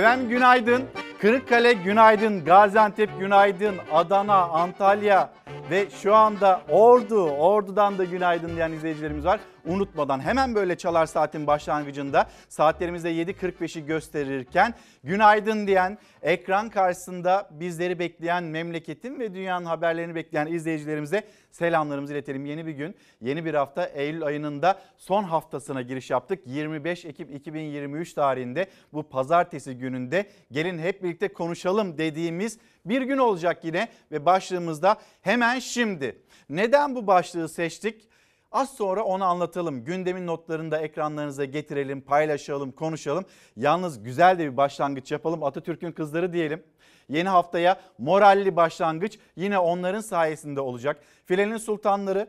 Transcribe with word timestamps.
Efendim 0.00 0.28
günaydın. 0.28 0.82
Kırıkkale 1.20 1.72
günaydın, 1.72 2.44
Gaziantep 2.44 3.10
günaydın, 3.18 3.74
Adana, 3.92 4.34
Antalya 4.34 5.30
ve 5.70 5.86
şu 6.02 6.14
anda 6.14 6.60
Ordu, 6.68 7.30
Ordu'dan 7.30 7.98
da 7.98 8.04
günaydın 8.04 8.56
diyen 8.56 8.72
izleyicilerimiz 8.72 9.24
var. 9.24 9.40
Unutmadan 9.66 10.20
hemen 10.20 10.54
böyle 10.54 10.78
çalar 10.78 11.06
saatin 11.06 11.46
başlangıcında 11.46 12.26
saatlerimizde 12.48 13.12
7.45'i 13.12 13.86
gösterirken 13.86 14.74
günaydın 15.04 15.66
diyen 15.66 15.98
ekran 16.22 16.70
karşısında 16.70 17.48
bizleri 17.50 17.98
bekleyen 17.98 18.44
memleketin 18.44 19.20
ve 19.20 19.34
dünyanın 19.34 19.64
haberlerini 19.64 20.14
bekleyen 20.14 20.46
izleyicilerimize 20.46 21.24
selamlarımızı 21.50 22.12
iletelim. 22.12 22.44
Yeni 22.44 22.66
bir 22.66 22.72
gün, 22.72 22.94
yeni 23.20 23.44
bir 23.44 23.54
hafta 23.54 23.86
Eylül 23.86 24.24
ayının 24.24 24.62
da 24.62 24.80
son 24.96 25.24
haftasına 25.24 25.82
giriş 25.82 26.10
yaptık. 26.10 26.46
25 26.46 27.04
Ekim 27.04 27.36
2023 27.36 28.14
tarihinde 28.14 28.66
bu 28.92 29.02
pazartesi 29.08 29.78
gününde 29.78 30.26
gelin 30.52 30.78
hep 30.78 31.02
birlikte 31.02 31.28
konuşalım 31.28 31.98
dediğimiz 31.98 32.58
bir 32.84 33.02
gün 33.02 33.18
olacak 33.18 33.64
yine 33.64 33.88
ve 34.12 34.26
başlığımızda 34.26 34.96
hemen 35.22 35.58
şimdi. 35.58 36.22
Neden 36.48 36.94
bu 36.94 37.06
başlığı 37.06 37.48
seçtik? 37.48 38.09
Az 38.52 38.70
sonra 38.70 39.02
onu 39.02 39.24
anlatalım. 39.24 39.84
Gündemin 39.84 40.26
notlarını 40.26 40.70
da 40.70 40.78
ekranlarınıza 40.78 41.44
getirelim, 41.44 42.00
paylaşalım, 42.00 42.72
konuşalım. 42.72 43.24
Yalnız 43.56 44.02
güzel 44.02 44.38
de 44.38 44.52
bir 44.52 44.56
başlangıç 44.56 45.12
yapalım. 45.12 45.44
Atatürk'ün 45.44 45.92
kızları 45.92 46.32
diyelim. 46.32 46.62
Yeni 47.08 47.28
haftaya 47.28 47.80
moralli 47.98 48.56
başlangıç 48.56 49.18
yine 49.36 49.58
onların 49.58 50.00
sayesinde 50.00 50.60
olacak. 50.60 51.00
Filenin 51.24 51.56
sultanları 51.56 52.28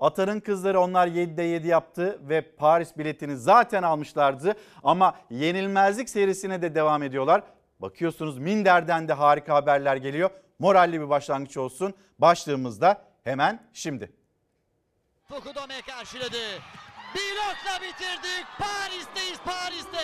Atar'ın 0.00 0.40
kızları 0.40 0.80
onlar 0.80 1.08
7'de 1.08 1.42
7 1.42 1.68
yaptı 1.68 2.20
ve 2.28 2.40
Paris 2.40 2.98
biletini 2.98 3.36
zaten 3.36 3.82
almışlardı. 3.82 4.54
Ama 4.84 5.16
yenilmezlik 5.30 6.08
serisine 6.08 6.62
de 6.62 6.74
devam 6.74 7.02
ediyorlar. 7.02 7.42
Bakıyorsunuz 7.80 8.38
Minder'den 8.38 9.08
de 9.08 9.12
harika 9.12 9.54
haberler 9.54 9.96
geliyor. 9.96 10.30
Moralli 10.58 11.00
bir 11.00 11.08
başlangıç 11.08 11.56
olsun. 11.56 11.94
Başlığımızda 12.18 13.02
hemen 13.24 13.68
şimdi. 13.72 14.25
Fukudome 15.36 15.80
karşıladı. 15.86 16.36
Blokla 17.14 17.82
bitirdik. 17.82 18.46
Paris'teyiz 18.58 19.38
Paris'te. 19.44 19.98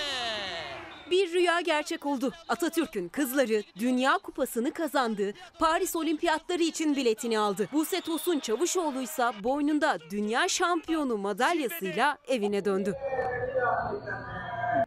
Bir 1.10 1.32
rüya 1.32 1.60
gerçek 1.60 2.06
oldu. 2.06 2.32
Atatürk'ün 2.48 3.08
kızları 3.08 3.62
Dünya 3.78 4.18
Kupası'nı 4.18 4.72
kazandı. 4.72 5.32
Paris 5.58 5.96
Olimpiyatları 5.96 6.62
için 6.62 6.96
biletini 6.96 7.38
aldı. 7.38 7.68
Buse 7.72 8.00
Tosun 8.00 8.38
Çavuşoğlu 8.38 9.02
ise 9.02 9.24
boynunda 9.44 9.98
dünya 10.10 10.48
şampiyonu 10.48 11.16
madalyasıyla 11.18 12.18
evine 12.28 12.64
döndü. 12.64 12.94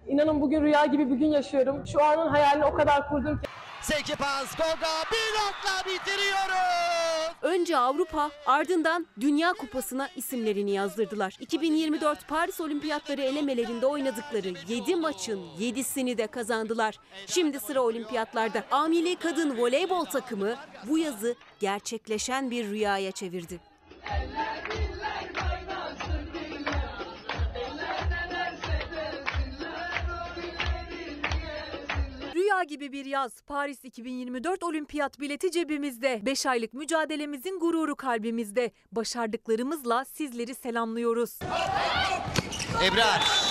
İnanın 0.07 0.41
bugün 0.41 0.61
rüya 0.63 0.85
gibi 0.85 1.09
bir 1.09 1.15
gün 1.15 1.27
yaşıyorum. 1.31 1.87
Şu 1.87 2.03
anın 2.03 2.27
hayalini 2.27 2.65
o 2.65 2.73
kadar 2.73 3.09
kurdum 3.09 3.41
ki. 3.41 3.47
Seki 3.85 4.15
pas 4.15 4.57
Goga 4.57 5.03
blokla 5.11 5.91
bitiriyoruz. 5.91 7.35
Önce 7.41 7.77
Avrupa 7.77 8.31
ardından 8.45 9.07
Dünya 9.19 9.53
Kupası'na 9.53 10.09
isimlerini 10.15 10.71
yazdırdılar. 10.71 11.37
2024 11.39 12.27
Paris 12.27 12.61
Olimpiyatları 12.61 13.21
elemelerinde 13.21 13.85
oynadıkları 13.85 14.53
7 14.67 14.95
maçın 14.95 15.39
7'sini 15.59 16.17
de 16.17 16.27
kazandılar. 16.27 16.99
Şimdi 17.27 17.59
sıra 17.59 17.81
olimpiyatlarda. 17.81 18.63
Amili 18.71 19.15
kadın 19.15 19.57
voleybol 19.57 20.05
takımı 20.05 20.55
bu 20.87 20.97
yazı 20.97 21.35
gerçekleşen 21.59 22.51
bir 22.51 22.69
rüyaya 22.69 23.11
çevirdi. 23.11 23.59
Rüya 32.45 32.63
gibi 32.63 32.91
bir 32.91 33.05
yaz. 33.05 33.41
Paris 33.41 33.85
2024 33.85 34.63
olimpiyat 34.63 35.19
bileti 35.19 35.51
cebimizde. 35.51 36.21
5 36.25 36.45
aylık 36.45 36.73
mücadelemizin 36.73 37.59
gururu 37.59 37.95
kalbimizde. 37.95 38.71
Başardıklarımızla 38.91 40.05
sizleri 40.05 40.55
selamlıyoruz. 40.55 41.39
Ebrar. 42.83 43.44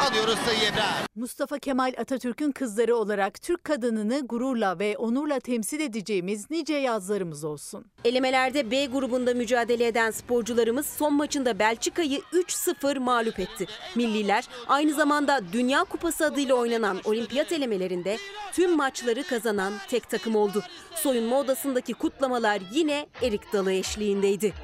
Alıyoruz 0.00 0.38
sayı 0.38 0.58
Ebrar. 0.72 1.06
Mustafa 1.16 1.58
Kemal 1.58 1.92
Atatürk'ün 1.98 2.52
kızları 2.52 2.96
olarak 2.96 3.42
Türk 3.42 3.64
kadınını 3.64 4.26
gururla 4.26 4.78
ve 4.78 4.96
onurla 4.96 5.40
temsil 5.40 5.80
edeceğimiz 5.80 6.50
nice 6.50 6.74
yazlarımız 6.74 7.44
olsun. 7.44 7.84
Elemelerde 8.04 8.70
B 8.70 8.86
grubunda 8.86 9.34
mücadele 9.34 9.86
eden 9.86 10.10
sporcularımız 10.10 10.86
son 10.86 11.14
maçında 11.14 11.58
Belçika'yı 11.58 12.20
3-0 12.32 12.98
mağlup 12.98 13.40
etti. 13.40 13.66
Milliler 13.94 14.48
aynı 14.68 14.94
zamanda 14.94 15.40
Dünya 15.52 15.84
Kupası 15.84 16.24
adıyla 16.26 16.54
oynanan 16.54 16.98
olimpiyat 17.04 17.52
elemelerinde 17.52 18.18
tüm 18.52 18.76
maçları 18.76 19.22
kazanan 19.22 19.72
tek 19.88 20.10
takım 20.10 20.36
oldu. 20.36 20.62
Soyunma 20.94 21.38
odasındaki 21.38 21.94
kutlamalar 21.94 22.60
yine 22.72 23.06
erik 23.22 23.52
dalı 23.52 23.72
eşliğindeydi. 23.72 24.54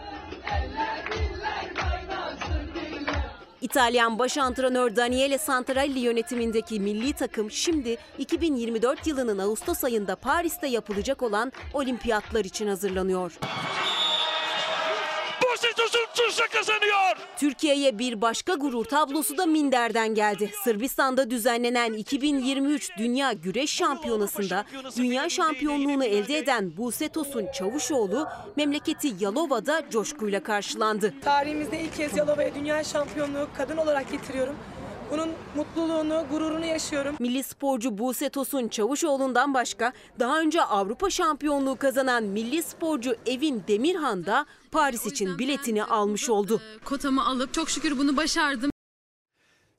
İtalyan 3.63 4.19
baş 4.19 4.39
antrenör 4.39 4.97
Daniele 4.97 5.39
Santarelli 5.39 5.99
yönetimindeki 5.99 6.81
milli 6.81 7.13
takım 7.13 7.51
şimdi 7.51 7.97
2024 8.19 9.07
yılının 9.07 9.39
Ağustos 9.39 9.85
ayında 9.85 10.17
Paris'te 10.17 10.67
yapılacak 10.67 11.23
olan 11.23 11.53
olimpiyatlar 11.75 12.45
için 12.45 12.67
hazırlanıyor. 12.67 13.39
Tuşa 16.15 16.47
kazanıyor. 16.47 17.17
Türkiye'ye 17.37 17.99
bir 17.99 18.21
başka 18.21 18.55
gurur 18.55 18.85
tablosu 18.85 19.39
da 19.39 19.47
Minder'den 19.47 20.15
geldi. 20.15 20.51
Sırbistan'da 20.65 21.31
düzenlenen 21.31 21.93
2023 21.93 22.91
Dünya 22.99 23.33
Güreş 23.33 23.71
Şampiyonası'nda 23.71 24.65
dünya 24.97 25.29
şampiyonluğunu 25.29 26.05
elde 26.05 26.39
eden 26.39 26.77
Buse 26.77 27.09
Tosun 27.09 27.47
Çavuşoğlu 27.55 28.29
memleketi 28.57 29.15
Yalova'da 29.21 29.83
coşkuyla 29.91 30.43
karşılandı. 30.43 31.15
Tarihimizde 31.25 31.81
ilk 31.81 31.97
kez 31.97 32.17
Yalova'ya 32.17 32.55
dünya 32.55 32.85
şampiyonluğu 32.85 33.49
kadın 33.57 33.77
olarak 33.77 34.13
getiriyorum. 34.13 34.57
Bunun 35.13 35.29
mutluluğunu, 35.57 36.25
gururunu 36.31 36.65
yaşıyorum. 36.67 37.17
Milli 37.21 37.43
sporcu 37.43 37.99
Buse 37.99 38.29
Tosun 38.29 38.69
Çavuşoğlu'ndan 38.69 39.55
başka 39.55 39.93
daha 40.21 40.41
önce 40.41 40.63
Avrupa 40.63 41.11
şampiyonluğu 41.11 41.77
kazanan 41.77 42.25
milli 42.25 42.63
sporcu 42.63 43.15
Evin 43.27 43.65
Demirhan 43.69 44.27
da 44.27 44.47
Paris 44.71 45.07
için 45.07 45.39
biletini 45.39 45.85
almış 45.85 46.31
oldu. 46.31 46.61
Kotamı 46.85 47.27
alıp 47.27 47.55
çok 47.55 47.71
şükür 47.71 47.99
bunu 47.99 48.17
başardım. 48.17 48.72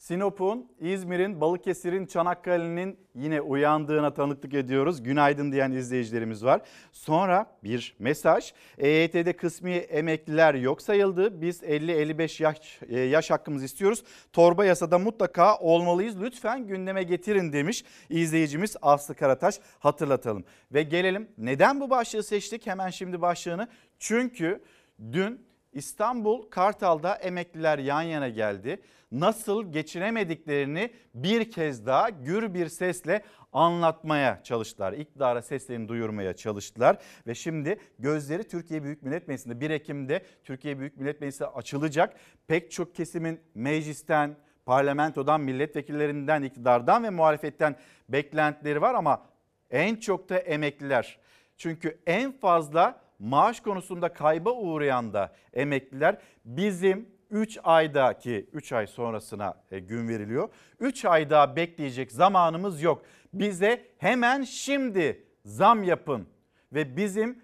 Sinop'un, 0.03 0.71
İzmir'in, 0.79 1.41
Balıkesir'in, 1.41 2.05
Çanakkale'nin 2.05 2.97
yine 3.15 3.41
uyandığına 3.41 4.13
tanıklık 4.13 4.53
ediyoruz. 4.53 5.03
Günaydın 5.03 5.51
diyen 5.51 5.71
izleyicilerimiz 5.71 6.45
var. 6.45 6.61
Sonra 6.91 7.57
bir 7.63 7.95
mesaj. 7.99 8.53
EYT'de 8.77 9.33
kısmi 9.33 9.71
emekliler 9.71 10.53
yok 10.53 10.81
sayıldı. 10.81 11.41
Biz 11.41 11.63
50-55 11.63 12.43
yaş, 12.43 12.79
e, 12.89 12.99
yaş 12.99 13.31
hakkımızı 13.31 13.65
istiyoruz. 13.65 14.03
Torba 14.33 14.65
yasada 14.65 14.99
mutlaka 14.99 15.57
olmalıyız. 15.57 16.21
Lütfen 16.21 16.67
gündeme 16.67 17.03
getirin 17.03 17.53
demiş 17.53 17.83
izleyicimiz 18.09 18.75
Aslı 18.81 19.15
Karataş. 19.15 19.59
Hatırlatalım. 19.79 20.43
Ve 20.73 20.83
gelelim 20.83 21.27
neden 21.37 21.79
bu 21.79 21.89
başlığı 21.89 22.23
seçtik? 22.23 22.67
Hemen 22.67 22.89
şimdi 22.89 23.21
başlığını. 23.21 23.67
Çünkü 23.99 24.63
dün 25.11 25.45
İstanbul 25.73 26.41
Kartal'da 26.49 27.15
emekliler 27.15 27.79
yan 27.79 28.01
yana 28.01 28.29
geldi. 28.29 28.81
Nasıl 29.13 29.71
geçinemediklerini 29.71 30.91
bir 31.15 31.51
kez 31.51 31.85
daha 31.85 32.09
gür 32.09 32.53
bir 32.53 32.67
sesle 32.67 33.23
anlatmaya 33.51 34.43
çalıştılar. 34.43 34.93
İktidara 34.93 35.41
seslerini 35.41 35.87
duyurmaya 35.87 36.35
çalıştılar 36.35 36.97
ve 37.27 37.35
şimdi 37.35 37.79
gözleri 37.99 38.43
Türkiye 38.43 38.83
Büyük 38.83 39.03
Millet 39.03 39.27
Meclisi'nde 39.27 39.61
1 39.61 39.69
Ekim'de 39.69 40.25
Türkiye 40.43 40.79
Büyük 40.79 40.97
Millet 40.97 41.21
Meclisi 41.21 41.45
açılacak. 41.45 42.13
Pek 42.47 42.71
çok 42.71 42.95
kesimin 42.95 43.39
meclisten, 43.55 44.35
parlamentodan, 44.65 45.41
milletvekillerinden, 45.41 46.41
iktidardan 46.43 47.03
ve 47.03 47.09
muhalefetten 47.09 47.75
beklentileri 48.09 48.81
var 48.81 48.93
ama 48.93 49.25
en 49.69 49.95
çok 49.95 50.29
da 50.29 50.37
emekliler. 50.37 51.19
Çünkü 51.57 51.99
en 52.07 52.31
fazla 52.31 53.01
maaş 53.19 53.59
konusunda 53.59 54.13
kayba 54.13 54.51
uğrayan 54.51 55.13
da 55.13 55.33
emekliler 55.53 56.17
bizim 56.45 57.12
3 57.33 57.59
aydaki 57.63 58.49
3 58.53 58.71
ay 58.73 58.87
sonrasına 58.87 59.53
e, 59.71 59.79
gün 59.79 60.07
veriliyor. 60.07 60.49
3 60.79 61.05
ay 61.05 61.29
daha 61.29 61.55
bekleyecek 61.55 62.11
zamanımız 62.11 62.81
yok. 62.81 63.05
Bize 63.33 63.85
hemen 63.97 64.43
şimdi 64.43 65.23
zam 65.45 65.83
yapın 65.83 66.27
ve 66.73 66.97
bizim 66.97 67.43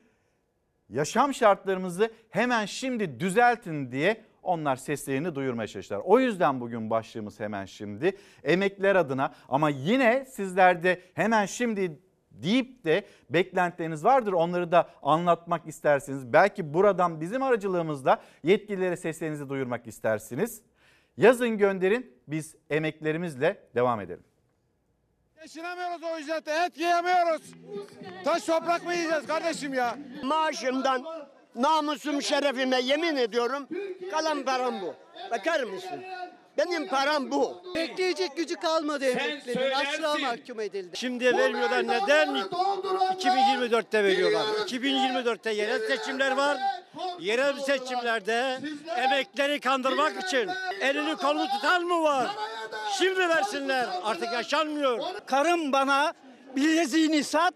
yaşam 0.90 1.34
şartlarımızı 1.34 2.12
hemen 2.30 2.66
şimdi 2.66 3.20
düzeltin 3.20 3.92
diye 3.92 4.22
onlar 4.44 4.76
seslerini 4.76 5.36
duyurmaya 5.36 5.68
çalıştılar. 5.68 6.02
O 6.04 6.20
yüzden 6.20 6.62
bugün 6.62 6.90
başlığımız 6.90 7.40
hemen 7.40 7.66
şimdi 7.66 8.18
emekliler 8.44 8.96
adına 8.96 9.34
ama 9.50 9.70
yine 9.70 10.26
sizlerde 10.26 11.02
hemen 11.14 11.46
şimdi 11.46 12.00
deyip 12.44 12.86
de 12.86 13.06
beklentileriniz 13.30 14.04
vardır. 14.06 14.34
Onları 14.34 14.72
da 14.72 14.90
anlatmak 15.02 15.68
istersiniz. 15.68 16.34
Belki 16.34 16.74
buradan 16.74 17.22
bizim 17.22 17.44
aracılığımızda 17.44 18.22
yetkililere 18.44 18.98
seslerinizi 18.98 19.50
duyurmak 19.50 19.88
istersiniz. 19.88 20.62
Yazın 21.18 21.58
gönderin 21.58 22.14
biz 22.28 22.56
emeklerimizle 22.70 23.64
devam 23.76 24.02
edelim. 24.02 24.24
Geçinemiyoruz 25.42 26.04
o 26.04 26.20
ücretle. 26.20 26.66
Et 26.66 26.78
yiyemiyoruz. 26.78 27.42
Taş 28.24 28.46
toprak 28.46 28.86
mı 28.86 28.94
yiyeceğiz 28.94 29.28
kardeşim 29.28 29.74
ya? 29.74 29.98
Maaşımdan 30.24 31.04
namusum 31.56 32.22
şerefime 32.22 32.82
yemin 32.82 33.16
ediyorum 33.16 33.68
kalan 34.12 34.44
param 34.46 34.82
bu. 34.82 34.96
Bakar 35.32 35.64
mısın? 35.64 36.04
Benim 36.60 36.88
param 36.88 37.32
bu. 37.32 37.64
Bekleyecek 37.76 38.38
gücü 38.38 38.56
kalmadı 38.56 39.06
emeklilerin. 39.06 39.72
Açlığa 39.72 40.18
mahkum 40.18 40.60
edildi. 40.60 40.98
Şimdi 40.98 41.38
vermiyorlar 41.38 41.84
neden? 41.88 42.28
2024'te 42.30 44.04
veriyorlar. 44.04 44.46
2024'te 44.46 45.52
yerel 45.52 45.88
seçimler 45.88 46.32
var. 46.32 46.58
Yerel 47.20 47.60
seçimlerde 47.60 48.60
emekleri 48.98 49.60
kandırmak 49.60 50.24
için 50.24 50.50
elini 50.82 51.16
kolunu 51.16 51.48
tutan 51.48 51.84
mı 51.84 52.04
var? 52.04 52.28
Şimdi 52.98 53.30
versinler. 53.30 53.88
Artık 54.04 54.34
yaşanmıyor. 54.34 55.00
Karım 55.26 55.72
bana 55.72 56.14
bileziğini 56.56 57.24
sat, 57.24 57.54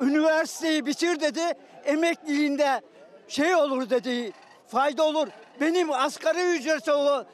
üniversiteyi 0.00 0.86
bitir 0.86 1.20
dedi. 1.20 1.42
Emekliliğinde 1.84 2.80
şey 3.28 3.54
olur 3.54 3.90
dedi, 3.90 4.32
fayda 4.68 5.02
olur. 5.02 5.28
Benim 5.60 5.92
asgari 5.92 6.40
ücreti 6.40 6.92
olan 6.92 7.26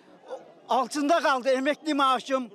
altında 0.72 1.20
kaldı 1.20 1.48
emekli 1.48 1.94
maaşım. 1.94 2.50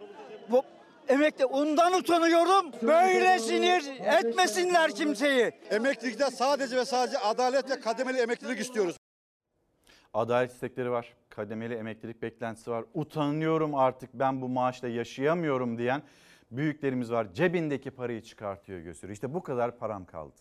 Bu 0.50 0.64
emekli 1.08 1.46
ondan 1.46 1.94
utanıyorum. 1.94 2.72
Böyle 2.82 3.40
sinir 3.40 4.02
etmesinler 4.02 4.92
kimseyi. 4.96 5.52
Emeklilikte 5.70 6.32
sadece 6.32 6.78
ve 6.78 6.86
sadece 6.86 7.18
adalet 7.18 7.70
ve 7.70 7.80
kademeli 7.80 8.18
emeklilik 8.18 8.60
istiyoruz. 8.60 8.98
Adalet 10.14 10.52
istekleri 10.52 10.92
var. 10.92 11.14
Kademeli 11.30 11.74
emeklilik 11.74 12.22
beklentisi 12.22 12.72
var. 12.72 12.86
Utanıyorum 12.94 13.76
artık 13.76 14.14
ben 14.14 14.42
bu 14.42 14.50
maaşla 14.50 14.88
yaşayamıyorum 14.88 15.78
diyen 15.78 16.02
büyüklerimiz 16.52 17.12
var. 17.12 17.34
Cebindeki 17.34 17.92
parayı 17.92 18.22
çıkartıyor 18.22 18.80
gösteriyor. 18.80 19.14
İşte 19.14 19.34
bu 19.34 19.44
kadar 19.44 19.78
param 19.78 20.06
kaldı. 20.06 20.36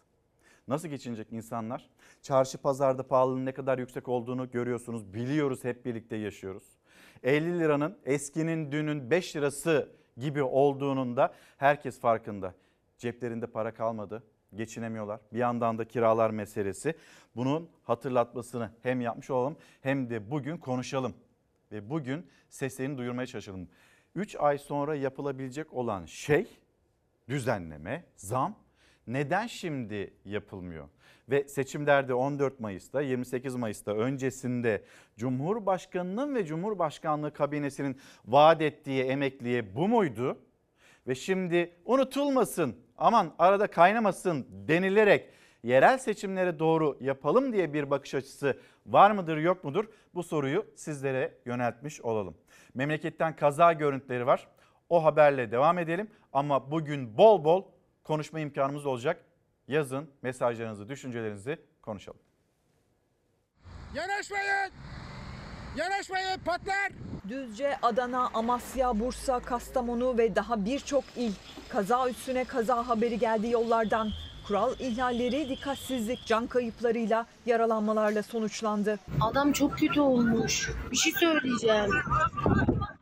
Nasıl 0.69 0.88
geçinecek 0.88 1.32
insanlar? 1.32 1.90
Çarşı 2.23 2.58
pazarda 2.58 3.06
pahalılığın 3.06 3.46
ne 3.46 3.52
kadar 3.52 3.78
yüksek 3.78 4.08
olduğunu 4.08 4.50
görüyorsunuz. 4.50 5.14
Biliyoruz 5.14 5.64
hep 5.64 5.84
birlikte 5.84 6.17
yaşıyoruz. 6.17 6.76
50 7.23 7.59
liranın 7.61 7.99
eskinin 8.05 8.73
dünün 8.73 9.11
5 9.11 9.37
lirası 9.37 9.89
gibi 10.17 10.43
olduğunun 10.43 11.17
da 11.17 11.35
herkes 11.57 12.01
farkında. 12.01 12.55
Ceplerinde 12.99 13.47
para 13.47 13.75
kalmadı 13.75 14.23
geçinemiyorlar. 14.55 15.21
Bir 15.33 15.39
yandan 15.39 15.79
da 15.79 15.85
kiralar 15.85 16.31
meselesi. 16.31 16.95
Bunun 17.37 17.71
hatırlatmasını 17.83 18.71
hem 18.83 19.01
yapmış 19.01 19.31
olalım 19.31 19.57
hem 19.81 20.11
de 20.11 20.31
bugün 20.31 20.57
konuşalım. 20.57 21.15
Ve 21.73 21.91
bugün 21.91 22.27
seslerini 22.49 22.99
duyurmaya 22.99 23.27
çalışalım. 23.27 23.69
3 24.15 24.37
ay 24.37 24.59
sonra 24.59 24.95
yapılabilecek 24.95 25.73
olan 25.73 26.07
şey 26.07 26.47
düzenleme, 27.29 28.05
zam 28.17 28.59
neden 29.07 29.47
şimdi 29.47 30.15
yapılmıyor? 30.25 30.89
Ve 31.28 31.49
seçimlerde 31.49 32.14
14 32.14 32.61
Mayıs'ta 32.61 33.00
28 33.00 33.56
Mayıs'ta 33.56 33.93
öncesinde 33.93 34.84
Cumhurbaşkanının 35.17 36.34
ve 36.34 36.46
Cumhurbaşkanlığı 36.46 37.32
kabinesinin 37.32 38.00
vaat 38.26 38.62
ettiği 38.62 39.02
emekliye 39.02 39.75
bu 39.75 39.88
muydu? 39.88 40.38
Ve 41.06 41.14
şimdi 41.14 41.76
unutulmasın 41.84 42.76
aman 42.99 43.34
arada 43.38 43.67
kaynamasın 43.67 44.46
denilerek 44.50 45.31
yerel 45.62 45.99
seçimlere 45.99 46.58
doğru 46.58 46.99
yapalım 47.00 47.52
diye 47.52 47.73
bir 47.73 47.90
bakış 47.90 48.14
açısı 48.14 48.61
var 48.87 49.11
mıdır 49.11 49.37
yok 49.37 49.64
mudur? 49.64 49.84
Bu 50.14 50.23
soruyu 50.23 50.67
sizlere 50.76 51.38
yöneltmiş 51.46 52.00
olalım. 52.00 52.34
Memleketten 52.75 53.37
kaza 53.37 53.73
görüntüleri 53.73 54.26
var. 54.26 54.49
O 54.88 55.05
haberle 55.05 55.50
devam 55.50 55.78
edelim 55.78 56.11
ama 56.32 56.70
bugün 56.70 57.19
bol 57.19 57.44
bol 57.44 57.64
konuşma 58.05 58.40
imkanımız 58.40 58.87
olacak. 58.87 59.25
Yazın 59.69 60.11
mesajlarınızı, 60.23 60.89
düşüncelerinizi 60.89 61.59
konuşalım. 61.83 62.21
Yanaşmayın! 63.95 64.73
Yanaşmayın 65.77 66.39
patlar! 66.45 66.93
Düzce, 67.29 67.77
Adana, 67.83 68.31
Amasya, 68.35 69.01
Bursa, 69.01 69.41
Kastamonu 69.41 70.19
ve 70.19 70.37
daha 70.37 70.65
birçok 70.65 71.05
il 71.17 71.33
kaza 71.69 72.09
üstüne 72.09 72.45
kaza 72.45 72.89
haberi 72.89 73.19
geldi 73.19 73.49
yollardan. 73.49 74.11
Kural 74.47 74.75
ihlalleri, 74.79 75.49
dikkatsizlik, 75.49 76.27
can 76.27 76.47
kayıplarıyla, 76.47 77.27
yaralanmalarla 77.47 78.23
sonuçlandı. 78.23 78.99
Adam 79.21 79.53
çok 79.53 79.79
kötü 79.79 80.01
olmuş. 80.01 80.71
Bir 80.91 80.97
şey 80.97 81.12
söyleyeceğim. 81.12 81.91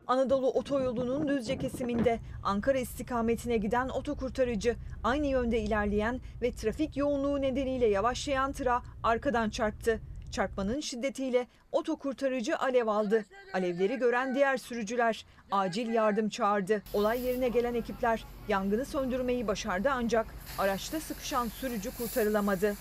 Anadolu 0.06 0.50
otoyolunun 0.50 1.28
Düzce 1.28 1.58
kesiminde 1.58 2.20
Ankara 2.42 2.78
istikametine 2.78 3.56
giden 3.56 3.88
otokurtarıcı 3.88 4.76
aynı 5.04 5.26
yönde 5.26 5.60
ilerleyen 5.60 6.20
ve 6.42 6.52
trafik 6.52 6.96
yoğunluğu 6.96 7.40
nedeniyle 7.40 7.86
yavaşlayan 7.86 8.52
tıra 8.52 8.82
arkadan 9.02 9.50
çarptı. 9.50 10.00
Çarpmanın 10.30 10.80
şiddetiyle 10.80 11.46
otokurtarıcı 11.72 12.58
alev 12.58 12.86
aldı. 12.86 13.24
Alevleri 13.54 13.96
gören 13.96 14.34
diğer 14.34 14.56
sürücüler 14.56 15.26
acil 15.50 15.88
yardım 15.88 16.28
çağırdı. 16.28 16.82
Olay 16.94 17.20
yerine 17.20 17.48
gelen 17.48 17.74
ekipler 17.74 18.24
yangını 18.48 18.84
söndürmeyi 18.84 19.46
başardı 19.46 19.88
ancak 19.92 20.26
araçta 20.58 21.00
sıkışan 21.00 21.48
sürücü 21.48 21.90
kurtarılamadı. 21.98 22.74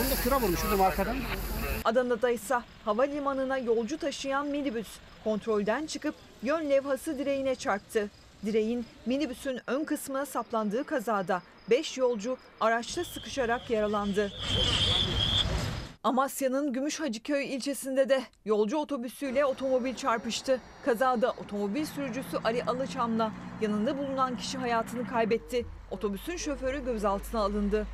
Onu 0.00 0.10
da 0.10 0.14
kıra 0.24 0.40
vurmuş 0.40 0.60
şuradan 0.60 0.84
arkadan. 0.84 1.16
Adana'da 1.84 2.30
ise 2.30 2.58
havalimanına 2.84 3.58
yolcu 3.58 3.98
taşıyan 3.98 4.46
minibüs 4.46 4.88
kontrolden 5.24 5.86
çıkıp 5.86 6.14
yön 6.42 6.70
levhası 6.70 7.18
direğine 7.18 7.54
çarptı. 7.54 8.10
Direğin 8.46 8.86
minibüsün 9.06 9.60
ön 9.66 9.84
kısmına 9.84 10.26
saplandığı 10.26 10.84
kazada 10.84 11.42
5 11.70 11.98
yolcu 11.98 12.36
araçta 12.60 13.04
sıkışarak 13.04 13.70
yaralandı. 13.70 14.32
Amasya'nın 16.04 16.72
Gümüşhacıköy 16.72 17.54
ilçesinde 17.54 18.08
de 18.08 18.22
yolcu 18.44 18.76
otobüsüyle 18.76 19.44
otomobil 19.44 19.94
çarpıştı. 19.94 20.60
Kazada 20.84 21.30
otomobil 21.30 21.84
sürücüsü 21.84 22.36
Ali 22.44 22.64
Alıçam'la 22.64 23.32
yanında 23.60 23.98
bulunan 23.98 24.36
kişi 24.36 24.58
hayatını 24.58 25.08
kaybetti. 25.08 25.66
Otobüsün 25.90 26.36
şoförü 26.36 26.84
gözaltına 26.84 27.40
alındı. 27.40 27.86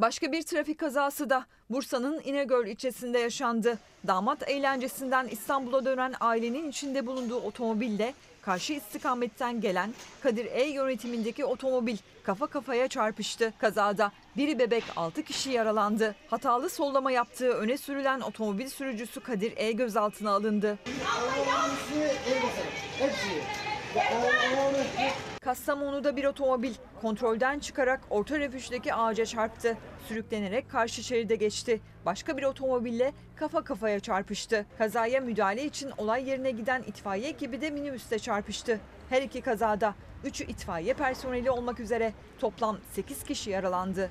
Başka 0.00 0.32
bir 0.32 0.42
trafik 0.42 0.78
kazası 0.78 1.30
da 1.30 1.46
Bursa'nın 1.70 2.20
İnegöl 2.24 2.66
ilçesinde 2.66 3.18
yaşandı. 3.18 3.78
Damat 4.06 4.48
eğlencesinden 4.50 5.28
İstanbul'a 5.28 5.84
dönen 5.84 6.14
ailenin 6.20 6.70
içinde 6.70 7.06
bulunduğu 7.06 7.40
otomobille 7.40 8.14
karşı 8.42 8.72
istikametten 8.72 9.60
gelen 9.60 9.94
Kadir 10.22 10.46
E 10.46 10.64
yönetimindeki 10.64 11.44
otomobil 11.44 11.96
kafa 12.22 12.46
kafaya 12.46 12.88
çarpıştı. 12.88 13.52
Kazada 13.58 14.12
biri 14.36 14.58
bebek 14.58 14.84
6 14.96 15.22
kişi 15.22 15.50
yaralandı. 15.50 16.14
Hatalı 16.30 16.70
sollama 16.70 17.10
yaptığı 17.10 17.50
öne 17.50 17.76
sürülen 17.76 18.20
otomobil 18.20 18.68
sürücüsü 18.68 19.20
Kadir 19.20 19.52
E 19.56 19.72
gözaltına 19.72 20.30
alındı. 20.30 20.78
Kastamonu'da 25.44 26.16
bir 26.16 26.24
otomobil 26.24 26.74
kontrolden 27.02 27.58
çıkarak 27.58 28.00
orta 28.10 28.38
refüjdeki 28.38 28.94
ağaca 28.94 29.26
çarptı. 29.26 29.76
Sürüklenerek 30.08 30.70
karşı 30.70 31.02
şeride 31.02 31.36
geçti. 31.36 31.80
Başka 32.06 32.36
bir 32.36 32.42
otomobille 32.42 33.12
kafa 33.36 33.64
kafaya 33.64 34.00
çarpıştı. 34.00 34.66
Kazaya 34.78 35.20
müdahale 35.20 35.64
için 35.64 35.90
olay 35.98 36.28
yerine 36.28 36.50
giden 36.50 36.82
itfaiye 36.82 37.28
ekibi 37.28 37.60
de 37.60 37.70
minibüste 37.70 38.18
çarpıştı. 38.18 38.80
Her 39.10 39.22
iki 39.22 39.40
kazada 39.40 39.94
3'ü 40.24 40.46
itfaiye 40.46 40.94
personeli 40.94 41.50
olmak 41.50 41.80
üzere 41.80 42.12
toplam 42.38 42.78
8 42.92 43.24
kişi 43.24 43.50
yaralandı. 43.50 44.10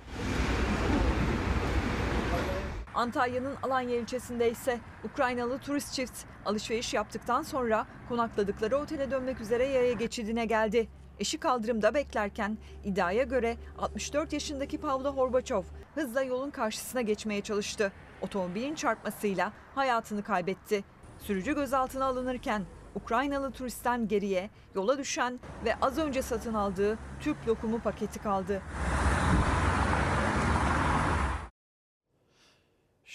Antalya'nın 2.96 3.56
Alanya 3.64 3.96
ilçesinde 3.96 4.52
ise 4.52 4.80
Ukraynalı 5.04 5.60
turist 5.60 5.94
çift 5.94 6.26
alışveriş 6.46 6.94
yaptıktan 6.94 7.42
sonra 7.42 7.86
konakladıkları 8.10 8.78
otele 8.78 9.12
dönmek 9.12 9.42
üzere 9.42 9.66
yaya 9.66 9.94
geçidine 9.94 10.46
geldi. 10.46 10.88
Eşi 11.20 11.38
kaldırımda 11.38 11.94
beklerken 11.94 12.58
iddiaya 12.84 13.24
göre 13.24 13.58
64 13.78 14.34
yaşındaki 14.34 14.78
Pavlo 14.78 15.16
Horbaçov 15.16 15.64
hızla 15.96 16.22
yolun 16.22 16.50
karşısına 16.50 17.02
geçmeye 17.02 17.42
çalıştı. 17.42 17.92
Otomobilin 18.22 18.76
çarpmasıyla 18.76 19.54
hayatını 19.76 20.24
kaybetti. 20.24 20.84
Sürücü 21.20 21.56
gözaltına 21.56 22.06
alınırken 22.06 22.64
Ukraynalı 22.96 23.52
turistten 23.52 24.08
geriye 24.08 24.50
yola 24.76 24.98
düşen 24.98 25.40
ve 25.66 25.76
az 25.82 25.98
önce 25.98 26.22
satın 26.22 26.54
aldığı 26.54 26.98
Türk 27.20 27.48
lokumu 27.48 27.80
paketi 27.80 28.20
kaldı. 28.20 28.62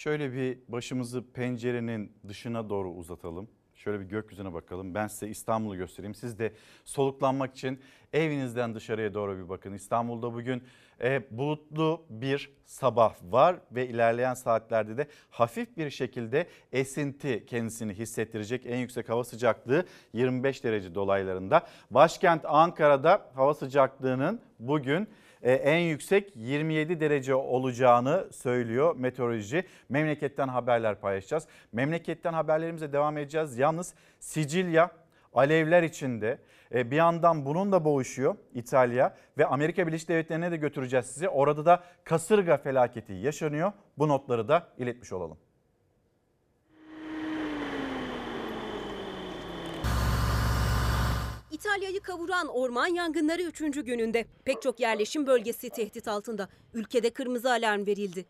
Şöyle 0.04 0.32
bir 0.32 0.58
başımızı 0.68 1.32
pencerenin 1.32 2.12
dışına 2.28 2.70
doğru 2.70 2.90
uzatalım. 2.90 3.49
Şöyle 3.75 4.00
bir 4.00 4.04
gökyüzüne 4.04 4.54
bakalım. 4.54 4.94
Ben 4.94 5.06
size 5.06 5.28
İstanbul'u 5.28 5.76
göstereyim. 5.76 6.14
Siz 6.14 6.38
de 6.38 6.52
soluklanmak 6.84 7.56
için 7.56 7.80
evinizden 8.12 8.75
dışarıya 8.75 9.14
doğru 9.14 9.38
bir 9.38 9.49
bakın. 9.49 9.73
İstanbul'da 9.73 10.34
bugün 10.34 10.62
e, 11.02 11.23
bulutlu 11.30 12.06
bir 12.11 12.52
sabah 12.64 13.14
var 13.23 13.56
ve 13.73 13.88
ilerleyen 13.88 14.34
saatlerde 14.34 14.96
de 14.96 15.06
hafif 15.30 15.76
bir 15.76 15.90
şekilde 15.90 16.46
esinti 16.73 17.46
kendisini 17.46 17.94
hissettirecek. 17.94 18.66
En 18.66 18.78
yüksek 18.78 19.08
hava 19.08 19.25
sıcaklığı 19.25 19.84
25 20.12 20.64
derece 20.64 20.94
dolaylarında. 20.94 21.66
Başkent 21.90 22.44
Ankara'da 22.44 23.30
hava 23.34 23.54
sıcaklığının 23.54 24.40
bugün 24.58 25.08
en 25.51 25.79
yüksek 25.79 26.37
27 26.37 27.01
derece 27.01 27.35
olacağını 27.35 28.29
söylüyor 28.33 28.97
meteoroloji. 28.97 29.65
Memleketten 29.89 30.49
haberler 30.49 31.01
paylaşacağız. 31.01 31.47
Memleketten 31.73 32.33
haberlerimize 32.33 32.93
devam 32.93 33.19
edeceğiz. 33.19 33.59
Yalnız 33.59 33.95
Sicilya 34.21 34.91
alevler 35.33 35.83
içinde 35.83 36.39
e, 36.75 36.91
bir 36.91 36.97
yandan 36.97 37.47
bununla 37.47 37.85
boğuşuyor 37.85 38.37
İtalya 38.55 39.15
ve 39.39 39.47
Amerika 39.47 39.87
Birleşik 39.87 40.09
Devletleri'ne 40.09 40.51
de 40.51 40.57
götüreceğiz 40.57 41.07
sizi. 41.07 41.29
Orada 41.29 41.67
da 41.67 41.83
kasırga 42.05 42.57
felaketi 42.57 43.13
yaşanıyor. 43.13 43.73
Bu 43.99 44.09
notları 44.09 44.49
da 44.49 44.69
iletmiş 44.79 45.13
olalım. 45.13 45.39
İtalya'yı 51.64 52.00
kavuran 52.00 52.49
orman 52.49 52.87
yangınları 52.87 53.42
3. 53.42 53.59
gününde. 53.61 54.25
Pek 54.44 54.62
çok 54.62 54.80
yerleşim 54.80 55.26
bölgesi 55.26 55.71
tehdit 55.71 56.09
altında. 56.09 56.49
Ülkede 56.75 57.11
kırmızı 57.11 57.50
alarm 57.50 57.87
verildi. 57.87 58.26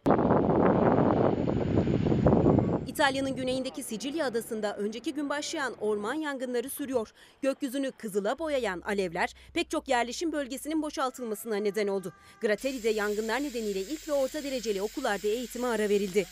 İtalya'nın 2.87 3.37
güneyindeki 3.37 3.83
Sicilya 3.83 4.27
adasında 4.27 4.77
önceki 4.77 5.15
gün 5.15 5.29
başlayan 5.29 5.75
orman 5.81 6.15
yangınları 6.15 6.71
sürüyor. 6.71 7.13
Gökyüzünü 7.43 7.93
kızıla 7.93 8.39
boyayan 8.39 8.81
alevler 8.81 9.35
pek 9.55 9.71
çok 9.71 9.89
yerleşim 9.89 10.33
bölgesinin 10.33 10.83
boşaltılmasına 10.83 11.57
neden 11.57 11.87
oldu. 11.87 12.13
Grateri'de 12.41 12.89
yangınlar 12.89 13.43
nedeniyle 13.43 13.81
ilk 13.81 14.09
ve 14.09 14.13
orta 14.13 14.43
dereceli 14.43 14.83
okullarda 14.83 15.29
eğitime 15.29 15.67
ara 15.67 15.89
verildi. 15.89 16.27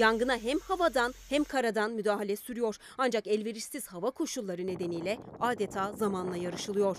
Yangına 0.00 0.36
hem 0.38 0.58
havadan 0.58 1.14
hem 1.28 1.44
karadan 1.44 1.92
müdahale 1.92 2.36
sürüyor. 2.36 2.76
Ancak 2.98 3.26
elverişsiz 3.26 3.86
hava 3.86 4.10
koşulları 4.10 4.66
nedeniyle 4.66 5.18
adeta 5.40 5.92
zamanla 5.92 6.36
yarışılıyor. 6.36 6.96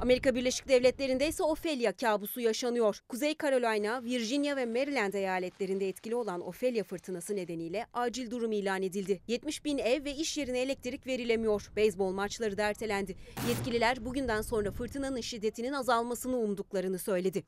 Amerika 0.00 0.34
Birleşik 0.34 0.68
Devletleri'nde 0.68 1.28
ise 1.28 1.42
Ophelia 1.42 1.92
kabusu 1.92 2.40
yaşanıyor. 2.40 3.00
Kuzey 3.08 3.34
Carolina, 3.42 4.04
Virginia 4.04 4.56
ve 4.56 4.66
Maryland 4.66 5.14
eyaletlerinde 5.14 5.88
etkili 5.88 6.14
olan 6.14 6.48
Ophelia 6.48 6.84
fırtınası 6.84 7.36
nedeniyle 7.36 7.86
acil 7.92 8.30
durum 8.30 8.52
ilan 8.52 8.82
edildi. 8.82 9.20
70 9.28 9.64
bin 9.64 9.78
ev 9.78 10.04
ve 10.04 10.14
iş 10.14 10.38
yerine 10.38 10.60
elektrik 10.60 11.06
verilemiyor. 11.06 11.70
Beyzbol 11.76 12.12
maçları 12.12 12.56
da 12.56 12.62
ertelendi. 12.62 13.16
Yetkililer 13.48 14.04
bugünden 14.04 14.42
sonra 14.42 14.70
fırtınanın 14.70 15.20
şiddetinin 15.20 15.72
azalmasını 15.72 16.36
umduklarını 16.36 16.98
söyledi. 16.98 17.44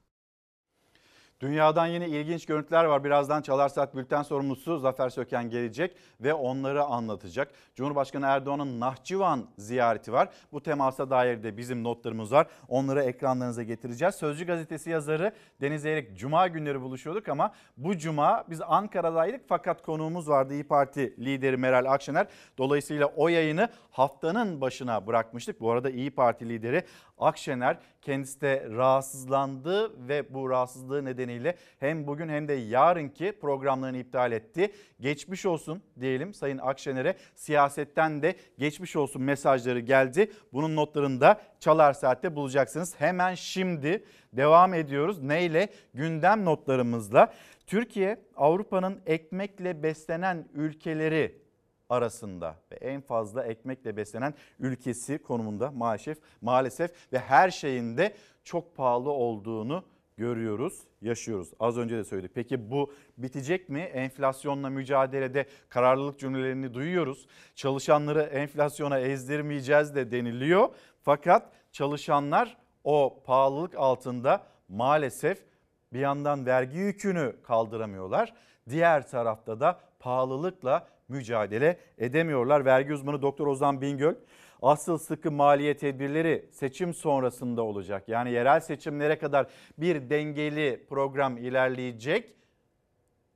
Dünyadan 1.40 1.87
yine 1.87 2.09
ilginç 2.09 2.47
görüntüler 2.47 2.85
var. 2.85 3.05
Birazdan 3.05 3.43
Çalar 3.43 3.69
Saat 3.69 3.95
Bülten 3.97 4.23
sorumlusu 4.23 4.78
Zafer 4.78 5.09
Söken 5.09 5.50
gelecek 5.50 5.97
ve 6.21 6.35
onları 6.35 6.85
anlatacak. 6.85 7.52
Cumhurbaşkanı 7.75 8.26
Erdoğan'ın 8.26 8.81
Nahçıvan 8.81 9.47
ziyareti 9.59 10.12
var. 10.12 10.28
Bu 10.52 10.62
temasa 10.62 11.11
dair 11.11 11.43
de 11.43 11.57
bizim 11.57 11.85
notlarımız 11.85 12.33
var. 12.33 12.47
Onları 12.69 13.02
ekranlarınıza 13.02 13.62
getireceğiz. 13.62 14.14
Sözcü 14.14 14.47
gazetesi 14.47 14.90
yazarı 14.90 15.33
Deniz 15.61 15.87
Eyrek 15.87 16.19
Cuma 16.19 16.49
günleri 16.49 16.81
buluşuyorduk 16.81 17.28
ama 17.28 17.52
bu 17.76 17.97
Cuma 17.97 18.45
biz 18.50 18.61
Ankara'daydık 18.61 19.40
fakat 19.49 19.83
konuğumuz 19.83 20.28
vardı 20.28 20.55
İyi 20.55 20.64
Parti 20.64 21.25
lideri 21.25 21.57
Meral 21.57 21.93
Akşener. 21.93 22.26
Dolayısıyla 22.59 23.07
o 23.07 23.28
yayını 23.28 23.69
haftanın 23.90 24.61
başına 24.61 25.07
bırakmıştık. 25.07 25.61
Bu 25.61 25.71
arada 25.71 25.90
İyi 25.90 26.11
Parti 26.11 26.49
lideri 26.49 26.85
Akşener 27.18 27.78
kendisi 28.02 28.40
de 28.40 28.66
rahatsızlandı 28.70 30.08
ve 30.08 30.35
bu 30.35 30.50
rahatsızlığı 30.50 31.04
nedeniyle 31.04 31.56
hem 31.80 32.06
bugün 32.06 32.28
hem 32.28 32.49
de 32.49 32.52
yarınki 32.52 33.32
programlarını 33.40 33.99
iptal 33.99 34.32
etti. 34.32 34.73
Geçmiş 35.00 35.46
olsun 35.46 35.82
diyelim 36.00 36.35
Sayın 36.35 36.58
Akşener'e 36.58 37.16
siyasetten 37.35 38.23
de 38.23 38.37
geçmiş 38.58 38.96
olsun 38.96 39.23
mesajları 39.23 39.80
geldi. 39.80 40.32
Bunun 40.52 40.76
notlarını 40.76 41.20
da 41.20 41.40
Çalar 41.61 41.92
Saat'te 41.92 42.37
bulacaksınız. 42.37 42.94
Hemen 42.99 43.35
şimdi 43.35 44.04
devam 44.32 44.75
ediyoruz. 44.75 45.23
Neyle? 45.23 45.68
Gündem 45.94 46.44
notlarımızla. 46.44 47.32
Türkiye 47.66 48.20
Avrupa'nın 48.37 49.00
ekmekle 49.06 49.82
beslenen 49.82 50.49
ülkeleri 50.54 51.46
arasında 51.88 52.57
ve 52.73 52.76
en 52.76 53.00
fazla 53.00 53.45
ekmekle 53.45 53.97
beslenen 53.97 54.35
ülkesi 54.59 55.19
konumunda 55.19 55.71
maalesef 55.71 56.19
maalesef 56.40 57.12
ve 57.12 57.19
her 57.19 57.50
şeyinde 57.50 58.14
çok 58.45 58.76
pahalı 58.76 59.11
olduğunu 59.11 59.85
görüyoruz, 60.16 60.83
yaşıyoruz. 61.02 61.50
Az 61.61 61.78
önce 61.78 61.97
de 61.97 62.05
söyledik. 62.05 62.31
Peki 62.35 62.71
bu 62.71 62.93
bitecek 63.19 63.69
mi? 63.69 63.81
Enflasyonla 63.81 64.71
mücadelede 64.71 65.47
kararlılık 65.69 66.19
cümlelerini 66.19 66.75
duyuyoruz. 66.75 67.26
Çalışanları 67.55 68.23
enflasyona 68.23 68.99
ezdirmeyeceğiz 68.99 69.95
de 69.95 70.11
deniliyor. 70.11 70.69
Fakat 71.02 71.52
çalışanlar 71.73 72.57
o 72.85 73.23
pahalılık 73.25 73.75
altında 73.75 74.47
maalesef 74.69 75.45
bir 75.93 76.00
yandan 76.00 76.47
vergi 76.47 76.78
yükünü 76.78 77.37
kaldıramıyorlar. 77.43 78.35
Diğer 78.69 79.09
tarafta 79.09 79.61
da 79.61 79.81
pahalılıkla 79.99 80.88
mücadele 81.09 81.79
edemiyorlar. 81.99 82.65
Vergi 82.65 82.95
uzmanı 82.95 83.23
Doktor 83.23 83.47
Ozan 83.47 83.81
Bingöl 83.81 84.15
asıl 84.63 84.99
sıkı 84.99 85.31
maliye 85.31 85.77
tedbirleri 85.77 86.49
seçim 86.53 86.95
sonrasında 86.95 87.63
olacak. 87.63 88.09
Yani 88.09 88.33
yerel 88.33 88.61
seçimlere 88.61 89.19
kadar 89.19 89.47
bir 89.79 90.11
dengeli 90.11 90.87
program 90.89 91.37
ilerleyecek. 91.37 92.37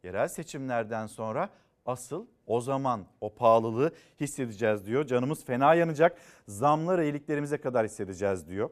Yerel 0.04 0.28
seçimlerden 0.28 1.06
sonra 1.06 1.50
asıl 1.86 2.26
o 2.46 2.60
zaman 2.60 3.06
o 3.20 3.34
pahalılığı 3.34 3.92
hissedeceğiz 4.20 4.86
diyor. 4.86 5.06
Canımız 5.06 5.44
fena 5.44 5.74
yanacak. 5.74 6.16
Zamları 6.48 7.04
iyiliklerimize 7.04 7.58
kadar 7.58 7.86
hissedeceğiz 7.86 8.48
diyor. 8.48 8.70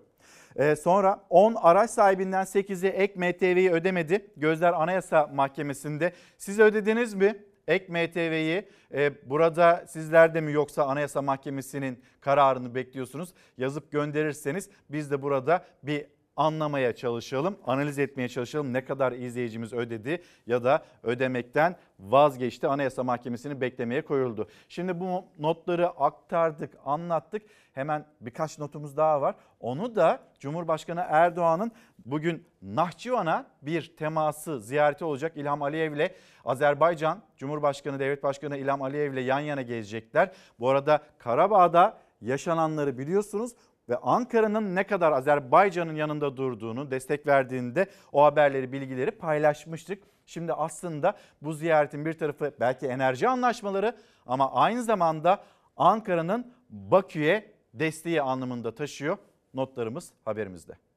Ee, 0.56 0.76
sonra 0.76 1.26
10 1.30 1.54
araç 1.54 1.90
sahibinden 1.90 2.44
8'i 2.44 2.88
ek 2.88 3.14
MTV'yi 3.16 3.70
ödemedi. 3.70 4.30
Gözler 4.36 4.72
Anayasa 4.72 5.26
Mahkemesi'nde. 5.26 6.12
Siz 6.38 6.58
ödediniz 6.58 7.14
mi? 7.14 7.44
Ek 7.68 7.88
MTV'yi 7.88 8.68
e, 8.94 9.30
burada 9.30 9.84
sizler 9.88 10.34
de 10.34 10.40
mi 10.40 10.52
yoksa 10.52 10.84
Anayasa 10.84 11.22
Mahkemesi'nin 11.22 12.02
kararını 12.20 12.74
bekliyorsunuz? 12.74 13.34
Yazıp 13.58 13.92
gönderirseniz 13.92 14.70
biz 14.90 15.10
de 15.10 15.22
burada 15.22 15.64
bir 15.82 16.06
anlamaya 16.38 16.96
çalışalım, 16.96 17.56
analiz 17.66 17.98
etmeye 17.98 18.28
çalışalım. 18.28 18.72
Ne 18.72 18.84
kadar 18.84 19.12
izleyicimiz 19.12 19.72
ödedi 19.72 20.22
ya 20.46 20.64
da 20.64 20.82
ödemekten 21.02 21.76
vazgeçti. 22.00 22.68
Anayasa 22.68 23.04
Mahkemesi'ni 23.04 23.60
beklemeye 23.60 24.02
koyuldu. 24.02 24.48
Şimdi 24.68 25.00
bu 25.00 25.24
notları 25.38 25.88
aktardık, 25.88 26.70
anlattık. 26.84 27.42
Hemen 27.72 28.06
birkaç 28.20 28.58
notumuz 28.58 28.96
daha 28.96 29.20
var. 29.20 29.34
Onu 29.60 29.96
da 29.96 30.20
Cumhurbaşkanı 30.38 31.04
Erdoğan'ın 31.08 31.72
bugün 32.06 32.46
Nahçıvan'a 32.62 33.46
bir 33.62 33.96
teması 33.96 34.60
ziyareti 34.60 35.04
olacak. 35.04 35.32
İlham 35.36 35.62
Aliyev 35.62 35.92
ile 35.92 36.14
Azerbaycan 36.44 37.22
Cumhurbaşkanı 37.36 37.98
Devlet 37.98 38.22
Başkanı 38.22 38.56
İlham 38.56 38.82
Aliyev 38.82 39.12
ile 39.12 39.20
yan 39.20 39.40
yana 39.40 39.62
gelecekler. 39.62 40.32
Bu 40.60 40.68
arada 40.68 41.02
Karabağ'da 41.18 41.98
yaşananları 42.20 42.98
biliyorsunuz 42.98 43.52
ve 43.88 43.96
Ankara'nın 43.96 44.74
ne 44.74 44.84
kadar 44.84 45.12
Azerbaycan'ın 45.12 45.94
yanında 45.94 46.36
durduğunu, 46.36 46.90
destek 46.90 47.26
verdiğinde 47.26 47.86
o 48.12 48.24
haberleri, 48.24 48.72
bilgileri 48.72 49.10
paylaşmıştık. 49.10 50.02
Şimdi 50.26 50.52
aslında 50.52 51.16
bu 51.42 51.52
ziyaretin 51.52 52.04
bir 52.04 52.12
tarafı 52.12 52.52
belki 52.60 52.86
enerji 52.86 53.28
anlaşmaları 53.28 53.96
ama 54.26 54.52
aynı 54.52 54.82
zamanda 54.82 55.44
Ankara'nın 55.76 56.52
Bakü'ye 56.70 57.52
desteği 57.74 58.22
anlamında 58.22 58.74
taşıyor. 58.74 59.18
Notlarımız 59.54 60.12
haberimizde. 60.24 60.87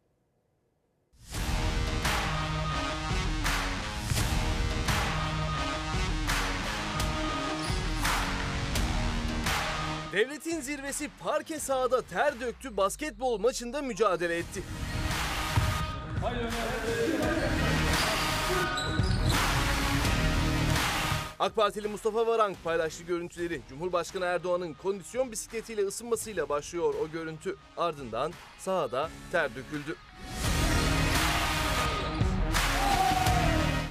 Devletin 10.11 10.61
zirvesi 10.61 11.09
parke 11.19 11.59
sahada 11.59 12.01
ter 12.01 12.39
döktü 12.39 12.77
basketbol 12.77 13.39
maçında 13.39 13.81
mücadele 13.81 14.37
etti. 14.37 14.63
AK 21.39 21.55
Partili 21.55 21.87
Mustafa 21.87 22.27
Varank 22.27 22.63
paylaştı 22.63 23.03
görüntüleri. 23.03 23.61
Cumhurbaşkanı 23.69 24.25
Erdoğan'ın 24.25 24.73
kondisyon 24.73 25.31
bisikletiyle 25.31 25.81
ısınmasıyla 25.81 26.49
başlıyor 26.49 26.93
o 26.93 27.11
görüntü. 27.11 27.55
Ardından 27.77 28.33
sahada 28.59 29.09
ter 29.31 29.49
döküldü. 29.55 29.95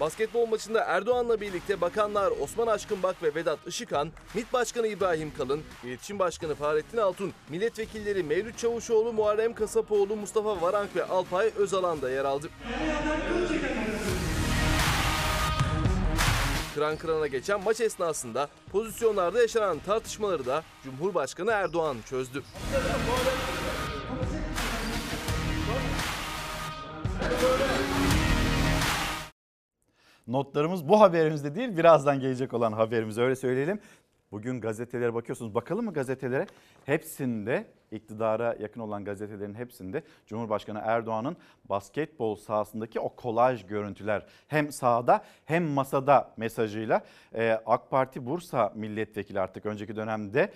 Basketbol 0.01 0.47
maçında 0.47 0.81
Erdoğan'la 0.81 1.41
birlikte 1.41 1.81
bakanlar 1.81 2.33
Osman 2.41 2.67
Aşkınbak 2.67 3.23
ve 3.23 3.35
Vedat 3.35 3.59
Işıkhan, 3.67 4.11
MİT 4.35 4.53
Başkanı 4.53 4.87
İbrahim 4.87 5.35
Kalın, 5.35 5.63
İletişim 5.85 6.19
Başkanı 6.19 6.55
Fahrettin 6.55 6.99
Altun, 6.99 7.33
milletvekilleri 7.49 8.23
Mevlüt 8.23 8.59
Çavuşoğlu, 8.59 9.13
Muharrem 9.13 9.55
Kasapoğlu, 9.55 10.17
Mustafa 10.17 10.63
Varank 10.63 10.97
ve 10.97 11.05
Alpay 11.05 11.51
Özalan 11.57 12.03
da 12.03 12.11
yer 12.11 12.25
aldı. 12.25 12.49
Kıran 16.75 16.97
kırana 16.97 17.27
geçen 17.27 17.65
maç 17.65 17.81
esnasında 17.81 18.49
pozisyonlarda 18.73 19.41
yaşanan 19.41 19.79
tartışmaları 19.79 20.47
da 20.47 20.63
Cumhurbaşkanı 20.85 21.51
Erdoğan 21.51 21.97
çözdü. 22.11 22.43
Notlarımız 30.31 30.89
bu 30.89 31.01
haberimizde 31.01 31.55
değil 31.55 31.77
birazdan 31.77 32.21
gelecek 32.21 32.55
olan 32.55 32.73
haberimiz 32.73 33.19
öyle 33.19 33.37
söyleyelim. 33.37 33.81
Bugün 34.33 34.61
gazetelere 34.61 35.15
bakıyorsunuz. 35.15 35.55
Bakalım 35.55 35.85
mı 35.85 35.93
gazetelere? 35.93 36.47
Hepsinde 36.87 37.67
iktidara 37.91 38.57
yakın 38.61 38.81
olan 38.81 39.05
gazetelerin 39.05 39.55
hepsinde 39.55 40.03
Cumhurbaşkanı 40.27 40.81
Erdoğan'ın 40.85 41.37
basketbol 41.65 42.37
sahasındaki 42.37 43.01
o 43.01 43.09
kolaj 43.09 43.67
görüntüler 43.67 44.27
hem 44.49 44.73
sahada 44.73 45.25
hem 45.45 45.65
masada 45.65 46.35
mesajıyla 46.37 47.05
AK 47.67 47.91
Parti 47.91 48.27
Bursa 48.27 48.73
milletvekili 48.75 49.41
artık 49.41 49.67
önceki 49.67 49.97
dönemde 49.97 50.53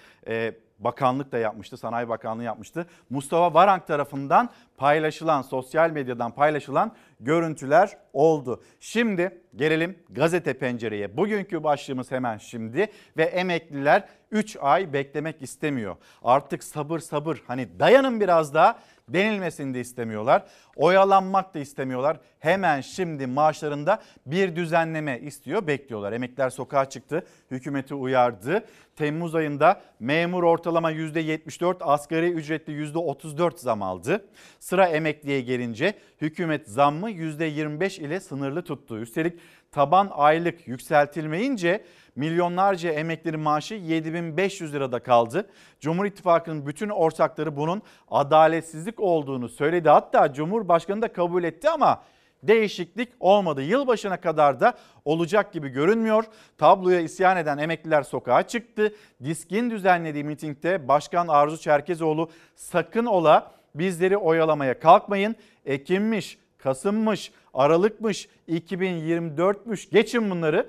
bakanlık 0.78 1.32
da 1.32 1.38
yapmıştı, 1.38 1.76
Sanayi 1.76 2.08
Bakanlığı 2.08 2.44
yapmıştı. 2.44 2.86
Mustafa 3.10 3.54
Varank 3.54 3.86
tarafından 3.86 4.50
paylaşılan, 4.76 5.42
sosyal 5.42 5.90
medyadan 5.90 6.30
paylaşılan 6.30 6.92
görüntüler 7.20 7.98
oldu. 8.12 8.62
Şimdi 8.80 9.40
gelelim 9.56 9.98
gazete 10.10 10.58
pencereye. 10.58 11.16
Bugünkü 11.16 11.64
başlığımız 11.64 12.10
hemen 12.10 12.38
şimdi 12.38 12.86
ve 13.16 13.22
emekliler 13.22 14.08
3 14.30 14.56
ay 14.60 14.92
beklemek 14.92 15.42
istemiyor. 15.42 15.96
Artık 16.24 16.64
sabır 16.64 16.98
sabır 16.98 17.42
hani 17.46 17.78
dayanın 17.80 18.20
biraz 18.20 18.54
daha 18.54 18.78
denilmesini 19.08 19.74
de 19.74 19.80
istemiyorlar. 19.80 20.44
Oyalanmak 20.76 21.54
da 21.54 21.58
istemiyorlar. 21.58 22.16
Hemen 22.38 22.80
şimdi 22.80 23.26
maaşlarında 23.26 24.02
bir 24.26 24.56
düzenleme 24.56 25.20
istiyor, 25.20 25.66
bekliyorlar. 25.66 26.12
Emekliler 26.12 26.50
sokağa 26.50 26.88
çıktı, 26.88 27.26
hükümeti 27.50 27.94
uyardı. 27.94 28.64
Temmuz 28.96 29.34
ayında 29.34 29.80
memur 30.00 30.42
ortalama 30.42 30.92
%74, 30.92 31.84
asgari 31.84 32.30
ücretli 32.30 32.72
%34 32.72 33.58
zam 33.58 33.82
aldı. 33.82 34.24
Sıra 34.60 34.86
emekliye 34.86 35.40
gelince 35.40 35.94
hükümet 36.20 36.68
zammı 36.68 37.10
%25 37.10 38.00
ile 38.00 38.20
sınırlı 38.20 38.62
tuttu. 38.62 38.98
Üstelik 38.98 39.40
taban 39.72 40.10
aylık 40.12 40.68
yükseltilmeyince 40.68 41.84
milyonlarca 42.16 42.90
emeklinin 42.90 43.40
maaşı 43.40 43.74
7500 43.74 44.74
lirada 44.74 45.02
kaldı. 45.02 45.50
Cumhur 45.80 46.04
İttifakı'nın 46.04 46.66
bütün 46.66 46.88
ortakları 46.88 47.56
bunun 47.56 47.82
adaletsizlik 48.08 49.00
olduğunu 49.00 49.48
söyledi. 49.48 49.88
Hatta 49.88 50.32
Cumhurbaşkanı 50.64 51.02
da 51.02 51.12
kabul 51.12 51.44
etti 51.44 51.70
ama 51.70 52.02
değişiklik 52.42 53.08
olmadı. 53.20 53.62
Yılbaşına 53.62 54.16
kadar 54.16 54.60
da 54.60 54.74
olacak 55.04 55.52
gibi 55.52 55.68
görünmüyor. 55.68 56.24
Tabloya 56.58 57.00
isyan 57.00 57.36
eden 57.36 57.58
emekliler 57.58 58.02
sokağa 58.02 58.42
çıktı. 58.42 58.94
Disk'in 59.24 59.70
düzenlediği 59.70 60.24
mitingde 60.24 60.88
Başkan 60.88 61.28
Arzu 61.28 61.58
Çerkezoğlu 61.58 62.30
sakın 62.56 63.06
ola 63.06 63.52
bizleri 63.74 64.16
oyalamaya 64.16 64.78
kalkmayın. 64.78 65.36
Ekimmiş, 65.66 66.38
Kasımmış, 66.58 67.32
Aralıkmış, 67.54 68.28
2024'müş 68.48 69.90
geçin 69.90 70.30
bunları. 70.30 70.66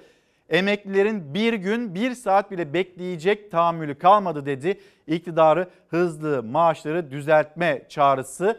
Emeklilerin 0.50 1.34
bir 1.34 1.54
gün 1.54 1.96
bir 1.96 2.16
saat 2.16 2.52
bile 2.52 2.74
bekleyecek 2.74 3.52
tahammülü 3.52 3.96
kalmadı 3.98 4.46
dedi. 4.46 4.80
İktidarı 5.08 5.68
hızlı 5.90 6.44
maaşları 6.44 7.12
düzeltme 7.12 7.86
çağrısı 7.90 8.58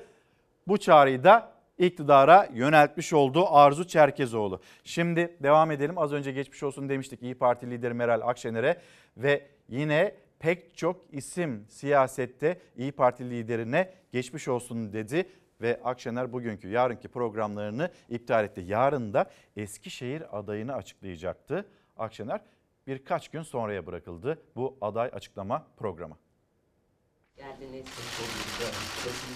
bu 0.66 0.78
çağrıyı 0.78 1.24
da 1.24 1.52
iktidara 1.78 2.48
yöneltmiş 2.54 3.12
oldu 3.12 3.44
Arzu 3.48 3.86
Çerkezoğlu. 3.86 4.60
Şimdi 4.84 5.36
devam 5.42 5.70
edelim. 5.70 5.98
Az 5.98 6.12
önce 6.12 6.32
geçmiş 6.32 6.62
olsun 6.62 6.88
demiştik 6.88 7.22
İyi 7.22 7.34
Parti 7.34 7.70
lideri 7.70 7.94
Meral 7.94 8.20
Akşener'e 8.20 8.80
ve 9.16 9.46
yine 9.68 10.14
pek 10.38 10.76
çok 10.76 11.14
isim 11.14 11.66
siyasette 11.68 12.60
İyi 12.76 12.92
Parti 12.92 13.30
liderine 13.30 13.92
geçmiş 14.12 14.48
olsun 14.48 14.92
dedi 14.92 15.28
ve 15.60 15.80
Akşener 15.84 16.32
bugünkü 16.32 16.68
yarınki 16.68 17.08
programlarını 17.08 17.90
iptal 18.08 18.44
etti. 18.44 18.64
Yarın 18.66 19.12
da 19.12 19.30
Eskişehir 19.56 20.38
adayını 20.38 20.74
açıklayacaktı. 20.74 21.68
Akşener 21.96 22.40
birkaç 22.86 23.28
gün 23.28 23.42
sonraya 23.42 23.86
bırakıldı 23.86 24.42
bu 24.56 24.78
aday 24.80 25.10
açıklama 25.12 25.66
programı. 25.76 26.16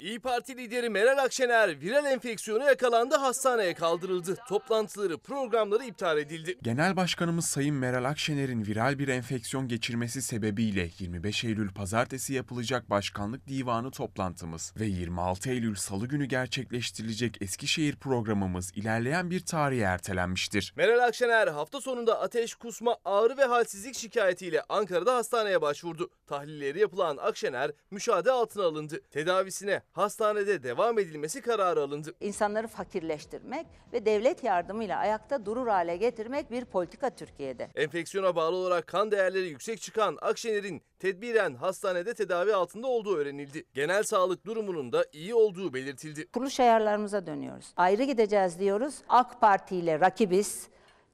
İyi 0.02 0.20
Parti 0.20 0.56
lideri 0.56 0.88
Meral 0.88 1.18
Akşener 1.18 1.80
viral 1.80 2.04
enfeksiyona 2.04 2.64
yakalandı, 2.64 3.14
hastaneye 3.14 3.74
kaldırıldı. 3.74 4.36
Toplantıları, 4.48 5.18
programları 5.18 5.84
iptal 5.84 6.18
edildi. 6.18 6.58
Genel 6.62 6.96
Başkanımız 6.96 7.44
Sayın 7.44 7.74
Meral 7.74 8.04
Akşener'in 8.04 8.66
viral 8.66 8.98
bir 8.98 9.08
enfeksiyon 9.08 9.68
geçirmesi 9.68 10.22
sebebiyle 10.22 10.88
25 10.98 11.44
Eylül 11.44 11.74
pazartesi 11.74 12.34
yapılacak 12.34 12.90
Başkanlık 12.90 13.48
Divanı 13.48 13.90
toplantımız 13.90 14.74
ve 14.80 14.86
26 14.86 15.50
Eylül 15.50 15.74
salı 15.74 16.06
günü 16.06 16.24
gerçekleştirilecek 16.24 17.42
Eskişehir 17.42 17.96
programımız 17.96 18.72
ilerleyen 18.74 19.30
bir 19.30 19.40
tarihe 19.40 19.82
ertelenmiştir. 19.82 20.72
Meral 20.76 21.04
Akşener 21.04 21.48
hafta 21.48 21.80
sonunda 21.80 22.20
ateş, 22.20 22.54
kusma, 22.54 22.96
ağrı 23.04 23.36
ve 23.36 23.44
halsizlik 23.44 23.94
şikayetiyle 23.94 24.62
Ankara'da 24.68 25.14
hastaneye 25.14 25.62
başvurdu. 25.62 26.10
Tahlilleri 26.26 26.80
yapılan 26.80 27.16
Akşener 27.16 27.70
müşahede 27.90 28.33
altına 28.33 28.64
alındı. 28.64 29.00
Tedavisine 29.11 29.83
hastanede 29.92 30.62
devam 30.62 30.98
edilmesi 30.98 31.40
kararı 31.40 31.81
alındı. 31.81 32.14
İnsanları 32.20 32.66
fakirleştirmek 32.66 33.66
ve 33.92 34.07
devlet 34.07 34.44
yardımıyla 34.44 34.98
ayakta 34.98 35.46
durur 35.46 35.66
hale 35.66 35.96
getirmek 35.96 36.50
bir 36.50 36.64
politika 36.64 37.11
Türkiye'de. 37.11 37.68
Enfeksiyona 37.74 38.37
bağlı 38.37 38.57
olarak 38.57 38.87
kan 38.87 39.11
değerleri 39.11 39.48
yüksek 39.48 39.81
çıkan 39.81 40.18
Akşener'in 40.20 40.83
tedbiren 40.98 41.55
hastanede 41.55 42.14
tedavi 42.14 42.55
altında 42.55 42.87
olduğu 42.87 43.16
öğrenildi. 43.16 43.64
Genel 43.74 44.03
sağlık 44.03 44.46
durumunun 44.46 44.92
da 44.92 45.05
iyi 45.12 45.35
olduğu 45.35 45.74
belirtildi. 45.74 46.26
Kuruluş 46.33 46.61
ayarlarımıza 46.61 47.26
dönüyoruz. 47.26 47.72
Ayrı 47.76 48.03
gideceğiz 48.03 48.59
diyoruz. 48.59 48.94
AK 49.09 49.40
Parti 49.40 49.76
ile 49.76 50.00
rakibiz. 50.00 50.68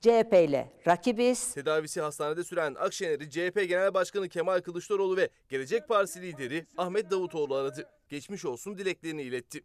CHP 0.07 0.33
ile 0.33 0.71
rakibiz. 0.87 1.55
Tedavisi 1.55 2.01
hastanede 2.01 2.45
süren 2.45 2.75
Akşener'i 2.75 3.31
CHP 3.31 3.69
Genel 3.69 3.95
Başkanı 3.95 4.29
Kemal 4.29 4.61
Kılıçdaroğlu 4.61 5.17
ve 5.17 5.29
Gelecek 5.49 5.89
Partisi 5.89 6.23
lideri 6.23 6.67
Ahmet 6.77 7.11
Davutoğlu 7.11 7.55
aradı. 7.55 7.89
Geçmiş 8.09 8.45
olsun 8.45 8.79
dileklerini 8.79 9.23
iletti. 9.23 9.61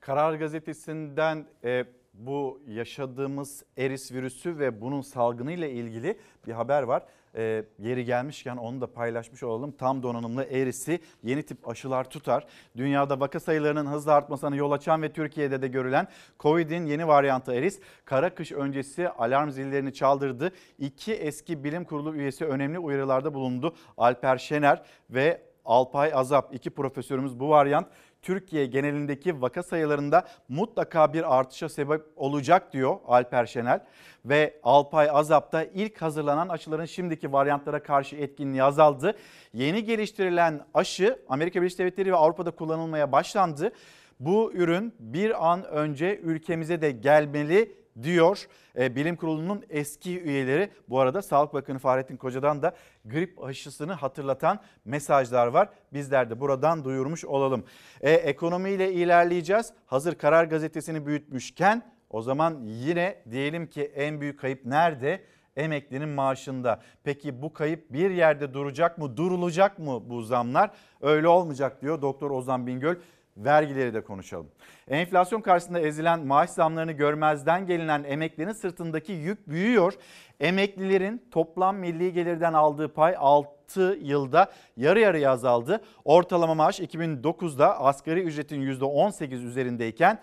Karar 0.00 0.34
Gazetesi'nden 0.34 1.46
e, 1.64 1.84
bu 2.14 2.62
yaşadığımız 2.68 3.64
eris 3.76 4.12
virüsü 4.12 4.58
ve 4.58 4.80
bunun 4.80 5.00
salgını 5.00 5.52
ile 5.52 5.70
ilgili 5.70 6.18
bir 6.46 6.52
haber 6.52 6.82
var. 6.82 7.06
E, 7.38 7.64
yeri 7.78 8.04
gelmişken 8.04 8.56
onu 8.56 8.80
da 8.80 8.92
paylaşmış 8.92 9.42
olalım. 9.42 9.72
Tam 9.72 10.02
donanımlı 10.02 10.44
erisi 10.44 11.00
yeni 11.22 11.42
tip 11.42 11.68
aşılar 11.68 12.10
tutar. 12.10 12.46
Dünyada 12.76 13.20
vaka 13.20 13.40
sayılarının 13.40 13.86
hızla 13.86 14.12
artmasına 14.12 14.56
yol 14.56 14.72
açan 14.72 15.02
ve 15.02 15.12
Türkiye'de 15.12 15.62
de 15.62 15.68
görülen 15.68 16.08
Covid'in 16.40 16.86
yeni 16.86 17.08
varyantı 17.08 17.54
eris 17.54 17.80
kara 18.04 18.34
kış 18.34 18.52
öncesi 18.52 19.08
alarm 19.08 19.50
zillerini 19.50 19.92
çaldırdı. 19.92 20.52
İki 20.78 21.14
eski 21.14 21.64
bilim 21.64 21.84
kurulu 21.84 22.14
üyesi 22.14 22.44
önemli 22.44 22.78
uyarılarda 22.78 23.34
bulundu. 23.34 23.74
Alper 23.96 24.38
Şener 24.38 24.82
ve 25.10 25.48
Alpay 25.64 26.10
Azap 26.14 26.54
iki 26.54 26.70
profesörümüz 26.70 27.40
bu 27.40 27.48
varyant 27.48 27.88
Türkiye 28.22 28.66
genelindeki 28.66 29.42
vaka 29.42 29.62
sayılarında 29.62 30.28
mutlaka 30.48 31.12
bir 31.12 31.38
artışa 31.38 31.68
sebep 31.68 32.02
olacak 32.16 32.72
diyor 32.72 32.96
Alper 33.06 33.46
Şenel. 33.46 33.80
Ve 34.24 34.60
Alpay 34.62 35.10
Azap'ta 35.10 35.64
ilk 35.64 36.02
hazırlanan 36.02 36.48
aşıların 36.48 36.84
şimdiki 36.84 37.32
varyantlara 37.32 37.82
karşı 37.82 38.16
etkinliği 38.16 38.62
azaldı. 38.62 39.14
Yeni 39.52 39.84
geliştirilen 39.84 40.60
aşı 40.74 41.22
Amerika 41.28 41.60
Birleşik 41.60 41.78
Devletleri 41.78 42.12
ve 42.12 42.16
Avrupa'da 42.16 42.50
kullanılmaya 42.50 43.12
başlandı. 43.12 43.72
Bu 44.20 44.52
ürün 44.52 44.94
bir 44.98 45.50
an 45.50 45.64
önce 45.64 46.16
ülkemize 46.16 46.82
de 46.82 46.90
gelmeli 46.90 47.76
diyor 48.02 48.46
e, 48.78 48.96
bilim 48.96 49.16
kurulunun 49.16 49.64
eski 49.70 50.20
üyeleri. 50.20 50.70
Bu 50.88 51.00
arada 51.00 51.22
Sağlık 51.22 51.54
Bakanı 51.54 51.78
Fahrettin 51.78 52.16
Koca'dan 52.16 52.62
da 52.62 52.74
grip 53.04 53.44
aşısını 53.44 53.92
hatırlatan 53.92 54.60
mesajlar 54.84 55.46
var. 55.46 55.68
Bizler 55.92 56.30
de 56.30 56.40
buradan 56.40 56.84
duyurmuş 56.84 57.24
olalım. 57.24 57.64
E, 58.00 58.12
ekonomiyle 58.12 58.92
ilerleyeceğiz. 58.92 59.72
Hazır 59.86 60.14
Karar 60.14 60.44
Gazetesi'ni 60.44 61.06
büyütmüşken 61.06 61.82
o 62.10 62.22
zaman 62.22 62.60
yine 62.64 63.22
diyelim 63.30 63.66
ki 63.66 63.82
en 63.82 64.20
büyük 64.20 64.40
kayıp 64.40 64.64
nerede? 64.64 65.22
Emeklinin 65.56 66.08
maaşında. 66.08 66.80
Peki 67.04 67.42
bu 67.42 67.52
kayıp 67.52 67.92
bir 67.92 68.10
yerde 68.10 68.54
duracak 68.54 68.98
mı? 68.98 69.16
Durulacak 69.16 69.78
mı 69.78 70.10
bu 70.10 70.22
zamlar? 70.22 70.70
Öyle 71.00 71.28
olmayacak 71.28 71.82
diyor 71.82 72.02
Doktor 72.02 72.30
Ozan 72.30 72.66
Bingöl 72.66 72.96
vergileri 73.44 73.94
de 73.94 74.00
konuşalım. 74.00 74.48
Enflasyon 74.88 75.40
karşısında 75.40 75.80
ezilen 75.80 76.26
maaş 76.26 76.50
zamlarını 76.50 76.92
görmezden 76.92 77.66
gelinen 77.66 78.04
emeklilerin 78.04 78.52
sırtındaki 78.52 79.12
yük 79.12 79.48
büyüyor. 79.48 79.94
Emeklilerin 80.40 81.28
toplam 81.30 81.76
milli 81.76 82.12
gelirden 82.12 82.52
aldığı 82.52 82.92
pay 82.92 83.14
6 83.18 83.98
yılda 84.00 84.52
yarı 84.76 85.00
yarıya 85.00 85.30
azaldı. 85.30 85.80
Ortalama 86.04 86.54
maaş 86.54 86.80
2009'da 86.80 87.80
asgari 87.80 88.22
ücretin 88.22 88.62
%18 88.62 89.44
üzerindeyken 89.44 90.18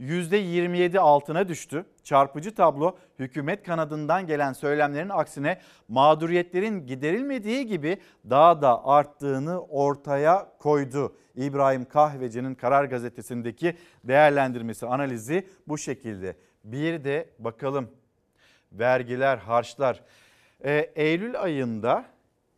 %27 0.00 0.98
altına 0.98 1.48
düştü. 1.48 1.84
Çarpıcı 2.02 2.54
tablo 2.54 2.96
hükümet 3.18 3.62
kanadından 3.62 4.26
gelen 4.26 4.52
söylemlerin 4.52 5.08
aksine 5.08 5.60
mağduriyetlerin 5.88 6.86
giderilmediği 6.86 7.66
gibi 7.66 7.98
daha 8.30 8.62
da 8.62 8.86
arttığını 8.86 9.60
ortaya 9.60 10.48
koydu. 10.58 11.16
İbrahim 11.36 11.84
Kahveci'nin 11.84 12.54
Karar 12.54 12.84
Gazetesi'ndeki 12.84 13.76
değerlendirmesi, 14.04 14.86
analizi 14.86 15.46
bu 15.68 15.78
şekilde. 15.78 16.36
Bir 16.64 17.04
de 17.04 17.30
bakalım 17.38 17.90
vergiler, 18.72 19.38
harçlar. 19.38 20.04
Ee, 20.64 20.92
Eylül 20.94 21.42
ayında, 21.42 22.04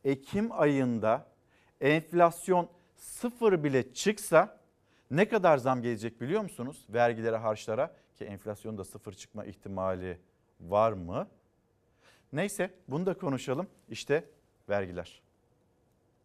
Ekim 0.04 0.52
ayında 0.52 1.26
enflasyon 1.80 2.68
sıfır 2.96 3.64
bile 3.64 3.92
çıksa 3.92 4.58
ne 5.10 5.28
kadar 5.28 5.58
zam 5.58 5.82
gelecek 5.82 6.20
biliyor 6.20 6.42
musunuz? 6.42 6.86
Vergilere, 6.88 7.36
harçlara 7.36 7.94
ki 8.14 8.24
enflasyonda 8.24 8.84
sıfır 8.84 9.12
çıkma 9.12 9.44
ihtimali 9.44 10.18
var 10.60 10.92
mı? 10.92 11.28
Neyse 12.32 12.70
bunu 12.88 13.06
da 13.06 13.14
konuşalım. 13.14 13.66
İşte 13.88 14.24
vergiler. 14.68 15.25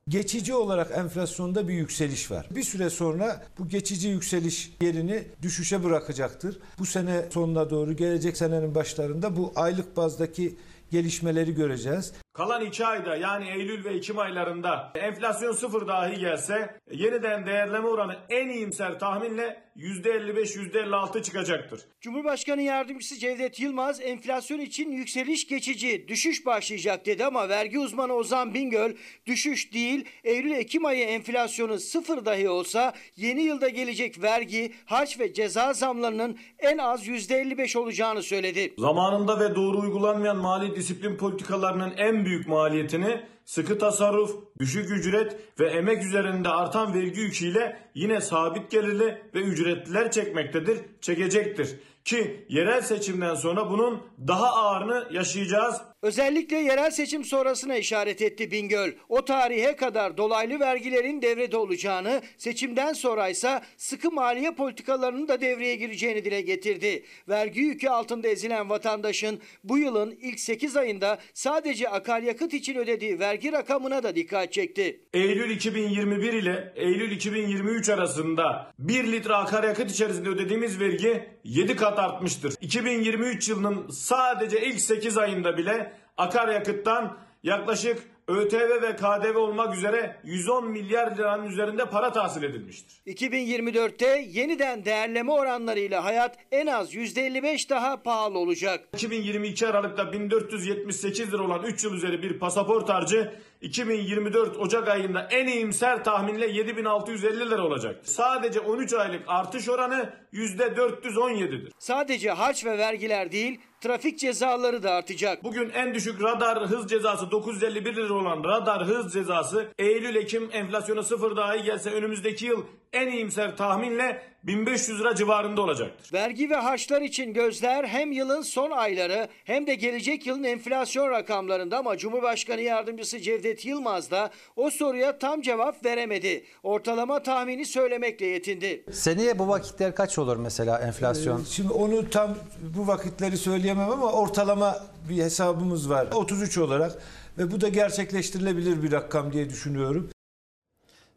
Geçici 0.09 0.53
olarak 0.53 0.91
enflasyonda 0.97 1.67
bir 1.67 1.73
yükseliş 1.73 2.31
var. 2.31 2.47
Bir 2.51 2.63
süre 2.63 2.89
sonra 2.89 3.43
bu 3.59 3.67
geçici 3.67 4.09
yükseliş 4.09 4.71
yerini 4.81 5.23
düşüşe 5.41 5.83
bırakacaktır. 5.83 6.59
Bu 6.79 6.85
sene 6.85 7.25
sonuna 7.31 7.69
doğru 7.69 7.93
gelecek 7.93 8.37
senenin 8.37 8.75
başlarında 8.75 9.37
bu 9.37 9.53
aylık 9.55 9.97
bazdaki 9.97 10.55
gelişmeleri 10.91 11.55
göreceğiz. 11.55 12.13
Kalan 12.33 12.65
2 12.65 12.85
ayda 12.85 13.15
yani 13.15 13.49
Eylül 13.49 13.83
ve 13.83 13.89
Ekim 13.89 14.19
aylarında 14.19 14.91
enflasyon 14.95 15.51
sıfır 15.51 15.87
dahi 15.87 16.19
gelse 16.19 16.75
yeniden 16.91 17.45
değerleme 17.45 17.87
oranı 17.87 18.15
en 18.29 18.49
iyimser 18.49 18.99
tahminle 18.99 19.63
%55-%56 19.77 21.23
çıkacaktır. 21.23 21.81
Cumhurbaşkanı 22.01 22.61
Yardımcısı 22.61 23.19
Cevdet 23.19 23.59
Yılmaz 23.59 24.01
enflasyon 24.01 24.59
için 24.59 24.91
yükseliş 24.91 25.47
geçici, 25.47 26.07
düşüş 26.07 26.45
başlayacak 26.45 27.05
dedi 27.05 27.25
ama 27.25 27.49
vergi 27.49 27.79
uzmanı 27.79 28.13
Ozan 28.13 28.53
Bingöl 28.53 28.93
düşüş 29.25 29.73
değil 29.73 30.05
Eylül-Ekim 30.23 30.85
ayı 30.85 31.05
enflasyonu 31.05 31.79
sıfır 31.79 32.25
dahi 32.25 32.49
olsa 32.49 32.93
yeni 33.15 33.41
yılda 33.41 33.69
gelecek 33.69 34.21
vergi, 34.21 34.73
harç 34.85 35.19
ve 35.19 35.33
ceza 35.33 35.73
zamlarının 35.73 36.37
en 36.59 36.77
az 36.77 37.07
%55 37.07 37.77
olacağını 37.77 38.23
söyledi. 38.23 38.73
Zamanında 38.77 39.39
ve 39.39 39.55
doğru 39.55 39.79
uygulanmayan 39.79 40.37
mali 40.37 40.75
disiplin 40.75 41.17
politikalarının 41.17 41.93
en 41.97 42.25
büyük 42.25 42.47
maliyetini 42.47 43.21
sıkı 43.51 43.77
tasarruf, 43.77 44.35
düşük 44.59 44.91
ücret 44.91 45.39
ve 45.59 45.69
emek 45.69 46.03
üzerinde 46.03 46.49
artan 46.49 46.93
vergi 46.93 47.19
yüküyle 47.21 47.89
yine 47.95 48.21
sabit 48.21 48.71
gelirli 48.71 49.21
ve 49.35 49.39
ücretliler 49.39 50.11
çekmektedir, 50.11 50.79
çekecektir. 51.01 51.79
Ki 52.05 52.45
yerel 52.49 52.81
seçimden 52.81 53.35
sonra 53.35 53.69
bunun 53.69 54.03
daha 54.27 54.47
ağırını 54.55 55.07
yaşayacağız. 55.11 55.81
Özellikle 56.01 56.57
yerel 56.57 56.91
seçim 56.91 57.23
sonrasına 57.23 57.77
işaret 57.77 58.21
etti 58.21 58.51
Bingöl. 58.51 58.91
O 59.09 59.25
tarihe 59.25 59.75
kadar 59.75 60.17
dolaylı 60.17 60.59
vergilerin 60.59 61.21
devrede 61.21 61.57
olacağını, 61.57 62.21
seçimden 62.37 62.93
sonra 62.93 63.29
ise 63.29 63.61
sıkı 63.77 64.11
maliye 64.11 64.51
politikalarının 64.51 65.27
da 65.27 65.41
devreye 65.41 65.75
gireceğini 65.75 66.25
dile 66.25 66.41
getirdi. 66.41 67.03
Vergi 67.29 67.59
yükü 67.59 67.87
altında 67.87 68.27
ezilen 68.27 68.69
vatandaşın 68.69 69.39
bu 69.63 69.77
yılın 69.77 70.17
ilk 70.21 70.39
8 70.39 70.77
ayında 70.77 71.19
sadece 71.33 71.89
akaryakıt 71.89 72.53
için 72.53 72.75
ödediği 72.75 73.19
vergi 73.19 73.51
rakamına 73.51 74.03
da 74.03 74.15
dikkat 74.15 74.53
çekti. 74.53 75.01
Eylül 75.13 75.49
2021 75.49 76.33
ile 76.33 76.73
Eylül 76.75 77.11
2023 77.11 77.89
arasında 77.89 78.73
1 78.79 79.11
litre 79.11 79.33
akaryakıt 79.33 79.91
içerisinde 79.91 80.29
ödediğimiz 80.29 80.79
vergi 80.79 81.29
7 81.43 81.75
kat 81.75 81.99
artmıştır. 81.99 82.53
2023 82.61 83.49
yılının 83.49 83.89
sadece 83.89 84.61
ilk 84.61 84.81
8 84.81 85.17
ayında 85.17 85.57
bile 85.57 85.90
akaryakıttan 86.17 87.17
yaklaşık 87.43 88.11
ÖTV 88.27 88.81
ve 88.81 88.95
KDV 88.95 89.37
olmak 89.37 89.77
üzere 89.77 90.15
110 90.23 90.71
milyar 90.71 91.17
liranın 91.17 91.47
üzerinde 91.47 91.85
para 91.85 92.11
tahsil 92.11 92.43
edilmiştir. 92.43 93.01
2024'te 93.07 94.25
yeniden 94.29 94.85
değerleme 94.85 95.31
oranlarıyla 95.31 96.03
hayat 96.03 96.37
en 96.51 96.67
az 96.67 96.95
%55 96.95 97.69
daha 97.69 98.03
pahalı 98.03 98.39
olacak. 98.39 98.87
2022 98.93 99.67
Aralık'ta 99.67 100.13
1478 100.13 101.33
lira 101.33 101.43
olan 101.43 101.63
3 101.63 101.83
yıl 101.83 101.93
üzeri 101.93 102.21
bir 102.21 102.39
pasaport 102.39 102.89
harcı 102.89 103.33
2024 103.61 104.57
Ocak 104.57 104.87
ayında 104.87 105.27
en 105.31 105.47
iyimser 105.47 106.03
tahminle 106.03 106.47
7650 106.47 107.49
lira 107.49 107.65
olacak. 107.65 107.99
Sadece 108.03 108.59
13 108.59 108.93
aylık 108.93 109.23
artış 109.27 109.69
oranı 109.69 110.13
%417'dir. 110.33 111.71
Sadece 111.79 112.31
harç 112.31 112.65
ve 112.65 112.77
vergiler 112.77 113.31
değil, 113.31 113.59
trafik 113.81 114.19
cezaları 114.19 114.83
da 114.83 114.91
artacak. 114.91 115.43
Bugün 115.43 115.69
en 115.69 115.93
düşük 115.93 116.23
radar 116.23 116.65
hız 116.65 116.89
cezası 116.89 117.31
951 117.31 117.95
lira 117.95 118.13
olan 118.13 118.43
radar 118.43 118.85
hız 118.85 119.13
cezası 119.13 119.67
Eylül-Ekim 119.79 120.49
enflasyonu 120.51 121.03
sıfır 121.03 121.35
dahi 121.37 121.63
gelse 121.63 121.91
önümüzdeki 121.91 122.45
yıl 122.45 122.63
en 122.93 123.07
iyimser 123.07 123.57
tahminle 123.57 124.21
1500 124.43 124.99
lira 124.99 125.15
civarında 125.15 125.61
olacaktır. 125.61 126.13
Vergi 126.13 126.49
ve 126.49 126.55
harçlar 126.55 127.01
için 127.01 127.33
gözler 127.33 127.83
hem 127.83 128.11
yılın 128.11 128.41
son 128.41 128.71
ayları 128.71 129.27
hem 129.43 129.67
de 129.67 129.75
gelecek 129.75 130.27
yılın 130.27 130.43
enflasyon 130.43 131.09
rakamlarında 131.11 131.77
ama 131.77 131.97
Cumhurbaşkanı 131.97 132.61
Yardımcısı 132.61 133.19
Cevdet 133.19 133.65
Yılmaz 133.65 134.11
da 134.11 134.31
o 134.55 134.69
soruya 134.69 135.19
tam 135.19 135.41
cevap 135.41 135.85
veremedi. 135.85 136.45
Ortalama 136.63 137.23
tahmini 137.23 137.65
söylemekle 137.65 138.25
yetindi. 138.25 138.85
Seneye 138.91 139.39
bu 139.39 139.47
vakitler 139.47 139.95
kaç 139.95 140.17
olur 140.19 140.37
mesela 140.37 140.79
enflasyon? 140.79 141.41
Ee, 141.41 141.45
Şimdi 141.45 141.73
onu 141.73 142.09
tam 142.09 142.37
bu 142.75 142.87
vakitleri 142.87 143.37
söyleyemem 143.37 143.89
ama 143.89 144.11
ortalama 144.11 144.75
bir 145.09 145.23
hesabımız 145.23 145.89
var. 145.89 146.07
33 146.13 146.57
olarak 146.57 146.91
ve 147.37 147.51
bu 147.51 147.61
da 147.61 147.67
gerçekleştirilebilir 147.69 148.83
bir 148.83 148.91
rakam 148.91 149.33
diye 149.33 149.49
düşünüyorum. 149.49 150.09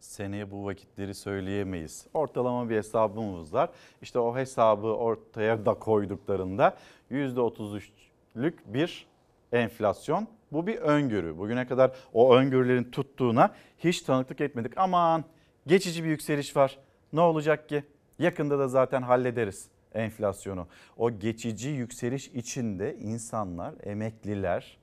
Seneye 0.04 0.50
bu 0.50 0.64
vakitleri 0.64 1.14
söyleyemeyiz. 1.14 2.06
Ortalama 2.14 2.70
bir 2.70 2.76
hesabımız 2.76 3.54
var. 3.54 3.70
İşte 4.02 4.18
o 4.18 4.36
hesabı 4.36 4.86
ortaya 4.86 5.66
da 5.66 5.74
koyduklarında 5.74 6.76
%33'lük 7.10 8.54
bir 8.66 9.06
enflasyon. 9.52 10.28
Bu 10.52 10.66
bir 10.66 10.76
öngörü. 10.76 11.38
Bugüne 11.38 11.66
kadar 11.66 11.92
o 12.12 12.34
öngörülerin 12.34 12.90
tuttuğuna 12.90 13.54
hiç 13.78 14.02
tanıklık 14.02 14.40
etmedik. 14.40 14.78
Aman 14.78 15.24
geçici 15.66 16.04
bir 16.04 16.08
yükseliş 16.08 16.56
var. 16.56 16.78
Ne 17.12 17.20
olacak 17.20 17.68
ki? 17.68 17.84
Yakında 18.18 18.58
da 18.58 18.68
zaten 18.68 19.02
hallederiz 19.02 19.68
enflasyonu. 19.94 20.66
O 20.96 21.10
geçici 21.10 21.68
yükseliş 21.68 22.28
içinde 22.28 22.96
insanlar, 22.96 23.74
emekliler, 23.82 24.78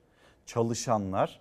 çalışanlar 0.46 1.40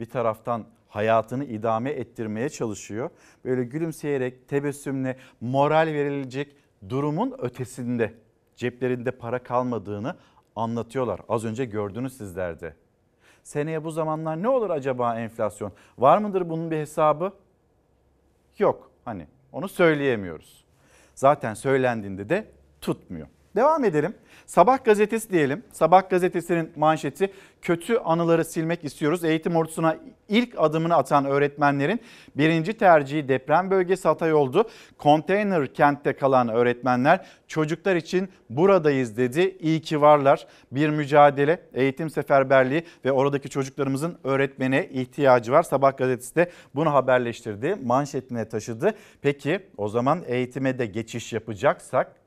bir 0.00 0.06
taraftan 0.06 0.66
hayatını 0.90 1.44
idame 1.44 1.90
ettirmeye 1.90 2.48
çalışıyor. 2.48 3.10
Böyle 3.44 3.64
gülümseyerek, 3.64 4.48
tebessümle 4.48 5.16
moral 5.40 5.86
verilecek 5.86 6.56
durumun 6.88 7.34
ötesinde 7.38 8.14
ceplerinde 8.56 9.10
para 9.10 9.42
kalmadığını 9.42 10.16
anlatıyorlar. 10.56 11.20
Az 11.28 11.44
önce 11.44 11.64
gördünüz 11.64 12.16
sizler 12.16 12.60
de. 12.60 12.74
Seneye 13.42 13.84
bu 13.84 13.90
zamanlar 13.90 14.42
ne 14.42 14.48
olur 14.48 14.70
acaba 14.70 15.20
enflasyon? 15.20 15.72
Var 15.98 16.18
mıdır 16.18 16.48
bunun 16.48 16.70
bir 16.70 16.76
hesabı? 16.76 17.32
Yok. 18.58 18.90
Hani 19.04 19.26
onu 19.52 19.68
söyleyemiyoruz. 19.68 20.64
Zaten 21.14 21.54
söylendiğinde 21.54 22.28
de 22.28 22.46
tutmuyor. 22.80 23.26
Devam 23.56 23.84
edelim. 23.84 24.14
Sabah 24.46 24.84
gazetesi 24.84 25.30
diyelim. 25.30 25.62
Sabah 25.72 26.10
gazetesinin 26.10 26.72
manşeti 26.76 27.32
kötü 27.62 27.96
anıları 27.96 28.44
silmek 28.44 28.84
istiyoruz. 28.84 29.24
Eğitim 29.24 29.56
ordusuna 29.56 29.96
ilk 30.28 30.54
adımını 30.56 30.96
atan 30.96 31.24
öğretmenlerin 31.24 32.00
birinci 32.36 32.72
tercihi 32.72 33.28
deprem 33.28 33.70
bölgesi 33.70 34.08
Hatay 34.08 34.34
oldu. 34.34 34.68
Konteyner 34.98 35.74
kentte 35.74 36.12
kalan 36.12 36.48
öğretmenler 36.48 37.26
çocuklar 37.48 37.96
için 37.96 38.28
buradayız 38.50 39.16
dedi. 39.16 39.56
İyi 39.60 39.80
ki 39.80 40.00
varlar. 40.00 40.46
Bir 40.72 40.88
mücadele, 40.88 41.60
eğitim 41.74 42.10
seferberliği 42.10 42.84
ve 43.04 43.12
oradaki 43.12 43.50
çocuklarımızın 43.50 44.18
öğretmene 44.24 44.86
ihtiyacı 44.86 45.52
var. 45.52 45.62
Sabah 45.62 45.96
gazetesi 45.96 46.36
de 46.36 46.50
bunu 46.74 46.92
haberleştirdi. 46.92 47.76
Manşetine 47.84 48.48
taşıdı. 48.48 48.94
Peki 49.22 49.60
o 49.76 49.88
zaman 49.88 50.22
eğitime 50.26 50.78
de 50.78 50.86
geçiş 50.86 51.32
yapacaksak 51.32 52.19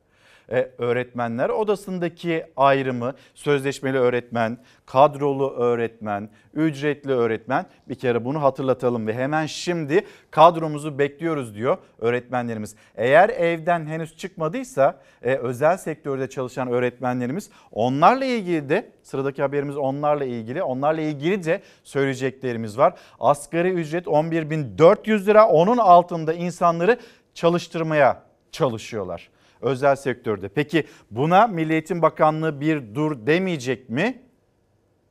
öğretmenler 0.78 1.50
odasındaki 1.50 2.46
ayrımı 2.58 3.13
sözleşmeli 3.34 3.98
öğretmen, 3.98 4.58
kadrolu 4.86 5.54
öğretmen, 5.54 6.30
ücretli 6.54 7.12
öğretmen 7.12 7.66
bir 7.89 7.96
kere 7.96 8.26
bunu 8.26 8.42
hatırlatalım 8.42 9.08
ve 9.08 9.13
hemen 9.13 9.46
şimdi 9.46 10.06
kadromuzu 10.32 11.00
bekliyoruz 11.00 11.56
diyor 11.56 11.78
öğretmenlerimiz. 12.00 12.76
Eğer 12.96 13.30
evden 13.30 13.86
henüz 13.86 14.18
çıkmadıysa 14.18 15.00
e, 15.22 15.36
özel 15.36 15.78
sektörde 15.78 16.30
çalışan 16.30 16.68
öğretmenlerimiz 16.68 17.50
onlarla 17.72 18.26
ilgili 18.26 18.70
de 18.70 18.92
sıradaki 19.04 19.42
haberimiz 19.42 19.78
onlarla 19.78 20.26
ilgili. 20.26 20.63
Onlarla 20.63 21.02
ilgili 21.02 21.44
de 21.44 21.62
söyleyeceklerimiz 21.84 22.78
var. 22.78 22.94
Asgari 23.20 23.70
ücret 23.70 24.06
11.400 24.06 25.26
lira 25.26 25.48
onun 25.48 25.78
altında 25.78 26.34
insanları 26.34 27.00
çalıştırmaya 27.34 28.24
çalışıyorlar 28.52 29.33
özel 29.63 29.95
sektörde. 29.95 30.49
Peki 30.49 30.88
buna 31.12 31.47
Milli 31.47 31.73
Eğitim 31.73 32.02
Bakanlığı 32.02 32.62
bir 32.62 32.95
dur 32.95 33.28
demeyecek 33.28 33.89
mi? 33.89 34.21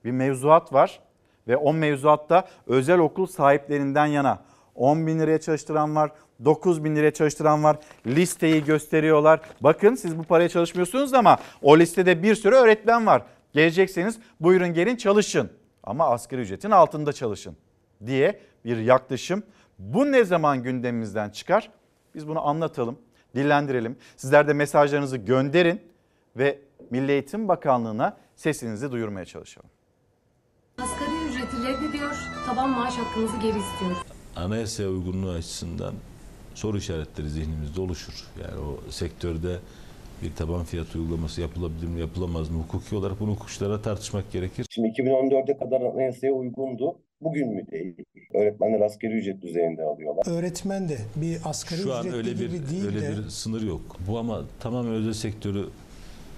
Bir 0.04 0.10
mevzuat 0.10 0.72
var 0.72 1.00
ve 1.48 1.56
o 1.56 1.72
mevzuatta 1.72 2.48
özel 2.66 2.98
okul 2.98 3.26
sahiplerinden 3.26 4.06
yana 4.06 4.42
10 4.74 5.06
bin 5.06 5.18
liraya 5.18 5.40
çalıştıran 5.40 5.96
var, 5.96 6.10
9 6.44 6.84
bin 6.84 6.96
liraya 6.96 7.10
çalıştıran 7.10 7.64
var. 7.64 7.76
Listeyi 8.06 8.64
gösteriyorlar. 8.64 9.40
Bakın 9.60 9.94
siz 9.94 10.18
bu 10.18 10.22
paraya 10.22 10.48
çalışmıyorsunuz 10.48 11.14
ama 11.14 11.38
o 11.62 11.78
listede 11.78 12.22
bir 12.22 12.34
sürü 12.34 12.54
öğretmen 12.54 13.06
var. 13.06 13.22
Gelecekseniz 13.52 14.18
buyurun 14.40 14.74
gelin 14.74 14.96
çalışın 14.96 15.50
ama 15.82 16.06
asgari 16.06 16.40
ücretin 16.40 16.70
altında 16.70 17.12
çalışın 17.12 17.56
diye 18.06 18.40
bir 18.64 18.76
yaklaşım. 18.76 19.42
Bu 19.78 20.12
ne 20.12 20.24
zaman 20.24 20.62
gündemimizden 20.62 21.30
çıkar? 21.30 21.70
Biz 22.14 22.28
bunu 22.28 22.46
anlatalım, 22.46 22.98
dillendirelim. 23.34 23.96
Sizler 24.16 24.48
de 24.48 24.52
mesajlarınızı 24.52 25.16
gönderin 25.16 25.80
ve 26.36 26.58
Milli 26.90 27.12
Eğitim 27.12 27.48
Bakanlığı'na 27.48 28.16
sesinizi 28.36 28.92
duyurmaya 28.92 29.24
çalışalım. 29.24 29.70
Asgari 30.78 31.28
ücreti 31.28 31.56
reddediyor, 31.56 32.14
taban 32.46 32.70
maaş 32.70 32.94
hakkımızı 32.94 33.36
geri 33.36 33.58
istiyoruz. 33.58 33.98
Anayasaya 34.36 34.88
uygunluğu 34.88 35.30
açısından 35.30 35.94
soru 36.54 36.78
işaretleri 36.78 37.30
zihnimizde 37.30 37.80
oluşur. 37.80 38.24
Yani 38.42 38.60
o 38.60 38.90
sektörde 38.90 39.58
bir 40.22 40.34
taban 40.34 40.64
fiyat 40.64 40.96
uygulaması 40.96 41.40
yapılabilir 41.40 41.86
mi, 41.86 42.00
yapılamaz 42.00 42.50
mı? 42.50 42.58
Hukuki 42.62 42.96
olarak 42.96 43.20
bunu 43.20 43.30
hukukçulara 43.30 43.82
tartışmak 43.82 44.32
gerekir. 44.32 44.66
Şimdi 44.70 44.88
2014'e 44.88 45.58
kadar 45.58 45.80
anayasaya 45.80 46.32
uygundu. 46.32 46.96
Bugün 47.24 47.54
mü 47.54 47.66
değil? 47.70 47.94
Öğretmenler 48.34 48.80
asgari 48.80 49.12
ücret 49.12 49.42
düzeyinde 49.42 49.82
alıyorlar. 49.82 50.26
Öğretmen 50.26 50.88
de 50.88 50.98
bir 51.16 51.38
asgari 51.44 51.80
Şu 51.80 51.94
an 51.94 52.06
ücretli 52.06 52.16
öyle 52.16 52.30
bir 52.30 52.50
gibi 52.50 52.70
değil 52.70 52.84
öyle 52.86 53.02
de 53.02 53.10
bir 53.10 53.28
sınır 53.28 53.62
yok. 53.62 53.96
Bu 54.08 54.18
ama 54.18 54.42
tamamen 54.60 54.92
özel 54.92 55.12
sektörü 55.12 55.68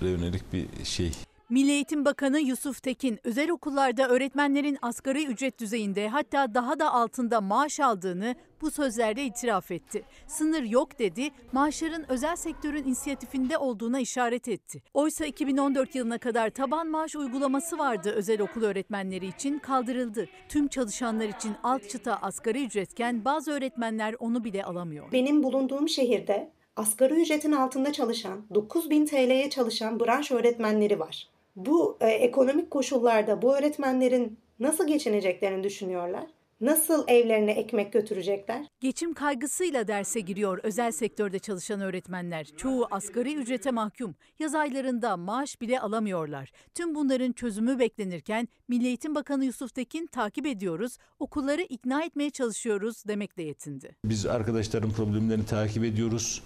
yönelik 0.03 0.53
bir 0.53 0.67
şey. 0.85 1.13
Milli 1.51 1.71
Eğitim 1.71 2.05
Bakanı 2.05 2.41
Yusuf 2.41 2.83
Tekin 2.83 3.19
özel 3.25 3.51
okullarda 3.51 4.09
öğretmenlerin 4.09 4.79
asgari 4.83 5.27
ücret 5.27 5.61
düzeyinde 5.61 6.09
hatta 6.09 6.55
daha 6.55 6.79
da 6.79 6.93
altında 6.93 7.41
maaş 7.41 7.81
aldığını 7.81 8.35
bu 8.61 8.71
sözlerde 8.71 9.25
itiraf 9.25 9.71
etti. 9.71 10.05
Sınır 10.27 10.63
yok 10.63 10.99
dedi, 10.99 11.31
maaşların 11.53 12.11
özel 12.11 12.37
sektörün 12.37 12.85
inisiyatifinde 12.85 13.59
olduğuna 13.59 14.01
işaret 14.01 14.49
etti. 14.49 14.83
Oysa 14.95 15.25
2014 15.25 15.95
yılına 15.95 16.19
kadar 16.19 16.51
taban 16.51 16.87
maaş 16.87 17.17
uygulaması 17.17 17.79
vardı 17.79 18.11
özel 18.11 18.41
okul 18.41 18.63
öğretmenleri 18.63 19.27
için 19.27 19.59
kaldırıldı. 19.59 20.29
Tüm 20.49 20.69
çalışanlar 20.69 21.29
için 21.29 21.53
alt 21.63 21.89
çıta 21.91 22.17
asgari 22.23 22.65
ücretken 22.65 23.25
bazı 23.25 23.53
öğretmenler 23.53 24.15
onu 24.19 24.45
bile 24.45 24.65
alamıyor. 24.65 25.13
Benim 25.13 25.43
bulunduğum 25.43 25.89
şehirde 25.89 26.51
asgari 26.77 27.15
ücretin 27.15 27.53
altında 27.53 27.93
çalışan, 27.93 28.47
9000 28.55 29.07
TL'ye 29.07 29.51
çalışan 29.51 30.01
branş 30.01 30.31
öğretmenleri 30.31 31.01
var. 31.01 31.34
Bu 31.57 31.99
e, 32.01 32.07
ekonomik 32.09 32.71
koşullarda 32.71 33.43
bu 33.43 33.57
öğretmenlerin 33.57 34.39
nasıl 34.61 34.87
geçineceklerini 34.87 35.65
düşünüyorlar? 35.65 36.25
Nasıl 36.61 37.05
evlerine 37.09 37.53
ekmek 37.53 37.93
götürecekler? 37.93 38.67
Geçim 38.81 39.15
kaygısıyla 39.15 39.89
derse 39.89 40.21
giriyor 40.21 40.61
özel 40.63 40.93
sektörde 40.93 41.39
çalışan 41.39 41.81
öğretmenler. 41.81 42.47
Çoğu 42.57 42.87
asgari 42.91 43.35
ücrete 43.35 43.71
mahkum. 43.71 44.15
Yaz 44.39 44.55
aylarında 44.55 45.17
maaş 45.17 45.61
bile 45.61 45.81
alamıyorlar. 45.81 46.53
Tüm 46.75 46.95
bunların 46.95 47.33
çözümü 47.33 47.79
beklenirken 47.79 48.49
Milli 48.69 48.87
Eğitim 48.87 49.15
Bakanı 49.15 49.45
Yusuf 49.45 49.75
Tekin 49.75 50.07
takip 50.07 50.47
ediyoruz, 50.47 50.99
okulları 51.19 51.63
ikna 51.63 52.05
etmeye 52.05 52.31
çalışıyoruz 52.31 53.05
demekle 53.09 53.43
yetindi. 53.43 53.97
Biz 54.05 54.27
arkadaşların 54.27 54.91
problemlerini 54.91 55.47
takip 55.47 55.85
ediyoruz. 55.85 56.43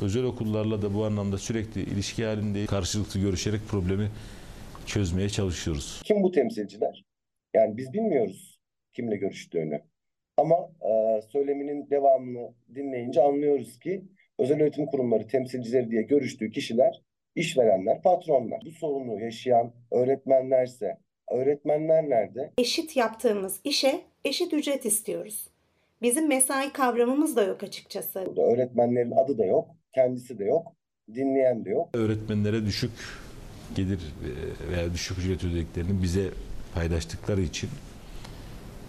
Özel 0.00 0.24
okullarla 0.24 0.82
da 0.82 0.94
bu 0.94 1.04
anlamda 1.04 1.38
sürekli 1.38 1.82
ilişki 1.82 2.24
halinde 2.24 2.66
karşılıklı 2.66 3.20
görüşerek 3.20 3.68
problemi 3.68 4.10
çözmeye 4.86 5.28
çalışıyoruz. 5.28 6.00
Kim 6.04 6.22
bu 6.22 6.30
temsilciler? 6.32 7.04
Yani 7.54 7.76
biz 7.76 7.92
bilmiyoruz 7.92 8.60
kimle 8.92 9.16
görüştüğünü. 9.16 9.82
Ama 10.36 10.56
e, 10.80 11.22
söyleminin 11.22 11.90
devamını 11.90 12.54
dinleyince 12.74 13.22
anlıyoruz 13.22 13.78
ki 13.78 14.04
özel 14.38 14.62
öğretim 14.62 14.86
kurumları 14.86 15.26
temsilcileri 15.26 15.90
diye 15.90 16.02
görüştüğü 16.02 16.50
kişiler 16.50 17.02
işverenler, 17.34 18.02
patronlar. 18.02 18.60
Bu 18.66 18.70
sorunu 18.70 19.20
yaşayan 19.20 19.72
öğretmenlerse 19.92 20.96
öğretmenler 21.30 22.10
nerede? 22.10 22.52
Eşit 22.58 22.96
yaptığımız 22.96 23.60
işe 23.64 24.00
eşit 24.24 24.52
ücret 24.52 24.86
istiyoruz. 24.86 25.48
Bizim 26.02 26.28
mesai 26.28 26.72
kavramımız 26.72 27.36
da 27.36 27.42
yok 27.42 27.62
açıkçası. 27.62 28.26
Burada 28.26 28.42
öğretmenlerin 28.42 29.10
adı 29.10 29.38
da 29.38 29.44
yok, 29.44 29.68
kendisi 29.94 30.38
de 30.38 30.44
yok, 30.44 30.72
dinleyen 31.14 31.64
de 31.64 31.70
yok. 31.70 31.88
Öğretmenlere 31.94 32.64
düşük 32.66 32.90
gelir 33.76 33.98
e, 33.98 34.70
veya 34.72 34.94
düşük 34.94 35.18
ücret 35.18 35.44
ödediklerini 35.44 36.02
bize 36.02 36.30
paylaştıkları 36.74 37.40
için 37.40 37.70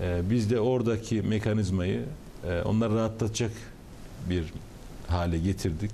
e, 0.01 0.21
biz 0.29 0.49
de 0.49 0.59
oradaki 0.59 1.21
mekanizmayı 1.21 2.03
e, 2.49 2.61
onları 2.61 2.95
rahatlatacak 2.95 3.51
bir 4.29 4.53
hale 5.07 5.37
getirdik. 5.37 5.91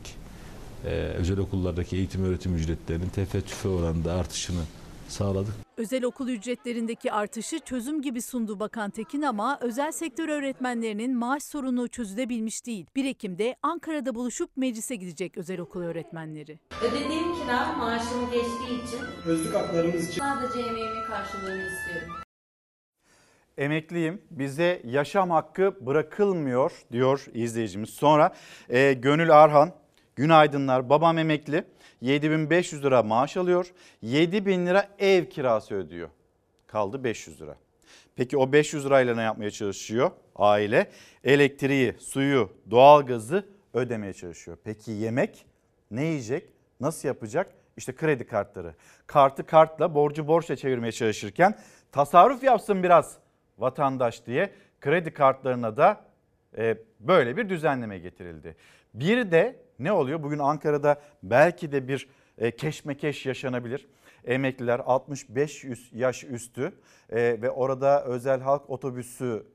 Özel 1.18 1.38
okullardaki 1.38 1.96
eğitim 1.96 2.24
öğretim 2.24 2.56
ücretlerinin 2.56 3.10
tefe 3.10 3.70
oranında 3.70 4.14
artışını 4.14 4.62
sağladık. 5.10 5.63
Özel 5.78 6.04
okul 6.04 6.28
ücretlerindeki 6.28 7.12
artışı 7.12 7.60
çözüm 7.60 8.02
gibi 8.02 8.22
sundu 8.22 8.60
Bakan 8.60 8.90
Tekin 8.90 9.22
ama 9.22 9.58
özel 9.62 9.92
sektör 9.92 10.30
öğretmenlerinin 10.30 11.18
maaş 11.18 11.44
sorunu 11.44 11.88
çözülebilmiş 11.88 12.66
değil. 12.66 12.86
1 12.96 13.06
Ekim'de 13.06 13.56
Ankara'da 13.64 14.16
buluşup 14.16 14.58
meclise 14.58 14.96
gidecek 14.96 15.38
özel 15.38 15.60
okul 15.60 15.82
öğretmenleri. 15.82 16.60
Ödediğim 16.82 17.34
kira 17.34 17.74
maaşım 17.74 18.32
geçtiği 18.32 18.84
için 18.84 19.00
özlük 19.26 19.56
haklarımız 19.56 20.10
için 20.10 20.22
sadece 20.22 20.60
emeğimin 20.60 21.04
karşılığını 21.08 21.64
istiyorum. 21.68 22.14
Emekliyim 23.58 24.22
bize 24.32 24.82
yaşam 24.86 25.30
hakkı 25.30 25.86
bırakılmıyor 25.86 26.72
diyor 26.92 27.26
izleyicimiz. 27.34 27.90
Sonra 27.90 28.34
e, 28.70 28.94
Gönül 28.94 29.44
Arhan 29.44 29.72
günaydınlar 30.16 30.90
babam 30.90 31.18
emekli 31.18 31.64
7500 32.04 32.84
lira 32.84 33.04
maaş 33.04 33.38
alıyor 33.38 33.74
7000 34.02 34.66
lira 34.66 34.90
ev 35.00 35.26
kirası 35.26 35.76
ödüyor 35.76 36.10
kaldı 36.74 37.04
500 37.04 37.42
lira. 37.42 37.56
Peki 38.16 38.38
o 38.38 38.52
500 38.52 38.86
lirayla 38.86 39.16
ne 39.16 39.22
yapmaya 39.22 39.52
çalışıyor 39.52 40.12
aile? 40.36 40.92
Elektriği, 41.24 41.96
suyu, 42.00 42.50
doğalgazı 42.72 43.46
ödemeye 43.74 44.14
çalışıyor. 44.14 44.58
Peki 44.64 44.92
yemek 44.92 45.46
ne 45.92 46.04
yiyecek? 46.04 46.50
Nasıl 46.80 47.08
yapacak? 47.08 47.52
İşte 47.78 47.96
kredi 47.96 48.28
kartları. 48.28 48.76
Kartı 49.08 49.46
kartla, 49.46 49.96
borcu 49.96 50.28
borçla 50.28 50.56
çevirmeye 50.56 50.92
çalışırken 50.92 51.58
tasarruf 51.92 52.44
yapsın 52.44 52.84
biraz 52.84 53.18
vatandaş 53.58 54.26
diye 54.26 54.54
kredi 54.82 55.14
kartlarına 55.14 55.78
da 55.78 56.06
e, 56.58 56.78
böyle 57.00 57.38
bir 57.38 57.50
düzenleme 57.50 57.98
getirildi. 57.98 58.56
Bir 58.94 59.32
de 59.32 59.63
ne 59.80 59.92
oluyor? 59.92 60.24
Bugün 60.24 60.40
Ankara'da 60.40 61.02
belki 61.24 61.72
de 61.72 61.88
bir 61.88 62.08
e, 62.38 62.52
keşmekeş 62.52 63.26
yaşanabilir. 63.26 63.88
Emekliler 64.26 64.82
65 64.86 65.66
yaş 65.92 66.24
üstü 66.24 66.74
e, 67.10 67.42
ve 67.42 67.50
orada 67.50 68.04
özel 68.04 68.42
halk 68.42 68.70
otobüsü 68.70 69.46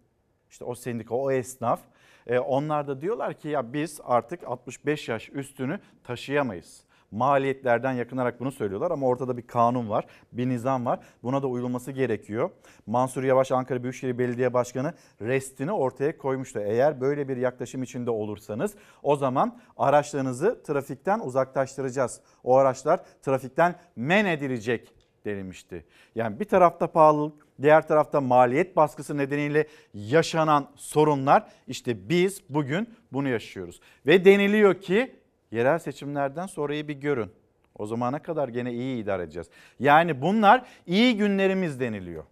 işte 0.50 0.64
o 0.64 0.74
sendika 0.74 1.14
o 1.14 1.31
esnaf 1.31 1.81
e, 2.26 2.38
onlar 2.38 2.88
da 2.88 3.00
diyorlar 3.00 3.35
ki 3.35 3.48
ya 3.48 3.72
biz 3.72 4.00
artık 4.04 4.44
65 4.44 5.09
yaş 5.09 5.31
üstünü 5.31 5.81
taşıyamayız 6.04 6.88
maliyetlerden 7.10 7.92
yakınarak 7.92 8.40
bunu 8.40 8.52
söylüyorlar 8.52 8.90
ama 8.90 9.06
ortada 9.06 9.36
bir 9.36 9.46
kanun 9.46 9.90
var, 9.90 10.06
bir 10.32 10.48
nizam 10.48 10.86
var. 10.86 11.00
Buna 11.22 11.42
da 11.42 11.46
uyulması 11.46 11.92
gerekiyor. 11.92 12.50
Mansur 12.86 13.22
Yavaş 13.22 13.52
Ankara 13.52 13.82
Büyükşehir 13.82 14.18
Belediye 14.18 14.54
Başkanı 14.54 14.94
restini 15.20 15.72
ortaya 15.72 16.18
koymuştu. 16.18 16.58
Eğer 16.58 17.00
böyle 17.00 17.28
bir 17.28 17.36
yaklaşım 17.36 17.82
içinde 17.82 18.10
olursanız 18.10 18.74
o 19.02 19.16
zaman 19.16 19.58
araçlarınızı 19.76 20.62
trafikten 20.62 21.20
uzaklaştıracağız. 21.20 22.20
O 22.44 22.56
araçlar 22.56 23.00
trafikten 23.22 23.74
men 23.96 24.24
edilecek 24.24 24.94
denilmişti. 25.24 25.84
Yani 26.14 26.40
bir 26.40 26.44
tarafta 26.44 26.86
pahalılık, 26.86 27.46
diğer 27.62 27.88
tarafta 27.88 28.20
maliyet 28.20 28.76
baskısı 28.76 29.16
nedeniyle 29.16 29.66
yaşanan 29.94 30.70
sorunlar 30.76 31.48
işte 31.66 32.08
biz 32.08 32.42
bugün 32.48 32.94
bunu 33.12 33.28
yaşıyoruz. 33.28 33.80
Ve 34.06 34.24
deniliyor 34.24 34.80
ki 34.80 35.16
yerel 35.50 35.78
seçimlerden 35.78 36.46
sonrayı 36.46 36.88
bir 36.88 36.94
görün. 36.94 37.30
O 37.74 37.87
zamana 37.87 38.22
kadar 38.22 38.48
gene 38.48 38.72
iyi 38.72 39.02
idare 39.02 39.22
edeceğiz. 39.22 39.48
Yani 39.80 40.22
bunlar 40.22 40.66
iyi 40.87 41.16
günlerimiz 41.16 41.80
deniliyor. 41.80 42.24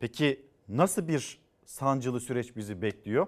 Peki 0.00 0.40
nasıl 0.68 1.08
bir 1.08 1.38
sancılı 1.64 2.20
süreç 2.20 2.56
bizi 2.56 2.82
bekliyor? 2.82 3.26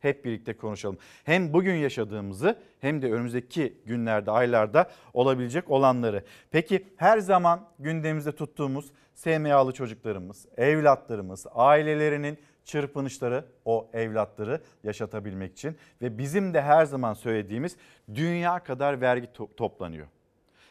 Hep 0.00 0.24
birlikte 0.24 0.56
konuşalım. 0.56 0.98
Hem 1.24 1.52
bugün 1.52 1.74
yaşadığımızı 1.74 2.58
hem 2.80 3.02
de 3.02 3.12
önümüzdeki 3.12 3.74
günlerde, 3.86 4.30
aylarda 4.30 4.90
olabilecek 5.14 5.70
olanları. 5.70 6.24
Peki 6.50 6.86
her 6.96 7.18
zaman 7.18 7.68
gündemimizde 7.78 8.32
tuttuğumuz 8.32 8.92
SMA'lı 9.14 9.72
çocuklarımız, 9.72 10.46
evlatlarımız, 10.56 11.46
ailelerinin 11.54 12.38
çırpınışları 12.68 13.44
o 13.64 13.90
evlatları 13.92 14.60
yaşatabilmek 14.84 15.52
için 15.52 15.76
ve 16.02 16.18
bizim 16.18 16.54
de 16.54 16.62
her 16.62 16.84
zaman 16.84 17.14
söylediğimiz 17.14 17.76
dünya 18.14 18.58
kadar 18.58 19.00
vergi 19.00 19.26
to- 19.26 19.54
toplanıyor. 19.56 20.06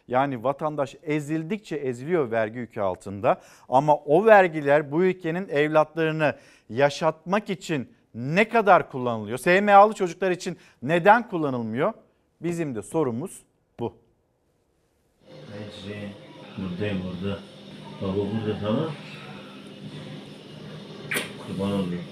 Yani 0.08 0.44
vatandaş 0.44 0.96
ezildikçe 1.04 1.76
eziliyor 1.76 2.32
vergi 2.32 2.60
yükü 2.60 2.82
altında 2.82 3.42
ama 3.70 3.96
o 3.96 4.26
vergiler 4.26 4.92
bu 4.92 5.04
ülkenin 5.04 5.50
evlatlarını 5.50 6.36
yaşatmak 6.70 7.50
için 7.50 7.92
ne 8.16 8.50
kadar 8.50 8.92
kullanılıyor? 8.92 9.38
SMA'lı 9.38 9.94
çocuklar 9.94 10.32
için 10.32 10.58
neden 10.82 11.30
kullanılmıyor? 11.30 11.94
Bizim 12.42 12.76
de 12.76 12.82
sorumuz 12.82 13.42
bu. 13.80 13.94
Neyse 15.30 16.10
buradayım 16.58 16.98
burada. 17.04 17.40
Baba 18.02 18.18
burada 18.18 18.60
tamam. 18.60 18.92
Kurban 21.48 21.72
olayım. 21.72 22.04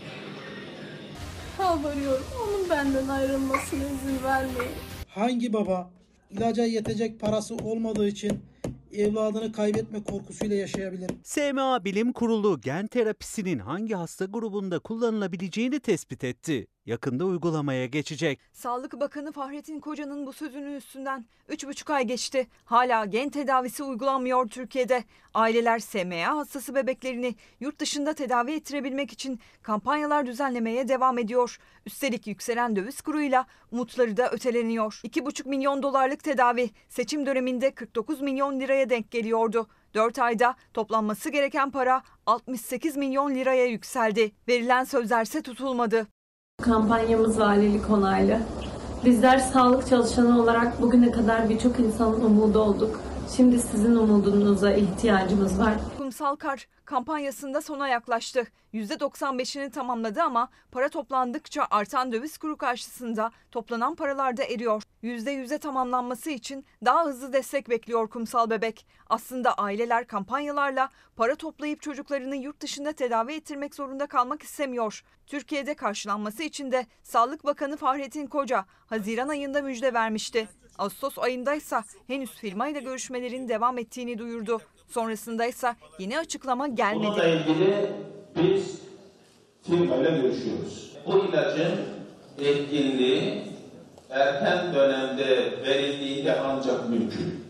Yalvarıyorum 1.60 2.26
onun 2.44 2.70
benden 2.70 3.08
ayrılmasına 3.08 3.84
izin 3.84 4.24
vermeyin. 4.24 4.72
Hangi 5.08 5.54
baba 5.54 5.92
ilaca 6.32 6.64
yetecek 6.64 7.20
parası 7.20 7.56
olmadığı 7.56 8.08
için 8.08 8.40
evladını 8.94 9.52
kaybetme 9.52 10.04
korkusuyla 10.04 10.56
yaşayabilir? 10.56 11.12
SMA 11.24 11.86
Bilim 11.86 12.14
Kurulu 12.14 12.62
gen 12.62 12.88
terapisinin 12.88 13.60
hangi 13.60 13.96
hasta 13.96 14.26
grubunda 14.26 14.80
kullanılabileceğini 14.80 15.80
tespit 15.80 16.24
etti. 16.24 16.68
Yakında 16.86 17.26
uygulamaya 17.26 17.86
geçecek. 17.86 18.40
Sağlık 18.54 19.00
Bakanı 19.00 19.32
Fahrettin 19.32 19.80
Koca'nın 19.80 20.26
bu 20.26 20.34
sözünün 20.34 20.76
üstünden 20.76 21.26
3,5 21.50 21.94
ay 21.94 22.04
geçti. 22.08 22.48
Hala 22.66 23.06
gen 23.06 23.30
tedavisi 23.30 23.84
uygulanmıyor 23.84 24.48
Türkiye'de. 24.48 25.04
Aileler 25.34 25.80
SMA 25.80 26.38
hastası 26.38 26.76
bebeklerini 26.76 27.36
yurt 27.60 27.80
dışında 27.80 28.14
tedavi 28.14 28.52
ettirebilmek 28.52 29.12
için 29.12 29.40
kampanyalar 29.62 30.26
düzenlemeye 30.26 30.88
devam 30.88 31.18
ediyor. 31.18 31.58
Üstelik 31.86 32.28
yükselen 32.28 32.76
döviz 32.76 33.02
kuruyla 33.02 33.46
umutları 33.72 34.18
da 34.18 34.32
öteleniyor. 34.32 35.02
2,5 35.04 35.50
milyon 35.50 35.84
dolarlık 35.84 36.24
tedavi 36.24 36.70
seçim 36.90 37.26
döneminde 37.26 37.72
49 37.72 38.22
milyon 38.22 38.60
liraya 38.60 38.90
denk 38.90 39.12
geliyordu. 39.12 39.68
4 39.94 40.20
ayda 40.20 40.56
toplanması 40.74 41.30
gereken 41.30 41.72
para 41.72 42.04
68 42.26 42.98
milyon 42.98 43.36
liraya 43.36 43.66
yükseldi. 43.66 44.32
Verilen 44.48 44.84
sözlerse 44.84 45.42
tutulmadı. 45.42 46.08
Kampanyamız 46.66 47.40
valilik 47.40 47.90
onaylı. 47.90 48.38
Bizler 49.06 49.38
sağlık 49.38 49.88
çalışanı 49.88 50.42
olarak 50.42 50.82
bugüne 50.82 51.12
kadar 51.12 51.50
birçok 51.50 51.80
insanın 51.80 52.22
umudu 52.22 52.60
olduk. 52.60 53.00
Şimdi 53.36 53.60
sizin 53.60 53.96
umudunuza 53.96 54.72
ihtiyacımız 54.72 55.60
var. 55.60 55.74
Kumsal 56.16 56.36
Kar 56.36 56.68
kampanyasında 56.86 57.62
sona 57.62 57.88
yaklaştı. 57.88 58.48
%95'ini 58.74 59.72
tamamladı 59.72 60.22
ama 60.22 60.50
para 60.72 60.90
toplandıkça 60.90 61.68
artan 61.72 62.12
döviz 62.12 62.38
kuru 62.38 62.58
karşısında 62.58 63.32
toplanan 63.52 63.96
paralar 63.96 64.38
da 64.38 64.44
eriyor. 64.44 64.84
%100'e 65.04 65.58
tamamlanması 65.58 66.32
için 66.32 66.66
daha 66.86 67.06
hızlı 67.06 67.34
destek 67.34 67.70
bekliyor 67.70 68.10
Kumsal 68.10 68.50
Bebek. 68.50 68.88
Aslında 69.10 69.54
aileler 69.54 70.08
kampanyalarla 70.08 70.90
para 71.16 71.36
toplayıp 71.36 71.82
çocuklarını 71.82 72.36
yurt 72.36 72.62
dışında 72.62 72.92
tedavi 72.92 73.34
ettirmek 73.34 73.76
zorunda 73.76 74.08
kalmak 74.08 74.44
istemiyor. 74.44 75.04
Türkiye'de 75.28 75.74
karşılanması 75.74 76.44
için 76.44 76.72
de 76.72 76.86
Sağlık 77.04 77.46
Bakanı 77.46 77.78
Fahrettin 77.78 78.28
Koca 78.28 78.66
Haziran 78.86 79.28
ayında 79.28 79.62
müjde 79.62 79.94
vermişti. 79.94 80.48
Ağustos 80.78 81.18
ayındaysa 81.20 81.84
henüz 82.08 82.32
firmayla 82.32 82.82
görüşmelerin 82.82 83.50
devam 83.50 83.78
ettiğini 83.78 84.18
duyurdu. 84.18 84.62
Sonrasında 84.88 85.46
ise 85.46 85.76
yeni 86.00 86.20
açıklama 86.20 86.66
Bununla 86.66 86.76
gelmedi. 86.76 87.42
ilgili 87.50 87.92
biz 88.36 88.82
firmayla 89.64 90.10
görüşüyoruz. 90.10 90.92
Bu 91.06 91.18
ilacın 91.26 91.72
etkinliği 92.40 93.44
erken 94.10 94.74
dönemde 94.76 95.54
verildiğinde 95.64 96.40
ancak 96.42 96.90
mümkün. 96.90 97.46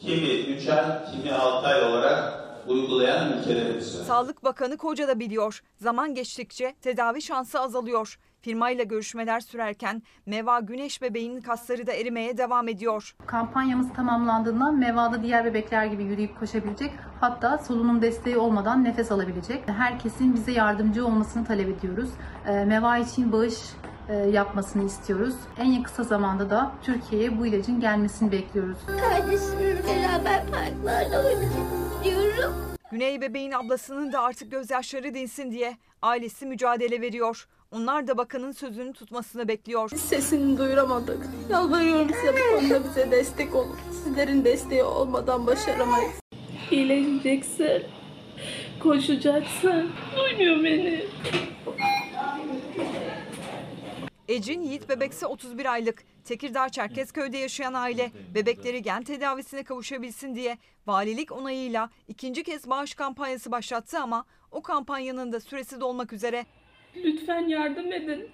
Kimi 0.00 0.28
3 0.28 0.68
ay, 0.68 0.84
kimi 1.12 1.32
6 1.34 1.66
ay 1.66 1.82
olarak 1.82 2.46
uygulayan 2.68 3.38
ülkelerimiz 3.38 3.98
var. 4.00 4.04
Sağlık 4.04 4.44
Bakanı 4.44 4.76
Koca 4.76 5.08
da 5.08 5.20
biliyor. 5.20 5.62
Zaman 5.76 6.14
geçtikçe 6.14 6.74
tedavi 6.82 7.22
şansı 7.22 7.60
azalıyor. 7.60 8.18
Firmayla 8.46 8.84
görüşmeler 8.84 9.40
sürerken 9.40 10.02
Meva 10.26 10.60
Güneş 10.60 11.02
bebeğinin 11.02 11.40
kasları 11.40 11.86
da 11.86 11.92
erimeye 11.92 12.38
devam 12.38 12.68
ediyor. 12.68 13.14
Kampanyamız 13.26 13.92
tamamlandığından 13.92 14.78
Meva'da 14.78 15.22
diğer 15.22 15.44
bebekler 15.44 15.86
gibi 15.86 16.04
yürüyüp 16.04 16.38
koşabilecek, 16.38 16.92
hatta 17.20 17.58
solunum 17.58 18.02
desteği 18.02 18.36
olmadan 18.36 18.84
nefes 18.84 19.12
alabilecek. 19.12 19.68
Herkesin 19.68 20.34
bize 20.34 20.52
yardımcı 20.52 21.06
olmasını 21.06 21.44
talep 21.44 21.68
ediyoruz. 21.68 22.10
Ee, 22.46 22.64
Meva 22.64 22.98
için 22.98 23.32
bağış 23.32 23.54
e, 24.08 24.14
yapmasını 24.14 24.84
istiyoruz. 24.84 25.34
En 25.58 25.82
kısa 25.82 26.02
zamanda 26.02 26.50
da 26.50 26.72
Türkiye'ye 26.82 27.38
bu 27.38 27.46
ilacın 27.46 27.80
gelmesini 27.80 28.32
bekliyoruz. 28.32 28.78
Kardeşimle 28.86 29.76
beraber 29.84 30.42
parklarda 30.46 31.26
oynamak 31.26 31.52
istiyorum. 32.02 32.54
Güney 32.90 33.20
bebeğin 33.20 33.52
ablasının 33.52 34.12
da 34.12 34.20
artık 34.22 34.50
gözyaşları 34.50 35.14
dinsin 35.14 35.50
diye 35.50 35.76
ailesi 36.02 36.46
mücadele 36.46 37.00
veriyor. 37.00 37.48
Onlar 37.76 38.06
da 38.06 38.18
bakanın 38.18 38.52
sözünü 38.52 38.92
tutmasını 38.92 39.48
bekliyor. 39.48 39.90
Sesini 39.90 40.58
duyuramadık. 40.58 41.26
Yalvarıyorum 41.50 42.08
size 42.08 42.34
bu 42.34 42.56
konuda 42.56 42.84
bize 42.84 43.10
destek 43.10 43.54
olun. 43.54 43.76
Sizlerin 44.04 44.44
desteği 44.44 44.82
olmadan 44.82 45.46
başaramayız. 45.46 46.12
İyileşeceksin. 46.70 47.82
Koşacaksın. 48.82 49.90
Duymuyor 50.16 50.64
beni. 50.64 51.04
Ecin 54.28 54.60
Yiğit 54.60 54.88
Bebekse 54.88 55.26
31 55.26 55.72
aylık. 55.72 56.04
Tekirdağ 56.24 56.68
Çerkezköy'de 56.68 57.38
yaşayan 57.38 57.74
aile 57.74 58.12
bebekleri 58.34 58.82
gen 58.82 59.02
tedavisine 59.02 59.64
kavuşabilsin 59.64 60.34
diye 60.34 60.58
valilik 60.86 61.32
onayıyla 61.32 61.90
ikinci 62.08 62.42
kez 62.42 62.70
bağış 62.70 62.94
kampanyası 62.94 63.50
başlattı 63.50 63.98
ama 63.98 64.24
o 64.50 64.62
kampanyanın 64.62 65.32
da 65.32 65.40
süresi 65.40 65.80
dolmak 65.80 66.12
üzere. 66.12 66.46
Lütfen 67.04 67.48
yardım 67.48 67.92
edin. 67.92 68.28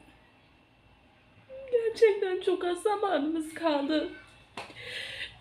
Gerçekten 1.73 2.41
çok 2.41 2.65
az 2.65 2.83
zamanımız 2.83 3.55
kaldı. 3.55 4.09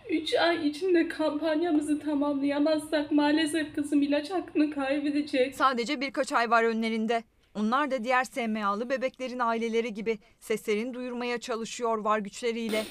3 0.09 0.33
ay 0.33 0.67
içinde 0.67 1.07
kampanyamızı 1.07 1.99
tamamlayamazsak 1.99 3.11
maalesef 3.11 3.75
kızım 3.75 4.01
ilaç 4.01 4.31
hakkını 4.31 4.71
kaybedecek. 4.71 5.55
Sadece 5.55 6.01
birkaç 6.01 6.31
ay 6.31 6.49
var 6.49 6.63
önlerinde. 6.63 7.23
Onlar 7.55 7.91
da 7.91 8.03
diğer 8.03 8.23
SMA'lı 8.23 8.89
bebeklerin 8.89 9.39
aileleri 9.39 9.93
gibi 9.93 10.19
seslerini 10.39 10.93
duyurmaya 10.93 11.37
çalışıyor 11.39 11.97
var 11.97 12.19
güçleriyle. 12.19 12.83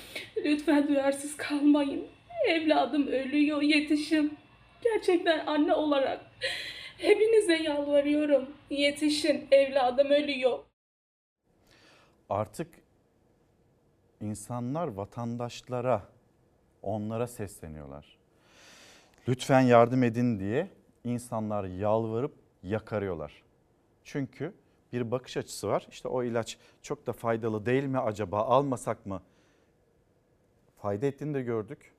Lütfen 0.45 0.89
duyarsız 0.89 1.37
kalmayın. 1.37 2.05
Evladım 2.49 3.07
ölüyor, 3.07 3.63
yetişin. 3.63 4.39
Gerçekten 4.85 5.47
anne 5.47 5.75
olarak 5.75 6.21
hepinize 7.01 7.57
yalvarıyorum. 7.57 8.51
Yetişin, 8.71 9.49
evladım 9.51 10.11
ölüyor. 10.11 10.59
Artık 12.31 12.69
insanlar 14.21 14.89
vatandaşlara, 14.89 16.03
onlara 16.83 17.27
sesleniyorlar. 17.27 18.19
Lütfen 19.29 19.61
yardım 19.61 20.03
edin 20.03 20.41
diye 20.41 20.71
insanlar 21.05 21.65
yalvarıp 21.65 22.35
yakarıyorlar. 22.63 23.43
Çünkü 24.05 24.53
bir 24.93 25.11
bakış 25.11 25.37
açısı 25.37 25.69
var. 25.69 25.87
İşte 25.91 26.09
o 26.09 26.23
ilaç 26.23 26.59
çok 26.83 27.07
da 27.07 27.13
faydalı 27.13 27.67
değil 27.67 27.85
mi 27.85 27.99
acaba? 27.99 28.43
Almasak 28.43 29.07
mı? 29.07 29.23
Fayda 30.77 31.07
ettiğini 31.07 31.35
de 31.35 31.43
gördük. 31.43 31.93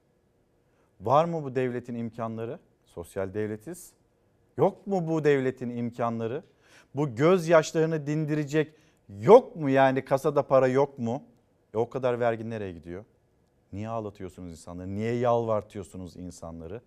Var 1.01 1.25
mı 1.25 1.43
bu 1.43 1.55
devletin 1.55 1.95
imkanları? 1.95 2.59
Sosyal 2.85 3.33
devletiz. 3.33 3.93
Yok 4.61 4.87
mu 4.87 5.07
bu 5.07 5.23
devletin 5.23 5.69
imkanları? 5.69 6.43
Bu 6.95 7.15
gözyaşlarını 7.15 8.07
dindirecek 8.07 8.73
yok 9.19 9.55
mu 9.55 9.69
yani 9.69 10.05
kasada 10.05 10.47
para 10.47 10.67
yok 10.67 10.99
mu? 10.99 11.23
E 11.73 11.77
o 11.77 11.89
kadar 11.89 12.19
vergi 12.19 12.49
nereye 12.49 12.71
gidiyor? 12.71 13.05
Niye 13.73 13.89
ağlatıyorsunuz 13.89 14.51
insanları? 14.51 14.95
Niye 14.95 15.13
yalvartıyorsunuz 15.13 16.15
insanları? 16.15 16.81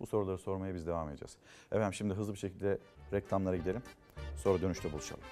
Bu 0.00 0.06
soruları 0.06 0.38
sormaya 0.38 0.74
biz 0.74 0.86
devam 0.86 1.08
edeceğiz. 1.08 1.36
Efendim 1.72 1.94
şimdi 1.94 2.14
hızlı 2.14 2.32
bir 2.32 2.38
şekilde 2.38 2.78
reklamlara 3.12 3.56
gidelim. 3.56 3.82
Sonra 4.36 4.62
dönüşte 4.62 4.92
buluşalım. 4.92 5.22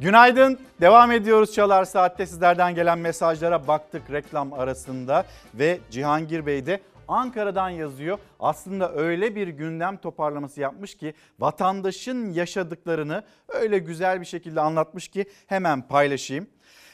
Günaydın. 0.00 0.58
Devam 0.80 1.12
ediyoruz 1.12 1.52
Çalar 1.52 1.84
Saat'te 1.84 2.26
sizlerden 2.26 2.74
gelen 2.74 2.98
mesajlara 2.98 3.68
baktık 3.68 4.10
reklam 4.10 4.52
arasında 4.52 5.26
ve 5.54 5.80
Cihangir 5.90 6.46
Bey 6.46 6.66
de 6.66 6.80
Ankara'dan 7.08 7.70
yazıyor. 7.70 8.18
Aslında 8.40 8.94
öyle 8.94 9.36
bir 9.36 9.48
gündem 9.48 9.96
toparlaması 9.96 10.60
yapmış 10.60 10.94
ki 10.96 11.14
vatandaşın 11.38 12.32
yaşadıklarını 12.32 13.24
öyle 13.48 13.78
güzel 13.78 14.20
bir 14.20 14.26
şekilde 14.26 14.60
anlatmış 14.60 15.08
ki 15.08 15.24
hemen 15.46 15.88
paylaşayım. 15.88 16.46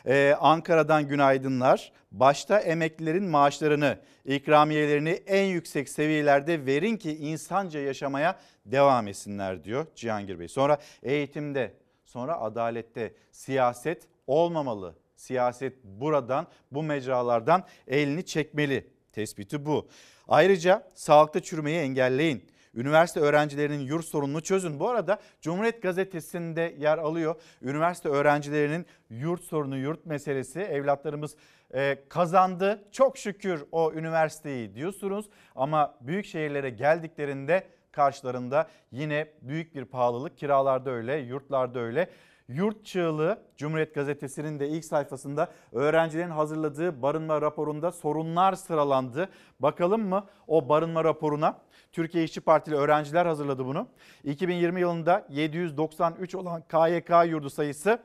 Ee, 0.07 0.37
Ankara'dan 0.41 1.09
günaydınlar. 1.09 1.93
Başta 2.13 2.61
emeklilerin 2.61 3.25
maaşlarını, 3.25 3.99
ikramiyelerini 4.25 5.11
en 5.11 5.45
yüksek 5.45 5.89
seviyelerde 5.89 6.67
verin 6.67 6.97
ki 6.97 7.17
insanca 7.17 7.81
yaşamaya 7.81 8.39
devam 8.67 9.09
etsinler 9.09 9.65
diyor 9.65 9.87
Cihangir 9.95 10.39
Bey. 10.39 10.49
Sonra 10.49 10.79
eğitimde, 11.03 11.75
sonra 12.05 12.41
adalette 12.41 13.15
siyaset 13.31 14.09
olmamalı. 14.27 14.95
Siyaset 15.17 15.85
buradan, 15.85 16.47
bu 16.73 16.83
mecralardan 16.83 17.65
elini 17.87 18.27
çekmeli. 18.27 18.92
Tespiti 19.13 19.67
bu. 19.67 19.89
Ayrıca 20.29 20.91
sağlıkta 20.95 21.41
çürümeyi 21.41 21.79
engelleyin. 21.79 22.53
Üniversite 22.75 23.21
öğrencilerinin 23.21 23.81
yurt 23.81 24.05
sorununu 24.05 24.41
çözün. 24.41 24.81
Bu 24.81 24.89
arada 24.89 25.19
Cumhuriyet 25.41 25.83
Gazetesi'nde 25.83 26.75
yer 26.79 26.99
alıyor. 26.99 27.35
Üniversite 27.63 28.09
öğrencilerinin 28.09 28.87
yurt 29.11 29.43
sorunu, 29.43 29.77
yurt 29.77 30.07
meselesi 30.07 30.61
evlatlarımız 30.61 31.37
e, 31.75 31.99
kazandı. 32.09 32.85
Çok 32.93 33.19
şükür 33.19 33.65
o 33.73 33.93
üniversiteyi 33.93 34.75
diyorsunuz. 34.75 35.27
Ama 35.55 35.95
büyük 36.01 36.27
şehirlere 36.27 36.71
geldiklerinde 36.71 37.67
karşılarında 37.93 38.69
yine 38.93 39.29
büyük 39.43 39.75
bir 39.75 39.85
pahalılık. 39.85 40.39
Kiralarda 40.39 40.91
öyle, 40.91 41.17
yurtlarda 41.17 41.81
öyle. 41.81 42.09
Yurt 42.55 42.85
Çığlığı 42.85 43.39
Cumhuriyet 43.57 43.95
Gazetesi'nin 43.95 44.61
de 44.61 44.69
ilk 44.69 44.85
sayfasında 44.85 45.49
öğrencilerin 45.73 46.31
hazırladığı 46.31 47.03
barınma 47.03 47.41
raporunda 47.41 47.93
sorunlar 47.93 48.53
sıralandı. 48.53 49.29
Bakalım 49.61 50.09
mı 50.09 50.25
o 50.47 50.69
barınma 50.69 51.05
raporuna? 51.05 51.59
Türkiye 51.93 52.25
İşçi 52.25 52.41
Partili 52.41 52.75
öğrenciler 52.75 53.27
hazırladı 53.27 53.67
bunu. 53.67 53.87
2020 54.25 54.81
yılında 54.81 55.27
793 55.31 56.35
olan 56.35 56.63
KYK 56.63 57.11
yurdu 57.31 57.51
sayısı 57.51 57.99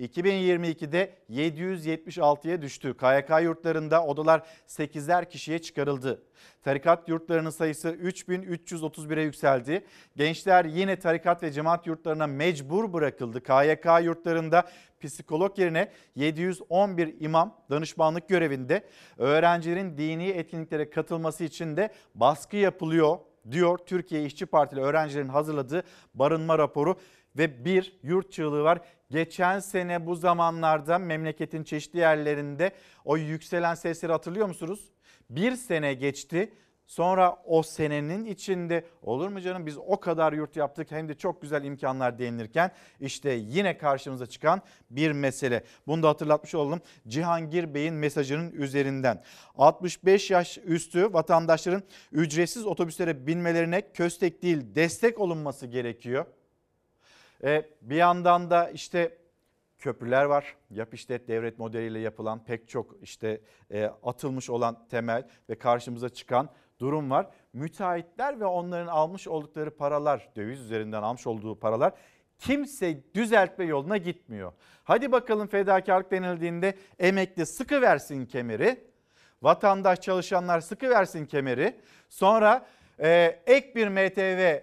2022'de 0.00 1.14
776'ya 1.30 2.62
düştü. 2.62 2.96
KYK 2.96 3.42
yurtlarında 3.42 4.04
odalar 4.04 4.42
8'er 4.68 5.28
kişiye 5.28 5.58
çıkarıldı. 5.58 6.22
Tarikat 6.62 7.08
yurtlarının 7.08 7.50
sayısı 7.50 7.88
3331'e 7.88 9.22
yükseldi. 9.22 9.84
Gençler 10.16 10.64
yine 10.64 10.98
tarikat 10.98 11.42
ve 11.42 11.52
cemaat 11.52 11.86
yurtlarına 11.86 12.26
mecbur 12.26 12.92
bırakıldı. 12.92 13.42
KYK 13.42 13.86
yurtlarında 14.04 14.64
psikolog 15.00 15.58
yerine 15.58 15.92
711 16.14 17.14
imam 17.20 17.60
danışmanlık 17.70 18.28
görevinde 18.28 18.84
öğrencilerin 19.18 19.98
dini 19.98 20.28
etkinliklere 20.28 20.90
katılması 20.90 21.44
için 21.44 21.76
de 21.76 21.92
baskı 22.14 22.56
yapılıyor 22.56 23.18
diyor 23.50 23.78
Türkiye 23.78 24.24
İşçi 24.24 24.46
Partili 24.46 24.80
öğrencilerin 24.80 25.28
hazırladığı 25.28 25.82
barınma 26.14 26.58
raporu 26.58 26.96
ve 27.38 27.64
bir 27.64 27.98
yurt 28.02 28.32
çığlığı 28.32 28.62
var. 28.62 28.80
Geçen 29.10 29.58
sene 29.58 30.06
bu 30.06 30.14
zamanlarda 30.16 30.98
memleketin 30.98 31.64
çeşitli 31.64 31.98
yerlerinde 31.98 32.72
o 33.04 33.16
yükselen 33.16 33.74
sesleri 33.74 34.12
hatırlıyor 34.12 34.46
musunuz? 34.46 34.90
Bir 35.30 35.56
sene 35.56 35.94
geçti. 35.94 36.52
Sonra 36.86 37.42
o 37.44 37.62
senenin 37.62 38.24
içinde 38.24 38.84
olur 39.02 39.28
mu 39.28 39.40
canım 39.40 39.66
biz 39.66 39.78
o 39.78 40.00
kadar 40.00 40.32
yurt 40.32 40.56
yaptık 40.56 40.90
hem 40.90 41.08
de 41.08 41.14
çok 41.14 41.42
güzel 41.42 41.64
imkanlar 41.64 42.18
denilirken 42.18 42.70
işte 43.00 43.30
yine 43.30 43.78
karşımıza 43.78 44.26
çıkan 44.26 44.62
bir 44.90 45.12
mesele. 45.12 45.64
Bunu 45.86 46.02
da 46.02 46.08
hatırlatmış 46.08 46.54
oldum 46.54 46.80
Cihangir 47.08 47.74
Bey'in 47.74 47.94
mesajının 47.94 48.52
üzerinden. 48.52 49.22
65 49.58 50.30
yaş 50.30 50.58
üstü 50.58 51.12
vatandaşların 51.12 51.82
ücretsiz 52.12 52.66
otobüslere 52.66 53.26
binmelerine 53.26 53.92
köstek 53.92 54.42
değil 54.42 54.74
destek 54.74 55.20
olunması 55.20 55.66
gerekiyor. 55.66 56.26
E, 57.44 57.70
bir 57.82 57.96
yandan 57.96 58.50
da 58.50 58.70
işte 58.70 59.18
köprüler 59.78 60.24
var. 60.24 60.56
Yap 60.70 60.94
işlet 60.94 61.28
devlet 61.28 61.58
modeliyle 61.58 61.98
yapılan 61.98 62.44
pek 62.44 62.68
çok 62.68 62.96
işte 63.02 63.40
e, 63.70 63.84
atılmış 63.84 64.50
olan 64.50 64.88
temel 64.88 65.28
ve 65.50 65.54
karşımıza 65.54 66.08
çıkan 66.08 66.48
durum 66.80 67.10
var. 67.10 67.26
Müteahhitler 67.52 68.40
ve 68.40 68.44
onların 68.44 68.86
almış 68.86 69.28
oldukları 69.28 69.76
paralar, 69.76 70.28
döviz 70.36 70.60
üzerinden 70.60 71.02
almış 71.02 71.26
olduğu 71.26 71.58
paralar 71.58 71.92
kimse 72.38 73.14
düzeltme 73.14 73.64
yoluna 73.64 73.96
gitmiyor. 73.96 74.52
Hadi 74.84 75.12
bakalım 75.12 75.46
fedakarlık 75.46 76.10
denildiğinde 76.10 76.74
emekli 76.98 77.46
sıkı 77.46 77.82
versin 77.82 78.26
kemeri. 78.26 78.84
Vatandaş 79.42 80.00
çalışanlar 80.00 80.60
sıkı 80.60 80.90
versin 80.90 81.26
kemeri. 81.26 81.80
Sonra 82.08 82.66
e, 82.98 83.40
ek 83.46 83.74
bir 83.74 83.88
MTV 83.88 84.62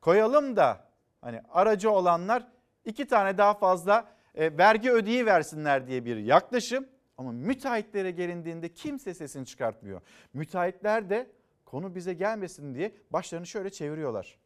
koyalım 0.00 0.56
da 0.56 0.91
hani 1.22 1.42
aracı 1.50 1.90
olanlar 1.90 2.46
iki 2.84 3.06
tane 3.06 3.38
daha 3.38 3.54
fazla 3.54 4.08
e, 4.34 4.58
vergi 4.58 4.90
ödeyi 4.90 5.26
versinler 5.26 5.86
diye 5.86 6.04
bir 6.04 6.16
yaklaşım. 6.16 6.86
Ama 7.18 7.32
müteahhitlere 7.32 8.10
gelindiğinde 8.10 8.68
kimse 8.68 9.14
sesini 9.14 9.46
çıkartmıyor. 9.46 10.00
Müteahhitler 10.32 11.10
de 11.10 11.30
konu 11.64 11.94
bize 11.94 12.14
gelmesin 12.14 12.74
diye 12.74 12.94
başlarını 13.10 13.46
şöyle 13.46 13.70
çeviriyorlar. 13.70 14.38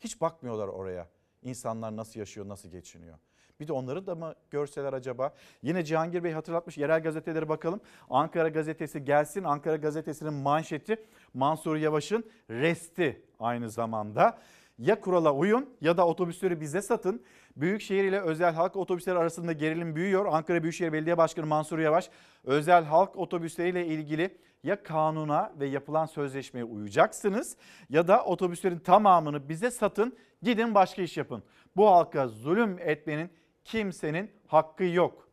Hiç 0.00 0.20
bakmıyorlar 0.20 0.68
oraya. 0.68 1.08
İnsanlar 1.42 1.96
nasıl 1.96 2.20
yaşıyor, 2.20 2.48
nasıl 2.48 2.68
geçiniyor. 2.68 3.18
Bir 3.60 3.68
de 3.68 3.72
onları 3.72 4.06
da 4.06 4.14
mı 4.14 4.34
görseler 4.50 4.92
acaba? 4.92 5.34
Yine 5.62 5.84
Cihangir 5.84 6.24
Bey 6.24 6.32
hatırlatmış 6.32 6.78
yerel 6.78 7.02
gazetelere 7.02 7.48
bakalım. 7.48 7.80
Ankara 8.10 8.48
gazetesi 8.48 9.04
gelsin. 9.04 9.44
Ankara 9.44 9.76
gazetesinin 9.76 10.32
manşeti 10.34 11.06
Mansur 11.34 11.76
Yavaş'ın 11.76 12.24
resti 12.50 13.22
aynı 13.40 13.70
zamanda. 13.70 14.38
Ya 14.78 15.00
kurala 15.00 15.34
uyun 15.34 15.76
ya 15.80 15.96
da 15.96 16.06
otobüsleri 16.06 16.60
bize 16.60 16.82
satın. 16.82 17.22
Büyükşehir 17.56 18.04
ile 18.04 18.20
özel 18.20 18.54
halk 18.54 18.76
otobüsleri 18.76 19.18
arasında 19.18 19.52
gerilim 19.52 19.96
büyüyor. 19.96 20.26
Ankara 20.26 20.62
Büyükşehir 20.62 20.92
Belediye 20.92 21.18
Başkanı 21.18 21.46
Mansur 21.46 21.78
Yavaş 21.78 22.10
özel 22.44 22.84
halk 22.84 23.16
otobüsleriyle 23.16 23.86
ilgili 23.86 24.38
ya 24.62 24.82
kanuna 24.82 25.52
ve 25.60 25.66
yapılan 25.66 26.06
sözleşmeye 26.06 26.64
uyacaksınız 26.64 27.56
ya 27.90 28.08
da 28.08 28.24
otobüslerin 28.24 28.78
tamamını 28.78 29.48
bize 29.48 29.70
satın 29.70 30.16
gidin 30.42 30.74
başka 30.74 31.02
iş 31.02 31.16
yapın. 31.16 31.42
Bu 31.76 31.90
halka 31.90 32.28
zulüm 32.28 32.78
etmenin 32.78 33.30
kimsenin 33.64 34.30
hakkı 34.46 34.84
yok. 34.84 35.23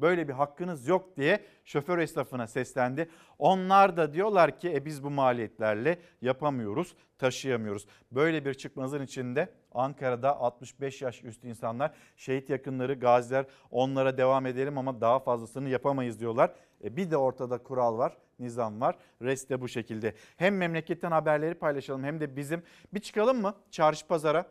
Böyle 0.00 0.28
bir 0.28 0.32
hakkınız 0.32 0.88
yok 0.88 1.16
diye 1.16 1.44
şoför 1.64 1.98
esnafına 1.98 2.46
seslendi. 2.46 3.08
Onlar 3.38 3.96
da 3.96 4.12
diyorlar 4.12 4.58
ki 4.58 4.74
e 4.74 4.84
biz 4.84 5.04
bu 5.04 5.10
maliyetlerle 5.10 5.98
yapamıyoruz, 6.22 6.94
taşıyamıyoruz. 7.18 7.86
Böyle 8.12 8.44
bir 8.44 8.54
çıkmazın 8.54 9.02
içinde 9.02 9.48
Ankara'da 9.72 10.40
65 10.40 11.02
yaş 11.02 11.24
üstü 11.24 11.48
insanlar, 11.48 11.94
şehit 12.16 12.50
yakınları, 12.50 12.94
gaziler 12.94 13.46
onlara 13.70 14.18
devam 14.18 14.46
edelim 14.46 14.78
ama 14.78 15.00
daha 15.00 15.18
fazlasını 15.18 15.68
yapamayız 15.68 16.20
diyorlar. 16.20 16.54
E 16.84 16.96
bir 16.96 17.10
de 17.10 17.16
ortada 17.16 17.58
kural 17.58 17.98
var, 17.98 18.16
nizam 18.38 18.80
var. 18.80 18.96
Rest 19.22 19.50
de 19.50 19.60
bu 19.60 19.68
şekilde. 19.68 20.14
Hem 20.36 20.56
memleketten 20.56 21.10
haberleri 21.10 21.54
paylaşalım 21.54 22.04
hem 22.04 22.20
de 22.20 22.36
bizim 22.36 22.62
bir 22.94 23.00
çıkalım 23.00 23.40
mı 23.40 23.54
çarşı 23.70 24.06
pazara? 24.06 24.46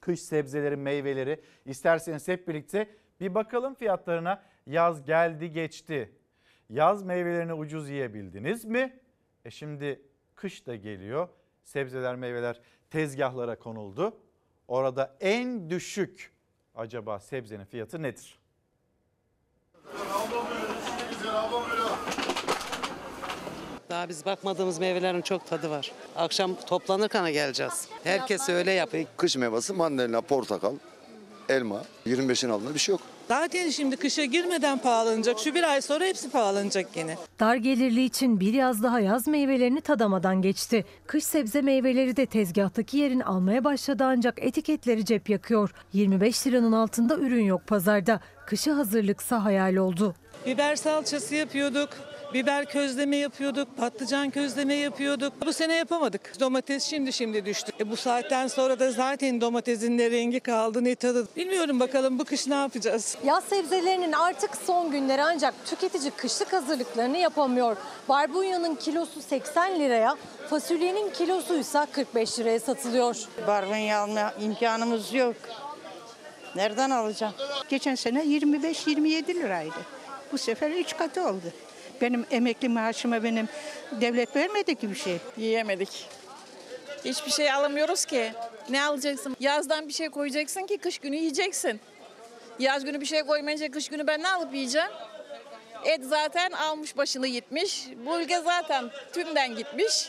Kış 0.00 0.20
sebzeleri, 0.20 0.76
meyveleri 0.76 1.40
isterseniz 1.64 2.28
hep 2.28 2.48
birlikte 2.48 2.88
bir 3.20 3.34
bakalım 3.34 3.74
fiyatlarına. 3.74 4.42
Yaz 4.68 5.04
geldi 5.04 5.52
geçti. 5.52 6.12
Yaz 6.70 7.02
meyvelerini 7.02 7.54
ucuz 7.54 7.88
yiyebildiniz 7.88 8.64
mi? 8.64 9.00
E 9.44 9.50
şimdi 9.50 10.02
kış 10.34 10.66
da 10.66 10.76
geliyor. 10.76 11.28
Sebzeler, 11.64 12.16
meyveler 12.16 12.60
tezgahlara 12.90 13.58
konuldu. 13.58 14.16
Orada 14.68 15.16
en 15.20 15.70
düşük 15.70 16.32
acaba 16.74 17.20
sebzenin 17.20 17.64
fiyatı 17.64 18.02
nedir? 18.02 18.38
Daha 23.90 24.08
biz 24.08 24.26
bakmadığımız 24.26 24.78
meyvelerin 24.78 25.22
çok 25.22 25.46
tadı 25.46 25.70
var. 25.70 25.92
Akşam 26.16 26.54
toplanırken 26.54 27.32
geleceğiz. 27.32 27.88
Herkes 28.04 28.48
öyle 28.48 28.72
yapıyor. 28.72 29.04
Kış 29.16 29.36
meyvesi 29.36 29.72
mandalina, 29.72 30.20
portakal, 30.20 30.74
elma. 31.48 31.84
25'in 32.06 32.50
altında 32.50 32.74
bir 32.74 32.78
şey 32.78 32.92
yok. 32.92 33.00
Zaten 33.28 33.70
şimdi 33.70 33.96
kışa 33.96 34.24
girmeden 34.24 34.78
pahalanacak. 34.78 35.38
Şu 35.38 35.54
bir 35.54 35.62
ay 35.62 35.80
sonra 35.82 36.04
hepsi 36.04 36.30
pahalanacak 36.30 36.96
yine. 36.96 37.16
Dar 37.40 37.56
gelirli 37.56 38.04
için 38.04 38.40
bir 38.40 38.52
yaz 38.52 38.82
daha 38.82 39.00
yaz 39.00 39.28
meyvelerini 39.28 39.80
tadamadan 39.80 40.42
geçti. 40.42 40.84
Kış 41.06 41.24
sebze 41.24 41.62
meyveleri 41.62 42.16
de 42.16 42.26
tezgahtaki 42.26 42.96
yerini 42.98 43.24
almaya 43.24 43.64
başladı 43.64 44.04
ancak 44.06 44.38
etiketleri 44.42 45.04
cep 45.04 45.30
yakıyor. 45.30 45.70
25 45.92 46.46
liranın 46.46 46.72
altında 46.72 47.16
ürün 47.16 47.44
yok 47.44 47.66
pazarda. 47.66 48.20
Kışa 48.46 48.76
hazırlıksa 48.76 49.44
hayal 49.44 49.76
oldu. 49.76 50.14
Biber 50.46 50.76
salçası 50.76 51.34
yapıyorduk. 51.34 51.88
Biber 52.34 52.64
közleme 52.64 53.16
yapıyorduk, 53.16 53.76
patlıcan 53.76 54.30
közleme 54.30 54.74
yapıyorduk. 54.74 55.32
Bu 55.46 55.52
sene 55.52 55.74
yapamadık. 55.74 56.40
Domates 56.40 56.84
şimdi 56.84 57.12
şimdi 57.12 57.46
düştü. 57.46 57.72
E 57.80 57.90
bu 57.90 57.96
saatten 57.96 58.46
sonra 58.46 58.80
da 58.80 58.92
zaten 58.92 59.40
domatesin 59.40 59.98
ne 59.98 60.10
rengi 60.10 60.40
kaldı 60.40 60.84
ne 60.84 60.94
tadı. 60.94 61.28
Bilmiyorum 61.36 61.80
bakalım 61.80 62.18
bu 62.18 62.24
kış 62.24 62.46
ne 62.46 62.54
yapacağız. 62.54 63.16
Yaz 63.24 63.44
sebzelerinin 63.44 64.12
artık 64.12 64.50
son 64.66 64.90
günleri 64.90 65.22
ancak 65.22 65.54
tüketici 65.66 66.10
kışlık 66.10 66.52
hazırlıklarını 66.52 67.18
yapamıyor. 67.18 67.76
Barbunyanın 68.08 68.74
kilosu 68.74 69.22
80 69.22 69.80
liraya, 69.80 70.16
fasulyenin 70.50 71.10
kilosu 71.10 71.58
ise 71.58 71.86
45 71.92 72.38
liraya 72.38 72.60
satılıyor. 72.60 73.16
Barbunya 73.46 73.98
alma 73.98 74.32
imkanımız 74.40 75.14
yok. 75.14 75.36
Nereden 76.56 76.90
alacağım? 76.90 77.34
Geçen 77.68 77.94
sene 77.94 78.24
25-27 78.24 79.34
liraydı. 79.34 79.98
Bu 80.32 80.38
sefer 80.38 80.70
3 80.70 80.96
katı 80.96 81.28
oldu. 81.28 81.52
Benim 82.00 82.26
emekli 82.30 82.68
maaşıma 82.68 83.22
benim 83.22 83.48
devlet 84.00 84.36
vermedi 84.36 84.74
ki 84.74 84.90
bir 84.90 84.94
şey. 84.96 85.18
Yiyemedik. 85.36 86.08
Hiçbir 87.04 87.30
şey 87.30 87.52
alamıyoruz 87.52 88.04
ki. 88.04 88.32
Ne 88.70 88.84
alacaksın? 88.84 89.36
Yazdan 89.40 89.88
bir 89.88 89.92
şey 89.92 90.08
koyacaksın 90.08 90.66
ki 90.66 90.78
kış 90.78 90.98
günü 90.98 91.16
yiyeceksin. 91.16 91.80
Yaz 92.58 92.84
günü 92.84 93.00
bir 93.00 93.06
şey 93.06 93.22
koymayınca 93.22 93.70
kış 93.70 93.88
günü 93.88 94.06
ben 94.06 94.22
ne 94.22 94.28
alıp 94.28 94.54
yiyeceğim? 94.54 94.88
Et 95.84 96.00
zaten 96.04 96.50
almış 96.50 96.96
başını 96.96 97.26
gitmiş. 97.26 97.88
Bu 98.06 98.20
ülke 98.20 98.40
zaten 98.40 98.90
tümden 99.12 99.56
gitmiş. 99.56 100.08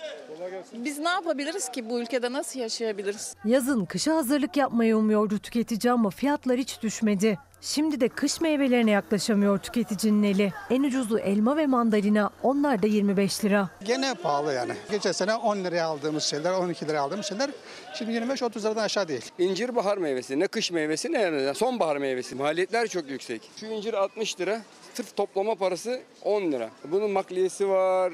Biz 0.74 1.00
ne 1.00 1.10
yapabiliriz 1.10 1.70
ki 1.70 1.90
bu 1.90 2.00
ülkede 2.00 2.32
nasıl 2.32 2.60
yaşayabiliriz? 2.60 3.36
Yazın 3.46 3.86
kışa 3.86 4.16
hazırlık 4.16 4.58
yapmayı 4.58 4.98
umuyordu 4.98 5.40
tüketici 5.40 5.94
ama 5.94 6.10
fiyatlar 6.10 6.58
hiç 6.58 6.82
düşmedi. 6.82 7.38
Şimdi 7.62 8.02
de 8.02 8.10
kış 8.10 8.42
meyvelerine 8.42 8.92
yaklaşamıyor 8.92 9.60
tüketicinin 9.60 10.24
eli. 10.24 10.54
En 10.70 10.84
ucuzu 10.84 11.18
elma 11.18 11.58
ve 11.58 11.68
mandalina, 11.68 12.30
onlar 12.44 12.82
da 12.84 12.88
25 12.88 13.46
lira. 13.46 13.70
Gene 13.84 14.14
pahalı 14.14 14.54
yani. 14.54 14.74
Geçen 14.92 15.12
sene 15.12 15.36
10 15.36 15.58
liraya 15.58 15.86
aldığımız 15.86 16.24
şeyler, 16.24 16.54
12 16.54 16.88
liraya 16.88 17.00
aldığımız 17.00 17.26
şeyler 17.26 17.50
şimdi 17.94 18.12
25-30 18.12 18.60
liradan 18.62 18.84
aşağı 18.84 19.08
değil. 19.08 19.26
İncir 19.40 19.76
bahar 19.76 19.98
meyvesi. 19.98 20.40
Ne 20.40 20.48
kış 20.48 20.72
meyvesi 20.72 21.12
ne 21.12 21.22
yani 21.22 21.56
sonbahar 21.56 21.98
meyvesi. 21.98 22.36
Maliyetler 22.36 22.88
çok 22.88 23.10
yüksek. 23.10 23.52
Şu 23.60 23.66
incir 23.66 23.94
60 23.94 24.40
lira. 24.40 24.62
Sırf 25.00 25.16
toplama 25.16 25.56
parası 25.56 26.02
10 26.24 26.52
lira. 26.52 26.70
Bunun 26.86 27.12
makliyesi 27.12 27.70
var, 27.70 28.14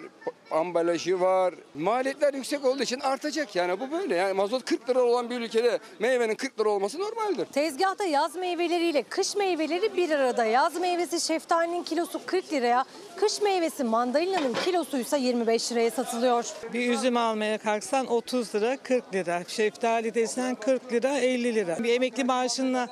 ambalajı 0.51 1.19
var. 1.19 1.53
Maliyetler 1.75 2.33
yüksek 2.33 2.65
olduğu 2.65 2.83
için 2.83 2.99
artacak 2.99 3.55
yani 3.55 3.79
bu 3.79 3.91
böyle. 3.91 4.15
Yani 4.15 4.33
mazot 4.33 4.65
40 4.65 4.89
lira 4.89 5.03
olan 5.03 5.29
bir 5.29 5.41
ülkede 5.41 5.79
meyvenin 5.99 6.35
40 6.35 6.59
lira 6.59 6.69
olması 6.69 6.99
normaldir. 6.99 7.45
Tezgahta 7.45 8.03
yaz 8.03 8.35
meyveleriyle 8.35 9.03
kış 9.03 9.35
meyveleri 9.35 9.97
bir 9.97 10.09
arada. 10.09 10.45
Yaz 10.45 10.79
meyvesi 10.79 11.21
şeftalinin 11.21 11.83
kilosu 11.83 12.25
40 12.25 12.53
liraya, 12.53 12.85
kış 13.17 13.41
meyvesi 13.41 13.83
mandalinanın 13.83 14.53
kilosu 14.65 14.97
ise 14.97 15.17
25 15.17 15.71
liraya 15.71 15.91
satılıyor. 15.91 16.45
Bir 16.73 16.89
üzüm 16.89 17.17
almaya 17.17 17.57
kalksan 17.57 18.07
30 18.07 18.55
lira 18.55 18.77
40 18.77 19.13
lira. 19.13 19.43
Şeftali 19.47 20.13
desen 20.13 20.55
40 20.55 20.93
lira 20.93 21.17
50 21.17 21.55
lira. 21.55 21.83
Bir 21.83 21.93
emekli 21.93 22.23
maaşınla 22.23 22.87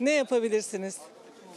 ne 0.00 0.10
yapabilirsiniz? 0.10 0.96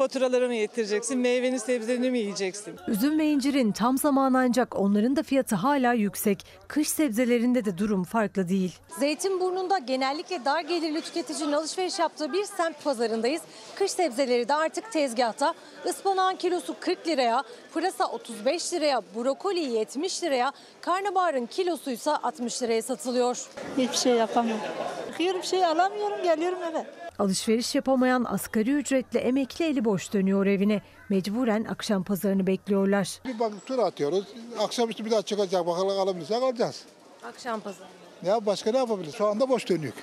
Faturaları 0.02 0.48
mı 0.48 0.56
yetireceksin? 0.56 1.20
Meyveni 1.20 1.60
sebzeni 1.60 2.12
mi 2.12 2.20
yiyeceksin? 2.20 2.76
Üzüm 2.88 3.20
ve 3.20 3.26
incirin 3.26 3.72
tam 3.72 3.98
zamanı 3.98 4.38
ancak 4.38 4.80
onların 4.80 5.16
da 5.16 5.24
fiyatı 5.24 5.56
hala 5.56 5.94
yüksek. 5.94 6.46
Kış 6.68 6.90
sebzelerinde 6.90 7.66
de 7.66 7.78
durum 7.78 8.04
farklı 8.04 8.50
değil. 8.50 8.76
Zeytinburnu'nda 9.00 9.78
genellikle 9.78 10.46
dar 10.46 10.62
gelirli 10.62 11.02
tüketicinin 11.02 11.52
alışveriş 11.52 12.00
yaptığı 12.00 12.34
bir 12.34 12.44
semt 12.44 12.84
pazarındayız. 12.84 13.42
Kış 13.76 13.92
sebzeleri 13.92 14.48
de 14.48 14.54
artık 14.54 14.92
tezgahta. 14.92 15.54
Ispanağın 15.86 16.36
kilosu 16.36 16.76
40 16.80 17.08
liraya, 17.08 17.44
pırasa 17.74 18.06
35 18.06 18.74
liraya, 18.74 19.02
brokoli 19.16 19.60
70 19.60 20.24
liraya, 20.24 20.52
karnabaharın 20.82 21.46
kilosu 21.46 21.92
ise 21.92 22.12
60 22.12 22.64
liraya 22.64 22.82
satılıyor. 22.82 23.46
Hiçbir 23.78 23.98
şey 23.98 24.14
yapamıyorum. 24.14 24.64
Bakıyorum 25.12 25.44
şey 25.44 25.66
alamıyorum 25.66 26.24
geliyorum 26.24 26.60
eve. 26.72 26.86
Alışveriş 27.22 27.76
yapamayan 27.76 28.24
asgari 28.24 28.72
ücretli 28.72 29.20
emekli 29.20 29.66
eli 29.66 29.86
boş 29.86 30.14
dönüyor 30.14 30.46
evine. 30.46 30.82
Mecburen 31.10 31.64
akşam 31.64 32.04
pazarını 32.04 32.48
bekliyorlar. 32.48 33.20
Bir 33.26 33.40
bakıp 33.40 33.66
tur 33.66 33.80
atıyoruz. 33.80 34.28
Akşamüstü 34.60 35.06
bir 35.06 35.12
daha 35.12 35.22
çıkacak. 35.22 35.68
Bakalım 35.68 36.00
alabilirsek 36.00 36.44
alacağız. 36.44 36.86
Akşam 37.24 37.60
pazarı. 37.60 37.88
Ya 38.26 38.46
başka 38.46 38.72
ne 38.72 38.78
yapabiliriz? 38.78 39.16
Şu 39.16 39.28
anda 39.28 39.50
boş 39.50 39.70
dönüyor. 39.70 39.94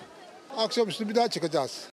Akşamüstü 0.57 1.09
bir 1.09 1.14
daha 1.14 1.29
çıkacağız. 1.29 1.91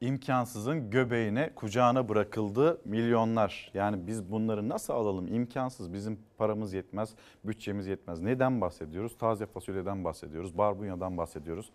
İmkansızın 0.00 0.90
göbeğine, 0.90 1.54
kucağına 1.54 2.08
bırakıldı 2.08 2.80
milyonlar. 2.84 3.70
Yani 3.74 4.06
biz 4.06 4.30
bunları 4.30 4.68
nasıl 4.68 4.92
alalım? 4.92 5.34
İmkansız. 5.34 5.92
Bizim 5.92 6.18
paramız 6.38 6.72
yetmez, 6.72 7.10
bütçemiz 7.44 7.86
yetmez. 7.86 8.20
Neden 8.20 8.60
bahsediyoruz? 8.60 9.18
Taze 9.18 9.46
fasulyeden 9.46 10.04
bahsediyoruz, 10.04 10.58
barbunyadan 10.58 11.18
bahsediyoruz. 11.18 11.70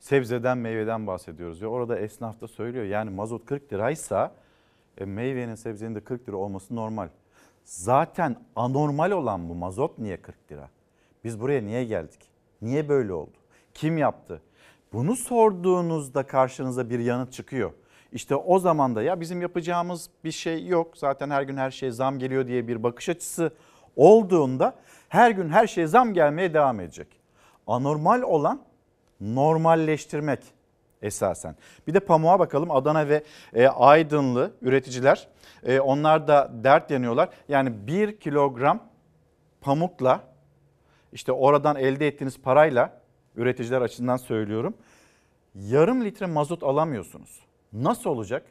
Sebzeden, 0.00 0.58
meyveden 0.58 1.06
bahsediyoruz. 1.06 1.62
Ve 1.62 1.66
orada 1.66 1.98
esnaf 1.98 2.40
da 2.40 2.48
söylüyor. 2.48 2.84
Yani 2.84 3.10
mazot 3.10 3.46
40 3.46 3.72
liraysa 3.72 4.32
e, 4.98 5.04
meyvenin, 5.04 5.54
sebzenin 5.54 5.94
de 5.94 6.00
40 6.00 6.28
lira 6.28 6.36
olması 6.36 6.76
normal. 6.76 7.08
Zaten 7.64 8.36
anormal 8.56 9.10
olan 9.10 9.48
bu 9.48 9.54
mazot 9.54 9.98
niye 9.98 10.16
40 10.16 10.52
lira? 10.52 10.68
Biz 11.24 11.40
buraya 11.40 11.62
niye 11.62 11.84
geldik? 11.84 12.20
Niye 12.62 12.88
böyle 12.88 13.12
oldu? 13.12 13.36
Kim 13.74 13.98
yaptı? 13.98 14.42
Bunu 14.92 15.16
sorduğunuzda 15.16 16.26
karşınıza 16.26 16.90
bir 16.90 16.98
yanıt 16.98 17.32
çıkıyor. 17.32 17.72
İşte 18.12 18.34
o 18.34 18.58
zaman 18.58 18.96
da 18.96 19.02
ya 19.02 19.20
bizim 19.20 19.42
yapacağımız 19.42 20.10
bir 20.24 20.32
şey 20.32 20.66
yok. 20.66 20.96
Zaten 20.96 21.30
her 21.30 21.42
gün 21.42 21.56
her 21.56 21.70
şeye 21.70 21.92
zam 21.92 22.18
geliyor 22.18 22.46
diye 22.46 22.68
bir 22.68 22.82
bakış 22.82 23.08
açısı 23.08 23.52
olduğunda 23.96 24.74
her 25.08 25.30
gün 25.30 25.48
her 25.48 25.66
şeye 25.66 25.86
zam 25.86 26.14
gelmeye 26.14 26.54
devam 26.54 26.80
edecek. 26.80 27.08
Anormal 27.66 28.22
olan 28.22 28.69
normalleştirmek 29.20 30.40
esasen. 31.02 31.56
Bir 31.86 31.94
de 31.94 32.00
pamuğa 32.00 32.38
bakalım 32.38 32.70
Adana 32.70 33.08
ve 33.08 33.24
e, 33.54 33.68
Aydınlı 33.68 34.52
üreticiler 34.62 35.28
e, 35.62 35.80
onlar 35.80 36.28
da 36.28 36.50
dert 36.64 36.90
yanıyorlar. 36.90 37.28
Yani 37.48 37.86
bir 37.86 38.20
kilogram 38.20 38.82
pamukla 39.60 40.20
işte 41.12 41.32
oradan 41.32 41.76
elde 41.76 42.06
ettiğiniz 42.06 42.40
parayla 42.40 43.00
üreticiler 43.36 43.80
açısından 43.80 44.16
söylüyorum. 44.16 44.74
Yarım 45.54 46.04
litre 46.04 46.26
mazot 46.26 46.62
alamıyorsunuz. 46.62 47.40
Nasıl 47.72 48.10
olacak? 48.10 48.46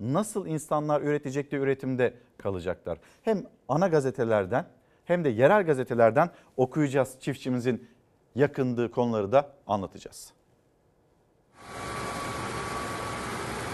Nasıl 0.00 0.46
insanlar 0.46 1.02
üretecek 1.02 1.52
de 1.52 1.56
üretimde 1.56 2.14
kalacaklar? 2.38 2.98
Hem 3.22 3.42
ana 3.68 3.88
gazetelerden 3.88 4.66
hem 5.04 5.24
de 5.24 5.28
yerel 5.28 5.66
gazetelerden 5.66 6.30
okuyacağız 6.56 7.16
çiftçimizin 7.20 7.88
yakındığı 8.34 8.90
konuları 8.90 9.32
da 9.32 9.50
anlatacağız. 9.66 10.32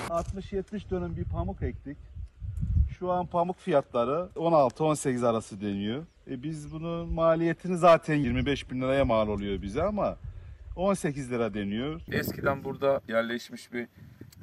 60-70 0.08 0.90
dönüm 0.90 1.16
bir 1.16 1.24
pamuk 1.24 1.62
ektik. 1.62 1.98
Şu 2.98 3.10
an 3.10 3.26
pamuk 3.26 3.58
fiyatları 3.58 4.28
16-18 4.36 5.26
arası 5.26 5.60
deniyor. 5.60 6.06
E 6.30 6.42
biz 6.42 6.72
bunun 6.72 7.12
maliyetini 7.12 7.76
zaten 7.76 8.14
25 8.14 8.70
bin 8.70 8.80
liraya 8.80 9.04
mal 9.04 9.28
oluyor 9.28 9.62
bize 9.62 9.82
ama 9.82 10.16
18 10.76 11.30
lira 11.30 11.54
deniyor. 11.54 12.00
Eskiden 12.12 12.64
burada 12.64 13.00
yerleşmiş 13.08 13.72
bir 13.72 13.88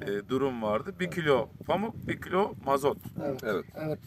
e, 0.00 0.28
durum 0.28 0.62
vardı. 0.62 0.94
Bir 1.00 1.10
kilo 1.10 1.48
pamuk, 1.66 2.08
bir 2.08 2.20
kilo 2.20 2.54
mazot. 2.64 2.98
Evet, 3.24 3.44
evet, 3.44 3.64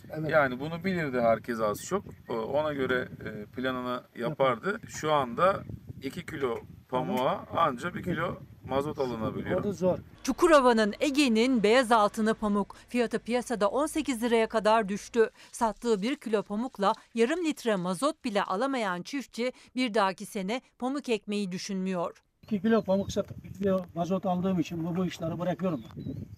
evet. 0.10 0.32
Yani 0.32 0.60
bunu 0.60 0.84
bilirdi 0.84 1.22
herkes 1.22 1.60
az 1.60 1.86
çok. 1.86 2.04
Ona 2.30 2.74
göre 2.74 3.08
e, 3.26 3.46
planını 3.46 4.04
yapardı. 4.16 4.80
Şu 4.88 5.14
anda 5.14 5.64
2 6.04 6.26
kilo 6.26 6.60
pamuğa 6.90 7.46
anca 7.58 7.94
1 7.96 8.04
kilo 8.04 8.38
mazot 8.68 9.00
alınabiliyor. 9.00 9.74
zor. 9.74 9.98
Çukurova'nın 10.24 10.94
Ege'nin 11.00 11.64
beyaz 11.64 11.92
altını 11.92 12.34
pamuk 12.34 12.76
fiyatı 12.88 13.20
piyasada 13.20 13.70
18 13.70 14.24
liraya 14.24 14.48
kadar 14.48 14.90
düştü. 14.90 15.30
Sattığı 15.52 16.02
1 16.02 16.16
kilo 16.16 16.44
pamukla 16.44 16.94
yarım 17.14 17.46
litre 17.46 17.76
mazot 17.76 18.24
bile 18.26 18.44
alamayan 18.44 19.02
çiftçi 19.02 19.52
bir 19.76 19.94
dahaki 19.94 20.26
sene 20.26 20.62
pamuk 20.80 21.10
ekmeği 21.10 21.52
düşünmüyor. 21.52 22.24
2 22.44 22.62
kilo 22.62 22.82
pamuk 22.82 23.12
satıp 23.12 23.44
1 23.44 23.54
kilo 23.54 23.86
mazot 23.96 24.26
aldığım 24.26 24.60
için 24.60 24.86
bu, 24.86 24.96
bu 24.96 25.06
işleri 25.06 25.40
bırakıyorum. 25.40 25.84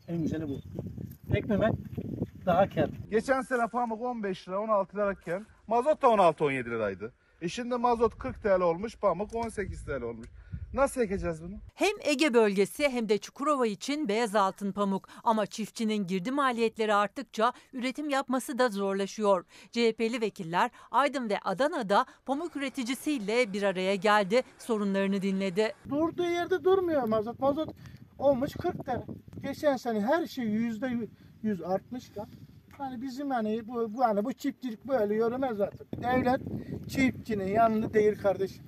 En 0.08 0.22
güzeli 0.22 0.48
bu. 0.50 0.58
Ekmemek 1.36 1.74
daha 2.46 2.70
kâr. 2.70 2.90
Geçen 3.12 3.42
sene 3.42 3.68
pamuk 3.68 4.02
15 4.02 4.48
lira 4.48 4.60
16 4.60 4.98
lirayken 4.98 5.46
mazot 5.68 6.02
da 6.02 6.08
16-17 6.08 6.66
liraydı. 6.66 7.14
E 7.44 7.50
şimdi 7.50 7.76
mazot 7.76 8.18
40 8.18 8.44
TL 8.44 8.62
olmuş 8.62 8.98
pamuk 8.98 9.36
18 9.36 9.86
TL 9.86 10.02
olmuş. 10.02 10.28
Nasıl 10.74 11.02
ekeceğiz 11.02 11.44
bunu? 11.44 11.56
Hem 11.74 11.94
Ege 12.02 12.34
bölgesi 12.34 12.90
hem 12.90 13.10
de 13.10 13.18
Çukurova 13.18 13.68
için 13.68 14.08
beyaz 14.08 14.36
altın 14.36 14.72
pamuk 14.72 15.10
ama 15.24 15.46
çiftçinin 15.46 16.08
girdi 16.08 16.32
maliyetleri 16.32 16.94
arttıkça 16.94 17.54
üretim 17.74 18.10
yapması 18.10 18.58
da 18.58 18.70
zorlaşıyor. 18.70 19.46
CHP'li 19.72 20.22
vekiller 20.22 20.72
Aydın 20.92 21.30
ve 21.30 21.40
Adana'da 21.40 22.06
pamuk 22.26 22.56
üreticisiyle 22.56 23.54
bir 23.54 23.64
araya 23.64 23.96
geldi, 23.96 24.44
sorunlarını 24.60 25.22
dinledi. 25.22 25.74
Durduğu 25.90 26.30
yerde 26.30 26.64
durmuyor 26.64 27.04
mazot. 27.04 27.40
Mazot 27.40 27.70
olmuş 28.20 28.54
40 28.54 28.90
lira. 28.90 29.04
Geçen 29.44 29.78
sene 29.78 30.02
her 30.02 30.26
şey 30.26 30.46
yüzde 30.46 31.08
yüz 31.44 31.62
artmış 31.62 32.16
da. 32.16 32.28
Hani 32.78 33.02
bizim 33.02 33.30
hani 33.30 33.68
bu, 33.68 33.94
bu 33.94 34.04
hani 34.04 34.26
bu 34.26 34.34
çiftçilik 34.34 34.86
böyle 34.86 35.16
yürümez 35.16 35.58
zaten. 35.58 35.88
Devlet 36.04 36.42
çiftçinin 36.90 37.48
yanında 37.48 37.94
değil 37.94 38.22
kardeşim. 38.22 38.64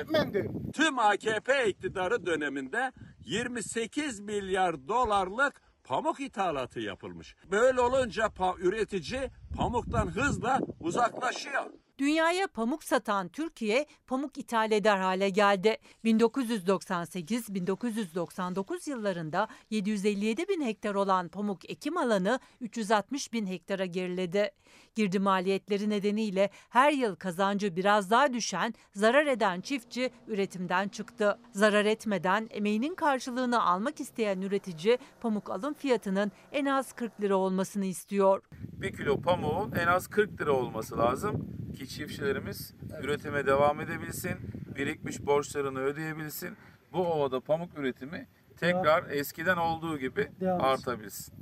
Etmen 0.00 0.32
diyor. 0.34 0.44
Tüm 0.72 0.98
AKP 0.98 1.68
iktidarı 1.68 2.26
döneminde 2.26 2.92
28 3.24 4.20
milyar 4.20 4.88
dolarlık 4.88 5.60
pamuk 5.84 6.20
ithalatı 6.20 6.80
yapılmış. 6.80 7.36
Böyle 7.50 7.80
olunca 7.80 8.24
pa- 8.24 8.60
üretici 8.60 9.20
pamuktan 9.56 10.06
hızla 10.06 10.60
uzaklaşıyor. 10.80 11.62
Dünyaya 11.98 12.46
pamuk 12.46 12.84
satan 12.84 13.28
Türkiye 13.28 13.86
pamuk 14.06 14.38
ithal 14.38 14.72
eder 14.72 14.98
hale 14.98 15.30
geldi. 15.30 15.76
1998-1999 16.04 18.90
yıllarında 18.90 19.48
757 19.70 20.48
bin 20.48 20.66
hektar 20.66 20.94
olan 20.94 21.28
pamuk 21.28 21.70
ekim 21.70 21.96
alanı 21.96 22.40
360 22.60 23.32
bin 23.32 23.46
hektara 23.46 23.86
geriledi. 23.86 24.50
Girdi 24.98 25.18
maliyetleri 25.18 25.90
nedeniyle 25.90 26.50
her 26.68 26.92
yıl 26.92 27.16
kazancı 27.16 27.76
biraz 27.76 28.10
daha 28.10 28.32
düşen, 28.32 28.74
zarar 28.92 29.26
eden 29.26 29.60
çiftçi 29.60 30.10
üretimden 30.28 30.88
çıktı. 30.88 31.38
Zarar 31.52 31.84
etmeden 31.84 32.48
emeğinin 32.50 32.94
karşılığını 32.94 33.62
almak 33.62 34.00
isteyen 34.00 34.40
üretici 34.40 34.98
pamuk 35.20 35.50
alım 35.50 35.74
fiyatının 35.74 36.32
en 36.52 36.66
az 36.66 36.92
40 36.92 37.20
lira 37.20 37.36
olmasını 37.36 37.84
istiyor. 37.84 38.42
1 38.52 38.96
kilo 38.96 39.20
pamuğun 39.20 39.72
en 39.72 39.86
az 39.86 40.08
40 40.08 40.40
lira 40.40 40.52
olması 40.52 40.98
lazım 40.98 41.46
ki 41.78 41.88
çiftçilerimiz 41.88 42.74
üretime 43.02 43.46
devam 43.46 43.80
edebilsin, 43.80 44.36
birikmiş 44.76 45.26
borçlarını 45.26 45.78
ödeyebilsin. 45.78 46.56
Bu 46.92 46.98
ovada 46.98 47.40
pamuk 47.40 47.78
üretimi 47.78 48.28
tekrar 48.56 49.10
eskiden 49.10 49.56
olduğu 49.56 49.98
gibi 49.98 50.28
artabilsin. 50.60 51.34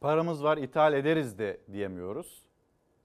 Paramız 0.00 0.44
var 0.44 0.56
ithal 0.56 0.94
ederiz 0.94 1.38
de 1.38 1.60
diyemiyoruz. 1.72 2.42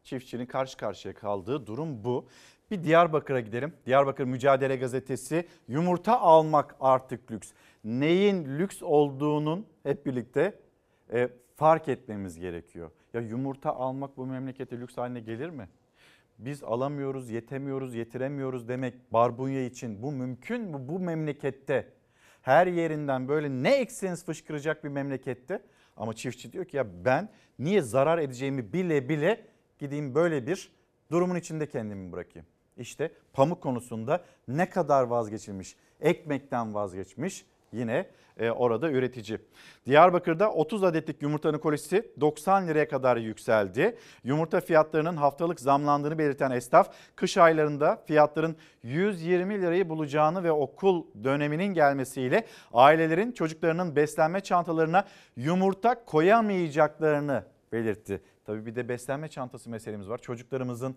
Çiftçinin 0.04 0.46
karşı 0.46 0.78
karşıya 0.78 1.14
kaldığı 1.14 1.68
durum 1.68 2.04
bu. 2.04 2.28
Bir 2.72 2.84
Diyarbakır'a 2.84 3.40
gidelim. 3.40 3.74
Diyarbakır 3.86 4.24
Mücadele 4.24 4.76
Gazetesi 4.76 5.48
yumurta 5.68 6.20
almak 6.20 6.76
artık 6.80 7.32
lüks. 7.32 7.52
Neyin 7.84 8.60
lüks 8.60 8.84
olduğunun 8.84 9.66
hep 9.84 10.06
birlikte 10.06 10.60
e, 11.14 11.30
fark 11.56 11.88
etmemiz 11.88 12.40
gerekiyor. 12.40 12.92
Ya 13.14 13.22
yumurta 13.22 13.76
almak 13.76 14.18
bu 14.18 14.26
memlekete 14.26 14.80
lüks 14.80 14.98
haline 14.98 15.20
gelir 15.20 15.50
mi? 15.50 15.70
Biz 16.38 16.64
alamıyoruz, 16.64 17.30
yetemiyoruz, 17.30 17.96
yetiremiyoruz 17.96 18.68
demek 18.68 19.14
barbunya 19.14 19.66
için 19.66 20.02
bu 20.02 20.12
mümkün 20.12 20.62
mü 20.62 20.78
bu 20.80 21.00
memlekette? 21.00 21.94
Her 22.42 22.68
yerinden 22.68 23.28
böyle 23.28 23.50
ne 23.50 23.76
ekseniz 23.76 24.26
fışkıracak 24.26 24.84
bir 24.84 24.90
memlekette. 24.90 25.62
Ama 25.98 26.14
çiftçi 26.14 26.54
diyor 26.54 26.66
ki 26.66 26.78
ya 26.78 27.06
ben 27.06 27.30
niye 27.60 27.82
zarar 27.82 28.18
edeceğimi 28.18 28.74
bile 28.74 29.10
bile 29.10 29.46
gideyim 29.80 30.16
böyle 30.16 30.48
bir 30.48 30.72
durumun 31.12 31.36
içinde 31.36 31.70
kendimi 31.70 32.12
bırakayım. 32.12 32.48
İşte 32.78 33.12
pamuk 33.34 33.62
konusunda 33.62 34.26
ne 34.48 34.70
kadar 34.70 35.04
vazgeçilmiş, 35.04 35.76
ekmekten 36.00 36.74
vazgeçmiş 36.74 37.46
yine 37.72 38.06
e, 38.38 38.52
orada 38.52 38.92
üretici. 38.92 39.40
Diyarbakır'da 39.86 40.52
30 40.52 40.84
adetlik 40.84 41.22
yumurtanın 41.22 41.58
kolisi 41.58 42.12
90 42.22 42.68
liraya 42.68 42.88
kadar 42.88 43.18
yükseldi. 43.18 43.98
Yumurta 44.24 44.62
fiyatlarının 44.62 45.18
haftalık 45.18 45.60
zamlandığını 45.60 46.18
belirten 46.18 46.52
esnaf 46.52 46.94
kış 47.16 47.38
aylarında 47.38 48.04
fiyatların 48.08 48.56
120 48.84 49.62
lirayı 49.62 49.90
bulacağını 49.90 50.44
ve 50.44 50.52
okul 50.52 51.04
döneminin 51.24 51.74
gelmesiyle 51.74 52.46
ailelerin 52.74 53.32
çocuklarının 53.32 53.96
beslenme 53.96 54.40
çantalarına 54.40 55.06
yumurta 55.36 56.06
koyamayacaklarını 56.06 57.44
belirtti. 57.72 58.22
Tabii 58.46 58.66
bir 58.66 58.76
de 58.76 58.90
beslenme 58.90 59.28
çantası 59.28 59.70
meselemiz 59.70 60.10
var. 60.10 60.18
Çocuklarımızın 60.18 60.96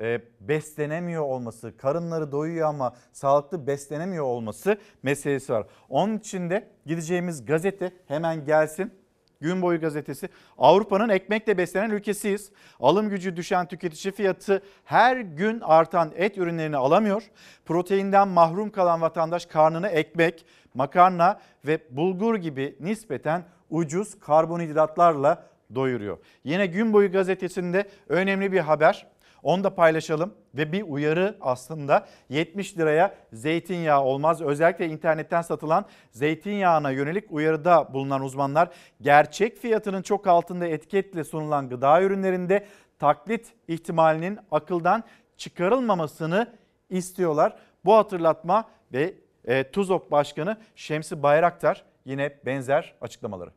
e, 0.00 0.20
beslenemiyor 0.40 1.22
olması, 1.22 1.76
karınları 1.76 2.32
doyuyor 2.32 2.68
ama 2.68 2.94
sağlıklı 3.12 3.66
beslenemiyor 3.66 4.24
olması 4.24 4.78
meselesi 5.02 5.52
var. 5.52 5.66
Onun 5.88 6.18
için 6.18 6.50
de 6.50 6.68
gideceğimiz 6.86 7.46
gazete 7.46 7.92
hemen 8.06 8.44
gelsin. 8.44 8.92
Gün 9.40 9.62
boyu 9.62 9.80
gazetesi 9.80 10.28
Avrupa'nın 10.58 11.08
ekmekle 11.08 11.58
beslenen 11.58 11.90
ülkesiyiz. 11.90 12.50
Alım 12.80 13.08
gücü 13.08 13.36
düşen 13.36 13.66
tüketici 13.66 14.12
fiyatı 14.12 14.62
her 14.84 15.16
gün 15.16 15.60
artan 15.60 16.12
et 16.16 16.38
ürünlerini 16.38 16.76
alamıyor. 16.76 17.30
Proteinden 17.64 18.28
mahrum 18.28 18.70
kalan 18.70 19.00
vatandaş 19.00 19.46
karnını 19.46 19.88
ekmek, 19.88 20.46
makarna 20.74 21.40
ve 21.66 21.78
bulgur 21.90 22.36
gibi 22.36 22.76
nispeten 22.80 23.44
ucuz 23.70 24.20
karbonhidratlarla 24.20 25.46
doyuruyor. 25.74 26.18
Yine 26.44 26.66
gün 26.66 26.92
boyu 26.92 27.12
gazetesinde 27.12 27.88
önemli 28.08 28.52
bir 28.52 28.60
haber. 28.60 29.06
Onu 29.44 29.64
da 29.64 29.74
paylaşalım 29.74 30.34
ve 30.54 30.72
bir 30.72 30.82
uyarı 30.82 31.36
aslında 31.40 32.06
70 32.28 32.78
liraya 32.78 33.14
zeytinyağı 33.32 34.02
olmaz. 34.02 34.42
Özellikle 34.42 34.86
internetten 34.86 35.42
satılan 35.42 35.84
zeytinyağına 36.10 36.90
yönelik 36.90 37.32
uyarıda 37.32 37.94
bulunan 37.94 38.22
uzmanlar 38.22 38.68
gerçek 39.00 39.58
fiyatının 39.58 40.02
çok 40.02 40.26
altında 40.26 40.66
etiketle 40.66 41.24
sunulan 41.24 41.68
gıda 41.68 42.02
ürünlerinde 42.02 42.66
taklit 42.98 43.52
ihtimalinin 43.68 44.38
akıldan 44.50 45.04
çıkarılmamasını 45.36 46.54
istiyorlar. 46.90 47.56
Bu 47.84 47.94
hatırlatma 47.94 48.64
ve 48.92 49.14
e, 49.44 49.70
TUZOK 49.70 50.10
Başkanı 50.10 50.56
Şemsi 50.74 51.22
Bayraktar 51.22 51.84
yine 52.04 52.38
benzer 52.46 52.94
açıklamaları. 53.00 53.50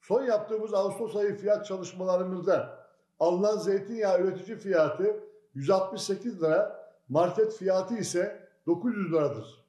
Son 0.00 0.22
yaptığımız 0.22 0.74
Ağustos 0.74 1.16
ayı 1.16 1.36
fiyat 1.36 1.66
çalışmalarımızda 1.66 2.83
alınan 3.20 3.56
zeytinyağı 3.56 4.20
üretici 4.20 4.58
fiyatı 4.58 5.16
168 5.54 6.42
lira, 6.42 6.90
market 7.08 7.56
fiyatı 7.56 7.94
ise 7.94 8.48
900 8.66 9.12
liradır. 9.12 9.64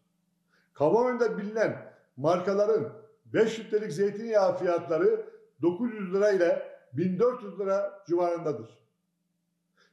Kamuoyunda 0.73 1.37
bilinen 1.37 1.93
markaların 2.17 2.89
5 3.25 3.59
litrelik 3.59 3.91
zeytinyağı 3.91 4.57
fiyatları 4.57 5.25
900 5.61 6.13
lira 6.13 6.31
ile 6.31 6.77
1400 6.93 7.59
lira 7.59 8.03
civarındadır. 8.07 8.69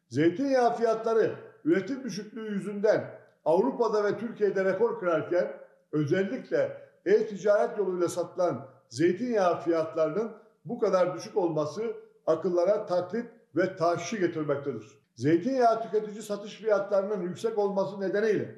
Zeytinyağı 0.08 0.76
fiyatları 0.76 1.34
üretim 1.64 2.04
düşüklüğü 2.04 2.54
yüzünden 2.54 3.10
Avrupa'da 3.44 4.04
ve 4.04 4.18
Türkiye'de 4.18 4.64
rekor 4.64 5.00
kırarken 5.00 5.52
özellikle 5.92 6.82
e-ticaret 7.06 7.78
yoluyla 7.78 8.08
satılan 8.08 8.68
zeytinyağı 8.88 9.60
fiyatlarının 9.60 10.32
bu 10.64 10.78
kadar 10.78 11.14
düşük 11.14 11.36
olması 11.36 11.96
akıllara 12.26 12.86
taklit 12.86 13.26
ve 13.56 13.76
tahşişi 13.76 14.20
getirmektedir. 14.20 15.02
Zeytinyağı 15.14 15.82
tüketici 15.82 16.22
satış 16.22 16.54
fiyatlarının 16.54 17.22
yüksek 17.22 17.58
olması 17.58 18.00
nedeniyle 18.00 18.54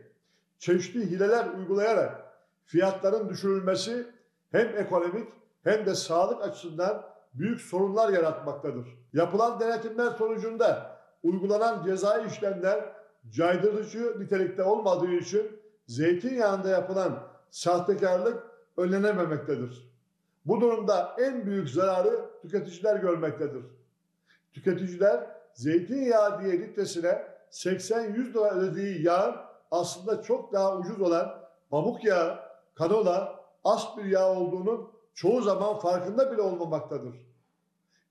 çeşitli 0.59 1.11
hileler 1.11 1.47
uygulayarak 1.59 2.24
fiyatların 2.64 3.28
düşürülmesi 3.28 4.07
hem 4.51 4.76
ekonomik 4.76 5.28
hem 5.64 5.86
de 5.86 5.95
sağlık 5.95 6.42
açısından 6.42 7.05
büyük 7.34 7.61
sorunlar 7.61 8.12
yaratmaktadır. 8.12 8.86
Yapılan 9.12 9.61
denetimler 9.61 10.11
sonucunda 10.11 10.97
uygulanan 11.22 11.84
cezai 11.84 12.26
işlemler 12.26 12.84
caydırıcı 13.30 14.20
nitelikte 14.20 14.62
olmadığı 14.62 15.11
için 15.11 15.61
zeytinyağında 15.86 16.68
yapılan 16.68 17.18
sahtekarlık 17.51 18.42
önlenememektedir. 18.76 19.95
Bu 20.47 20.61
durumda 20.61 21.16
en 21.18 21.47
büyük 21.47 21.70
zararı 21.70 22.20
tüketiciler 22.42 22.97
görmektedir. 22.97 23.62
Tüketiciler 24.55 25.26
zeytinyağı 25.55 26.40
diye 26.40 26.61
litresine 26.61 27.22
80-100 27.50 28.30
lira 28.30 28.55
ödediği 28.55 29.07
yağın 29.07 29.34
aslında 29.70 30.22
çok 30.22 30.52
daha 30.52 30.78
ucuz 30.78 31.00
olan 31.00 31.44
pamuk 31.70 32.05
yağı, 32.05 32.38
kanola, 32.74 33.40
as 33.64 33.96
bir 33.96 34.05
yağ 34.05 34.32
olduğunun 34.34 34.90
çoğu 35.14 35.42
zaman 35.42 35.78
farkında 35.78 36.32
bile 36.32 36.42
olmamaktadır. 36.42 37.14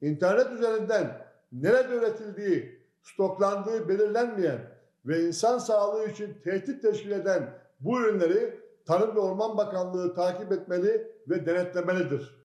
İnternet 0.01 0.51
üzerinden 0.51 1.27
nerede 1.51 1.95
üretildiği, 1.95 2.83
stoklandığı 3.01 3.89
belirlenmeyen 3.89 4.59
ve 5.05 5.23
insan 5.27 5.57
sağlığı 5.57 6.05
için 6.05 6.37
tehdit 6.43 6.81
teşkil 6.81 7.11
eden 7.11 7.49
bu 7.79 8.01
ürünleri 8.01 8.63
Tarım 8.85 9.15
ve 9.15 9.19
Orman 9.19 9.57
Bakanlığı 9.57 10.15
takip 10.15 10.51
etmeli 10.51 11.11
ve 11.29 11.45
denetlemelidir. 11.45 12.42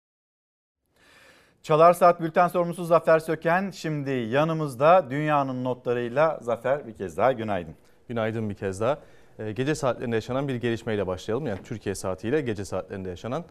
Çalar 1.63 1.93
Saat 1.93 2.21
Bülten 2.21 2.49
sorumlusu 2.49 2.85
Zafer 2.85 3.19
Söken 3.19 3.71
şimdi 3.71 4.11
yanımızda 4.11 5.07
dünyanın 5.11 5.65
notlarıyla 5.65 6.39
Zafer 6.43 6.87
bir 6.87 6.93
kez 6.93 7.17
daha 7.17 7.33
günaydın. 7.33 7.75
Günaydın 8.09 8.51
bir 8.51 8.55
kez 8.55 8.81
daha. 8.81 8.99
Ee, 9.39 9.53
gece 9.53 9.75
saatlerinde 9.75 10.17
yaşanan 10.17 10.49
bir 10.49 10.55
gelişmeyle 10.55 11.07
başlayalım. 11.07 11.47
Yani 11.47 11.63
Türkiye 11.65 11.95
saatiyle 11.95 12.41
gece 12.41 12.65
saatlerinde 12.65 13.09
yaşanan 13.09 13.45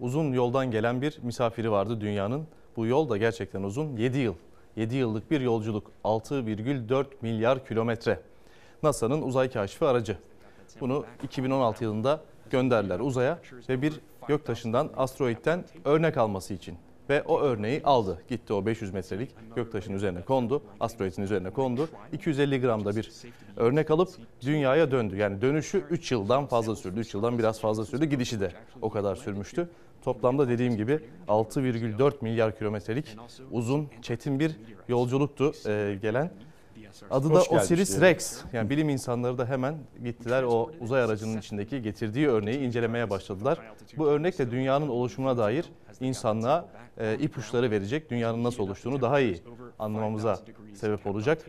uzun 0.00 0.32
yoldan 0.32 0.70
gelen 0.70 1.02
bir 1.02 1.18
misafiri 1.22 1.70
vardı 1.70 2.00
dünyanın. 2.00 2.46
Bu 2.76 2.86
yol 2.86 3.08
da 3.08 3.16
gerçekten 3.16 3.62
uzun. 3.62 3.96
7 3.96 4.18
yıl. 4.18 4.34
7 4.76 4.96
yıllık 4.96 5.30
bir 5.30 5.40
yolculuk. 5.40 5.90
6,4 6.04 7.06
milyar 7.22 7.66
kilometre. 7.66 8.20
NASA'nın 8.82 9.22
uzay 9.22 9.50
kaşifi 9.50 9.84
aracı. 9.84 10.18
Bunu 10.80 11.04
2016 11.22 11.84
yılında 11.84 12.20
gönderdiler 12.50 13.00
uzaya 13.00 13.38
ve 13.68 13.82
bir 13.82 14.00
göktaşından, 14.28 14.90
asteroitten 14.96 15.64
örnek 15.84 16.16
alması 16.16 16.54
için 16.54 16.78
ve 17.08 17.22
o 17.22 17.40
örneği 17.40 17.82
aldı. 17.84 18.22
Gitti 18.28 18.52
o 18.52 18.66
500 18.66 18.94
metrelik 18.94 19.30
göktaşın 19.56 19.94
üzerine 19.94 20.22
kondu, 20.22 20.62
asteroidin 20.80 21.22
üzerine 21.22 21.50
kondu. 21.50 21.88
250 22.12 22.60
gramda 22.60 22.96
bir 22.96 23.10
örnek 23.56 23.90
alıp 23.90 24.08
dünyaya 24.42 24.90
döndü. 24.90 25.16
Yani 25.16 25.42
dönüşü 25.42 25.84
3 25.90 26.12
yıldan 26.12 26.46
fazla 26.46 26.76
sürdü. 26.76 27.00
3 27.00 27.14
yıldan 27.14 27.38
biraz 27.38 27.60
fazla 27.60 27.84
sürdü. 27.84 28.04
Gidişi 28.04 28.40
de 28.40 28.52
o 28.82 28.90
kadar 28.90 29.16
sürmüştü. 29.16 29.68
Toplamda 30.04 30.48
dediğim 30.48 30.76
gibi 30.76 31.00
6,4 31.28 32.12
milyar 32.20 32.58
kilometrelik 32.58 33.16
uzun, 33.50 33.88
çetin 34.02 34.40
bir 34.40 34.56
yolculuktu 34.88 35.52
e, 35.66 35.98
gelen. 36.02 36.30
Adı 37.10 37.34
da 37.34 37.42
Osiris. 37.42 38.00
Rex. 38.00 38.40
Yani 38.52 38.70
bilim 38.70 38.88
insanları 38.88 39.38
da 39.38 39.46
hemen 39.46 39.74
gittiler 40.04 40.42
o 40.42 40.70
uzay 40.80 41.02
aracının 41.02 41.38
içindeki 41.38 41.82
getirdiği 41.82 42.28
örneği 42.28 42.58
incelemeye 42.58 43.10
başladılar. 43.10 43.58
Bu 43.96 44.08
örnek 44.08 44.38
de 44.38 44.50
dünyanın 44.50 44.88
oluşumuna 44.88 45.38
dair 45.38 45.64
insanlığa 46.00 46.68
e, 46.98 47.18
ipuçları 47.18 47.70
verecek. 47.70 48.10
Dünyanın 48.10 48.44
nasıl 48.44 48.62
oluştuğunu 48.62 49.00
daha 49.00 49.20
iyi 49.20 49.42
anlamamıza 49.78 50.38
sebep 50.74 51.06
olacak. 51.06 51.44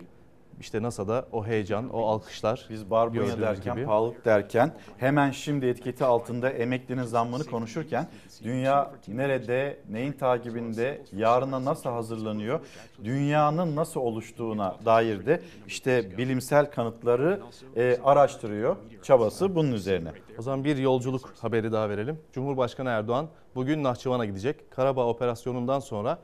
İşte 0.60 0.82
NASA'da 0.82 1.26
o 1.32 1.46
heyecan, 1.46 1.90
o 1.90 2.06
alkışlar 2.08 2.66
Biz 2.70 2.92
barbunya 2.92 3.40
derken, 3.40 3.76
gibi. 3.76 3.86
pahalılık 3.86 4.26
derken 4.26 4.74
hemen 4.98 5.32
şimdi 5.32 5.66
etiketi 5.66 6.06
altında 6.06 6.50
emeklinin 6.50 7.04
zammını 7.04 7.44
konuşurken 7.44 8.08
dünya 8.44 8.92
nerede, 9.08 9.80
neyin 9.90 10.12
takibinde, 10.12 11.02
yarına 11.14 11.66
nasıl 11.66 11.90
hazırlanıyor, 11.90 12.60
dünyanın 13.04 13.76
nasıl 13.76 14.00
oluştuğuna 14.00 14.76
dair 14.86 15.26
de 15.26 15.42
işte 15.68 16.18
bilimsel 16.18 16.72
kanıtları 16.72 17.42
e, 17.76 17.98
araştırıyor. 18.04 18.76
Çabası 19.04 19.56
bunun 19.56 19.72
üzerine. 19.72 20.12
O 20.40 20.42
zaman 20.42 20.64
bir 20.64 20.78
yolculuk 20.78 21.34
haberi 21.42 21.72
daha 21.72 21.90
verelim. 21.90 22.20
Cumhurbaşkanı 22.34 22.90
Erdoğan 22.90 23.28
bugün 23.56 23.84
Nahçıvan'a 23.84 24.26
gidecek. 24.26 24.72
Karabağ 24.72 25.06
operasyonundan 25.06 25.80
sonra 25.80 26.20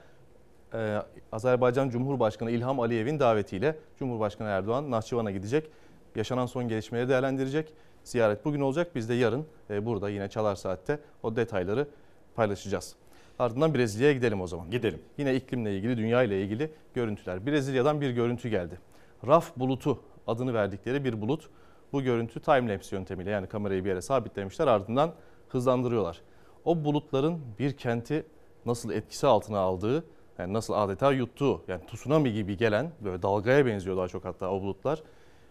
e, 0.75 1.01
Azerbaycan 1.31 1.89
Cumhurbaşkanı 1.89 2.51
İlham 2.51 2.79
Aliyev'in 2.79 3.19
davetiyle 3.19 3.75
Cumhurbaşkanı 3.99 4.47
Erdoğan 4.47 4.91
Nahçıvan'a 4.91 5.31
gidecek. 5.31 5.69
Yaşanan 6.15 6.45
son 6.45 6.67
gelişmeleri 6.67 7.09
değerlendirecek. 7.09 7.73
Ziyaret 8.03 8.45
bugün 8.45 8.61
olacak. 8.61 8.95
Biz 8.95 9.09
de 9.09 9.13
yarın 9.13 9.45
e, 9.69 9.85
burada 9.85 10.09
yine 10.09 10.29
Çalar 10.29 10.55
Saat'te 10.55 10.99
o 11.23 11.35
detayları 11.35 11.87
paylaşacağız. 12.35 12.95
Ardından 13.39 13.73
Brezilya'ya 13.73 14.13
gidelim 14.13 14.41
o 14.41 14.47
zaman. 14.47 14.71
Gidelim. 14.71 15.01
Yine 15.17 15.35
iklimle 15.35 15.75
ilgili, 15.75 15.97
dünya 15.97 16.23
ile 16.23 16.41
ilgili 16.41 16.71
görüntüler. 16.93 17.45
Brezilya'dan 17.45 18.01
bir 18.01 18.09
görüntü 18.09 18.49
geldi. 18.49 18.79
Raf 19.27 19.57
bulutu 19.57 19.99
adını 20.27 20.53
verdikleri 20.53 21.05
bir 21.05 21.21
bulut. 21.21 21.49
Bu 21.93 22.01
görüntü 22.01 22.39
timelapse 22.39 22.95
yöntemiyle 22.95 23.29
yani 23.29 23.47
kamerayı 23.47 23.83
bir 23.85 23.89
yere 23.89 24.01
sabitlemişler 24.01 24.67
ardından 24.67 25.13
hızlandırıyorlar. 25.49 26.21
O 26.65 26.85
bulutların 26.85 27.41
bir 27.59 27.77
kenti 27.77 28.25
nasıl 28.65 28.91
etkisi 28.91 29.27
altına 29.27 29.59
aldığı, 29.59 30.03
yani 30.39 30.53
nasıl 30.53 30.73
adeta 30.73 31.11
yuttuğu, 31.11 31.61
yani 31.67 31.81
tsunami 31.87 32.33
gibi 32.33 32.57
gelen 32.57 32.91
böyle 33.03 33.21
dalgaya 33.21 33.65
benziyor 33.65 33.97
daha 33.97 34.07
çok 34.07 34.25
hatta 34.25 34.51
o 34.51 34.61
bulutlar. 34.61 35.03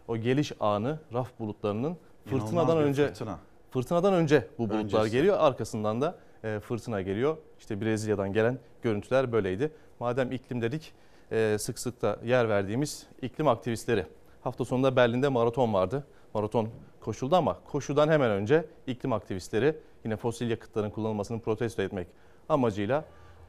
O 0.09 0.17
geliş 0.17 0.53
anı 0.61 0.99
raf 1.13 1.39
bulutlarının 1.39 1.97
fırtınadan 2.27 2.79
önce 2.79 3.07
fırtına. 3.07 3.39
fırtınadan 3.71 4.15
önce 4.15 4.49
bu 4.59 4.71
bulutlar 4.71 5.01
Öncesi. 5.01 5.17
geliyor. 5.17 5.37
Arkasından 5.41 6.01
da 6.01 6.19
e, 6.45 6.61
fırtına 6.61 7.03
geliyor. 7.03 7.37
İşte 7.59 7.81
Brezilya'dan 7.81 8.33
gelen 8.33 8.59
görüntüler 8.83 9.33
böyleydi. 9.33 9.73
Madem 10.01 10.33
iklim 10.33 10.63
dedik 10.63 10.93
e, 11.33 11.57
sık 11.59 11.79
sık 11.79 12.03
da 12.03 12.19
yer 12.25 12.49
verdiğimiz 12.49 13.07
iklim 13.23 13.49
aktivistleri. 13.49 14.07
Hafta 14.43 14.65
sonunda 14.65 14.97
Berlin'de 14.97 15.29
maraton 15.29 15.75
vardı. 15.75 16.05
Maraton 16.35 16.69
koşuldu 17.01 17.37
ama 17.37 17.59
koşudan 17.73 18.09
hemen 18.09 18.31
önce 18.31 18.65
iklim 18.87 19.13
aktivistleri 19.13 19.77
yine 20.05 20.17
fosil 20.17 20.51
yakıtların 20.51 20.91
kullanılmasını 20.91 21.41
protesto 21.41 21.83
etmek 21.83 22.09
amacıyla 22.49 23.05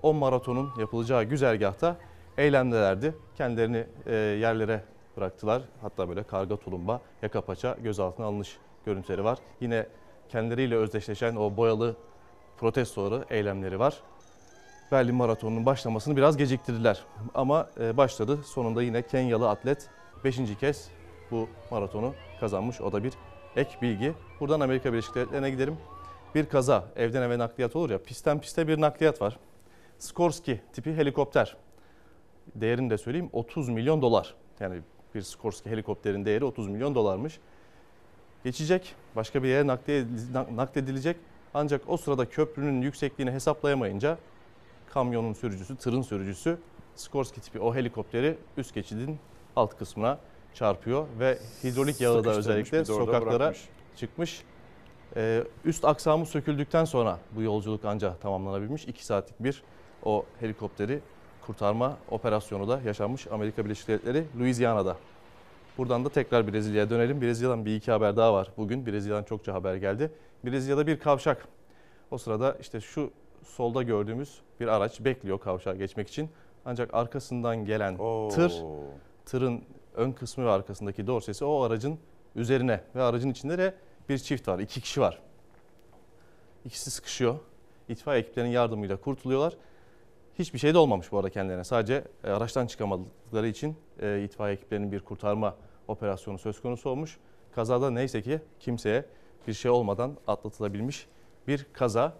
o 0.05 0.13
maratonun 0.13 0.71
yapılacağı 0.79 1.23
güzergahta 1.23 1.97
eylemdelerdi. 2.37 3.15
Kendilerini 3.37 3.85
e, 4.05 4.15
yerlere 4.15 4.83
bıraktılar. 5.17 5.61
Hatta 5.81 6.09
böyle 6.09 6.23
karga 6.23 6.57
tulumba, 6.57 7.01
yaka 7.21 7.41
paça 7.41 7.77
gözaltına 7.83 8.25
alınış 8.25 8.57
görüntüleri 8.85 9.23
var. 9.23 9.39
Yine 9.61 9.87
kendileriyle 10.29 10.75
özdeşleşen 10.75 11.35
o 11.35 11.57
boyalı 11.57 11.95
protestoları, 12.57 13.25
eylemleri 13.29 13.79
var. 13.79 14.01
Berlin 14.91 15.15
Maratonu'nun 15.15 15.65
başlamasını 15.65 16.17
biraz 16.17 16.37
geciktirdiler. 16.37 17.03
Ama 17.33 17.69
e, 17.79 17.97
başladı. 17.97 18.39
Sonunda 18.43 18.83
yine 18.83 19.01
Kenyalı 19.01 19.49
atlet 19.49 19.89
5. 20.23 20.39
kez 20.59 20.89
bu 21.31 21.49
maratonu 21.71 22.13
kazanmış. 22.39 22.81
O 22.81 22.91
da 22.91 23.03
bir 23.03 23.13
ek 23.55 23.77
bilgi. 23.81 24.13
Buradan 24.39 24.59
Amerika 24.59 24.93
Birleşik 24.93 25.15
Devletleri'ne 25.15 25.49
gidelim. 25.49 25.77
Bir 26.35 26.45
kaza, 26.45 26.85
evden 26.95 27.21
eve 27.21 27.37
nakliyat 27.37 27.75
olur 27.75 27.89
ya, 27.89 28.03
pistten 28.03 28.39
piste 28.39 28.67
bir 28.67 28.81
nakliyat 28.81 29.21
var. 29.21 29.37
Skorsky 29.99 30.59
tipi 30.73 30.93
helikopter. 30.93 31.57
Değerini 32.55 32.89
de 32.89 32.97
söyleyeyim 32.97 33.29
30 33.33 33.69
milyon 33.69 34.01
dolar. 34.01 34.35
Yani 34.59 34.81
bir 35.15 35.21
Skorsky 35.21 35.75
helikopterin 35.75 36.25
değeri 36.25 36.45
30 36.45 36.67
milyon 36.67 36.95
dolarmış. 36.95 37.39
Geçecek, 38.43 38.95
başka 39.15 39.43
bir 39.43 39.47
yere 39.47 39.67
nakledilecek. 40.55 41.17
Ancak 41.53 41.81
o 41.87 41.97
sırada 41.97 42.29
köprünün 42.29 42.81
yüksekliğini 42.81 43.31
hesaplayamayınca 43.31 44.17
kamyonun 44.93 45.33
sürücüsü, 45.33 45.75
tırın 45.75 46.01
sürücüsü 46.01 46.57
Skorsky 46.95 47.41
tipi 47.41 47.59
o 47.59 47.75
helikopteri 47.75 48.37
üst 48.57 48.73
geçidin 48.73 49.19
alt 49.55 49.77
kısmına 49.77 50.19
çarpıyor 50.53 51.07
ve 51.19 51.39
hidrolik 51.63 52.01
yağı 52.01 52.23
da 52.23 52.29
özellikle 52.29 52.85
sokaklara 52.85 53.39
bırakmış. 53.39 53.69
çıkmış. 53.95 54.43
Ee, 55.15 55.43
üst 55.65 55.85
aksamı 55.85 56.25
söküldükten 56.25 56.85
sonra 56.85 57.19
bu 57.31 57.41
yolculuk 57.41 57.85
ancak 57.85 58.21
tamamlanabilmiş. 58.21 58.85
2 58.85 59.05
saatlik 59.05 59.43
bir 59.43 59.63
o 60.05 60.25
helikopteri 60.39 60.99
kurtarma 61.45 61.97
operasyonu 62.11 62.67
da 62.67 62.81
yaşanmış 62.85 63.27
Amerika 63.27 63.65
Birleşik 63.65 63.87
Devletleri 63.87 64.25
Louisiana'da. 64.39 64.97
Buradan 65.77 66.05
da 66.05 66.09
tekrar 66.09 66.53
Brezilya'ya 66.53 66.89
dönelim. 66.89 67.21
Brezilya'dan 67.21 67.65
bir 67.65 67.75
iki 67.75 67.91
haber 67.91 68.17
daha 68.17 68.33
var 68.33 68.51
bugün. 68.57 68.85
Brezilya'dan 68.85 69.23
çokça 69.23 69.53
haber 69.53 69.75
geldi. 69.75 70.11
Brezilya'da 70.45 70.87
bir 70.87 70.99
kavşak. 70.99 71.47
O 72.11 72.17
sırada 72.17 72.57
işte 72.61 72.81
şu 72.81 73.11
solda 73.43 73.83
gördüğümüz 73.83 74.41
bir 74.59 74.67
araç 74.67 74.99
bekliyor 74.99 75.39
kavşağa 75.39 75.75
geçmek 75.75 76.07
için. 76.07 76.29
Ancak 76.65 76.93
arkasından 76.93 77.65
gelen 77.65 77.97
tır, 78.29 78.63
tırın 79.25 79.61
ön 79.95 80.11
kısmı 80.11 80.45
ve 80.45 80.49
arkasındaki 80.49 81.07
dorsesi 81.07 81.45
o 81.45 81.61
aracın 81.61 81.99
üzerine 82.35 82.81
ve 82.95 83.03
aracın 83.03 83.29
içinde 83.29 83.57
de 83.57 83.73
bir 84.09 84.17
çift 84.17 84.47
var, 84.47 84.59
iki 84.59 84.81
kişi 84.81 85.01
var. 85.01 85.19
İkisi 86.65 86.91
sıkışıyor. 86.91 87.35
İtfaiye 87.89 88.21
ekiplerinin 88.21 88.51
yardımıyla 88.51 88.97
kurtuluyorlar. 88.97 89.53
Hiçbir 90.39 90.59
şey 90.59 90.73
de 90.73 90.77
olmamış 90.77 91.11
bu 91.11 91.17
arada 91.17 91.29
kendilerine. 91.29 91.63
Sadece 91.63 92.03
e, 92.23 92.29
araçtan 92.29 92.67
çıkamadıkları 92.67 93.47
için 93.47 93.75
e, 94.01 94.23
itfaiye 94.23 94.55
ekiplerinin 94.55 94.91
bir 94.91 94.99
kurtarma 94.99 95.55
operasyonu 95.87 96.37
söz 96.37 96.61
konusu 96.61 96.89
olmuş. 96.89 97.17
Kazada 97.55 97.89
neyse 97.91 98.21
ki 98.21 98.39
kimseye 98.59 99.05
bir 99.47 99.53
şey 99.53 99.71
olmadan 99.71 100.17
atlatılabilmiş 100.27 101.07
bir 101.47 101.65
kaza. 101.73 102.13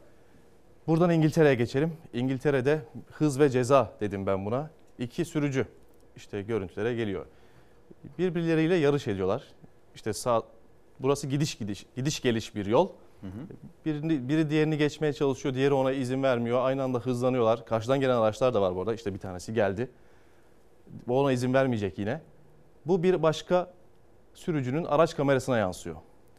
Buradan 0.87 1.09
İngiltere'ye 1.09 1.55
geçelim. 1.55 1.93
İngiltere'de 2.13 2.81
hız 3.11 3.39
ve 3.39 3.49
ceza 3.49 3.93
dedim 3.99 4.25
ben 4.25 4.45
buna. 4.45 4.69
İki 4.99 5.25
sürücü 5.25 5.65
işte 6.15 6.41
görüntülere 6.41 6.95
geliyor. 6.95 7.25
Birbirleriyle 8.17 8.75
yarış 8.75 9.07
ediyorlar. 9.07 9.43
İşte 9.95 10.13
sağ 10.13 10.43
burası 10.99 11.27
gidiş 11.27 11.55
gidiş 11.55 11.85
gidiş 11.95 12.21
geliş 12.21 12.55
bir 12.55 12.65
yol. 12.65 12.89
Birini, 13.85 14.29
biri 14.29 14.49
diğerini 14.49 14.77
geçmeye 14.77 15.13
çalışıyor, 15.13 15.55
diğeri 15.55 15.73
ona 15.73 15.91
izin 15.91 16.23
vermiyor. 16.23 16.65
Aynı 16.65 16.83
anda 16.83 16.99
hızlanıyorlar. 16.99 17.65
Karşıdan 17.65 17.99
gelen 17.99 18.15
araçlar 18.15 18.53
da 18.53 18.61
var 18.61 18.75
bu 18.75 18.79
arada. 18.81 18.93
İşte 18.93 19.13
bir 19.13 19.19
tanesi 19.19 19.53
geldi. 19.53 19.89
Bu 21.07 21.19
ona 21.19 21.31
izin 21.31 21.53
vermeyecek 21.53 21.97
yine. 21.99 22.21
Bu 22.85 23.03
bir 23.03 23.23
başka 23.23 23.73
sürücünün 24.33 24.83
araç 24.83 25.15
kamerasına 25.15 25.57
yansıyor. 25.57 25.95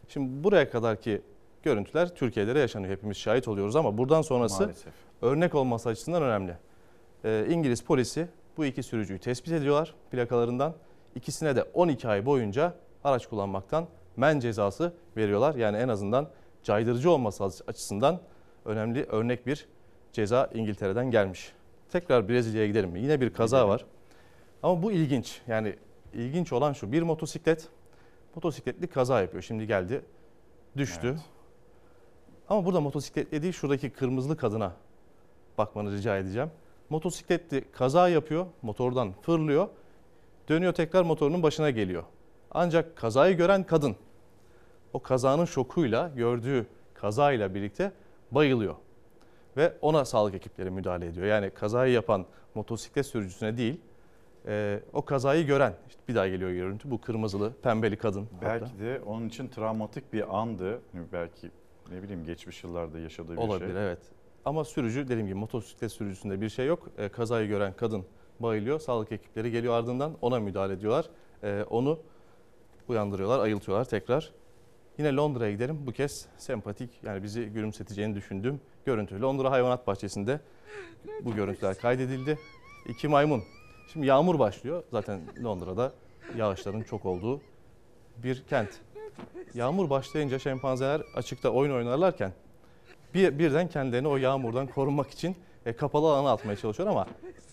Şimdi 0.09 0.45
buraya 0.45 0.71
kadarki 0.71 1.23
görüntüler 1.63 2.15
Türkiye'de 2.15 2.55
de 2.55 2.59
yaşanıyor. 2.59 2.93
Hepimiz 2.93 3.17
şahit 3.17 3.49
oluyoruz 3.49 3.77
ama 3.77 3.99
buradan 3.99 4.23
sonrası 4.23 4.63
Maalesef. 4.63 4.93
örnek 5.23 5.55
olması 5.55 5.89
açısından 5.89 6.23
önemli. 6.23 6.59
Ee, 7.25 7.47
İngiliz 7.51 7.83
polisi 7.83 8.29
bu 8.57 8.65
iki 8.65 8.83
sürücüyü 8.83 9.19
tespit 9.19 9.53
ediyorlar 9.53 9.95
plakalarından. 10.11 10.75
İkisine 11.15 11.57
de 11.57 11.63
12 11.63 12.09
ay 12.09 12.27
boyunca 12.27 12.75
araç 13.05 13.27
kullanmaktan 13.27 13.87
men 14.17 14.41
cezası 14.41 14.93
veriyorlar. 15.17 15.55
Yani 15.55 15.77
en 15.77 15.89
azından 15.89 16.29
caydırıcı 16.67 17.11
olması 17.11 17.45
açısından 17.45 18.21
önemli 18.65 19.05
örnek 19.05 19.47
bir 19.47 19.69
ceza 20.13 20.51
İngiltere'den 20.55 21.11
gelmiş. 21.11 21.53
Tekrar 21.91 22.29
Brezilya'ya 22.29 22.67
gidelim 22.67 22.91
mi? 22.91 23.01
Yine 23.01 23.21
bir 23.21 23.33
kaza 23.33 23.69
var. 23.69 23.85
Ama 24.63 24.83
bu 24.83 24.93
ilginç. 24.93 25.41
Yani 25.47 25.77
ilginç 26.15 26.53
olan 26.53 26.73
şu. 26.73 26.93
Bir 26.93 27.03
motosiklet 27.03 27.69
motosikletli 28.35 28.87
kaza 28.87 29.21
yapıyor. 29.21 29.43
Şimdi 29.43 29.67
geldi 29.67 30.03
düştü. 30.77 31.17
Ama 32.49 32.65
burada 32.65 32.81
motosikletli 32.81 33.43
değil 33.43 33.53
şuradaki 33.53 33.91
kırmızılı 33.91 34.37
kadına 34.37 34.73
bakmanı 35.59 35.93
rica 35.93 36.19
edeceğim. 36.19 36.51
Motosikletli 36.91 37.65
kaza 37.73 38.09
yapıyor, 38.09 38.47
motordan 38.63 39.13
fırlıyor, 39.23 39.69
dönüyor 40.49 40.73
tekrar 40.73 41.03
motorunun 41.03 41.43
başına 41.43 41.71
geliyor. 41.71 42.03
Ancak 42.51 42.97
kazayı 42.97 43.37
gören 43.37 43.65
kadın 43.65 43.97
o 44.97 45.03
kazanın 45.03 45.45
şokuyla 45.45 46.11
gördüğü 46.17 46.67
kazayla 46.95 47.55
birlikte 47.55 47.93
bayılıyor. 48.31 48.75
ve 49.57 49.73
ona 49.81 50.05
sağlık 50.05 50.35
ekipleri 50.35 50.71
müdahale 50.71 51.07
ediyor. 51.07 51.27
Yani 51.27 51.51
kazayı 51.51 51.93
yapan 51.93 52.27
motosiklet 52.55 53.07
sürücüsüne 53.07 53.57
değil, 53.57 53.81
e, 54.47 54.81
o 54.93 55.05
kazayı 55.05 55.47
gören, 55.47 55.75
işte 55.89 56.01
bir 56.09 56.15
daha 56.15 56.29
geliyor 56.29 56.51
görüntü, 56.51 56.91
bu 56.91 57.01
kırmızılı, 57.01 57.53
pembeli 57.63 57.97
kadın. 57.97 58.29
hatta. 58.35 58.47
Belki 58.47 58.79
de 58.81 59.01
onun 59.07 59.29
için 59.29 59.49
travmatik 59.49 60.13
bir 60.13 60.39
andı. 60.39 60.81
Belki 61.13 61.51
ne 61.91 62.03
bileyim 62.03 62.25
geçmiş 62.25 62.65
yıllarda 62.65 62.99
yaşadığı 62.99 63.33
bir 63.33 63.37
Olabilir 63.37 63.73
şey. 63.73 63.83
evet. 63.87 63.99
Ama 64.45 64.65
sürücü 64.65 65.05
dediğim 65.09 65.27
gibi 65.27 65.39
motosiklet 65.39 65.93
sürücüsünde 65.93 66.41
bir 66.41 66.49
şey 66.49 66.67
yok. 66.67 66.89
E, 66.99 67.09
kazayı 67.09 67.49
gören 67.49 67.73
kadın 67.73 68.05
bayılıyor. 68.41 68.81
Sağlık 68.81 69.13
ekipleri 69.13 69.51
geliyor 69.51 69.75
ardından 69.75 70.13
ona 70.21 70.41
müdahale 70.41 70.73
ediyorlar. 70.73 71.07
E, 71.43 71.65
onu 71.71 71.99
uyandırıyorlar, 72.89 73.39
ayıltıyorlar 73.39 73.85
tekrar. 73.85 74.33
Yine 74.99 75.17
Londra'ya 75.17 75.53
gidelim. 75.53 75.87
Bu 75.87 75.93
kez 75.93 76.27
sempatik 76.37 76.91
yani 77.03 77.23
bizi 77.23 77.45
gülümseteceğini 77.45 78.15
düşündüğüm 78.15 78.61
görüntü. 78.85 79.21
Londra 79.21 79.51
Hayvanat 79.51 79.87
Bahçesi'nde 79.87 80.41
bu 81.25 81.35
görüntüler 81.35 81.79
kaydedildi. 81.79 82.39
İki 82.89 83.09
maymun. 83.09 83.43
Şimdi 83.93 84.07
yağmur 84.07 84.39
başlıyor. 84.39 84.83
Zaten 84.91 85.21
Londra'da 85.45 85.93
yağışların 86.37 86.83
çok 86.83 87.07
olduğu 87.07 87.41
bir 88.17 88.43
kent. 88.43 88.69
Yağmur 89.55 89.91
başlayınca 89.91 90.39
şempanzeler 90.39 91.03
açıkta 91.15 91.51
oyun 91.51 91.73
oynarlarken 91.73 92.33
bir, 93.15 93.39
birden 93.39 93.69
kendilerini 93.69 94.09
o 94.09 94.17
yağmurdan 94.17 94.67
korunmak 94.67 95.11
için 95.11 95.37
e, 95.67 95.73
kapalı 95.73 96.07
alana 96.07 96.31
atmaya 96.31 96.57
çalışıyor 96.57 96.89
ama 96.89 97.07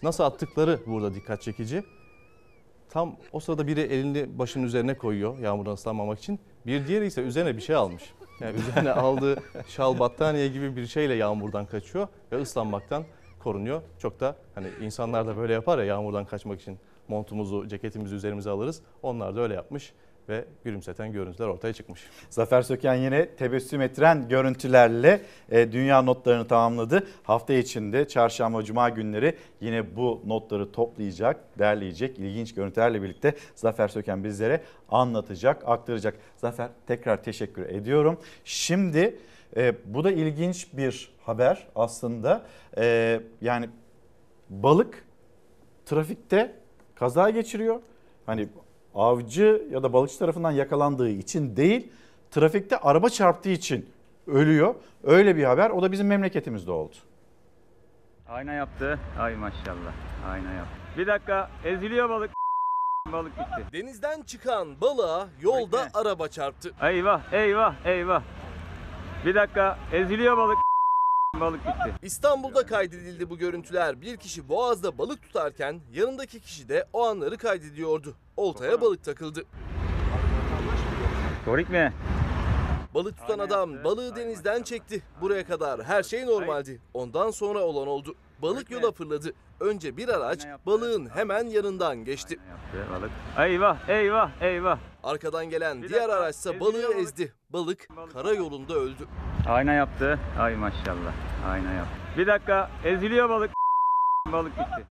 nasıl 0.03 0.23
attıkları 0.23 0.79
burada 0.85 1.15
dikkat 1.15 1.41
çekici. 1.41 1.83
Tam 2.89 3.15
o 3.31 3.39
sırada 3.39 3.67
biri 3.67 3.81
elini 3.81 4.39
başının 4.39 4.65
üzerine 4.65 4.97
koyuyor 4.97 5.39
yağmurdan 5.39 5.73
ıslanmamak 5.73 6.19
için. 6.19 6.39
Bir 6.65 6.87
diğeri 6.87 7.05
ise 7.05 7.21
üzerine 7.21 7.57
bir 7.57 7.61
şey 7.61 7.75
almış. 7.75 8.13
Yani 8.39 8.57
üzerine 8.57 8.91
aldığı 8.91 9.35
şal 9.67 9.99
battaniye 9.99 10.47
gibi 10.47 10.75
bir 10.75 10.87
şeyle 10.87 11.13
yağmurdan 11.13 11.65
kaçıyor 11.65 12.07
ve 12.31 12.41
ıslanmaktan 12.41 13.03
korunuyor. 13.39 13.81
Çok 13.99 14.19
da 14.19 14.35
hani 14.55 14.67
insanlar 14.81 15.27
da 15.27 15.37
böyle 15.37 15.53
yapar 15.53 15.77
ya 15.77 15.83
yağmurdan 15.83 16.25
kaçmak 16.25 16.61
için 16.61 16.79
montumuzu, 17.07 17.67
ceketimizi 17.67 18.15
üzerimize 18.15 18.49
alırız. 18.49 18.81
Onlar 19.01 19.35
da 19.35 19.41
öyle 19.41 19.53
yapmış 19.53 19.93
ve 20.29 20.45
gülümseten 20.63 21.11
görüntüler 21.11 21.47
ortaya 21.47 21.73
çıkmış. 21.73 22.01
Zafer 22.29 22.61
Söken 22.61 22.95
yine 22.95 23.29
tebessüm 23.29 23.81
ettiren 23.81 24.27
görüntülerle 24.27 25.21
e, 25.51 25.71
dünya 25.71 26.01
notlarını 26.01 26.47
tamamladı. 26.47 27.07
Hafta 27.23 27.53
içinde 27.53 28.07
çarşamba, 28.07 28.63
cuma 28.63 28.89
günleri 28.89 29.37
yine 29.61 29.95
bu 29.95 30.21
notları 30.25 30.71
toplayacak, 30.71 31.59
derleyecek, 31.59 32.19
ilginç 32.19 32.53
görüntülerle 32.53 33.01
birlikte 33.01 33.35
Zafer 33.55 33.87
Söken 33.87 34.23
bizlere 34.23 34.61
anlatacak, 34.89 35.63
aktaracak. 35.65 36.15
Zafer 36.37 36.69
tekrar 36.87 37.23
teşekkür 37.23 37.69
ediyorum. 37.69 38.17
Şimdi 38.45 39.17
e, 39.57 39.75
bu 39.85 40.03
da 40.03 40.11
ilginç 40.11 40.67
bir 40.73 41.13
haber 41.21 41.67
aslında. 41.75 42.45
E, 42.77 43.19
yani 43.41 43.69
balık 44.49 45.05
trafikte 45.85 46.55
kaza 46.95 47.29
geçiriyor. 47.29 47.81
Hani 48.25 48.47
avcı 48.95 49.67
ya 49.71 49.83
da 49.83 49.93
balıkçı 49.93 50.19
tarafından 50.19 50.51
yakalandığı 50.51 51.09
için 51.09 51.55
değil, 51.55 51.91
trafikte 52.31 52.77
araba 52.77 53.09
çarptığı 53.09 53.49
için 53.49 53.89
ölüyor. 54.27 54.75
Öyle 55.03 55.35
bir 55.35 55.43
haber. 55.43 55.69
O 55.69 55.81
da 55.81 55.91
bizim 55.91 56.07
memleketimizde 56.07 56.71
oldu. 56.71 56.95
Ayna 58.29 58.53
yaptı. 58.53 58.99
Ay 59.19 59.35
maşallah. 59.35 59.93
Ayna 60.29 60.53
yaptı. 60.53 60.73
Bir 60.97 61.07
dakika 61.07 61.49
eziliyor 61.65 62.09
balık. 62.09 62.31
Balık 63.11 63.31
gitti. 63.37 63.65
Denizden 63.73 64.21
çıkan 64.21 64.81
balığa 64.81 65.27
yolda 65.41 65.87
araba 65.93 66.27
çarptı. 66.27 66.71
Eyvah 66.81 67.33
eyvah 67.33 67.85
eyvah. 67.85 68.23
Bir 69.25 69.35
dakika 69.35 69.77
eziliyor 69.91 70.37
balık. 70.37 70.57
Balık 71.39 71.63
gitti. 71.63 71.93
İstanbul'da 72.01 72.65
kaydedildi 72.65 73.29
bu 73.29 73.37
görüntüler. 73.37 74.01
Bir 74.01 74.17
kişi 74.17 74.49
boğazda 74.49 74.97
balık 74.97 75.21
tutarken 75.21 75.81
yanındaki 75.93 76.39
kişi 76.39 76.69
de 76.69 76.85
o 76.93 77.05
anları 77.05 77.37
kaydediyordu. 77.37 78.15
Oltaya 78.37 78.81
balık 78.81 79.03
takıldı. 79.03 79.43
Korik 81.45 81.69
mi? 81.69 81.93
Balık 82.93 83.17
tutan 83.17 83.39
adam 83.39 83.83
balığı 83.83 84.15
denizden 84.15 84.63
çekti. 84.63 85.03
Buraya 85.21 85.45
kadar 85.45 85.83
her 85.83 86.03
şey 86.03 86.25
normaldi. 86.25 86.81
Ondan 86.93 87.31
sonra 87.31 87.59
olan 87.59 87.87
oldu. 87.87 88.15
Balık 88.43 88.71
yola 88.71 88.91
fırladı. 88.91 89.33
Önce 89.59 89.97
bir 89.97 90.09
araç 90.09 90.47
balığın 90.65 91.09
hemen 91.09 91.43
yanından 91.43 92.05
geçti. 92.05 92.39
Balık. 92.91 93.11
Eyvah 93.37 93.89
eyvah 93.89 94.41
eyvah. 94.41 94.79
Arkadan 95.03 95.49
gelen 95.49 95.83
diğer 95.83 96.09
araçsa 96.09 96.59
balığı 96.59 96.93
ezdi. 96.93 97.33
Balık 97.49 97.87
karayolunda 98.13 98.73
öldü. 98.73 99.07
Ayna 99.47 99.73
yaptı. 99.73 100.19
Ay 100.39 100.55
maşallah. 100.55 101.13
Ayna 101.47 101.73
yaptı. 101.73 101.93
Bir 102.17 102.27
dakika 102.27 102.69
eziliyor 102.83 103.29
balık. 103.29 103.51
Balık 104.31 104.55
gitti. 104.57 104.92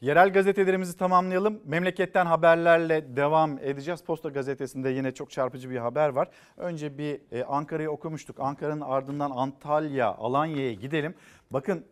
Yerel 0.00 0.32
gazetelerimizi 0.32 0.96
tamamlayalım. 0.96 1.60
Memleketten 1.64 2.26
haberlerle 2.26 3.16
devam 3.16 3.58
edeceğiz. 3.58 4.02
Posta 4.02 4.28
gazetesinde 4.28 4.90
yine 4.90 5.14
çok 5.14 5.30
çarpıcı 5.30 5.70
bir 5.70 5.76
haber 5.76 6.08
var. 6.08 6.28
Önce 6.56 6.98
bir 6.98 7.20
e, 7.32 7.44
Ankara'yı 7.44 7.90
okumuştuk. 7.90 8.40
Ankara'nın 8.40 8.80
ardından 8.80 9.30
Antalya, 9.30 10.14
Alanya'ya 10.14 10.72
gidelim. 10.72 11.14
Bakın 11.50 11.84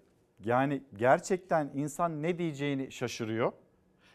yani 0.44 0.82
gerçekten 0.96 1.70
insan 1.74 2.22
ne 2.22 2.38
diyeceğini 2.38 2.92
şaşırıyor. 2.92 3.52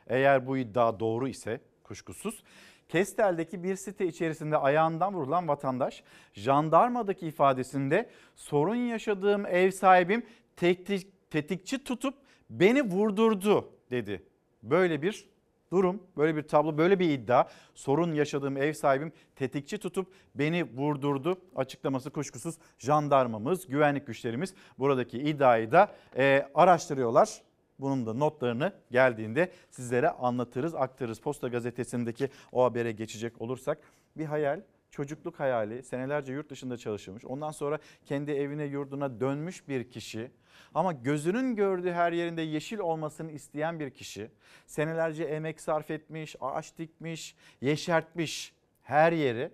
Eğer 0.07 0.47
bu 0.47 0.57
iddia 0.57 0.99
doğru 0.99 1.27
ise 1.27 1.61
kuşkusuz. 1.83 2.43
Kestel'deki 2.89 3.63
bir 3.63 3.75
site 3.75 4.07
içerisinde 4.07 4.57
ayağından 4.57 5.13
vurulan 5.13 5.47
vatandaş 5.47 6.03
jandarmadaki 6.33 7.27
ifadesinde 7.27 8.09
sorun 8.35 8.75
yaşadığım 8.75 9.45
ev 9.45 9.71
sahibim 9.71 10.25
tetik, 10.55 11.31
tetikçi 11.31 11.83
tutup 11.83 12.13
beni 12.49 12.81
vurdurdu 12.81 13.80
dedi. 13.91 14.23
Böyle 14.63 15.01
bir 15.01 15.31
durum, 15.71 16.03
böyle 16.17 16.35
bir 16.35 16.41
tablo, 16.41 16.77
böyle 16.77 16.99
bir 16.99 17.09
iddia. 17.09 17.47
Sorun 17.75 18.13
yaşadığım 18.13 18.57
ev 18.57 18.73
sahibim 18.73 19.11
tetikçi 19.35 19.77
tutup 19.77 20.07
beni 20.35 20.77
vurdurdu 20.77 21.37
açıklaması 21.55 22.09
kuşkusuz 22.09 22.55
jandarmamız, 22.79 23.67
güvenlik 23.67 24.07
güçlerimiz 24.07 24.53
buradaki 24.79 25.17
iddiayı 25.17 25.71
da 25.71 25.95
e, 26.17 26.47
araştırıyorlar. 26.55 27.41
Bunun 27.79 28.05
da 28.05 28.13
notlarını 28.13 28.73
geldiğinde 28.91 29.51
sizlere 29.69 30.09
anlatırız, 30.09 30.75
aktarırız. 30.75 31.19
Posta 31.19 31.47
gazetesindeki 31.47 32.29
o 32.51 32.63
habere 32.63 32.91
geçecek 32.91 33.41
olursak 33.41 33.77
bir 34.17 34.25
hayal, 34.25 34.61
çocukluk 34.91 35.39
hayali, 35.39 35.83
senelerce 35.83 36.33
yurt 36.33 36.49
dışında 36.49 36.77
çalışmış. 36.77 37.25
Ondan 37.25 37.51
sonra 37.51 37.79
kendi 38.05 38.31
evine 38.31 38.63
yurduna 38.63 39.19
dönmüş 39.19 39.67
bir 39.67 39.89
kişi 39.89 40.31
ama 40.75 40.93
gözünün 40.93 41.55
gördüğü 41.55 41.91
her 41.91 42.11
yerinde 42.11 42.41
yeşil 42.41 42.79
olmasını 42.79 43.31
isteyen 43.31 43.79
bir 43.79 43.89
kişi. 43.89 44.31
Senelerce 44.65 45.23
emek 45.23 45.61
sarf 45.61 45.91
etmiş, 45.91 46.35
ağaç 46.41 46.77
dikmiş, 46.77 47.35
yeşertmiş 47.61 48.53
her 48.83 49.11
yeri 49.11 49.51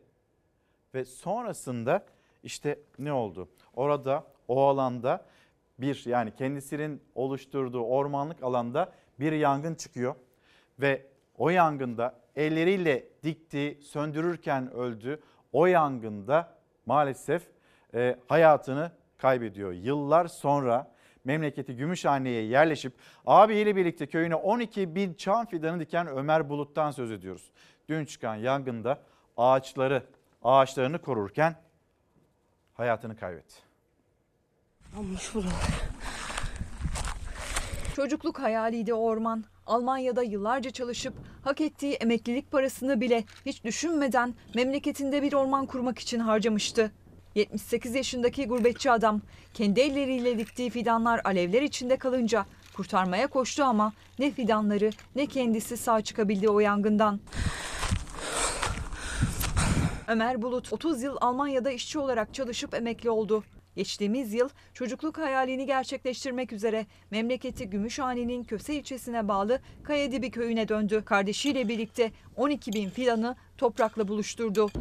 ve 0.94 1.06
sonrasında 1.06 2.06
işte 2.44 2.80
ne 3.00 3.14
oldu? 3.14 3.50
Orada 3.74 4.24
o 4.48 4.68
alanda 4.68 5.26
bir 5.80 6.04
yani 6.06 6.36
kendisinin 6.36 7.02
oluşturduğu 7.16 7.82
ormanlık 7.82 8.44
alanda 8.44 8.94
bir 9.20 9.32
yangın 9.32 9.76
çıkıyor 9.76 10.16
ve 10.80 11.06
o 11.38 11.50
yangında 11.50 12.20
elleriyle 12.36 13.08
dikti, 13.24 13.80
söndürürken 13.82 14.72
öldü. 14.72 15.22
O 15.52 15.66
yangında 15.66 16.54
maalesef 16.86 17.48
e, 17.94 18.20
hayatını 18.28 18.92
kaybediyor. 19.18 19.72
Yıllar 19.72 20.28
sonra 20.28 20.92
memleketi 21.28 21.76
Gümüşhane'ye 21.76 22.44
yerleşip 22.44 22.94
abiyle 23.26 23.76
birlikte 23.76 24.06
köyüne 24.06 24.36
12 24.36 24.96
bin 24.96 25.14
çam 25.14 25.46
fidanı 25.46 25.80
diken 25.80 26.08
Ömer 26.08 26.50
Bulut'tan 26.50 26.92
söz 26.92 27.12
ediyoruz. 27.12 27.52
Dün 27.90 28.06
çıkan 28.06 28.36
yangında 28.36 29.02
ağaçları, 29.38 30.04
ağaçlarını 30.44 31.02
korurken 31.02 31.56
hayatını 32.74 33.18
kaybetti. 33.18 33.56
Yanmış 34.96 35.34
Çocukluk 37.96 38.40
hayaliydi 38.40 38.94
orman. 38.94 39.44
Almanya'da 39.66 40.24
yıllarca 40.24 40.70
çalışıp 40.70 41.14
hak 41.44 41.62
ettiği 41.62 41.94
emeklilik 41.94 42.52
parasını 42.52 43.02
bile 43.02 43.24
hiç 43.46 43.64
düşünmeden 43.64 44.34
memleketinde 44.56 45.22
bir 45.22 45.34
orman 45.34 45.66
kurmak 45.66 46.00
için 46.00 46.20
harcamıştı. 46.20 46.92
78 47.36 47.96
yaşındaki 47.96 48.48
gurbetçi 48.48 48.92
adam 48.92 49.22
kendi 49.54 49.80
elleriyle 49.80 50.38
diktiği 50.38 50.70
fidanlar 50.70 51.22
alevler 51.24 51.62
içinde 51.62 51.98
kalınca 51.98 52.46
kurtarmaya 52.74 53.28
koştu 53.28 53.64
ama 53.64 53.94
ne 54.20 54.32
fidanları 54.32 54.92
ne 55.16 55.26
kendisi 55.26 55.78
sağ 55.78 56.02
çıkabildi 56.02 56.50
o 56.50 56.60
yangından. 56.60 57.20
Ömer 60.08 60.42
Bulut 60.42 60.74
30 60.74 61.04
yıl 61.04 61.18
Almanya'da 61.22 61.72
işçi 61.72 62.00
olarak 62.00 62.34
çalışıp 62.34 62.74
emekli 62.74 63.10
oldu. 63.10 63.44
Geçtiğimiz 63.76 64.34
yıl 64.34 64.50
çocukluk 64.74 65.18
hayalini 65.18 65.66
gerçekleştirmek 65.66 66.54
üzere 66.54 66.86
memleketi 67.12 67.70
Gümüşhane'nin 67.70 68.44
Köse 68.44 68.76
ilçesine 68.76 69.28
bağlı 69.28 69.60
Kayadibi 69.84 70.32
köyüne 70.32 70.68
döndü. 70.68 71.04
Kardeşiyle 71.06 71.68
birlikte 71.68 72.12
12 72.36 72.74
bin 72.74 72.90
fidanı 72.90 73.36
toprakla 73.58 74.08
buluşturdu. 74.08 74.72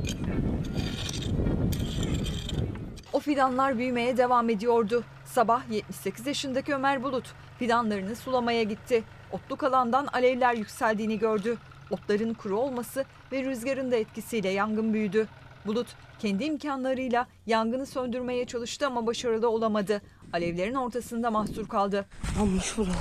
O 3.12 3.20
fidanlar 3.20 3.78
büyümeye 3.78 4.16
devam 4.16 4.50
ediyordu. 4.50 5.04
Sabah 5.24 5.70
78 5.70 6.26
yaşındaki 6.26 6.74
Ömer 6.74 7.02
Bulut 7.02 7.32
fidanlarını 7.58 8.16
sulamaya 8.16 8.62
gitti. 8.62 9.04
Otluk 9.32 9.64
alandan 9.64 10.06
alevler 10.06 10.54
yükseldiğini 10.54 11.18
gördü. 11.18 11.56
Otların 11.90 12.34
kuru 12.34 12.58
olması 12.58 13.04
ve 13.32 13.42
rüzgarın 13.42 13.92
da 13.92 13.96
etkisiyle 13.96 14.48
yangın 14.48 14.94
büyüdü. 14.94 15.28
Bulut 15.66 15.86
kendi 16.18 16.44
imkanlarıyla 16.44 17.26
yangını 17.46 17.86
söndürmeye 17.86 18.44
çalıştı 18.44 18.86
ama 18.86 19.06
başarılı 19.06 19.48
olamadı. 19.48 20.02
Alevlerin 20.32 20.74
ortasında 20.74 21.30
mahsur 21.30 21.68
kaldı. 21.68 22.06
Yanmış 22.38 22.78
buralar. 22.78 22.96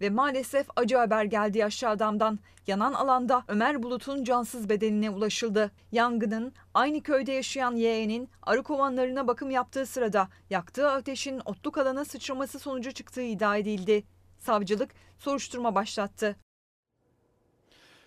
Ve 0.00 0.10
maalesef 0.10 0.66
acı 0.76 0.96
haber 0.96 1.24
geldi 1.24 1.58
yaşlı 1.58 1.88
adamdan. 1.88 2.38
Yanan 2.66 2.92
alanda 2.92 3.44
Ömer 3.48 3.82
Bulut'un 3.82 4.24
cansız 4.24 4.68
bedenine 4.68 5.10
ulaşıldı. 5.10 5.70
Yangının 5.92 6.52
aynı 6.74 7.02
köyde 7.02 7.32
yaşayan 7.32 7.76
yeğenin 7.76 8.28
arı 8.42 8.62
kovanlarına 8.62 9.26
bakım 9.26 9.50
yaptığı 9.50 9.86
sırada 9.86 10.28
yaktığı 10.50 10.90
ateşin 10.90 11.40
otluk 11.44 11.78
alana 11.78 12.04
sıçraması 12.04 12.58
sonucu 12.58 12.92
çıktığı 12.92 13.22
iddia 13.22 13.56
edildi. 13.56 14.04
Savcılık 14.38 14.94
soruşturma 15.18 15.74
başlattı. 15.74 16.36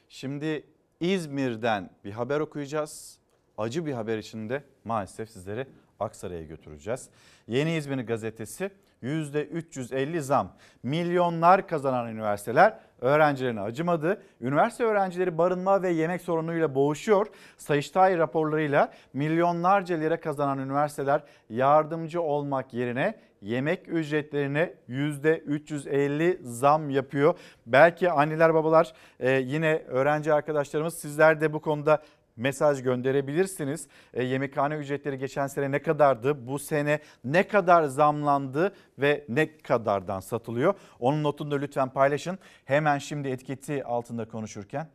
Şimdi 0.10 0.68
İzmir'den 0.99 1.89
bir 2.03 2.12
haber 2.12 2.39
okuyacağız. 2.39 3.20
Acı 3.57 3.86
bir 3.86 3.93
haber 3.93 4.18
içinde 4.18 4.64
maalesef 4.86 5.30
sizleri 5.30 5.68
Aksaray'a 5.99 6.43
götüreceğiz. 6.43 7.10
Yeni 7.47 7.76
İzmir 7.76 7.97
gazetesi 7.97 8.72
%350 9.04 10.20
zam. 10.20 10.56
Milyonlar 10.84 11.68
kazanan 11.68 12.08
üniversiteler 12.08 12.80
öğrencilerine 13.02 13.62
acımadı. 13.62 14.22
Üniversite 14.41 14.84
öğrencileri 14.84 15.38
barınma 15.38 15.82
ve 15.82 15.89
yemek 15.89 16.22
sorunuyla 16.22 16.76
boğuşuyor. 16.76 17.28
Sayıştay 17.58 18.18
raporlarıyla 18.18 18.91
milyonlarca 19.14 19.95
lira 19.95 20.20
kazanan 20.20 20.60
üniversiteler 20.60 21.24
yardımcı 21.50 22.22
olmak 22.22 22.74
yerine 22.74 23.16
yemek 23.41 23.88
ücretlerine 23.88 24.74
%350 24.89 26.38
zam 26.43 26.89
yapıyor. 26.89 27.39
Belki 27.66 28.12
anneler 28.12 28.54
babalar 28.54 28.93
e, 29.20 29.32
yine 29.32 29.84
öğrenci 29.88 30.34
arkadaşlarımız 30.34 30.93
sizler 30.93 31.41
de 31.41 31.54
bu 31.54 31.62
konuda 31.62 32.02
mesaj 32.40 32.84
gönderebilirsiniz. 32.84 33.88
E, 34.14 34.24
yemekhane 34.24 34.76
ücretleri 34.76 35.18
geçen 35.18 35.48
sene 35.48 35.72
ne 35.72 35.82
kadardı? 35.82 36.48
Bu 36.48 36.60
sene 36.60 37.00
ne 37.24 37.48
kadar 37.48 37.84
zamlandı 37.84 38.76
ve 39.00 39.26
ne 39.30 39.58
kadardan 39.58 40.20
satılıyor? 40.20 40.74
Onun 41.00 41.24
notunu 41.24 41.52
da 41.52 41.56
lütfen 41.56 41.90
paylaşın. 41.90 42.40
Hemen 42.66 42.98
şimdi 42.98 43.28
etiketi 43.28 43.84
altında 43.84 44.28
konuşurken 44.28 44.88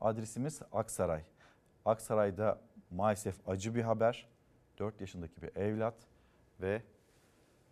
adresimiz 0.00 0.60
Aksaray. 0.72 1.22
Aksaray'da 1.84 2.60
maalesef 2.90 3.48
acı 3.48 3.74
bir 3.74 3.82
haber. 3.82 4.28
4 4.78 5.00
yaşındaki 5.00 5.42
bir 5.42 5.56
evlat 5.56 5.94
ve 6.60 6.82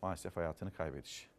maalesef 0.03 0.37
hayatını 0.37 0.73
kaybedişi. 0.73 1.32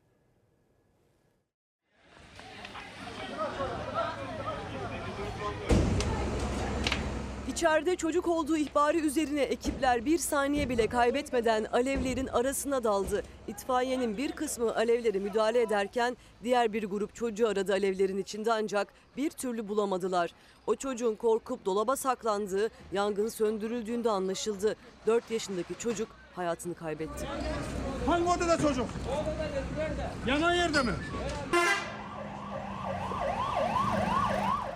İçeride 7.47 7.95
çocuk 7.95 8.27
olduğu 8.27 8.57
ihbarı 8.57 8.97
üzerine 8.97 9.41
ekipler 9.41 10.05
bir 10.05 10.17
saniye 10.17 10.69
bile 10.69 10.87
kaybetmeden 10.87 11.65
alevlerin 11.73 12.27
arasına 12.27 12.83
daldı. 12.83 13.23
İtfaiyenin 13.47 14.17
bir 14.17 14.31
kısmı 14.31 14.75
alevlere 14.75 15.19
müdahale 15.19 15.61
ederken 15.61 16.17
diğer 16.43 16.73
bir 16.73 16.83
grup 16.83 17.15
çocuğu 17.15 17.47
aradı 17.47 17.73
alevlerin 17.73 18.17
içinde 18.17 18.53
ancak 18.53 18.87
bir 19.17 19.29
türlü 19.29 19.67
bulamadılar. 19.67 20.31
O 20.67 20.75
çocuğun 20.75 21.15
korkup 21.15 21.65
dolaba 21.65 21.95
saklandığı, 21.95 22.69
yangın 22.91 23.27
söndürüldüğünde 23.29 24.09
anlaşıldı. 24.09 24.75
4 25.07 25.31
yaşındaki 25.31 25.75
çocuk 25.79 26.07
hayatını 26.35 26.75
kaybetti. 26.75 27.27
Hangi 28.05 28.29
odada 28.29 28.57
çocuk? 28.57 28.85
Yanan 30.27 30.53
yerde 30.53 30.81
mi? 30.81 30.91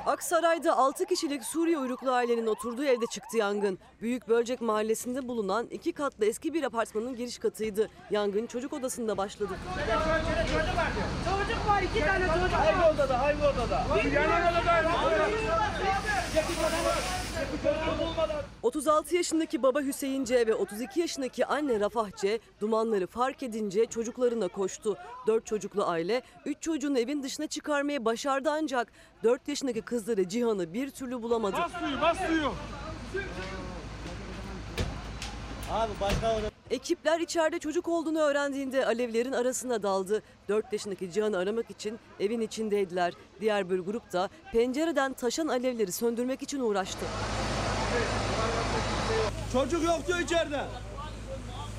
Aksaray'da 0.07 0.77
6 0.77 1.05
kişilik 1.05 1.43
Suriye 1.43 1.77
uyruklu 1.77 2.11
ailenin 2.11 2.47
oturduğu 2.47 2.83
evde 2.83 3.05
çıktı 3.05 3.37
yangın. 3.37 3.79
Büyük 4.01 4.27
Bölcek 4.27 4.61
mahallesinde 4.61 5.27
bulunan 5.27 5.67
iki 5.67 5.93
katlı 5.93 6.25
eski 6.25 6.53
bir 6.53 6.63
apartmanın 6.63 7.15
giriş 7.15 7.37
katıydı. 7.37 7.89
Yangın 8.11 8.47
çocuk 8.47 8.73
odasında 8.73 9.17
başladı. 9.17 9.53
Çocuk 11.25 11.67
var 11.69 11.81
iki 11.81 11.99
tane 12.05 12.25
çocuk. 12.27 12.51
Hangi 12.51 12.95
odada? 12.95 13.19
Hangi 13.21 13.43
odada? 13.43 13.85
Yanan 14.13 14.53
odada. 14.53 14.91
36 18.63 19.15
yaşındaki 19.15 19.63
baba 19.63 19.81
Hüseyin 19.81 20.25
C 20.25 20.47
ve 20.47 20.55
32 20.55 20.99
yaşındaki 20.99 21.45
anne 21.45 21.79
Rafah 21.79 22.09
C 22.21 22.39
dumanları 22.61 23.07
fark 23.07 23.43
edince 23.43 23.85
çocuklarına 23.85 24.47
koştu. 24.47 24.97
4 25.27 25.45
çocuklu 25.45 25.83
aile 25.85 26.21
3 26.45 26.61
çocuğunu 26.61 26.99
evin 26.99 27.23
dışına 27.23 27.47
çıkarmayı 27.47 28.05
başardı 28.05 28.49
ancak 28.51 28.91
4 29.23 29.47
yaşındaki 29.47 29.81
kızları 29.81 30.29
Cihan'ı 30.29 30.73
bir 30.73 30.89
türlü 30.89 31.21
bulamadı. 31.21 31.57
Bas 31.57 31.71
suyu, 31.79 32.01
bas 32.01 32.17
suyu. 32.27 32.51
Abi 35.71 35.91
başka 36.01 36.39
Ekipler 36.71 37.19
içeride 37.19 37.59
çocuk 37.59 37.87
olduğunu 37.87 38.19
öğrendiğinde 38.19 38.85
alevlerin 38.85 39.31
arasına 39.31 39.83
daldı. 39.83 40.23
4 40.49 40.73
yaşındaki 40.73 41.11
Cihan'ı 41.11 41.37
aramak 41.37 41.69
için 41.69 41.99
evin 42.19 42.41
içindeydiler. 42.41 43.13
Diğer 43.41 43.69
bir 43.69 43.79
grup 43.79 44.13
da 44.13 44.29
pencereden 44.51 45.13
taşan 45.13 45.47
alevleri 45.47 45.91
söndürmek 45.91 46.43
için 46.43 46.59
uğraştı. 46.59 47.05
Çocuk 49.53 49.83
yok 49.83 50.07
diyor 50.07 50.19
içeride. 50.19 50.63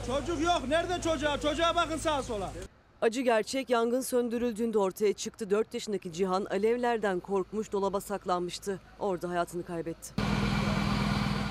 Çocuk 0.07 0.41
yok. 0.41 0.63
Nerede 0.69 1.03
çocuğa? 1.03 1.41
Çocuğa 1.41 1.77
bakın 1.77 1.97
sağa 1.97 2.23
sola. 2.23 2.53
Acı 3.03 3.21
gerçek 3.21 3.71
yangın 3.71 4.01
söndürüldüğünde 4.01 4.79
ortaya 4.79 5.13
çıktı. 5.13 5.51
4 5.51 5.75
yaşındaki 5.75 6.13
Cihan 6.13 6.45
alevlerden 6.45 7.21
korkmuş 7.21 7.73
dolaba 7.73 8.01
saklanmıştı. 8.01 8.81
Orada 8.99 9.31
hayatını 9.31 9.65
kaybetti. 9.65 10.15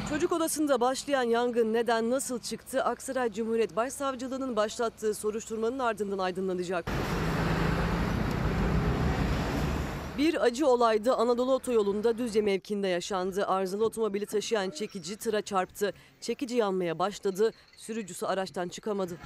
Çocuk 0.09 0.31
odasında 0.31 0.81
başlayan 0.81 1.23
yangın 1.23 1.73
neden 1.73 2.09
nasıl 2.09 2.39
çıktı? 2.39 2.83
Aksaray 2.83 3.31
Cumhuriyet 3.31 3.75
Başsavcılığı'nın 3.75 4.55
başlattığı 4.55 5.13
soruşturmanın 5.13 5.79
ardından 5.79 6.17
aydınlanacak. 6.17 6.85
Bir 10.17 10.43
acı 10.45 10.67
olaydı 10.67 11.13
Anadolu 11.13 11.53
Otoyolu'nda 11.53 12.17
Düzce 12.17 12.41
mevkinde 12.41 12.87
yaşandı. 12.87 13.47
Arızalı 13.47 13.85
otomobili 13.85 14.25
taşıyan 14.25 14.69
çekici 14.69 15.17
tıra 15.17 15.41
çarptı. 15.41 15.93
Çekici 16.21 16.55
yanmaya 16.55 16.99
başladı. 16.99 17.51
Sürücüsü 17.77 18.25
araçtan 18.25 18.67
çıkamadı. 18.67 19.17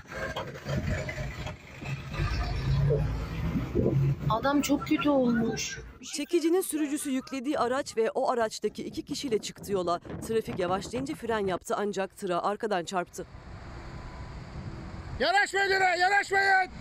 Adam 4.29 4.61
çok 4.61 4.87
kötü 4.87 5.09
olmuş. 5.09 5.79
Çekicinin 6.03 6.61
sürücüsü 6.61 7.11
yüklediği 7.11 7.59
araç 7.59 7.97
ve 7.97 8.11
o 8.11 8.29
araçtaki 8.29 8.83
iki 8.83 9.01
kişiyle 9.01 9.37
çıktı 9.37 9.71
yola. 9.71 9.99
Trafik 10.27 10.59
yavaşlayınca 10.59 11.15
fren 11.15 11.47
yaptı 11.47 11.75
ancak 11.77 12.17
tıra 12.17 12.43
arkadan 12.43 12.85
çarptı. 12.85 13.25
Yanaşmayın 15.19 15.69
yere, 15.69 15.99
yanaşmayın. 15.99 16.71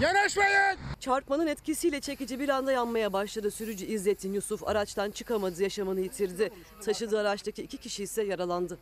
Yanaşmayın. 0.00 0.78
Çarpmanın 1.00 1.46
etkisiyle 1.46 2.00
çekici 2.00 2.40
bir 2.40 2.48
anda 2.48 2.72
yanmaya 2.72 3.12
başladı. 3.12 3.50
Sürücü 3.50 3.86
İzzettin 3.86 4.32
Yusuf 4.32 4.68
araçtan 4.68 5.10
çıkamadı, 5.10 5.62
yaşamını 5.62 6.00
yitirdi. 6.00 6.50
Taşıdığı 6.84 7.20
araçtaki 7.20 7.62
iki 7.62 7.76
kişi 7.76 8.02
ise 8.02 8.22
yaralandı. 8.22 8.78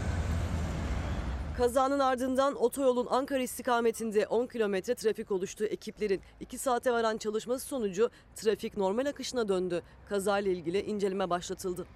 Kazanın 1.58 1.98
ardından 1.98 2.62
otoyolun 2.62 3.06
Ankara 3.10 3.42
istikametinde 3.42 4.26
10 4.26 4.46
kilometre 4.46 4.94
trafik 4.94 5.30
oluştu. 5.30 5.64
Ekiplerin 5.64 6.20
2 6.40 6.58
saate 6.58 6.92
varan 6.92 7.16
çalışması 7.16 7.66
sonucu 7.66 8.10
trafik 8.34 8.76
normal 8.76 9.06
akışına 9.06 9.48
döndü. 9.48 9.82
Kazayla 10.08 10.52
ilgili 10.52 10.80
inceleme 10.80 11.30
başlatıldı. 11.30 11.86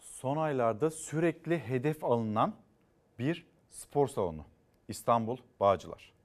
Son 0.00 0.36
aylarda 0.36 0.90
sürekli 0.90 1.58
hedef 1.58 2.04
alınan 2.04 2.54
bir 3.18 3.46
spor 3.70 4.08
salonu. 4.08 4.44
İstanbul 4.88 5.36
Bağcılar. 5.60 6.15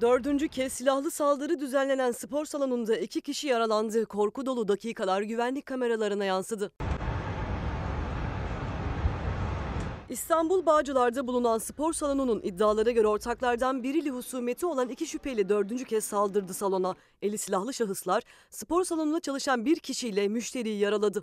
Dördüncü 0.00 0.48
kez 0.48 0.72
silahlı 0.72 1.10
saldırı 1.10 1.60
düzenlenen 1.60 2.12
spor 2.12 2.44
salonunda 2.44 2.96
iki 2.96 3.20
kişi 3.20 3.48
yaralandı. 3.48 4.06
Korku 4.06 4.46
dolu 4.46 4.68
dakikalar 4.68 5.22
güvenlik 5.22 5.66
kameralarına 5.66 6.24
yansıdı. 6.24 6.72
İstanbul 10.08 10.66
Bağcılar'da 10.66 11.26
bulunan 11.26 11.58
spor 11.58 11.92
salonunun 11.92 12.40
iddialara 12.42 12.90
göre 12.90 13.06
ortaklardan 13.06 13.82
biriyle 13.82 14.10
husumeti 14.10 14.66
olan 14.66 14.88
iki 14.88 15.06
şüpheli 15.06 15.48
dördüncü 15.48 15.84
kez 15.84 16.04
saldırdı 16.04 16.54
salona. 16.54 16.94
Eli 17.22 17.38
silahlı 17.38 17.74
şahıslar 17.74 18.22
spor 18.50 18.84
salonunda 18.84 19.20
çalışan 19.20 19.64
bir 19.64 19.76
kişiyle 19.76 20.28
müşteriyi 20.28 20.78
yaraladı. 20.78 21.22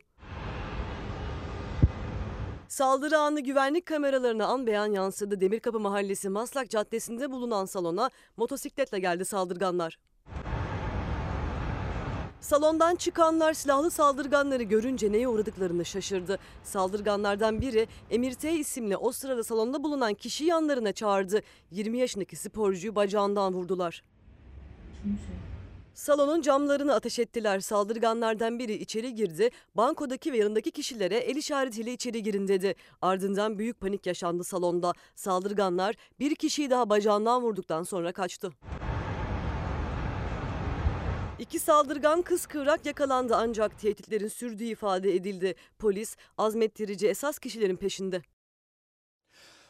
Saldırı 2.68 3.18
anı 3.18 3.40
güvenlik 3.40 3.86
kameralarına 3.86 4.46
an 4.46 4.68
beyan 4.68 4.92
yansıdı. 4.92 5.42
Demirkapı 5.42 5.80
Mahallesi 5.80 6.30
Maslak 6.30 6.70
Caddesi'nde 6.70 7.32
bulunan 7.32 7.66
salona 7.66 8.10
motosikletle 8.38 9.00
geldi 9.00 9.26
saldırganlar. 9.26 10.00
Salondan 12.42 12.96
çıkanlar 12.96 13.54
silahlı 13.54 13.92
saldırganları 13.92 14.64
görünce 14.64 15.12
neye 15.12 15.28
uğradıklarını 15.28 15.86
şaşırdı. 15.86 16.40
Saldırganlardan 16.64 17.62
biri 17.62 17.88
Emir 18.10 18.34
T 18.34 18.54
isimli 18.54 18.98
o 18.98 19.12
sırada 19.12 19.44
salonda 19.44 19.84
bulunan 19.84 20.14
kişiyi 20.14 20.46
yanlarına 20.46 20.92
çağırdı. 20.92 21.42
20 21.72 21.98
yaşındaki 21.98 22.36
sporcuyu 22.36 22.96
bacağından 22.96 23.54
vurdular. 23.54 24.04
Salonun 25.98 26.42
camlarını 26.42 26.94
ateş 26.94 27.20
ettiler. 27.20 27.60
Saldırganlardan 27.60 28.60
biri 28.60 28.74
içeri 28.74 29.16
girdi. 29.16 29.50
Bankodaki 29.76 30.34
ve 30.34 30.38
yanındaki 30.38 30.72
kişilere 30.72 31.16
el 31.16 31.36
işaretiyle 31.36 31.94
içeri 31.94 32.24
girin 32.24 32.48
dedi. 32.48 32.76
Ardından 33.02 33.60
büyük 33.60 33.80
panik 33.80 34.06
yaşandı 34.06 34.44
salonda. 34.44 34.94
Saldırganlar 35.16 35.96
bir 36.20 36.36
kişiyi 36.36 36.70
daha 36.70 36.90
bacağından 36.90 37.42
vurduktan 37.42 37.84
sonra 37.84 38.12
kaçtı. 38.12 38.52
İki 41.40 41.60
saldırgan 41.60 42.22
kıskıvrak 42.22 42.86
yakalandı 42.86 43.36
ancak 43.36 43.80
tehditlerin 43.80 44.28
sürdüğü 44.28 44.64
ifade 44.66 45.16
edildi. 45.16 45.56
Polis 45.80 46.18
azmettirici 46.38 47.08
esas 47.08 47.40
kişilerin 47.40 47.76
peşinde. 47.76 48.22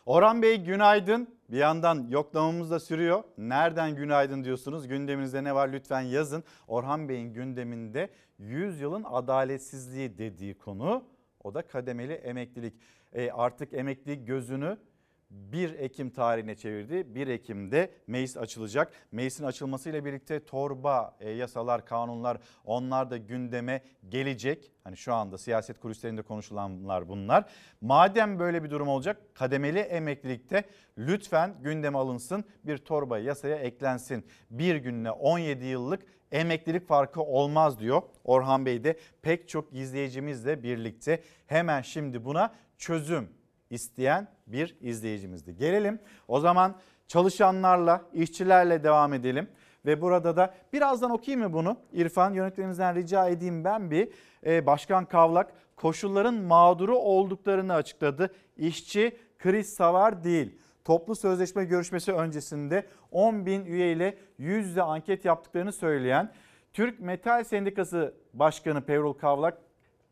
Orhan 0.05 0.41
Bey 0.41 0.57
günaydın. 0.57 1.36
Bir 1.49 1.57
yandan 1.57 2.07
yoklamamız 2.09 2.71
da 2.71 2.79
sürüyor. 2.79 3.23
Nereden 3.37 3.95
günaydın 3.95 4.43
diyorsunuz? 4.43 4.87
Gündeminizde 4.87 5.43
ne 5.43 5.55
var 5.55 5.69
lütfen 5.69 6.01
yazın. 6.01 6.43
Orhan 6.67 7.09
Bey'in 7.09 7.33
gündeminde 7.33 8.09
100 8.39 8.81
yılın 8.81 9.03
adaletsizliği 9.03 10.17
dediği 10.17 10.57
konu 10.57 11.03
o 11.43 11.53
da 11.53 11.61
kademeli 11.61 12.13
emeklilik. 12.13 12.73
E 13.13 13.31
artık 13.31 13.73
emeklilik 13.73 14.27
gözünü 14.27 14.77
1 15.29 15.79
Ekim 15.79 16.09
tarihine 16.09 16.55
çevirdi. 16.55 17.15
1 17.15 17.27
Ekim'de 17.27 17.91
meclis 18.07 18.37
açılacak. 18.37 18.93
Meclisin 19.11 19.43
açılmasıyla 19.43 20.05
birlikte 20.05 20.45
torba 20.45 21.17
e, 21.19 21.29
yasalar, 21.29 21.85
kanunlar 21.85 22.37
onlar 22.65 23.11
da 23.11 23.17
gündeme 23.17 23.81
gelecek. 24.09 24.71
Hani 24.83 24.97
şu 24.97 25.13
anda 25.13 25.37
siyaset 25.37 25.79
kulislerinde 25.79 26.21
konuşulanlar 26.21 27.09
bunlar. 27.09 27.45
Madem 27.81 28.39
böyle 28.39 28.63
bir 28.63 28.69
durum 28.69 28.87
olacak 28.87 29.17
kademeli 29.33 29.79
emeklilikte 29.79 30.63
lütfen 30.97 31.55
gündeme 31.63 31.97
alınsın. 31.97 32.43
Bir 32.63 32.77
torba 32.77 33.19
yasaya 33.19 33.55
eklensin. 33.55 34.25
Bir 34.51 34.75
günle 34.75 35.11
17 35.11 35.65
yıllık 35.65 36.05
emeklilik 36.31 36.87
farkı 36.87 37.21
olmaz 37.21 37.79
diyor 37.79 38.01
Orhan 38.23 38.65
Bey 38.65 38.83
de 38.83 38.99
pek 39.21 39.49
çok 39.49 39.73
izleyicimizle 39.73 40.63
birlikte. 40.63 41.21
Hemen 41.47 41.81
şimdi 41.81 42.25
buna 42.25 42.53
çözüm 42.77 43.36
isteyen 43.69 44.27
bir 44.47 44.77
izleyicimizdi. 44.81 45.55
Gelelim 45.55 45.99
o 46.27 46.39
zaman 46.39 46.75
çalışanlarla, 47.07 48.01
işçilerle 48.13 48.83
devam 48.83 49.13
edelim. 49.13 49.47
Ve 49.85 50.01
burada 50.01 50.37
da 50.37 50.53
birazdan 50.73 51.11
okuyayım 51.11 51.47
mı 51.47 51.53
bunu? 51.53 51.77
İrfan 51.93 52.33
yönetmenimizden 52.33 52.95
rica 52.95 53.29
edeyim 53.29 53.63
ben 53.63 53.91
bir. 53.91 54.09
Ee, 54.45 54.65
Başkan 54.65 55.05
Kavlak 55.05 55.53
koşulların 55.75 56.35
mağduru 56.35 56.97
olduklarını 56.97 57.73
açıkladı. 57.73 58.33
İşçi 58.57 59.17
kriz 59.39 59.73
savar 59.73 60.23
değil. 60.23 60.59
Toplu 60.85 61.15
sözleşme 61.15 61.65
görüşmesi 61.65 62.13
öncesinde 62.13 62.85
10 63.11 63.45
bin 63.45 63.65
üye 63.65 63.91
ile 63.91 64.17
yüzde 64.37 64.83
anket 64.83 65.25
yaptıklarını 65.25 65.71
söyleyen 65.71 66.31
Türk 66.73 66.99
Metal 66.99 67.43
Sendikası 67.43 68.13
Başkanı 68.33 68.81
Pevrul 68.81 69.13
Kavlak 69.13 69.57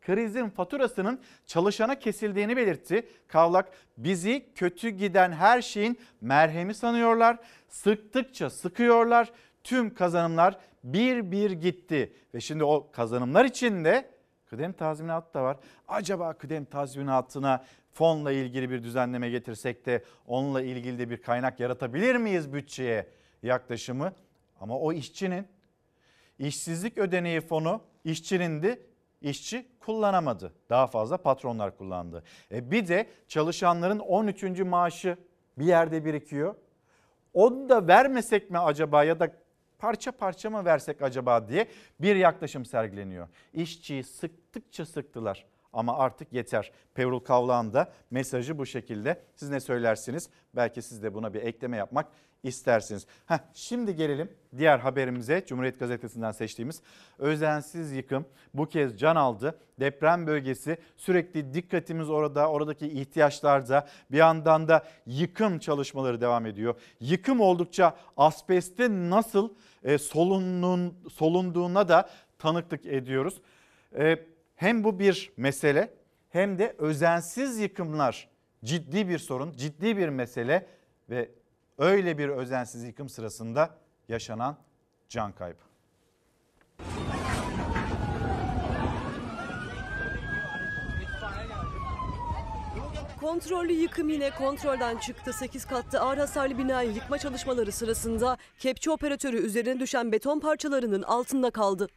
krizin 0.06 0.50
faturasının 0.50 1.22
çalışana 1.46 2.00
kesildiğini 2.00 2.58
belirtti. 2.58 3.08
Kavlak 3.28 3.72
bizi 3.98 4.46
kötü 4.56 4.90
giden 4.90 5.32
her 5.32 5.62
şeyin 5.62 6.00
merhemi 6.22 6.74
sanıyorlar. 6.74 7.38
Sıktıkça 7.68 8.50
sıkıyorlar. 8.50 9.32
Tüm 9.64 9.94
kazanımlar 9.94 10.58
bir 10.84 11.32
bir 11.32 11.52
gitti. 11.52 12.14
Ve 12.34 12.40
şimdi 12.40 12.64
o 12.64 12.92
kazanımlar 12.92 13.46
içinde 13.46 14.10
kıdem 14.46 14.74
tazminatı 14.74 15.34
da 15.34 15.44
var. 15.44 15.58
Acaba 15.88 16.34
kıdem 16.34 16.66
tazminatına 16.66 17.66
fonla 17.94 18.32
ilgili 18.32 18.70
bir 18.70 18.84
düzenleme 18.84 19.30
getirsek 19.30 19.86
de 19.86 20.04
onunla 20.28 20.62
ilgili 20.62 21.00
de 21.00 21.10
bir 21.10 21.22
kaynak 21.22 21.60
yaratabilir 21.60 22.16
miyiz 22.16 22.54
bütçeye 22.54 23.08
yaklaşımı? 23.44 24.14
Ama 24.60 24.80
o 24.80 24.94
işçinin 24.94 25.48
işsizlik 26.40 26.98
ödeneği 26.98 27.42
fonu 27.42 27.82
işçinindi 28.04 28.80
işçi 29.22 29.66
kullanamadı. 29.80 30.54
Daha 30.70 30.88
fazla 30.88 31.18
patronlar 31.18 31.78
kullandı. 31.78 32.24
E 32.52 32.72
bir 32.72 32.88
de 32.88 33.10
çalışanların 33.28 34.00
13. 34.00 34.44
maaşı 34.60 35.18
bir 35.58 35.66
yerde 35.66 36.06
birikiyor. 36.06 36.56
Onu 37.34 37.70
da 37.70 37.88
vermesek 37.88 38.52
mi 38.52 38.60
acaba 38.60 39.04
ya 39.04 39.20
da 39.20 39.32
parça 39.80 40.12
parça 40.12 40.50
mı 40.50 40.66
versek 40.66 41.02
acaba 41.02 41.48
diye 41.48 41.68
bir 42.00 42.16
yaklaşım 42.16 42.66
sergileniyor. 42.66 43.28
İşçiyi 43.54 44.04
sıktıkça 44.04 44.86
sıktılar 44.86 45.46
ama 45.76 45.98
artık 45.98 46.34
yeter. 46.34 46.72
Pevrul 46.94 47.20
Kavlağ'ın 47.20 47.74
da 47.74 47.92
mesajı 48.12 48.58
bu 48.58 48.66
şekilde. 48.66 49.22
Siz 49.36 49.50
ne 49.50 49.60
söylersiniz? 49.60 50.30
Belki 50.56 50.82
siz 50.82 51.04
de 51.04 51.14
buna 51.14 51.34
bir 51.34 51.42
ekleme 51.42 51.78
yapmak 51.78 52.08
istersiniz. 52.44 53.06
Heh, 53.26 53.38
şimdi 53.54 53.96
gelelim 53.96 54.30
diğer 54.58 54.80
haberimize 54.80 55.44
Cumhuriyet 55.48 55.80
Gazetesi'nden 55.80 56.32
seçtiğimiz 56.32 56.82
özensiz 57.20 57.92
yıkım 57.92 58.26
bu 58.54 58.66
kez 58.66 59.00
can 59.00 59.16
aldı. 59.16 59.60
Deprem 59.80 60.28
bölgesi 60.28 60.78
sürekli 60.98 61.54
dikkatimiz 61.54 62.10
orada 62.10 62.50
oradaki 62.50 62.88
ihtiyaçlarda 62.88 63.88
bir 64.12 64.18
yandan 64.18 64.68
da 64.68 64.84
yıkım 65.06 65.60
çalışmaları 65.60 66.22
devam 66.22 66.46
ediyor. 66.46 66.76
Yıkım 67.00 67.40
oldukça 67.40 67.96
asbestin 68.18 69.10
nasıl 69.10 69.50
e, 69.84 69.98
solunun, 69.98 70.98
solunduğuna 71.10 71.88
da 71.88 72.10
tanıklık 72.40 72.86
ediyoruz. 72.86 73.42
E, 73.98 74.18
hem 74.56 74.84
bu 74.84 75.00
bir 75.00 75.32
mesele 75.38 75.94
hem 76.30 76.60
de 76.60 76.76
özensiz 76.78 77.60
yıkımlar 77.60 78.30
ciddi 78.64 79.10
bir 79.10 79.18
sorun, 79.18 79.52
ciddi 79.52 79.98
bir 79.98 80.10
mesele 80.10 80.68
ve 81.10 81.32
öyle 81.78 82.18
bir 82.18 82.30
özensiz 82.30 82.84
yıkım 82.84 83.10
sırasında 83.10 83.78
yaşanan 84.10 84.58
can 85.10 85.32
kaybı. 85.32 85.66
Kontrollü 93.20 93.74
yıkım 93.74 94.10
yine 94.10 94.30
kontrolden 94.30 94.98
çıktı. 94.98 95.34
8 95.34 95.66
katlı 95.66 96.00
ağır 96.00 96.18
hasarlı 96.18 96.58
binayı 96.58 96.92
yıkma 96.92 97.18
çalışmaları 97.18 97.72
sırasında 97.72 98.38
kepçe 98.60 98.92
operatörü 98.92 99.38
üzerine 99.38 99.80
düşen 99.80 100.12
beton 100.12 100.40
parçalarının 100.40 101.02
altında 101.02 101.52
kaldı. 101.52 101.88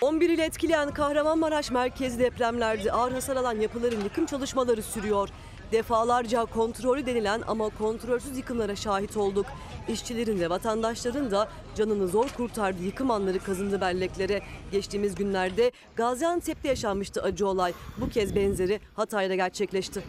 11 0.00 0.30
ile 0.30 0.44
etkileyen 0.44 0.90
Kahramanmaraş 0.90 1.70
merkezi 1.70 2.18
depremlerde 2.18 2.92
ağır 2.92 3.12
hasar 3.12 3.36
alan 3.36 3.60
yapıların 3.60 4.00
yıkım 4.00 4.26
çalışmaları 4.26 4.82
sürüyor. 4.82 5.28
Defalarca 5.72 6.44
kontrolü 6.44 7.06
denilen 7.06 7.42
ama 7.46 7.68
kontrolsüz 7.68 8.36
yıkımlara 8.36 8.76
şahit 8.76 9.16
olduk. 9.16 9.46
İşçilerin 9.88 10.40
ve 10.40 10.50
vatandaşların 10.50 11.30
da 11.30 11.48
canını 11.74 12.08
zor 12.08 12.28
kurtardığı 12.28 12.82
yıkım 12.82 13.10
anları 13.10 13.38
kazındı 13.38 13.80
belleklere. 13.80 14.40
Geçtiğimiz 14.72 15.14
günlerde 15.14 15.72
Gaziantep'te 15.96 16.68
yaşanmıştı 16.68 17.22
acı 17.22 17.46
olay. 17.46 17.72
Bu 18.00 18.08
kez 18.08 18.36
benzeri 18.36 18.80
Hatay'da 18.94 19.34
gerçekleşti. 19.34 20.02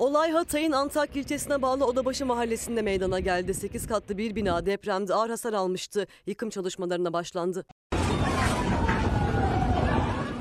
Olay 0.00 0.30
Hatay'ın 0.30 0.72
Antakya 0.72 1.22
ilçesine 1.22 1.62
bağlı 1.62 1.84
Odabaşı 1.84 2.26
mahallesinde 2.26 2.82
meydana 2.82 3.20
geldi. 3.20 3.54
8 3.54 3.86
katlı 3.86 4.18
bir 4.18 4.36
bina 4.36 4.66
depremde 4.66 5.14
ağır 5.14 5.30
hasar 5.30 5.52
almıştı. 5.52 6.06
Yıkım 6.26 6.50
çalışmalarına 6.50 7.12
başlandı. 7.12 7.64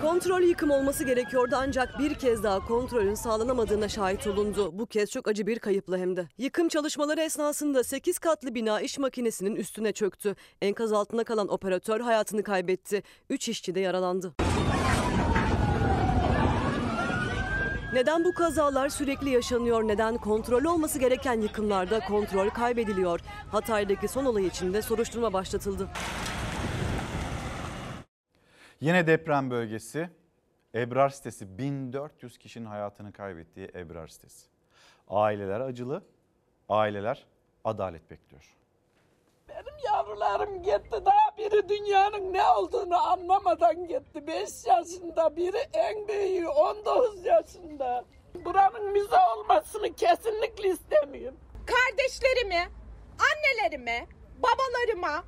Kontrol 0.02 0.42
yıkım 0.42 0.72
olması 0.72 1.04
gerekiyordu 1.04 1.56
ancak 1.58 2.00
bir 2.00 2.14
kez 2.14 2.44
daha 2.44 2.68
kontrolün 2.68 3.14
sağlanamadığına 3.14 3.90
şahit 3.90 4.28
olundu. 4.28 4.80
Bu 4.80 4.86
kez 4.86 5.12
çok 5.12 5.28
acı 5.28 5.48
bir 5.48 5.60
kayıpla 5.60 5.98
hem 5.98 6.16
de. 6.16 6.28
Yıkım 6.38 6.68
çalışmaları 6.68 7.22
esnasında 7.22 7.84
8 7.84 8.20
katlı 8.20 8.56
bina 8.56 8.82
iş 8.82 9.00
makinesinin 9.00 9.56
üstüne 9.56 9.92
çöktü. 9.92 10.36
Enkaz 10.62 10.94
altında 10.94 11.24
kalan 11.24 11.48
operatör 11.48 12.00
hayatını 12.02 12.44
kaybetti. 12.44 13.04
3 13.30 13.50
işçi 13.50 13.76
de 13.76 13.80
yaralandı. 13.80 14.34
Neden 17.94 18.24
bu 18.24 18.34
kazalar 18.34 18.90
sürekli 18.90 19.30
yaşanıyor? 19.30 19.88
Neden 19.88 20.18
kontrol 20.18 20.64
olması 20.66 21.00
gereken 21.00 21.42
yıkımlarda 21.42 22.00
kontrol 22.00 22.50
kaybediliyor? 22.50 23.20
Hatay'daki 23.52 24.08
son 24.08 24.26
olay 24.26 24.46
için 24.48 24.74
de 24.74 24.82
soruşturma 24.82 25.34
başlatıldı. 25.34 25.90
Yine 28.82 29.08
deprem 29.08 29.52
bölgesi 29.52 30.10
Ebrar 30.76 31.10
sitesi 31.10 31.58
1400 31.58 32.38
kişinin 32.38 32.66
hayatını 32.66 33.12
kaybettiği 33.14 33.72
Ebrar 33.76 34.08
sitesi. 34.08 34.48
Aileler 35.08 35.60
acılı, 35.60 36.04
aileler 36.70 37.26
adalet 37.64 38.12
bekliyor. 38.12 38.59
Benim 39.60 39.78
yavrularım 39.86 40.64
gitti 40.64 41.06
daha 41.06 41.38
biri 41.38 41.70
dünyanın 41.70 42.34
ne 42.34 42.44
olduğunu 42.44 42.98
anlamadan 42.98 43.88
gitti. 43.88 44.28
5 44.28 44.66
yaşında 44.66 45.36
biri 45.36 45.68
en 45.74 46.08
büyüğü 46.08 46.48
19 46.48 47.26
yaşında. 47.26 48.06
Buranın 48.46 48.92
müze 48.92 49.18
olmasını 49.36 49.96
kesinlikle 49.96 50.70
istemiyorum. 50.70 51.38
Kardeşlerimi, 51.66 52.70
annelerimi, 53.20 54.08
babalarıma, 54.38 55.24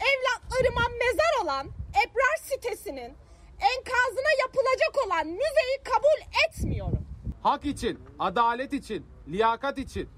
evlatlarıma 0.00 0.82
mezar 0.98 1.44
olan 1.44 1.66
Ebrar 2.04 2.36
sitesinin 2.42 3.14
enkazına 3.60 4.32
yapılacak 4.40 5.06
olan 5.06 5.26
müzeyi 5.26 5.78
kabul 5.84 6.36
etmiyorum. 6.48 7.06
Hak 7.42 7.64
için, 7.64 8.00
adalet 8.18 8.72
için, 8.72 9.06
liyakat 9.28 9.78
için, 9.78 10.08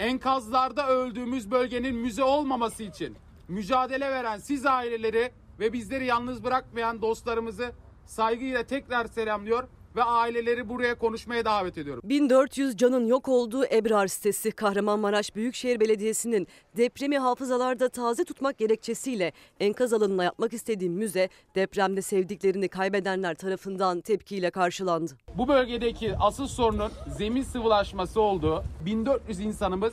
enkazlarda 0.00 0.88
öldüğümüz 0.88 1.50
bölgenin 1.50 1.96
müze 1.96 2.24
olmaması 2.24 2.82
için 2.82 3.16
mücadele 3.48 4.10
veren 4.10 4.38
siz 4.38 4.66
aileleri 4.66 5.32
ve 5.58 5.72
bizleri 5.72 6.06
yalnız 6.06 6.44
bırakmayan 6.44 7.02
dostlarımızı 7.02 7.72
saygıyla 8.06 8.62
tekrar 8.62 9.06
selamlıyor 9.06 9.68
ve 9.96 10.02
aileleri 10.02 10.68
buraya 10.68 10.94
konuşmaya 10.94 11.44
davet 11.44 11.78
ediyorum. 11.78 12.02
1400 12.04 12.76
canın 12.76 13.06
yok 13.06 13.28
olduğu 13.28 13.64
Ebrar 13.64 14.06
sitesi 14.06 14.50
Kahramanmaraş 14.50 15.36
Büyükşehir 15.36 15.80
Belediyesi'nin 15.80 16.48
depremi 16.76 17.18
hafızalarda 17.18 17.88
taze 17.88 18.24
tutmak 18.24 18.58
gerekçesiyle 18.58 19.32
enkaz 19.60 19.92
alanına 19.92 20.24
yapmak 20.24 20.52
istediği 20.52 20.90
müze 20.90 21.28
depremde 21.54 22.02
sevdiklerini 22.02 22.68
kaybedenler 22.68 23.34
tarafından 23.34 24.00
tepkiyle 24.00 24.50
karşılandı. 24.50 25.12
Bu 25.38 25.48
bölgedeki 25.48 26.16
asıl 26.16 26.46
sorunun 26.46 26.92
zemin 27.18 27.42
sıvılaşması 27.42 28.20
olduğu 28.20 28.64
1400 28.86 29.40
insanımız 29.40 29.92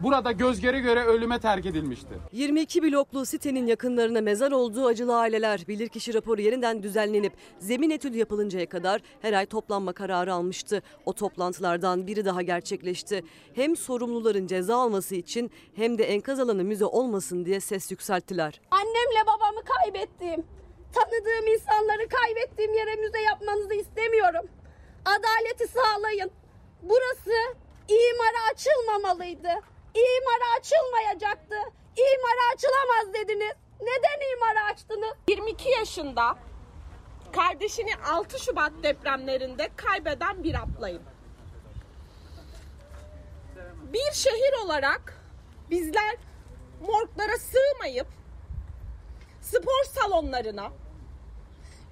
burada 0.00 0.32
göz 0.32 0.60
göre 0.60 0.80
göre 0.80 1.04
ölüme 1.04 1.38
terk 1.38 1.66
edilmiştir. 1.66 2.16
22 2.32 2.82
bloklu 2.82 3.26
sitenin 3.26 3.66
yakınlarına 3.66 4.20
mezar 4.20 4.52
olduğu 4.52 4.86
acılı 4.86 5.16
aileler 5.16 5.64
bilirkişi 5.68 6.14
raporu 6.14 6.40
yeniden 6.40 6.82
düzenlenip 6.82 7.32
zemin 7.58 7.90
etüdü 7.90 8.18
yapılıncaya 8.18 8.68
kadar 8.68 9.00
her 9.22 9.32
ay 9.32 9.46
toplanma 9.46 9.92
kararı 9.92 10.34
almıştı. 10.34 10.82
O 11.06 11.12
toplantılardan 11.12 12.06
biri 12.06 12.24
daha 12.24 12.42
gerçekleşti. 12.42 13.24
Hem 13.54 13.76
sorumluların 13.76 14.46
ceza 14.46 14.76
alması 14.76 15.14
için 15.14 15.50
hem 15.74 15.98
de 15.98 16.04
enkaz 16.04 16.40
alanı 16.40 16.64
müze 16.64 16.84
olmasın 16.84 17.44
diye 17.44 17.60
ses 17.60 17.90
yükselttiler. 17.90 18.60
Annemle 18.70 19.26
babamı 19.26 19.60
kaybettiğim, 19.64 20.44
tanıdığım 20.94 21.46
insanları 21.54 22.08
kaybettiğim 22.08 22.74
yere 22.74 22.94
müze 22.94 23.20
yapmanızı 23.20 23.74
istemiyorum. 23.74 24.46
Adaleti 25.04 25.68
sağlayın. 25.68 26.30
Burası 26.82 27.32
imara 27.88 28.52
açılmamalıydı. 28.52 29.73
İmara 29.94 30.58
açılmayacaktı. 30.58 31.54
İmara 31.96 32.54
açılamaz 32.54 33.14
dediniz. 33.14 33.52
Neden 33.80 34.36
imara 34.36 34.72
açtınız? 34.72 35.14
22 35.28 35.68
yaşında 35.68 36.36
kardeşini 37.32 37.90
6 38.10 38.38
Şubat 38.38 38.72
depremlerinde 38.82 39.70
kaybeden 39.76 40.44
bir 40.44 40.54
ablayım. 40.54 41.02
Bir 43.92 44.12
şehir 44.12 44.64
olarak 44.64 45.22
bizler 45.70 46.16
morglara 46.80 47.38
sığmayıp 47.38 48.06
spor 49.40 49.84
salonlarına, 49.84 50.72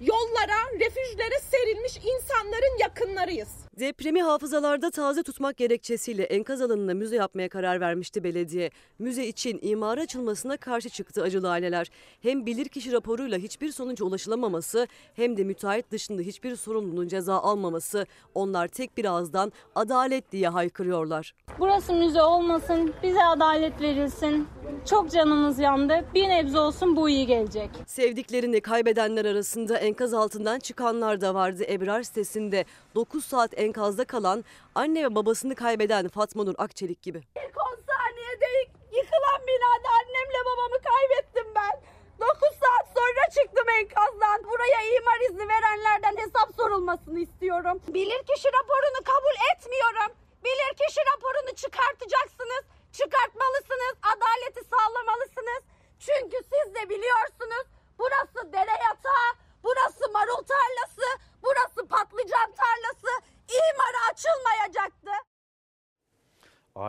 yollara, 0.01 0.81
refüjlere 0.81 1.41
serilmiş 1.41 1.97
insanların 1.97 2.79
yakınlarıyız. 2.79 3.62
Depremi 3.79 4.23
hafızalarda 4.23 4.91
taze 4.91 5.23
tutmak 5.23 5.57
gerekçesiyle 5.57 6.23
enkaz 6.23 6.61
alanına 6.63 6.95
müze 6.95 7.17
yapmaya 7.17 7.49
karar 7.49 7.81
vermişti 7.81 8.25
belediye. 8.25 8.71
Müze 8.99 9.27
için 9.27 9.59
imara 9.63 10.01
açılmasına 10.01 10.57
karşı 10.57 10.89
çıktı 10.89 11.23
acılı 11.23 11.51
aileler. 11.51 11.91
Hem 12.23 12.47
bilirkişi 12.47 12.93
raporuyla 12.93 13.39
hiçbir 13.39 13.73
sonuca 13.73 14.05
ulaşılamaması 14.05 14.87
hem 15.15 15.37
de 15.37 15.45
müteahhit 15.45 15.91
dışında 15.91 16.23
hiçbir 16.23 16.57
sorumlunun 16.57 17.09
ceza 17.09 17.35
almaması 17.35 18.07
onlar 18.35 18.69
tek 18.69 18.97
bir 18.97 19.05
ağızdan 19.05 19.53
adalet 19.75 20.33
diye 20.33 20.49
haykırıyorlar. 20.49 21.35
Burası 21.59 21.93
müze 21.95 22.23
olmasın, 22.23 22.95
bize 23.03 23.25
adalet 23.25 23.81
verilsin. 23.81 24.49
Çok 24.91 25.11
canımız 25.11 25.59
yandı. 25.59 26.05
Bir 26.15 26.29
nebze 26.29 26.59
olsun 26.59 26.97
bu 26.97 27.09
iyi 27.09 27.27
gelecek. 27.27 27.71
Sevdiklerini 27.87 28.61
kaybedenler 28.61 29.25
arasında 29.25 29.79
enkaz 29.79 30.15
altından 30.15 30.59
çıkanlar 30.59 31.21
da 31.21 31.35
vardı. 31.35 31.65
Ebrar 31.69 32.03
sitesinde 32.03 32.65
9 32.95 33.25
saat 33.25 33.59
enkazda 33.67 34.05
kalan 34.05 34.45
anne 34.75 35.05
ve 35.05 35.15
babasını 35.15 35.55
kaybeden 35.55 36.09
Fatma 36.09 36.45
Nur 36.45 36.55
Akçelik 36.59 37.03
gibi. 37.03 37.19
İlk 37.19 37.57
10 37.59 37.79
saniyede 37.91 38.51
yıkılan 38.99 39.41
binada 39.49 39.89
annemle 40.01 40.41
babamı 40.51 40.79
kaybettim 40.91 41.49
ben. 41.55 41.75
9 42.21 42.39
saat 42.63 42.87
sonra 42.97 43.23
çıktım 43.37 43.69
enkazdan. 43.81 44.39
Buraya 44.51 44.81
imar 44.97 45.21
izni 45.29 45.49
verenlerden 45.49 46.17
hesap 46.23 46.49
sorulmasını 46.57 47.19
istiyorum. 47.21 47.81
Bilirkişi 47.89 48.49
raporunu 48.59 49.01
kabul 49.13 49.37
etmiyorum. 49.51 50.11
Bilirkişi 50.45 51.01
raporunu 51.11 51.53
çıkartacaksınız. 51.63 52.65
Çıkartmalısınız. 52.99 53.95
Adaleti 54.13 54.63
sağlamalısınız. 54.73 55.63
Çünkü 56.07 56.37
siz 56.53 56.75
de 56.75 56.89
biliyorsunuz 56.89 57.67
burası 57.99 58.53
dere 58.53 58.77
yatağı, 58.89 59.29
burası 59.65 60.13
marul 60.13 60.43
tarlası, 60.53 61.07
burası 61.43 61.89
patlıcan 61.89 62.51
tarlası. 62.63 63.11
İmara 63.49 64.01
açılmayacaktı. 64.13 65.11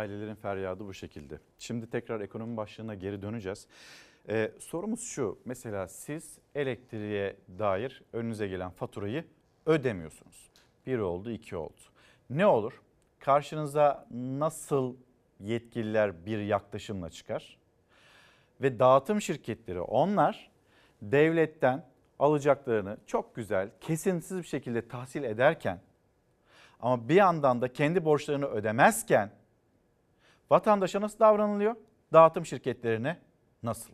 Ailelerin 0.03 0.35
feryadı 0.35 0.85
bu 0.87 0.93
şekilde. 0.93 1.39
Şimdi 1.59 1.89
tekrar 1.89 2.21
ekonomi 2.21 2.57
başlığına 2.57 2.95
geri 2.95 3.21
döneceğiz. 3.21 3.67
Ee, 4.29 4.51
sorumuz 4.59 5.01
şu. 5.01 5.39
Mesela 5.45 5.87
siz 5.87 6.37
elektriğe 6.55 7.35
dair 7.59 8.01
önünüze 8.13 8.47
gelen 8.47 8.69
faturayı 8.69 9.25
ödemiyorsunuz. 9.65 10.49
Bir 10.85 10.99
oldu, 10.99 11.31
iki 11.31 11.55
oldu. 11.55 11.81
Ne 12.29 12.45
olur? 12.45 12.81
Karşınıza 13.19 14.07
nasıl 14.11 14.95
yetkililer 15.39 16.25
bir 16.25 16.39
yaklaşımla 16.39 17.09
çıkar? 17.09 17.57
Ve 18.61 18.79
dağıtım 18.79 19.21
şirketleri 19.21 19.81
onlar 19.81 20.51
devletten 21.01 21.85
alacaklarını 22.19 22.97
çok 23.07 23.35
güzel, 23.35 23.69
kesintisiz 23.81 24.37
bir 24.37 24.47
şekilde 24.47 24.87
tahsil 24.87 25.23
ederken 25.23 25.79
ama 26.79 27.09
bir 27.09 27.15
yandan 27.15 27.61
da 27.61 27.73
kendi 27.73 28.05
borçlarını 28.05 28.45
ödemezken 28.45 29.31
vatandaşa 30.53 31.01
nasıl 31.01 31.19
davranılıyor? 31.19 31.75
Dağıtım 32.13 32.45
şirketlerine 32.45 33.17
nasıl? 33.63 33.89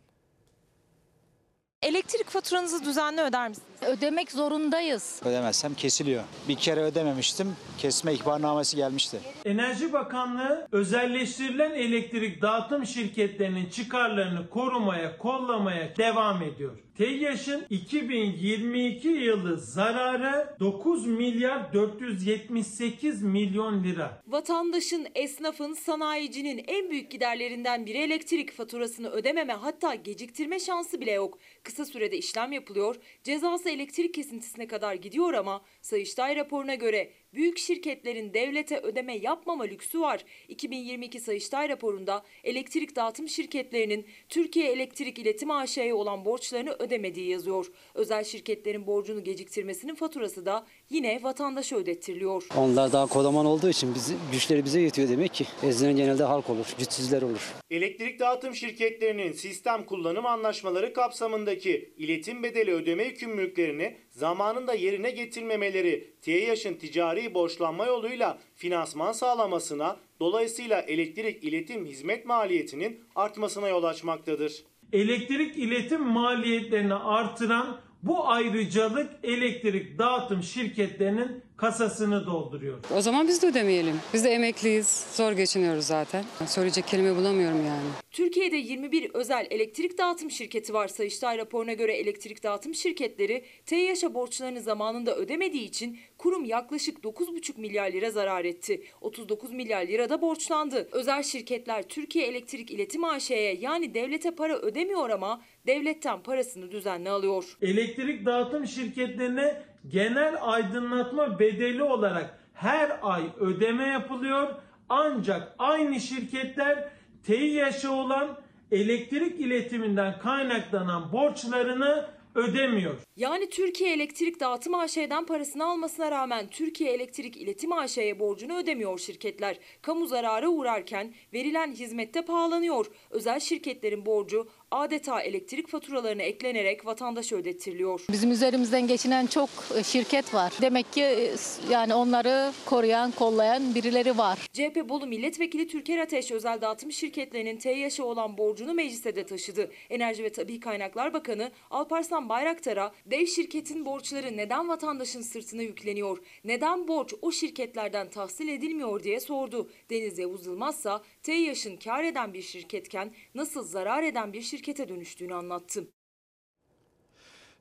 Elektrik 1.82 2.30
faturanızı 2.30 2.84
düzenli 2.84 3.20
öder 3.20 3.48
misiniz? 3.48 3.68
Ödemek 3.86 4.32
zorundayız. 4.32 5.22
Ödemezsem 5.24 5.74
kesiliyor. 5.74 6.22
Bir 6.48 6.56
kere 6.56 6.80
ödememiştim. 6.80 7.56
Kesme 7.78 8.12
ihbarnamesi 8.12 8.76
gelmişti. 8.76 9.20
Enerji 9.44 9.92
Bakanlığı 9.92 10.68
özelleştirilen 10.72 11.70
elektrik 11.70 12.42
dağıtım 12.42 12.86
şirketlerinin 12.86 13.70
çıkarlarını 13.70 14.50
korumaya, 14.50 15.18
kollamaya 15.18 15.96
devam 15.96 16.42
ediyor. 16.42 16.78
TEİAŞ'ın 17.00 17.66
2022 17.70 19.08
yılı 19.08 19.58
zararı 19.58 20.56
9 20.60 21.06
milyar 21.06 21.72
478 21.72 23.22
milyon 23.22 23.84
lira. 23.84 24.22
Vatandaşın, 24.26 25.06
esnafın, 25.14 25.74
sanayicinin 25.74 26.64
en 26.68 26.90
büyük 26.90 27.10
giderlerinden 27.10 27.86
biri 27.86 27.98
elektrik 27.98 28.52
faturasını 28.52 29.10
ödememe 29.10 29.52
hatta 29.52 29.94
geciktirme 29.94 30.60
şansı 30.60 31.00
bile 31.00 31.12
yok. 31.12 31.38
Kısa 31.62 31.84
sürede 31.84 32.18
işlem 32.18 32.52
yapılıyor, 32.52 32.96
cezası 33.24 33.70
elektrik 33.70 34.14
kesintisine 34.14 34.66
kadar 34.66 34.94
gidiyor 34.94 35.34
ama 35.34 35.62
Sayıştay 35.82 36.36
raporuna 36.36 36.74
göre 36.74 37.12
büyük 37.34 37.58
şirketlerin 37.58 38.34
devlete 38.34 38.78
ödeme 38.80 39.16
yapmama 39.16 39.64
lüksü 39.64 40.00
var. 40.00 40.24
2022 40.48 41.20
Sayıştay 41.20 41.68
raporunda 41.68 42.24
elektrik 42.44 42.96
dağıtım 42.96 43.28
şirketlerinin 43.28 44.06
Türkiye 44.28 44.72
Elektrik 44.72 45.18
İletim 45.18 45.50
AŞ'ye 45.50 45.94
olan 45.94 46.24
borçlarını 46.24 46.76
ödemediği 46.78 47.30
yazıyor. 47.30 47.66
Özel 47.94 48.24
şirketlerin 48.24 48.86
borcunu 48.86 49.24
geciktirmesinin 49.24 49.94
faturası 49.94 50.46
da 50.46 50.66
yine 50.90 51.22
vatandaşa 51.22 51.76
ödettiriliyor. 51.76 52.46
Onlar 52.56 52.92
daha 52.92 53.06
kodaman 53.06 53.46
olduğu 53.46 53.68
için 53.68 53.94
bizi, 53.94 54.14
güçleri 54.32 54.64
bize 54.64 54.80
yetiyor 54.80 55.08
demek 55.08 55.34
ki. 55.34 55.46
Ezilen 55.62 55.96
genelde 55.96 56.24
halk 56.24 56.50
olur, 56.50 56.66
güçsüzler 56.78 57.22
olur. 57.22 57.52
Elektrik 57.70 58.20
dağıtım 58.20 58.54
şirketlerinin 58.54 59.32
sistem 59.32 59.84
kullanım 59.84 60.26
anlaşmaları 60.26 60.92
kapsamındaki 60.92 61.92
iletim 61.96 62.42
bedeli 62.42 62.72
ödeme 62.72 63.04
yükümlülüklerini 63.04 63.96
zamanında 64.10 64.74
yerine 64.74 65.10
getirmemeleri 65.10 66.10
TEİAŞ'ın 66.22 66.74
ticari 66.74 67.34
borçlanma 67.34 67.86
yoluyla 67.86 68.38
finansman 68.56 69.12
sağlamasına 69.12 69.96
dolayısıyla 70.20 70.80
elektrik 70.80 71.44
iletim 71.44 71.86
hizmet 71.86 72.26
maliyetinin 72.26 73.00
artmasına 73.14 73.68
yol 73.68 73.84
açmaktadır. 73.84 74.64
Elektrik 74.92 75.56
iletim 75.58 76.02
maliyetlerini 76.02 76.94
artıran 76.94 77.80
bu 78.02 78.28
ayrıcalık 78.28 79.10
elektrik 79.22 79.98
dağıtım 79.98 80.42
şirketlerinin 80.42 81.42
kasasını 81.60 82.26
dolduruyor. 82.26 82.78
O 82.96 83.00
zaman 83.00 83.28
biz 83.28 83.42
de 83.42 83.46
ödemeyelim. 83.46 84.00
Biz 84.14 84.24
de 84.24 84.30
emekliyiz. 84.30 85.06
Zor 85.12 85.32
geçiniyoruz 85.32 85.86
zaten. 85.86 86.24
Söyleyecek 86.46 86.86
kelime 86.86 87.16
bulamıyorum 87.16 87.66
yani. 87.66 87.88
Türkiye'de 88.10 88.56
21 88.56 89.10
özel 89.14 89.46
elektrik 89.50 89.98
dağıtım 89.98 90.30
şirketi 90.30 90.74
var. 90.74 90.88
Sayıştay 90.88 91.38
raporuna 91.38 91.72
göre 91.72 91.92
elektrik 91.92 92.42
dağıtım 92.42 92.74
şirketleri 92.74 93.44
TEİAŞ'a 93.66 94.14
borçlarını 94.14 94.60
zamanında 94.60 95.16
ödemediği 95.16 95.64
için 95.64 95.98
kurum 96.18 96.44
yaklaşık 96.44 96.98
9,5 96.98 97.60
milyar 97.60 97.92
lira 97.92 98.10
zarar 98.10 98.44
etti. 98.44 98.82
39 99.00 99.52
milyar 99.52 99.86
lira 99.86 100.08
da 100.10 100.22
borçlandı. 100.22 100.88
Özel 100.92 101.22
şirketler 101.22 101.82
Türkiye 101.82 102.26
Elektrik 102.26 102.70
İletim 102.70 103.04
AŞ'ye 103.04 103.54
yani 103.60 103.94
devlete 103.94 104.30
para 104.30 104.56
ödemiyor 104.58 105.10
ama 105.10 105.42
devletten 105.66 106.22
parasını 106.22 106.70
düzenli 106.70 107.10
alıyor. 107.10 107.56
Elektrik 107.62 108.26
dağıtım 108.26 108.66
şirketlerine 108.66 109.62
genel 109.88 110.34
aydınlatma 110.40 111.38
bedeli 111.38 111.82
olarak 111.82 112.38
her 112.54 112.98
ay 113.02 113.22
ödeme 113.40 113.86
yapılıyor. 113.86 114.54
Ancak 114.88 115.54
aynı 115.58 116.00
şirketler 116.00 116.88
TEİAŞ'a 117.26 117.92
olan 117.92 118.38
elektrik 118.72 119.40
iletiminden 119.40 120.18
kaynaklanan 120.18 121.12
borçlarını 121.12 122.06
ödemiyor. 122.34 122.94
Yani 123.16 123.50
Türkiye 123.50 123.92
Elektrik 123.92 124.40
Dağıtım 124.40 124.74
AŞ'den 124.74 125.26
parasını 125.26 125.64
almasına 125.64 126.10
rağmen 126.10 126.46
Türkiye 126.50 126.92
Elektrik 126.92 127.36
İletim 127.36 127.72
AŞ'ye 127.72 128.20
borcunu 128.20 128.58
ödemiyor 128.58 128.98
şirketler. 128.98 129.58
Kamu 129.82 130.06
zarara 130.06 130.48
uğrarken 130.48 131.14
verilen 131.32 131.72
hizmette 131.72 132.24
pahalanıyor. 132.24 132.86
Özel 133.10 133.40
şirketlerin 133.40 134.06
borcu 134.06 134.48
adeta 134.70 135.20
elektrik 135.20 135.68
faturalarına 135.68 136.22
eklenerek 136.22 136.86
vatandaşa 136.86 137.36
ödettiriliyor. 137.36 138.04
Bizim 138.12 138.30
üzerimizden 138.30 138.86
geçinen 138.86 139.26
çok 139.26 139.50
e, 139.78 139.82
şirket 139.82 140.34
var. 140.34 140.52
Demek 140.60 140.92
ki 140.92 141.02
e, 141.02 141.34
yani 141.70 141.94
onları 141.94 142.52
koruyan, 142.66 143.10
kollayan 143.10 143.74
birileri 143.74 144.18
var. 144.18 144.38
CHP 144.52 144.88
Bolu 144.88 145.06
Milletvekili 145.06 145.68
Türker 145.68 145.98
Ateş 145.98 146.30
özel 146.30 146.60
dağıtım 146.60 146.92
şirketlerinin 146.92 147.56
TEİAŞ'a 147.56 148.04
olan 148.04 148.38
borcunu 148.38 148.74
meclise 148.74 149.16
de 149.16 149.26
taşıdı. 149.26 149.70
Enerji 149.90 150.24
ve 150.24 150.32
Tabi 150.32 150.60
Kaynaklar 150.60 151.12
Bakanı 151.12 151.50
Alparslan 151.70 152.28
Bayraktar'a 152.28 152.92
dev 153.06 153.26
şirketin 153.26 153.86
borçları 153.86 154.36
neden 154.36 154.68
vatandaşın 154.68 155.22
sırtına 155.22 155.62
yükleniyor, 155.62 156.18
neden 156.44 156.88
borç 156.88 157.14
o 157.22 157.32
şirketlerden 157.32 158.10
tahsil 158.10 158.48
edilmiyor 158.48 159.02
diye 159.02 159.20
sordu. 159.20 159.70
Deniz 159.90 160.18
Yavuz 160.18 160.46
Yılmazsa 160.46 161.02
TEİAŞ'ın 161.22 161.76
kar 161.76 162.04
eden 162.04 162.34
bir 162.34 162.42
şirketken 162.42 163.10
nasıl 163.34 163.64
zarar 163.64 164.02
eden 164.02 164.32
bir 164.32 164.42
şirkete 164.60 164.88
dönüştüğünü 164.88 165.34
anlattı. 165.34 165.88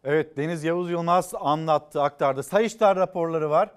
Evet 0.03 0.37
Deniz 0.37 0.63
Yavuz 0.63 0.91
Yılmaz 0.91 1.33
anlattı, 1.39 2.01
aktardı. 2.01 2.43
Sayıştay 2.43 2.95
raporları 2.95 3.49
var. 3.49 3.71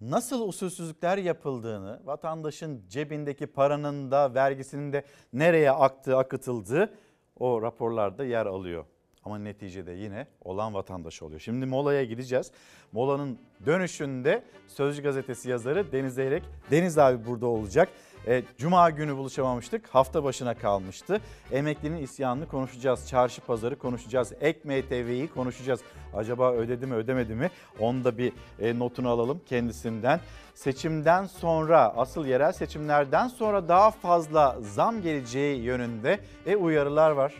Nasıl 0.00 0.48
usulsüzlükler 0.48 1.18
yapıldığını, 1.18 2.00
vatandaşın 2.04 2.84
cebindeki 2.88 3.46
paranın 3.46 4.10
da 4.10 4.34
vergisinin 4.34 4.92
de 4.92 5.04
nereye 5.32 5.70
aktığı, 5.70 6.16
akıtıldığı 6.16 6.94
o 7.38 7.62
raporlarda 7.62 8.24
yer 8.24 8.46
alıyor. 8.46 8.84
Ama 9.24 9.38
neticede 9.38 9.92
yine 9.92 10.26
olan 10.44 10.74
vatandaş 10.74 11.22
oluyor. 11.22 11.40
Şimdi 11.40 11.66
molaya 11.66 12.04
gideceğiz. 12.04 12.50
Molanın 12.92 13.38
dönüşünde 13.66 14.42
Sözcü 14.68 15.02
Gazetesi 15.02 15.50
yazarı 15.50 15.92
Deniz 15.92 16.14
Zeyrek. 16.14 16.42
Deniz 16.70 16.98
abi 16.98 17.26
burada 17.26 17.46
olacak. 17.46 17.88
E, 18.26 18.42
Cuma 18.58 18.90
günü 18.90 19.16
buluşamamıştık. 19.16 19.88
Hafta 19.88 20.24
başına 20.24 20.54
kalmıştı. 20.54 21.20
Emeklinin 21.52 22.02
isyanını 22.02 22.48
konuşacağız. 22.48 23.08
Çarşı 23.08 23.40
pazarı 23.40 23.78
konuşacağız. 23.78 24.32
Ek 24.40 24.60
MTV'yi 24.64 25.28
konuşacağız. 25.28 25.80
Acaba 26.14 26.52
ödedi 26.52 26.86
mi 26.86 26.94
ödemedi 26.94 27.34
mi? 27.34 27.50
Onu 27.80 28.04
da 28.04 28.18
bir 28.18 28.32
e, 28.60 28.78
notunu 28.78 29.08
alalım 29.08 29.40
kendisinden. 29.46 30.20
Seçimden 30.54 31.26
sonra 31.26 31.92
asıl 31.96 32.26
yerel 32.26 32.52
seçimlerden 32.52 33.28
sonra 33.28 33.68
daha 33.68 33.90
fazla 33.90 34.56
zam 34.60 35.02
geleceği 35.02 35.62
yönünde 35.62 36.20
e, 36.46 36.56
uyarılar 36.56 37.10
var. 37.10 37.34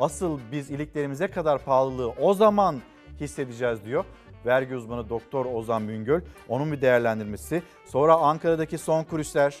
Asıl 0.00 0.38
biz 0.52 0.70
iliklerimize 0.70 1.28
kadar 1.28 1.64
pahalılığı 1.64 2.08
o 2.08 2.34
zaman 2.34 2.80
hissedeceğiz 3.20 3.84
diyor. 3.84 4.04
Vergi 4.46 4.76
uzmanı 4.76 5.08
Doktor 5.10 5.46
Ozan 5.46 5.88
Büngöl 5.88 6.20
onun 6.48 6.72
bir 6.72 6.80
değerlendirmesi. 6.80 7.62
Sonra 7.86 8.14
Ankara'daki 8.14 8.78
son 8.78 9.04
kulisler 9.04 9.56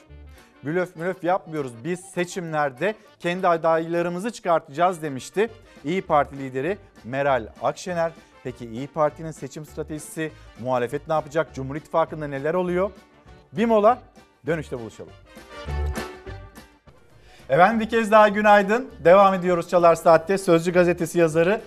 blöf 0.64 0.96
mülöf 0.96 1.24
yapmıyoruz. 1.24 1.72
Biz 1.84 2.00
seçimlerde 2.00 2.94
kendi 3.20 3.48
adaylarımızı 3.48 4.30
çıkartacağız 4.30 5.02
demişti. 5.02 5.50
İyi 5.84 6.02
Parti 6.02 6.38
lideri 6.38 6.78
Meral 7.04 7.48
Akşener. 7.62 8.12
Peki 8.44 8.66
İyi 8.66 8.86
Parti'nin 8.86 9.30
seçim 9.30 9.66
stratejisi, 9.66 10.32
muhalefet 10.60 11.08
ne 11.08 11.14
yapacak? 11.14 11.54
Cumhur 11.54 11.76
İttifakı'nda 11.76 12.26
neler 12.26 12.54
oluyor? 12.54 12.90
Bir 13.52 13.64
mola, 13.64 14.02
dönüşte 14.46 14.80
buluşalım. 14.80 15.12
Efendim 17.48 17.80
bir 17.80 17.88
kez 17.88 18.10
daha 18.10 18.28
günaydın. 18.28 18.88
Devam 19.04 19.34
ediyoruz 19.34 19.68
Çalar 19.68 19.94
Saat'te. 19.94 20.38
Sözcü 20.38 20.72
gazetesi 20.72 21.18
yazarı 21.18 21.60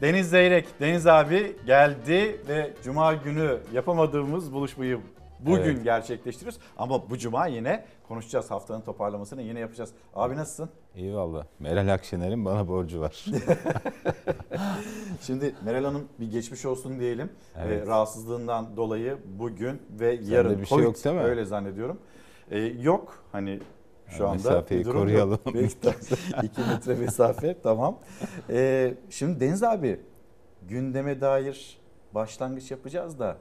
Deniz 0.00 0.30
Zeyrek, 0.30 0.66
Deniz 0.80 1.06
abi 1.06 1.56
geldi 1.66 2.40
ve 2.48 2.70
Cuma 2.84 3.14
günü 3.14 3.58
yapamadığımız 3.72 4.52
buluşmayı 4.52 5.00
bugün 5.40 5.62
Evet. 5.62 5.84
gerçekleştiriyoruz. 5.84 6.60
Ama 6.78 7.10
bu 7.10 7.18
Cuma 7.18 7.46
yine 7.46 7.84
konuşacağız. 8.08 8.50
Haftanın 8.50 8.80
toparlamasını 8.80 9.42
yine 9.42 9.60
yapacağız. 9.60 9.90
Abi 10.14 10.36
nasılsın? 10.36 10.70
İyi 10.96 11.14
valla. 11.14 11.46
Meral 11.58 11.92
Akşener'in 11.94 12.44
bana 12.44 12.68
borcu 12.68 13.00
var. 13.00 13.24
Şimdi 15.22 15.54
Meral 15.64 15.84
Hanım 15.84 16.04
bir 16.20 16.30
geçmiş 16.30 16.64
olsun 16.64 17.00
diyelim. 17.00 17.30
Evet. 17.66 17.82
Ee, 17.82 17.86
rahatsızlığından 17.86 18.76
dolayı 18.76 19.16
bugün 19.38 19.82
ve 20.00 20.16
Sende 20.16 20.34
yarın 20.34 20.60
bir 20.60 20.66
şey 20.66 20.78
yok 20.78 21.04
değil 21.04 21.16
mi? 21.16 21.22
öyle 21.22 21.44
zannediyorum. 21.44 21.98
Ee, 22.50 22.58
yok 22.58 23.14
hani 23.32 23.60
şu 24.16 24.28
anda 24.28 24.32
mesafeyi 24.32 24.84
koruyalım. 24.84 25.38
De 25.54 25.64
iki 26.42 26.60
metre 26.60 26.94
mesafe 26.94 27.56
tamam. 27.62 27.98
Ee, 28.50 28.94
şimdi 29.10 29.40
Deniz 29.40 29.62
abi 29.62 30.00
gündeme 30.68 31.20
dair 31.20 31.78
başlangıç 32.14 32.70
yapacağız 32.70 33.18
da 33.18 33.36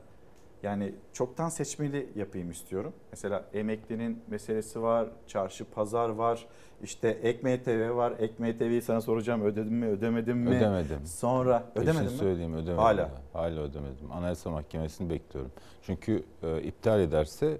yani 0.63 0.95
çoktan 1.13 1.49
seçmeli 1.49 2.09
yapayım 2.15 2.51
istiyorum. 2.51 2.93
Mesela 3.11 3.45
emeklinin 3.53 4.23
meselesi 4.27 4.81
var, 4.81 5.07
çarşı 5.27 5.65
pazar 5.65 6.09
var, 6.09 6.47
işte 6.83 7.07
Ekme 7.09 7.63
TV 7.63 7.95
var. 7.95 8.13
Ekme 8.19 8.57
TV'yi 8.57 8.81
sana 8.81 9.01
soracağım 9.01 9.41
ödedim 9.43 9.73
mi 9.73 9.85
ödemedim 9.85 10.37
mi? 10.37 10.57
Ödemedim. 10.57 11.05
Sonra 11.05 11.63
ödemedin 11.75 11.99
Peşin 11.99 12.11
mi? 12.11 12.17
söyleyeyim 12.17 12.53
ödemedim. 12.53 12.77
Hala. 12.77 13.09
Hala 13.33 13.59
ödemedim. 13.59 14.11
Anayasa 14.11 14.49
Mahkemesi'ni 14.49 15.09
bekliyorum. 15.09 15.51
Çünkü 15.81 16.23
e, 16.43 16.61
iptal 16.61 16.99
ederse 16.99 17.57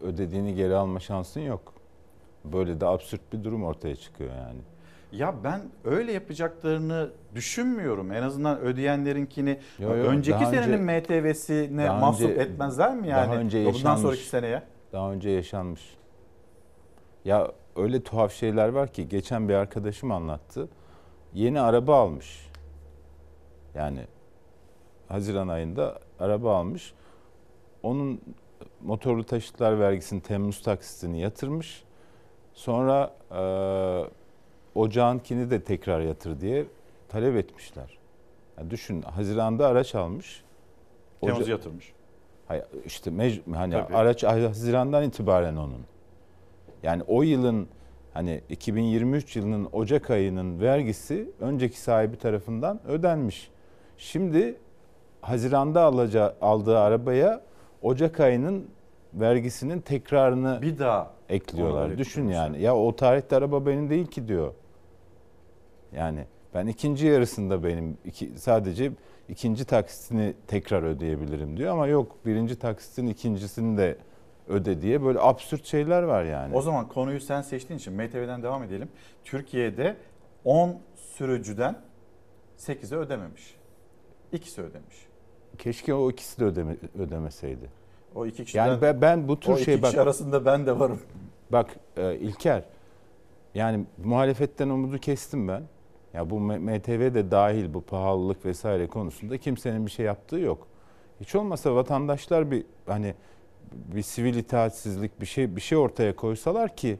ödediğini 0.00 0.54
geri 0.54 0.74
alma 0.74 1.00
şansın 1.00 1.40
yok. 1.40 1.72
Böyle 2.44 2.80
de 2.80 2.86
absürt 2.86 3.32
bir 3.32 3.44
durum 3.44 3.64
ortaya 3.64 3.96
çıkıyor 3.96 4.30
yani. 4.30 4.58
Ya 5.12 5.34
ben 5.44 5.62
öyle 5.84 6.12
yapacaklarını 6.12 7.10
düşünmüyorum. 7.34 8.12
En 8.12 8.22
azından 8.22 8.58
ödeyenlerinkini 8.60 9.58
Yo, 9.78 9.88
yo, 9.96 10.04
önceki 10.04 10.46
senenin 10.46 10.88
önce- 10.88 11.00
MTV'sine 11.00 11.90
mahsup 11.90 12.30
önce- 12.30 12.40
etmezler 12.42 12.94
mi 12.96 13.08
yani? 13.08 13.26
Daha 13.30 13.36
önce 13.40 13.58
Bundan 13.58 13.72
yaşanmış. 13.72 14.00
sonraki 14.02 14.22
seneye. 14.22 14.62
Daha 14.92 15.12
önce 15.12 15.30
yaşanmış. 15.30 15.96
Ya 17.24 17.52
öyle 17.76 18.02
tuhaf 18.02 18.32
şeyler 18.32 18.68
var 18.68 18.92
ki 18.92 19.08
geçen 19.08 19.48
bir 19.48 19.54
arkadaşım 19.54 20.12
anlattı. 20.12 20.68
Yeni 21.34 21.60
araba 21.60 22.00
almış. 22.02 22.50
Yani 23.74 24.00
Haziran 25.08 25.48
ayında 25.48 25.98
araba 26.20 26.56
almış. 26.56 26.94
Onun 27.82 28.20
motorlu 28.80 29.24
taşıtlar 29.24 29.80
vergisini 29.80 30.20
Temmuz 30.20 30.62
taksitini 30.62 31.20
yatırmış. 31.20 31.84
Sonra 32.54 33.10
e, 33.30 33.40
ocağınkini 34.74 35.50
de 35.50 35.62
tekrar 35.62 36.00
yatır 36.00 36.40
diye 36.40 36.66
talep 37.08 37.36
etmişler. 37.36 37.98
Ya 38.58 38.70
düşün 38.70 39.02
Haziran'da 39.02 39.66
araç 39.66 39.94
almış. 39.94 40.44
Temmuz 41.20 41.48
yatırmış. 41.48 41.92
Hayır 42.48 42.64
işte 42.86 43.10
mec- 43.10 43.54
hani 43.54 43.72
Tabii. 43.72 43.96
araç 43.96 44.24
Haziran'dan 44.24 45.02
itibaren 45.02 45.56
onun. 45.56 45.80
Yani 46.82 47.02
o 47.06 47.22
yılın 47.22 47.68
hani 48.14 48.40
2023 48.48 49.36
yılının 49.36 49.68
Ocak 49.72 50.10
ayının 50.10 50.60
vergisi 50.60 51.30
önceki 51.40 51.80
sahibi 51.80 52.16
tarafından 52.16 52.80
ödenmiş. 52.86 53.50
Şimdi 53.98 54.56
Haziran'da 55.20 55.82
alacağı, 55.82 56.34
aldığı 56.40 56.78
arabaya 56.78 57.40
Ocak 57.82 58.20
ayının 58.20 58.66
vergisinin 59.14 59.80
tekrarını 59.80 60.58
bir 60.62 60.78
daha 60.78 61.10
ekliyorlar. 61.30 61.86
Onu 61.86 61.98
Düşün 61.98 62.28
yani. 62.28 62.62
Ya 62.62 62.76
o 62.76 62.96
tarihte 62.96 63.36
araba 63.36 63.66
benim 63.66 63.90
değil 63.90 64.06
ki 64.06 64.28
diyor. 64.28 64.54
Yani 65.92 66.24
ben 66.54 66.66
ikinci 66.66 67.06
yarısında 67.06 67.64
benim 67.64 67.98
iki, 68.04 68.38
sadece 68.38 68.92
ikinci 69.28 69.64
taksitini 69.64 70.34
tekrar 70.46 70.82
ödeyebilirim 70.82 71.56
diyor 71.56 71.72
ama 71.72 71.86
yok 71.86 72.16
birinci 72.26 72.58
taksitin 72.58 73.06
ikincisini 73.06 73.78
de 73.78 73.98
öde 74.48 74.82
diye 74.82 75.02
böyle 75.02 75.20
absürt 75.20 75.64
şeyler 75.64 76.02
var 76.02 76.24
yani. 76.24 76.56
O 76.56 76.62
zaman 76.62 76.88
konuyu 76.88 77.20
sen 77.20 77.42
seçtiğin 77.42 77.78
için 77.78 77.94
MTV'den 77.94 78.42
devam 78.42 78.62
edelim. 78.62 78.88
Türkiye'de 79.24 79.96
10 80.44 80.78
sürücüden 80.96 81.76
8'i 82.58 82.98
ödememiş. 82.98 83.54
İkisi 84.32 84.62
ödemiş. 84.62 84.96
Keşke 85.58 85.94
o 85.94 86.10
ikisi 86.10 86.40
de 86.40 86.44
ödeme, 86.44 86.76
ödemeseydi. 86.98 87.79
O 88.14 88.26
iki 88.26 88.44
kişiden, 88.44 88.66
Yani 88.66 88.82
ben, 88.82 89.00
ben 89.00 89.28
bu 89.28 89.40
tür 89.40 89.52
o 89.52 89.54
iki 89.54 89.64
şey 89.64 89.80
kişi 89.80 90.00
arasında 90.00 90.44
ben 90.44 90.66
de 90.66 90.78
varım. 90.80 91.00
Bak 91.52 91.76
e, 91.96 92.16
İlker 92.16 92.62
yani 93.54 93.84
muhalefetten 94.04 94.68
umudu 94.68 94.98
kestim 94.98 95.48
ben. 95.48 95.62
Ya 96.14 96.30
bu 96.30 96.40
MTV 96.40 97.14
de 97.14 97.30
dahil 97.30 97.74
bu 97.74 97.80
pahalılık 97.80 98.44
vesaire 98.44 98.86
konusunda 98.86 99.38
kimsenin 99.38 99.86
bir 99.86 99.90
şey 99.90 100.06
yaptığı 100.06 100.38
yok. 100.38 100.66
Hiç 101.20 101.34
olmasa 101.34 101.74
vatandaşlar 101.74 102.50
bir 102.50 102.64
hani 102.86 103.14
bir 103.72 104.02
sivil 104.02 104.34
itaatsizlik 104.34 105.20
bir 105.20 105.26
şey 105.26 105.56
bir 105.56 105.60
şey 105.60 105.78
ortaya 105.78 106.16
koysalar 106.16 106.76
ki 106.76 106.98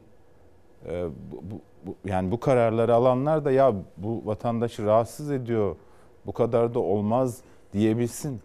e, 0.89 1.05
bu- 1.33 1.43
bu- 1.87 1.95
yani 2.09 2.31
bu 2.31 2.41
kararları 2.41 2.95
alanlar 2.95 3.45
da 3.45 3.51
ya 3.51 3.75
bu 3.97 4.23
vatandaşı 4.25 4.85
rahatsız 4.87 5.31
ediyor. 5.31 5.77
Bu 6.27 6.33
kadar 6.33 6.75
da 6.75 6.79
olmaz 6.81 7.41
diyebilsin. 7.73 8.41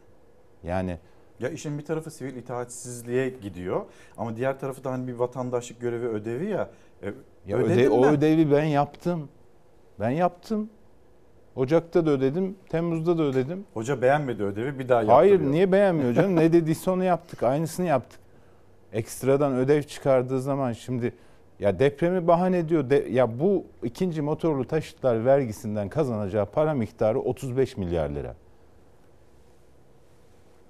Yani 0.64 0.98
Ya 1.40 1.49
işin 1.49 1.78
bir 1.78 1.86
tarafı 1.86 2.12
sivil 2.12 2.36
itaatsizliğe 2.36 3.30
gidiyor 3.30 3.82
ama 4.18 4.36
diğer 4.38 4.60
tarafı 4.60 4.84
da 4.84 4.91
hani 4.91 5.07
bir 5.07 5.14
vatandaşlık 5.14 5.82
görevi 5.82 6.07
ödevi 6.07 6.45
ya. 6.49 6.70
E, 7.03 7.14
Ya 7.48 7.57
öde- 7.57 7.90
o 7.90 8.03
ben. 8.03 8.14
ödevi 8.14 8.52
ben 8.52 8.64
yaptım. 8.64 9.30
Ben 9.99 10.10
yaptım. 10.10 10.70
Ocak'ta 11.56 12.06
da 12.06 12.12
ödedim, 12.12 12.56
Temmuz'da 12.70 13.18
da 13.18 13.24
ödedim. 13.24 13.66
Hoca 13.74 14.02
beğenmedi 14.02 14.44
ödevi 14.44 14.80
bir 14.80 14.90
daha 14.90 15.02
yaptırıyor. 15.02 15.40
Hayır 15.40 15.52
niye 15.52 15.72
beğenmiyor 15.72 16.14
canım? 16.14 16.36
ne 16.36 16.53
dediyse 16.53 16.91
onu 16.91 17.03
yaptık. 17.03 17.44
Aynısını 17.44 17.86
yaptık. 17.86 18.20
Ekstradan 18.94 19.56
ödev 19.56 19.82
çıkardığı 19.84 20.41
zaman 20.41 20.72
şimdi 20.74 21.14
ya 21.60 21.80
depremi 21.80 22.28
bahane 22.28 22.57
ediyor. 22.57 22.90
De, 22.90 22.95
ya 23.12 23.40
bu 23.40 23.66
ikinci 23.84 24.22
motorlu 24.22 24.68
taşıtlar 24.68 25.26
vergisinden 25.26 25.90
kazanacağı 25.90 26.45
para 26.45 26.74
miktarı 26.74 27.20
35 27.20 27.78
milyar 27.78 28.10
lira. 28.10 28.36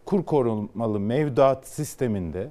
Kur 0.05 0.23
korumalı 0.25 0.99
mevduat 0.99 1.67
sisteminde 1.67 2.49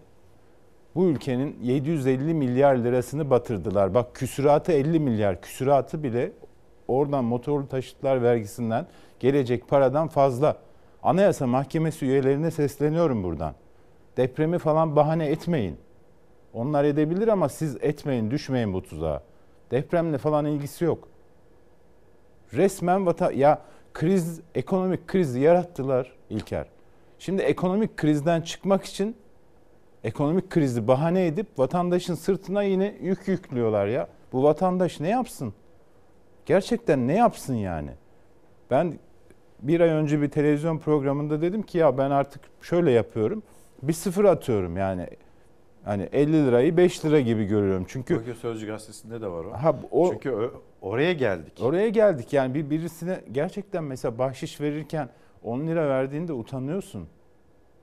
bu 0.94 1.06
ülkenin 1.06 1.58
750 1.62 2.34
milyar 2.34 2.76
lirasını 2.76 3.30
batırdılar. 3.30 3.94
Bak 3.94 4.14
küsuratı 4.14 4.72
50 4.72 5.00
milyar. 5.00 5.40
Küsuratı 5.40 6.02
bile 6.02 6.32
oradan 6.88 7.24
motorlu 7.24 7.68
taşıtlar 7.68 8.22
vergisinden 8.22 8.86
gelecek 9.20 9.68
paradan 9.68 10.08
fazla. 10.08 10.56
Anayasa 11.02 11.46
Mahkemesi 11.46 12.06
üyelerine 12.06 12.50
sesleniyorum 12.50 13.22
buradan. 13.22 13.54
Depremi 14.16 14.58
falan 14.58 14.96
bahane 14.96 15.26
etmeyin. 15.26 15.76
Onlar 16.52 16.84
edebilir 16.84 17.28
ama 17.28 17.48
siz 17.48 17.76
etmeyin, 17.80 18.30
düşmeyin 18.30 18.72
bu 18.72 18.82
tuzağa. 18.82 19.22
Depremle 19.70 20.18
falan 20.18 20.44
ilgisi 20.44 20.84
yok. 20.84 21.08
Resmen 22.52 23.06
vata 23.06 23.32
ya 23.32 23.62
kriz, 23.94 24.40
ekonomik 24.54 25.08
krizi 25.08 25.40
yarattılar 25.40 26.12
İlker. 26.30 26.73
Şimdi 27.18 27.42
ekonomik 27.42 27.96
krizden 27.96 28.40
çıkmak 28.40 28.84
için 28.84 29.16
ekonomik 30.04 30.50
krizi 30.50 30.88
bahane 30.88 31.26
edip 31.26 31.46
vatandaşın 31.58 32.14
sırtına 32.14 32.62
yine 32.62 32.94
yük 33.02 33.28
yüklüyorlar 33.28 33.86
ya. 33.86 34.08
Bu 34.32 34.42
vatandaş 34.42 35.00
ne 35.00 35.08
yapsın? 35.08 35.54
Gerçekten 36.46 37.08
ne 37.08 37.14
yapsın 37.16 37.54
yani? 37.54 37.90
Ben 38.70 38.94
bir 39.62 39.80
ay 39.80 39.88
önce 39.88 40.22
bir 40.22 40.28
televizyon 40.30 40.78
programında 40.78 41.40
dedim 41.42 41.62
ki 41.62 41.78
ya 41.78 41.98
ben 41.98 42.10
artık 42.10 42.40
şöyle 42.62 42.90
yapıyorum. 42.90 43.42
Bir 43.82 43.92
sıfır 43.92 44.24
atıyorum 44.24 44.76
yani. 44.76 45.06
Hani 45.84 46.02
50 46.12 46.32
lirayı 46.46 46.76
5 46.76 47.04
lira 47.04 47.20
gibi 47.20 47.44
görüyorum. 47.44 47.84
Çünkü 47.88 48.16
Bugün 48.20 48.32
Sözcü 48.34 48.66
Gazetesi'nde 48.66 49.20
de 49.20 49.26
var 49.26 49.44
o. 49.44 49.52
Ha, 49.52 49.76
o- 49.90 50.10
Çünkü 50.12 50.50
oraya 50.82 51.12
geldik. 51.12 51.52
Oraya 51.62 51.88
geldik 51.88 52.32
yani 52.32 52.54
bir 52.54 52.70
birisine 52.70 53.20
gerçekten 53.32 53.84
mesela 53.84 54.18
bahşiş 54.18 54.60
verirken 54.60 55.08
10 55.44 55.66
lira 55.66 55.88
verdiğinde 55.88 56.32
utanıyorsun. 56.32 57.08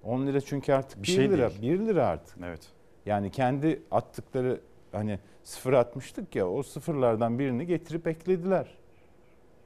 10 0.04 0.28
lira 0.28 0.42
çünkü 0.42 0.74
artık 0.74 0.98
1 0.98 1.04
Bir 1.04 1.08
şey 1.08 1.30
lira, 1.30 1.50
değil. 1.50 1.80
1 1.80 1.86
lira 1.86 2.08
artık. 2.08 2.38
Evet. 2.44 2.62
Yani 3.06 3.32
kendi 3.32 3.82
attıkları 3.92 4.62
hani 4.92 5.20
sıfır 5.44 5.74
atmıştık 5.74 6.36
ya 6.36 6.50
o 6.50 6.64
sıfırlardan 6.64 7.40
birini 7.40 7.66
getirip 7.66 8.08
eklediler. 8.08 8.68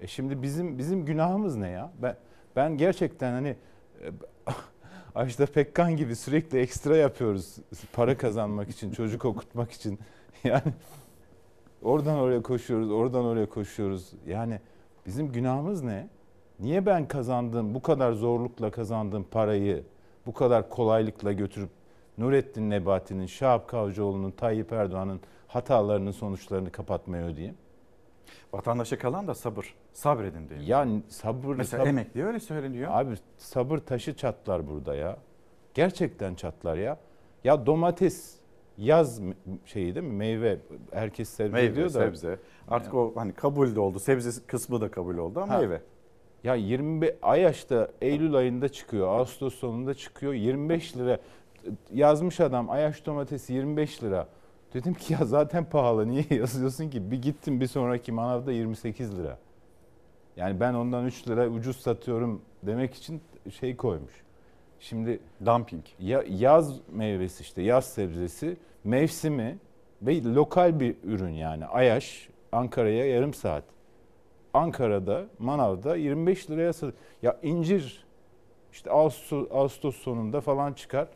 E 0.02 0.08
şimdi 0.08 0.42
bizim 0.42 0.78
bizim 0.78 1.06
günahımız 1.06 1.56
ne 1.56 1.70
ya? 1.70 1.92
Ben 2.02 2.18
ben 2.56 2.78
gerçekten 2.78 3.32
hani 3.32 3.56
e, 4.02 4.12
Ajda 5.16 5.46
Pekkan 5.46 5.96
gibi 5.96 6.16
sürekli 6.16 6.60
ekstra 6.60 6.98
yapıyoruz 6.98 7.56
para 7.94 8.18
kazanmak 8.18 8.70
için, 8.70 8.92
çocuk 8.92 9.26
okutmak 9.26 9.72
için. 9.72 10.00
Yani 10.44 10.74
oradan 11.82 12.18
oraya 12.18 12.42
koşuyoruz, 12.42 12.92
oradan 12.92 13.26
oraya 13.26 13.50
koşuyoruz. 13.50 14.14
Yani 14.28 14.60
bizim 15.06 15.32
günahımız 15.32 15.84
ne? 15.84 16.08
Niye 16.60 16.86
ben 16.86 17.07
kazandığım, 17.07 17.76
bu 17.76 17.82
kadar 17.82 18.11
zorlukla 18.14 18.72
kazandığım 18.72 19.23
parayı 19.23 19.84
bu 20.26 20.34
kadar 20.34 20.69
kolaylıkla 20.69 21.32
götürüp 21.32 21.69
Nurettin 22.18 22.69
Nebati'nin, 22.69 23.26
Şahap 23.26 23.68
Kavcıoğlu'nun, 23.68 24.32
Tayyip 24.32 24.72
Erdoğan'ın 24.72 25.19
hatalarının 25.48 26.11
sonuçlarını 26.11 26.72
kapatmaya 26.72 27.26
ödeyeyim? 27.26 27.56
Vatandaşa 28.53 28.98
kalan 28.98 29.27
da 29.27 29.34
sabır. 29.34 29.76
Sabredin 29.94 30.49
diye. 30.49 30.60
Yani 30.64 31.02
sabır... 31.07 31.56
Mesela 31.56 31.84
sab- 31.84 31.88
emekli 31.88 32.26
öyle 32.26 32.40
söyleniyor. 32.40 32.91
Abi 32.94 33.15
sabır 33.38 33.77
taşı 33.77 34.15
çatlar 34.15 34.68
burada 34.68 34.95
ya. 34.95 35.18
Gerçekten 35.73 36.36
çatlar 36.36 36.77
ya. 36.77 36.98
Ya 37.44 37.65
domates 37.65 38.36
yaz 38.77 39.22
şeyi 39.65 39.95
değil 39.95 40.06
mi? 40.06 40.14
Meyve 40.14 40.60
herkes 40.91 41.30
sebze 41.30 41.53
Meyve, 41.53 41.76
diyor 41.76 41.88
da. 41.88 41.90
sebze. 41.90 42.40
Artık 42.68 42.94
o 42.94 43.11
hani 43.15 43.34
kabul 43.34 43.76
de 43.76 43.80
oldu. 43.80 43.99
Sebze 43.99 44.41
kısmı 44.48 44.82
da 44.82 44.91
kabul 44.91 45.18
oldu 45.18 45.40
ama 45.40 45.53
Ha. 45.53 45.57
meyve. 45.57 45.82
Ya 46.46 46.56
25 46.56 47.14
Ayaş'ta 47.22 47.88
Eylül 48.02 48.36
ayında 48.36 48.70
çıkıyor, 48.70 49.08
Ağustos 49.08 49.56
sonunda 49.56 49.94
çıkıyor. 49.94 50.34
25 50.34 50.98
lira 50.98 51.20
yazmış 51.94 52.40
adam 52.40 52.70
Ayaş 52.70 53.06
domatesi 53.06 53.54
25 53.54 54.04
lira. 54.04 54.28
Dedim 54.74 54.94
ki 54.94 55.14
ya 55.14 55.26
zaten 55.26 55.66
pahalı 55.66 56.08
niye 56.08 56.26
yazıyorsun 56.30 56.90
ki? 56.90 57.12
Bir 57.12 57.22
gittim 57.22 57.62
bir 57.62 57.68
sonraki 57.68 58.12
manavda 58.12 58.52
28 58.52 59.20
lira. 59.20 59.38
Yani 60.38 60.60
ben 60.60 60.74
ondan 60.74 61.06
3 61.06 61.28
lira 61.28 61.48
ucuz 61.48 61.78
satıyorum 61.78 62.42
demek 62.64 62.94
için 62.94 63.22
şey 63.60 63.76
koymuş. 63.76 64.14
Şimdi 64.80 65.20
dumping. 65.46 65.84
Ya 66.00 66.24
yaz 66.30 66.80
meyvesi 66.92 67.42
işte 67.42 67.62
yaz 67.62 67.86
sebzesi 67.86 68.58
mevsimi 68.84 69.58
ve 70.02 70.24
lokal 70.24 70.80
bir 70.80 70.96
ürün 71.04 71.34
yani 71.34 71.66
Ayaş 71.66 72.30
Ankara'ya 72.52 73.06
yarım 73.06 73.34
saat. 73.34 73.75
Ankara'da 74.56 75.26
manavda 75.40 75.95
25 75.95 76.49
liraya 76.49 76.73
sat. 76.73 76.94
Ya 77.22 77.38
incir 77.44 78.06
işte 78.72 78.91
Ağustos, 78.91 79.48
Ağustos 79.52 79.95
sonunda 79.95 80.41
falan 80.41 80.73
çıkar. 80.73 81.07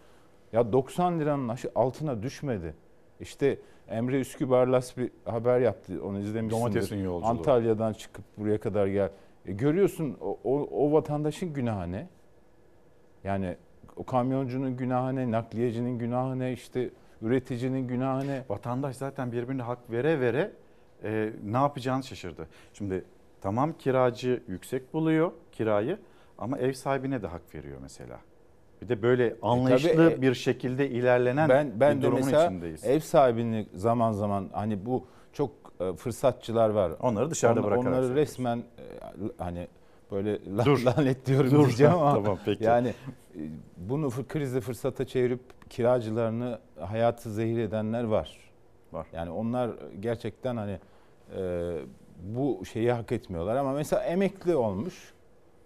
Ya 0.54 0.74
90 0.74 1.20
liranın 1.20 1.56
altına 1.76 2.24
düşmedi. 2.24 2.76
İşte 3.20 3.60
Emre 3.88 4.20
Üskübarlas 4.20 4.98
bir 4.98 5.12
haber 5.26 5.60
yaptı. 5.60 6.04
Onu 6.04 6.20
izlemişsindir. 6.20 6.62
Domatesin 6.62 6.98
yolculuğu. 6.98 7.30
Antalya'dan 7.30 7.94
çıkıp 7.94 8.26
buraya 8.38 8.60
kadar 8.60 8.88
gel. 8.88 9.10
E 9.46 9.52
görüyorsun 9.52 10.18
o, 10.22 10.40
o, 10.44 10.70
o 10.72 10.92
vatandaşın 10.92 11.54
günahı 11.54 11.92
ne? 11.92 12.08
Yani 13.24 13.58
o 13.96 14.04
kamyoncunun 14.04 14.78
günahı 14.78 15.16
ne, 15.16 15.32
nakliyecinin 15.32 16.00
günahı 16.00 16.40
ne, 16.40 16.54
işte 16.54 16.90
üreticinin 17.22 17.88
günahı 17.88 18.28
ne? 18.28 18.44
Vatandaş 18.50 18.96
zaten 18.96 19.32
birbirine 19.32 19.62
hak 19.62 19.92
vere 19.92 20.20
vere 20.20 20.52
e, 21.04 21.34
ne 21.44 21.58
yapacağını 21.58 22.04
şaşırdı. 22.04 22.48
Şimdi 22.74 23.04
tamam 23.42 23.74
kiracı 23.74 24.44
yüksek 24.48 24.94
buluyor 24.94 25.32
kirayı 25.52 25.98
ama 26.38 26.58
ev 26.58 26.74
sahibine 26.74 27.22
de 27.22 27.28
hak 27.28 27.56
veriyor 27.56 27.78
mesela. 27.82 28.20
Bir 28.82 28.90
de 28.90 29.02
böyle 29.02 29.36
anlayışlı 29.42 29.96
tabii, 29.96 30.14
e, 30.14 30.22
bir 30.22 30.34
şekilde 30.34 30.90
ilerlenen 30.90 31.50
ben 31.50 31.80
ben 31.80 31.98
bir 31.98 32.02
de 32.02 32.06
durumun 32.08 32.26
mesela 32.26 32.46
içindeyiz. 32.46 32.86
ev 32.86 33.00
sahibini 33.00 33.68
zaman 33.76 34.12
zaman 34.12 34.50
hani 34.54 34.86
bu 34.86 35.06
çok 35.34 35.52
e, 35.80 35.94
fırsatçılar 35.94 36.70
var. 36.70 36.92
Onları 37.02 37.32
dışarıda 37.32 37.64
bırakarak 37.64 37.88
Onları 37.88 38.06
söylüyorsun. 38.06 38.16
resmen 38.34 38.58
e, 38.58 38.64
hani 39.38 39.68
böyle 40.12 40.40
Dur. 40.66 40.84
lanetliyorum 40.86 41.52
Dur. 41.52 41.66
diyeceğim 41.66 41.94
ama 41.94 42.14
Tamam, 42.24 42.38
peki. 42.46 42.64
yani 42.64 42.88
e, 42.88 42.94
bunu 43.78 44.10
krizi 44.28 44.62
fırsata 44.62 45.06
çevirip 45.08 45.42
kiracılarını 45.70 46.60
hayatı 46.80 47.32
zehir 47.34 47.60
edenler 47.60 48.04
var. 48.04 48.38
Var. 48.92 49.08
Yani 49.14 49.30
onlar 49.32 49.72
gerçekten 50.00 50.58
hani 50.58 50.80
e, 51.38 51.72
şeyi 52.66 52.92
hak 52.92 53.12
etmiyorlar 53.12 53.56
ama 53.56 53.74
mesela 53.74 54.04
emekli 54.04 54.56
olmuş 54.56 55.14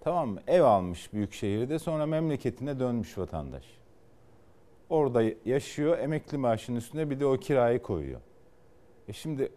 tamam 0.02 0.30
mı? 0.30 0.41
Ev 0.48 0.61
almış 0.61 1.14
büyük 1.14 1.34
şehirde 1.34 1.80
sonra 1.80 2.06
memleketine 2.06 2.80
dönmüş 2.80 3.18
vatandaş. 3.18 3.64
Orada 4.90 5.24
yaşıyor 5.45 5.98
emekli 5.98 6.38
maaşının 6.38 6.78
üstüne 6.78 7.10
bir 7.10 7.20
de 7.20 7.26
o 7.26 7.38
kirayı 7.38 7.82
koyuyor. 7.82 8.22
E 9.07 9.14
şimdi 9.14 9.52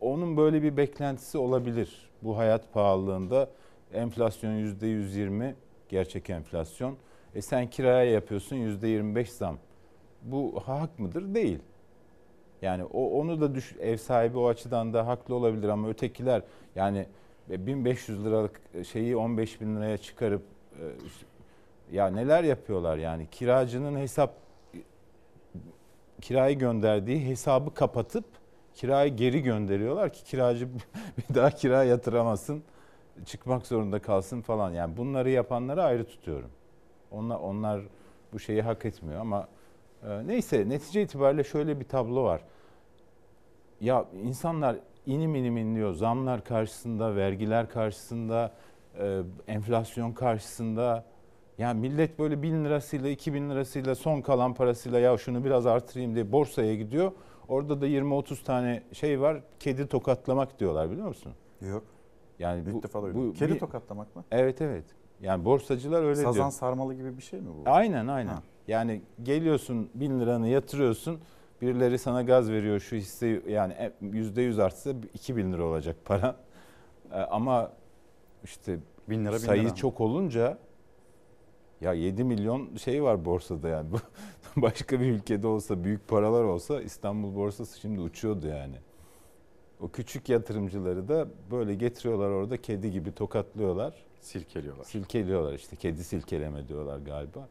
onun 0.00 0.36
böyle 0.36 0.62
bir 0.62 0.76
beklentisi 0.76 1.38
olabilir. 1.38 2.10
Bu 2.22 2.38
hayat 2.38 2.72
pahalılığında 2.72 3.50
enflasyon 3.92 4.52
yüzde 4.52 4.86
120 4.86 5.54
gerçek 5.88 6.30
enflasyon. 6.30 6.96
E 7.34 7.42
sen 7.42 7.70
kiraya 7.70 8.10
yapıyorsun 8.10 8.56
yüzde 8.56 8.88
25 8.88 9.32
zam. 9.32 9.58
Bu 10.22 10.60
hak 10.64 10.98
mıdır? 10.98 11.34
Değil. 11.34 11.58
Yani 12.62 12.84
o 12.84 13.20
onu 13.20 13.40
da 13.40 13.54
düş, 13.54 13.76
ev 13.80 13.96
sahibi 13.96 14.38
o 14.38 14.48
açıdan 14.48 14.94
da 14.94 15.06
haklı 15.06 15.34
olabilir 15.34 15.68
ama 15.68 15.88
ötekiler 15.88 16.42
yani 16.74 17.06
1500 17.48 18.24
liralık 18.24 18.60
şeyi 18.92 19.16
15 19.16 19.60
bin 19.60 19.76
liraya 19.76 19.98
çıkarıp 19.98 20.42
e, 20.72 20.84
ya 21.92 22.08
neler 22.08 22.44
yapıyorlar 22.44 22.96
yani 22.96 23.26
kiracının 23.30 23.96
hesap 23.96 24.34
kirayı 26.20 26.58
gönderdiği 26.58 27.26
hesabı 27.28 27.74
kapatıp 27.74 28.24
kirayı 28.74 29.16
geri 29.16 29.42
gönderiyorlar 29.42 30.12
ki 30.12 30.24
kiracı 30.24 30.68
bir 31.18 31.34
daha 31.34 31.50
kira 31.50 31.84
yatıramasın, 31.84 32.62
çıkmak 33.24 33.66
zorunda 33.66 33.98
kalsın 33.98 34.40
falan. 34.40 34.70
Yani 34.70 34.96
bunları 34.96 35.30
yapanları 35.30 35.82
ayrı 35.82 36.04
tutuyorum. 36.04 36.50
Onlar 37.10 37.36
onlar 37.36 37.80
bu 38.32 38.38
şeyi 38.38 38.62
hak 38.62 38.84
etmiyor 38.84 39.20
ama 39.20 39.40
e, 39.40 39.46
neyse 40.26 40.68
netice 40.68 41.02
itibariyle 41.02 41.44
şöyle 41.44 41.80
bir 41.80 41.84
tablo 41.84 42.24
var. 42.24 42.40
Ya 43.80 44.04
insanlar 44.22 44.76
inim 45.06 45.34
inim 45.34 45.56
inliyor. 45.56 45.92
Zamlar 45.92 46.44
karşısında, 46.44 47.16
vergiler 47.16 47.68
karşısında, 47.68 48.52
e, 48.98 49.20
enflasyon 49.48 50.12
karşısında. 50.12 51.04
Yani 51.58 51.80
millet 51.80 52.18
böyle 52.18 52.42
bin 52.42 52.64
lirasıyla, 52.64 53.08
iki 53.08 53.34
bin 53.34 53.50
lirasıyla, 53.50 53.94
son 53.94 54.20
kalan 54.20 54.54
parasıyla 54.54 54.98
ya 54.98 55.18
şunu 55.18 55.44
biraz 55.44 55.66
artırayım 55.66 56.14
diye 56.14 56.32
borsaya 56.32 56.74
gidiyor. 56.74 57.12
Orada 57.48 57.80
da 57.80 57.86
20-30 57.86 58.44
tane 58.44 58.82
şey 58.92 59.20
var. 59.20 59.40
Kedi 59.60 59.86
tokatlamak 59.86 60.60
diyorlar 60.60 60.90
biliyor 60.90 61.08
musun? 61.08 61.32
Yok. 61.60 61.84
Yani 62.38 62.60
İlk 62.66 62.74
bu, 62.74 62.82
defa 62.82 63.02
duydum. 63.02 63.32
Kedi 63.32 63.58
tokatlamak 63.58 64.16
mı? 64.16 64.24
Evet 64.30 64.60
evet. 64.60 64.84
Yani 65.20 65.44
borsacılar 65.44 66.02
öyle 66.02 66.14
Sazan 66.14 66.34
diyor. 66.34 66.50
sarmalı 66.50 66.94
gibi 66.94 67.16
bir 67.16 67.22
şey 67.22 67.40
mi 67.40 67.48
bu? 67.48 67.70
Aynen 67.70 68.06
aynen. 68.06 68.32
Ha. 68.32 68.42
Yani 68.68 69.02
geliyorsun 69.22 69.90
bin 69.94 70.20
liranı 70.20 70.48
yatırıyorsun. 70.48 71.20
Birileri 71.62 71.98
sana 71.98 72.22
gaz 72.22 72.50
veriyor 72.50 72.80
şu 72.80 72.96
hisse 72.96 73.42
yani 73.48 73.72
e, 73.72 73.92
yüzde 74.00 74.42
yüz 74.42 74.58
artsa 74.58 74.90
2000 75.14 75.52
lira 75.52 75.64
olacak 75.64 75.96
para. 76.04 76.36
E, 77.12 77.16
Ama 77.18 77.72
işte 78.44 78.78
Bin 79.08 79.24
lira 79.24 79.32
bin 79.32 79.38
sayı 79.38 79.64
lira. 79.64 79.74
çok 79.74 80.00
olunca 80.00 80.58
ya 81.80 81.92
7 81.92 82.24
milyon 82.24 82.76
şey 82.76 83.02
var 83.02 83.24
borsada 83.24 83.68
yani. 83.68 83.88
Başka 84.56 85.00
bir 85.00 85.06
ülkede 85.06 85.46
olsa 85.46 85.84
büyük 85.84 86.08
paralar 86.08 86.44
olsa 86.44 86.82
İstanbul 86.82 87.34
borsası 87.36 87.80
şimdi 87.80 88.00
uçuyordu 88.00 88.46
yani. 88.46 88.74
O 89.80 89.88
küçük 89.88 90.28
yatırımcıları 90.28 91.08
da 91.08 91.28
böyle 91.50 91.74
getiriyorlar 91.74 92.30
orada 92.30 92.56
kedi 92.62 92.90
gibi 92.90 93.12
tokatlıyorlar. 93.12 93.94
Silkeliyorlar. 94.20 94.84
Silkeliyorlar 94.84 95.52
işte 95.52 95.76
kedi 95.76 96.04
silkeleme 96.04 96.68
diyorlar 96.68 96.98
galiba. 96.98 97.48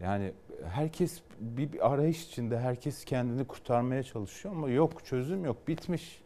Yani 0.00 0.32
herkes 0.68 1.20
bir, 1.40 1.92
arayış 1.92 2.26
içinde 2.26 2.58
herkes 2.58 3.04
kendini 3.04 3.44
kurtarmaya 3.44 4.02
çalışıyor 4.02 4.54
ama 4.54 4.70
yok 4.70 5.04
çözüm 5.04 5.44
yok 5.44 5.68
bitmiş. 5.68 6.22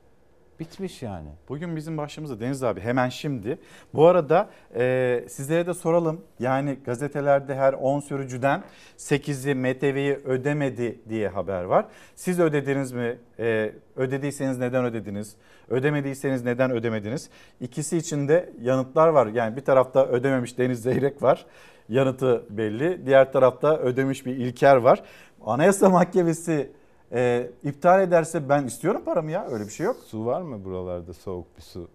Bitmiş 0.60 1.02
yani. 1.02 1.28
Bugün 1.48 1.76
bizim 1.76 1.98
başımızda 1.98 2.40
Deniz 2.40 2.62
abi 2.62 2.80
hemen 2.80 3.08
şimdi. 3.08 3.58
Bu 3.94 4.06
arada 4.06 4.50
e, 4.74 5.24
sizlere 5.28 5.66
de 5.66 5.74
soralım. 5.74 6.20
Yani 6.38 6.78
gazetelerde 6.84 7.54
her 7.54 7.72
10 7.72 8.00
sürücüden 8.00 8.62
8'i 8.98 9.54
MTV'yi 9.54 10.14
ödemedi 10.14 11.00
diye 11.08 11.28
haber 11.28 11.64
var. 11.64 11.86
Siz 12.14 12.40
ödediniz 12.40 12.92
mi? 12.92 13.18
E, 13.38 13.72
ödediyseniz 13.96 14.58
neden 14.58 14.84
ödediniz? 14.84 15.36
Ödemediyseniz 15.68 16.44
neden 16.44 16.70
ödemediniz? 16.70 17.30
İkisi 17.60 17.96
için 17.96 18.28
de 18.28 18.52
yanıtlar 18.60 19.08
var. 19.08 19.26
Yani 19.26 19.56
bir 19.56 19.64
tarafta 19.64 20.06
ödememiş 20.06 20.58
Deniz 20.58 20.82
Zeyrek 20.82 21.22
var. 21.22 21.46
Yanıtı 21.92 22.44
belli. 22.50 23.06
Diğer 23.06 23.32
tarafta 23.32 23.78
ödemiş 23.78 24.26
bir 24.26 24.36
İlker 24.36 24.76
var. 24.76 25.02
Anayasa 25.46 25.90
Mahkemesi 25.90 26.70
e, 27.12 27.50
iptal 27.64 28.02
ederse 28.02 28.48
ben 28.48 28.66
istiyorum 28.66 29.02
paramı 29.04 29.30
ya. 29.30 29.46
Öyle 29.50 29.64
bir 29.64 29.70
şey 29.70 29.86
yok. 29.86 29.96
Su 30.06 30.26
var 30.26 30.42
mı 30.42 30.64
buralarda 30.64 31.12
soğuk 31.12 31.56
bir 31.56 31.62
su? 31.62 31.88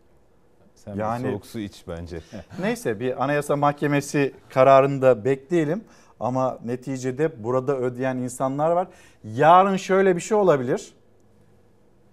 Sen 0.75 0.95
Yani- 0.95 1.23
bir 1.23 1.29
soğuk 1.29 1.45
su 1.45 1.59
iç 1.59 1.83
bence. 1.87 2.21
Neyse 2.61 2.99
bir 2.99 3.23
Anayasa 3.23 3.55
Mahkemesi 3.55 4.33
kararını 4.49 5.01
da 5.01 5.25
bekleyelim. 5.25 5.83
Ama 6.19 6.59
neticede 6.65 7.43
burada 7.43 7.77
ödeyen 7.77 8.17
insanlar 8.17 8.71
var. 8.71 8.87
Yarın 9.23 9.77
şöyle 9.77 10.15
bir 10.15 10.21
şey 10.21 10.37
olabilir. 10.37 10.93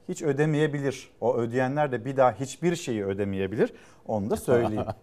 Hiç 0.09 0.23
ödemeyebilir. 0.23 1.11
O 1.21 1.37
ödeyenler 1.37 1.93
de 1.93 2.05
bir 2.05 2.17
daha 2.17 2.33
hiçbir 2.33 2.77
şeyi 2.77 3.05
ödemeyebilir. 3.05 3.73
Onu 4.07 4.31
da 4.31 4.37
söyleyeyim. 4.37 4.85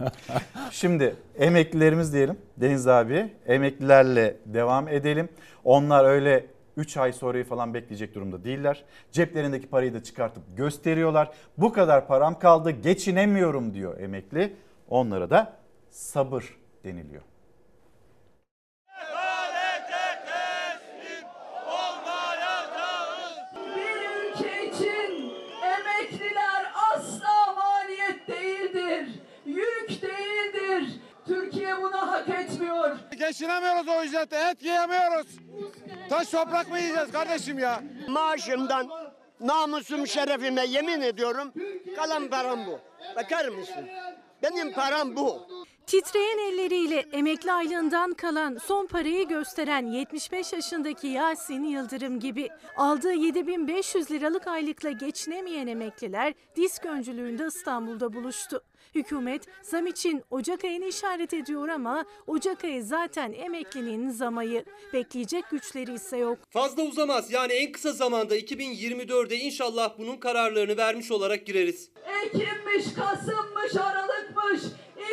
Şimdi 0.70 1.16
emeklilerimiz 1.38 2.12
diyelim 2.12 2.36
Deniz 2.56 2.88
abi. 2.88 3.32
Emeklilerle 3.46 4.36
devam 4.46 4.88
edelim. 4.88 5.28
Onlar 5.64 6.04
öyle 6.04 6.46
3 6.76 6.96
ay 6.96 7.12
sonrayı 7.12 7.44
falan 7.44 7.74
bekleyecek 7.74 8.14
durumda 8.14 8.44
değiller. 8.44 8.84
Ceplerindeki 9.12 9.66
parayı 9.66 9.94
da 9.94 10.02
çıkartıp 10.02 10.42
gösteriyorlar. 10.56 11.30
Bu 11.58 11.72
kadar 11.72 12.06
param 12.06 12.38
kaldı 12.38 12.70
geçinemiyorum 12.70 13.74
diyor 13.74 14.00
emekli. 14.00 14.56
Onlara 14.88 15.30
da 15.30 15.56
sabır 15.90 16.56
deniliyor. 16.84 17.22
Etmiyor. 32.86 33.28
Geçinemiyoruz 33.28 33.88
o 33.88 34.04
ücrete, 34.04 34.36
et 34.36 34.62
yiyemiyoruz. 34.62 35.26
Taş 36.08 36.30
toprak 36.30 36.70
mı 36.70 36.78
yiyeceğiz 36.78 37.12
kardeşim 37.12 37.58
ya? 37.58 37.82
Maaşımdan 38.08 38.88
namusum 39.40 40.06
şerefime 40.06 40.66
yemin 40.66 41.00
ediyorum 41.00 41.52
kalan 41.96 42.28
param 42.28 42.66
bu. 42.66 42.80
Bakar 43.16 43.48
mısın? 43.48 43.88
Benim 44.42 44.72
param 44.72 45.16
bu. 45.16 45.48
Titreyen 45.86 46.38
elleriyle 46.38 47.04
emekli 47.12 47.52
aylığından 47.52 48.14
kalan 48.14 48.58
son 48.66 48.86
parayı 48.86 49.28
gösteren 49.28 49.86
75 49.86 50.52
yaşındaki 50.52 51.06
Yasin 51.06 51.64
Yıldırım 51.64 52.20
gibi 52.20 52.48
aldığı 52.76 53.12
7500 53.12 54.10
liralık 54.10 54.46
aylıkla 54.46 54.90
geçinemeyen 54.90 55.66
emekliler 55.66 56.34
disk 56.56 56.86
öncülüğünde 56.86 57.46
İstanbul'da 57.46 58.12
buluştu. 58.12 58.62
Hükümet 58.96 59.42
zam 59.62 59.86
için 59.86 60.22
Ocak 60.30 60.64
ayını 60.64 60.84
işaret 60.84 61.34
ediyor 61.34 61.68
ama 61.68 62.04
Ocak 62.26 62.64
ayı 62.64 62.84
zaten 62.84 63.32
emeklinin 63.32 64.10
zam 64.10 64.38
ayı. 64.38 64.64
Bekleyecek 64.92 65.50
güçleri 65.50 65.92
ise 65.94 66.16
yok. 66.16 66.38
Fazla 66.50 66.82
uzamaz. 66.82 67.32
Yani 67.32 67.52
en 67.52 67.72
kısa 67.72 67.92
zamanda 67.92 68.36
2024'e 68.38 69.36
inşallah 69.36 69.98
bunun 69.98 70.16
kararlarını 70.16 70.76
vermiş 70.76 71.10
olarak 71.10 71.46
gireriz. 71.46 71.90
Ekimmiş, 72.24 72.94
Kasım'mış, 72.94 73.76
Aralık'mış, 73.76 74.60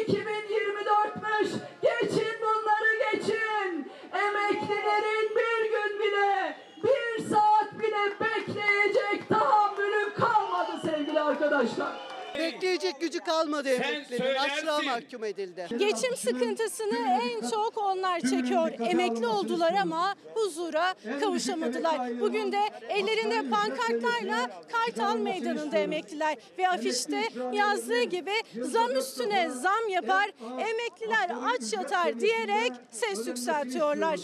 2024'müş. 0.08 1.50
Geçin 1.82 2.34
bunları 2.42 3.12
geçin. 3.14 3.92
Emeklilerin 4.14 5.30
bir 5.36 5.72
gün 5.72 6.00
bile, 6.00 6.58
bir 6.84 7.24
saat 7.30 7.80
bile 7.80 8.14
bekleyecek 8.22 9.30
tahammülü 9.30 10.14
kalmadı 10.14 10.72
sevgili 10.86 11.20
arkadaşlar. 11.20 12.03
Bekleyecek 12.40 13.02
gücü 13.02 13.20
kalmadı 13.20 13.70
emeklilerin. 13.70 14.36
Açlığa 14.36 14.82
mahkum 14.82 15.24
edildi. 15.24 15.68
Geçim 15.78 16.16
sıkıntısını 16.16 17.20
en 17.24 17.50
çok 17.50 17.78
onlar 17.78 18.20
çekiyor. 18.20 18.72
Emekli 18.80 19.28
oldular 19.28 19.74
ama 19.82 20.16
huzura 20.34 20.94
kavuşamadılar. 21.20 22.20
Bugün 22.20 22.52
de 22.52 22.60
ellerinde 22.90 23.50
pankartlarla 23.50 24.50
Kartal 24.72 25.18
Meydanı'nda 25.18 25.78
emekliler 25.78 26.36
ve 26.58 26.70
afişte 26.70 27.30
yazdığı 27.54 28.04
gibi 28.04 28.34
zam 28.62 28.96
üstüne 28.96 29.50
zam 29.50 29.90
yapar, 29.90 30.32
emekliler 30.60 31.30
aç 31.54 31.74
yatar 31.74 32.20
diyerek 32.20 32.72
ses 32.92 33.28
yükseltiyorlar. 33.28 34.20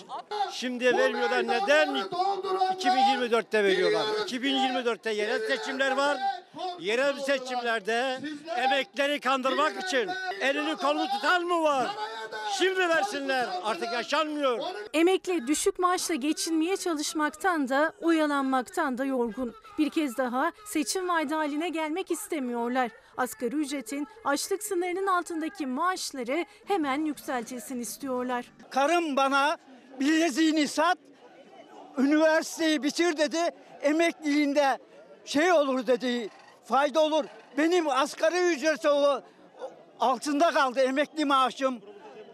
Şimdi 0.52 0.98
vermiyorlar 0.98 1.44
neden? 1.48 1.90
2024'te 2.80 3.64
veriyorlar. 3.64 4.06
2024'te 4.06 5.12
yerel 5.12 5.40
seçimler 5.48 5.92
var. 5.92 6.18
Yerel 6.80 7.14
seçimlerde 7.20 7.99
emekleri 8.58 9.20
kandırmak 9.20 9.84
için 9.84 10.10
elini 10.42 10.76
kolunu 10.76 11.08
tutan 11.08 11.44
mı 11.44 11.64
var? 11.64 11.88
Şimdi 12.58 12.80
versinler. 12.90 13.48
Artık 13.64 13.94
yaşanmıyor. 13.94 14.60
Emekli 14.94 15.48
düşük 15.48 15.80
maaşla 15.80 16.16
geçinmeye 16.16 16.78
çalışmaktan 16.78 17.70
da 17.70 17.94
oyalanmaktan 18.02 18.98
da 18.98 19.06
yorgun. 19.06 19.56
Bir 19.78 19.90
kez 19.90 20.18
daha 20.18 20.52
seçim 20.66 21.10
vaadi 21.10 21.34
haline 21.34 21.70
gelmek 21.70 22.12
istemiyorlar. 22.12 22.92
Asgari 23.18 23.56
ücretin 23.56 24.08
açlık 24.26 24.64
sınırının 24.64 25.08
altındaki 25.08 25.68
maaşları 25.68 26.46
hemen 26.66 27.06
yükseltilsin 27.06 27.80
istiyorlar. 27.80 28.46
Karım 28.70 29.16
bana 29.16 29.58
bileziğini 30.00 30.68
sat, 30.68 30.98
üniversiteyi 31.98 32.84
bitir 32.84 33.18
dedi. 33.18 33.40
Emekliliğinde 33.82 34.78
şey 35.26 35.52
olur 35.52 35.88
dedi, 35.88 36.30
fayda 36.66 37.00
olur. 37.00 37.26
Benim 37.60 37.90
asgari 37.90 38.54
ücreti 38.54 38.90
o- 38.90 39.22
altında 40.00 40.52
kaldı 40.52 40.80
emekli 40.80 41.26
maaşım. 41.26 41.80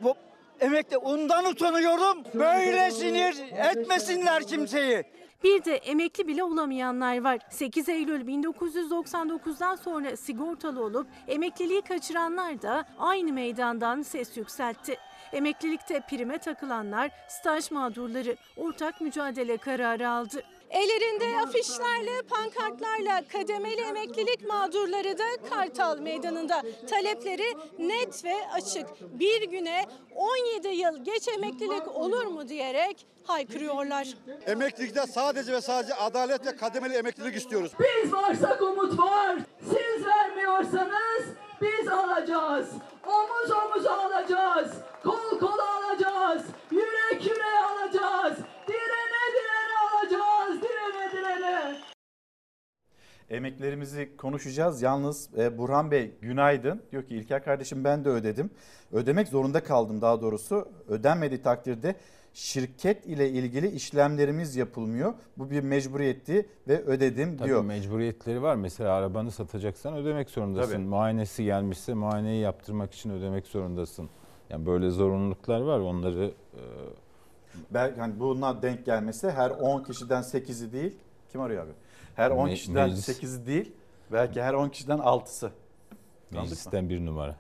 Bu 0.04 0.16
emekli 0.60 0.98
ondan 0.98 1.46
utanıyorum. 1.46 2.24
Böyle 2.34 2.92
sinir 2.92 3.36
etmesinler 3.72 4.44
kimseyi. 4.48 5.04
Bir 5.44 5.66
de 5.66 5.76
emekli 5.76 6.28
bile 6.28 6.44
olamayanlar 6.44 7.22
var. 7.24 7.40
8 7.50 7.90
Eylül 7.90 8.28
1999'dan 8.28 9.76
sonra 9.76 10.18
sigortalı 10.18 10.84
olup 10.84 11.08
emekliliği 11.28 11.82
kaçıranlar 11.82 12.62
da 12.62 12.86
aynı 13.00 13.34
meydandan 13.34 14.02
ses 14.02 14.38
yükseltti. 14.38 14.98
Emeklilikte 15.34 16.00
prime 16.10 16.38
takılanlar, 16.38 17.12
staj 17.28 17.72
mağdurları 17.72 18.36
ortak 18.58 19.02
mücadele 19.02 19.58
kararı 19.58 20.10
aldı. 20.10 20.44
Ellerinde 20.76 21.38
afişlerle, 21.42 22.22
pankartlarla 22.30 23.24
kademeli 23.34 23.82
emeklilik 23.82 24.48
mağdurları 24.48 25.18
da 25.18 25.50
Kartal 25.50 25.98
Meydanı'nda. 26.00 26.62
Talepleri 26.90 27.56
net 27.80 28.26
ve 28.26 28.36
açık. 28.54 28.88
Bir 29.20 29.50
güne 29.50 29.86
17 30.16 30.68
yıl 30.68 31.04
geç 31.04 31.28
emeklilik 31.28 31.88
olur 31.88 32.26
mu 32.26 32.48
diyerek 32.48 33.06
haykırıyorlar. 33.24 34.08
Emeklilikte 34.46 35.02
sadece 35.08 35.54
ve 35.54 35.62
sadece 35.62 35.94
adalet 35.94 36.46
ve 36.46 36.56
kademeli 36.56 36.94
emeklilik 36.94 37.36
istiyoruz. 37.36 37.72
Biz 37.80 38.14
varsak 38.14 38.62
umut 38.62 39.00
var. 39.00 39.36
Siz 39.62 40.06
vermiyorsanız 40.06 41.26
biz 41.62 41.88
alacağız. 41.88 42.70
Omuz 43.08 43.52
omuza 43.52 43.98
alacağız. 43.98 44.72
Kol 45.04 45.40
kola 45.40 45.64
alacağız. 45.78 46.42
Yürek 46.72 47.26
yüreğe 47.26 47.60
alacağız. 47.60 48.38
Direne 48.68 49.24
direne 49.34 49.78
alacağız. 49.92 50.45
Emeklerimizi 53.30 54.18
konuşacağız. 54.18 54.82
Yalnız 54.82 55.30
e, 55.38 55.58
Burhan 55.58 55.92
Bey 55.92 56.16
günaydın. 56.22 56.82
Diyor 56.92 57.04
ki 57.04 57.16
İlker 57.16 57.44
kardeşim 57.44 57.84
ben 57.84 58.06
de 58.06 58.10
ödedim. 58.10 58.50
Ödemek 58.92 59.28
zorunda 59.28 59.64
kaldım 59.64 60.02
daha 60.02 60.22
doğrusu. 60.22 60.68
Ödenmediği 60.88 61.42
takdirde 61.42 61.96
şirket 62.34 63.06
ile 63.06 63.30
ilgili 63.30 63.68
işlemlerimiz 63.68 64.56
yapılmıyor. 64.56 65.14
Bu 65.38 65.50
bir 65.52 65.62
mecburiyetti 65.62 66.50
ve 66.68 66.84
ödedim 66.84 67.38
Tabii 67.38 67.48
diyor. 67.48 67.64
mecburiyetleri 67.64 68.42
var. 68.42 68.56
Mesela 68.56 68.94
arabanı 68.94 69.32
satacaksan 69.32 69.96
ödemek 69.96 70.30
zorundasın. 70.30 70.72
Tabii. 70.72 70.84
Muayenesi 70.84 71.44
gelmişse 71.44 71.94
muayeneyi 71.94 72.42
yaptırmak 72.42 72.94
için 72.94 73.10
ödemek 73.10 73.48
zorundasın. 73.48 74.10
Yani 74.50 74.66
böyle 74.66 74.90
zorunluluklar 74.90 75.62
var. 75.62 75.80
Onları 75.80 76.32
e, 76.54 76.62
Belki 77.72 78.00
hani 78.00 78.20
buna 78.20 78.62
denk 78.62 78.86
gelmesi 78.86 79.32
her 79.32 79.50
10 79.50 79.84
kişiden 79.84 80.22
8'i 80.22 80.72
değil. 80.72 80.96
Kim 81.36 81.42
arıyor 81.42 81.64
abi? 81.66 81.72
Her 82.16 82.32
10 82.32 82.48
Me- 82.48 82.54
kişiden 82.54 82.90
meclis. 82.90 83.10
8'i 83.10 83.46
değil. 83.46 83.72
Belki 84.12 84.42
her 84.42 84.54
10 84.54 84.70
kişiden 84.70 84.98
6'sı. 84.98 85.52
meclisten 86.32 86.90
bir 86.90 87.06
numara. 87.06 87.36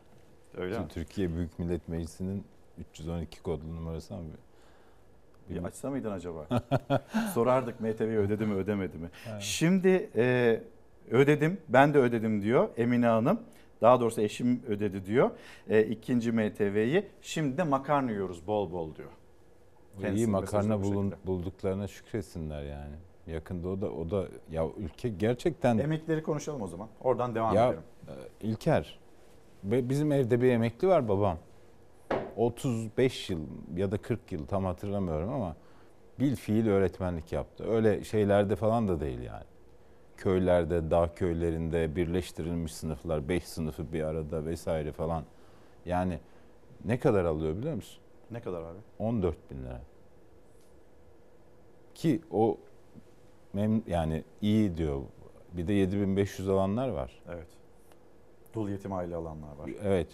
Öyle 0.58 0.80
mi? 0.80 0.88
Türkiye 0.88 1.36
Büyük 1.36 1.60
Millet 1.60 1.88
Meclisi'nin 1.88 2.44
312 2.78 3.44
kodlu 3.44 3.76
numarası 3.76 4.14
ama 4.14 4.24
Bir 5.50 5.64
açsa 5.64 5.90
mıydın 5.90 6.12
acaba? 6.12 6.48
Sorardık 7.34 7.80
MTV'yi 7.80 8.18
ödedi 8.18 8.46
mi 8.46 8.54
ödemedi 8.54 8.98
mi? 8.98 9.10
Evet. 9.32 9.42
Şimdi 9.42 10.10
e, 10.16 10.62
ödedim 11.12 11.58
ben 11.70 11.94
de 11.94 11.98
ödedim 11.98 12.42
diyor 12.42 12.70
Emine 12.78 13.08
Hanım. 13.08 13.40
Daha 13.82 14.00
doğrusu 14.00 14.22
eşim 14.22 14.64
ödedi 14.68 15.06
diyor. 15.06 15.32
E, 15.70 15.84
ikinci 15.84 16.32
MTV'yi. 16.32 17.08
Şimdi 17.22 17.58
de 17.58 17.64
makarna 17.64 18.12
yiyoruz 18.12 18.48
bol 18.48 18.72
bol 18.72 18.96
diyor. 18.96 19.10
iyi 19.98 20.02
Kendisinin 20.02 20.32
makarna 20.32 20.84
bulun, 20.84 21.14
bulduklarına 21.26 21.88
şükretsinler 21.88 22.64
yani. 22.64 22.96
Yakında 23.28 23.70
o 23.70 23.82
da 23.82 23.92
o 23.92 24.12
da 24.12 24.28
ya 24.52 24.68
ülke 24.78 25.10
gerçekten 25.10 25.78
Emekleri 25.78 26.24
konuşalım 26.24 26.62
o 26.62 26.68
zaman. 26.68 26.88
Oradan 27.02 27.36
devam 27.36 27.56
ya 27.56 27.68
edelim. 27.68 27.84
e, 28.08 28.48
İlker 28.48 29.00
bizim 29.64 30.12
evde 30.12 30.42
bir 30.42 30.52
emekli 30.52 30.88
var 30.88 31.08
babam. 31.08 31.38
35 32.36 33.30
yıl 33.30 33.40
ya 33.76 33.92
da 33.92 33.98
40 33.98 34.32
yıl 34.32 34.46
tam 34.46 34.66
hatırlamıyorum 34.66 35.30
ama 35.34 35.56
bil 36.20 36.36
fiil 36.36 36.68
öğretmenlik 36.68 37.32
yaptı. 37.32 37.64
Öyle 37.72 38.04
şeylerde 38.04 38.56
falan 38.56 38.88
da 38.88 39.00
değil 39.00 39.20
yani. 39.22 39.44
Köylerde, 40.18 40.92
dağ 40.92 41.14
köylerinde 41.16 41.96
birleştirilmiş 41.96 42.74
sınıflar, 42.76 43.30
5 43.30 43.44
sınıfı 43.44 43.94
bir 43.94 44.04
arada 44.04 44.46
vesaire 44.46 44.92
falan. 44.92 45.24
Yani 45.86 46.20
ne 46.86 47.00
kadar 47.00 47.26
alıyor 47.26 47.58
biliyor 47.58 47.76
musun? 47.76 48.02
Ne 48.32 48.42
kadar 48.42 48.62
abi? 48.62 48.78
14 49.00 49.52
bin 49.52 49.64
lira. 49.64 49.82
Ki 51.96 52.22
o 52.32 52.58
mem 53.56 53.84
yani 53.88 54.24
iyi 54.42 54.78
diyor. 54.78 55.02
Bir 55.54 55.68
de 55.68 55.74
7500 55.74 56.50
alanlar 56.50 56.90
var. 56.90 57.24
Evet. 57.30 57.48
Dul 58.54 58.70
yetim 58.70 58.94
aile 58.94 59.16
alanlar 59.16 59.56
var. 59.56 59.70
Evet. 59.84 60.08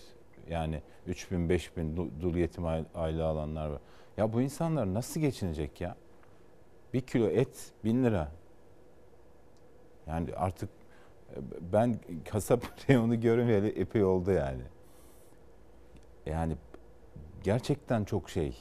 Yani 0.49 0.81
3000 1.07 1.49
5000 1.49 1.95
du- 1.97 2.21
dul 2.21 2.35
yetim 2.35 2.63
aile- 2.63 3.21
alanlar 3.23 3.69
var. 3.69 3.81
Ya 4.17 4.33
bu 4.33 4.41
insanlar 4.41 4.93
nasıl 4.93 5.21
geçinecek 5.21 5.81
ya? 5.81 5.95
Bir 6.93 7.01
kilo 7.01 7.27
et 7.27 7.71
1000 7.83 8.03
lira. 8.03 8.31
Yani 10.07 10.29
artık 10.35 10.69
e, 11.29 11.35
ben 11.73 11.99
kasap 12.29 12.63
reyonu 12.89 13.19
görmeyeli 13.21 13.67
epey 13.67 14.03
oldu 14.03 14.31
yani. 14.31 14.61
Yani 16.25 16.55
gerçekten 17.43 18.03
çok 18.03 18.29
şey. 18.29 18.57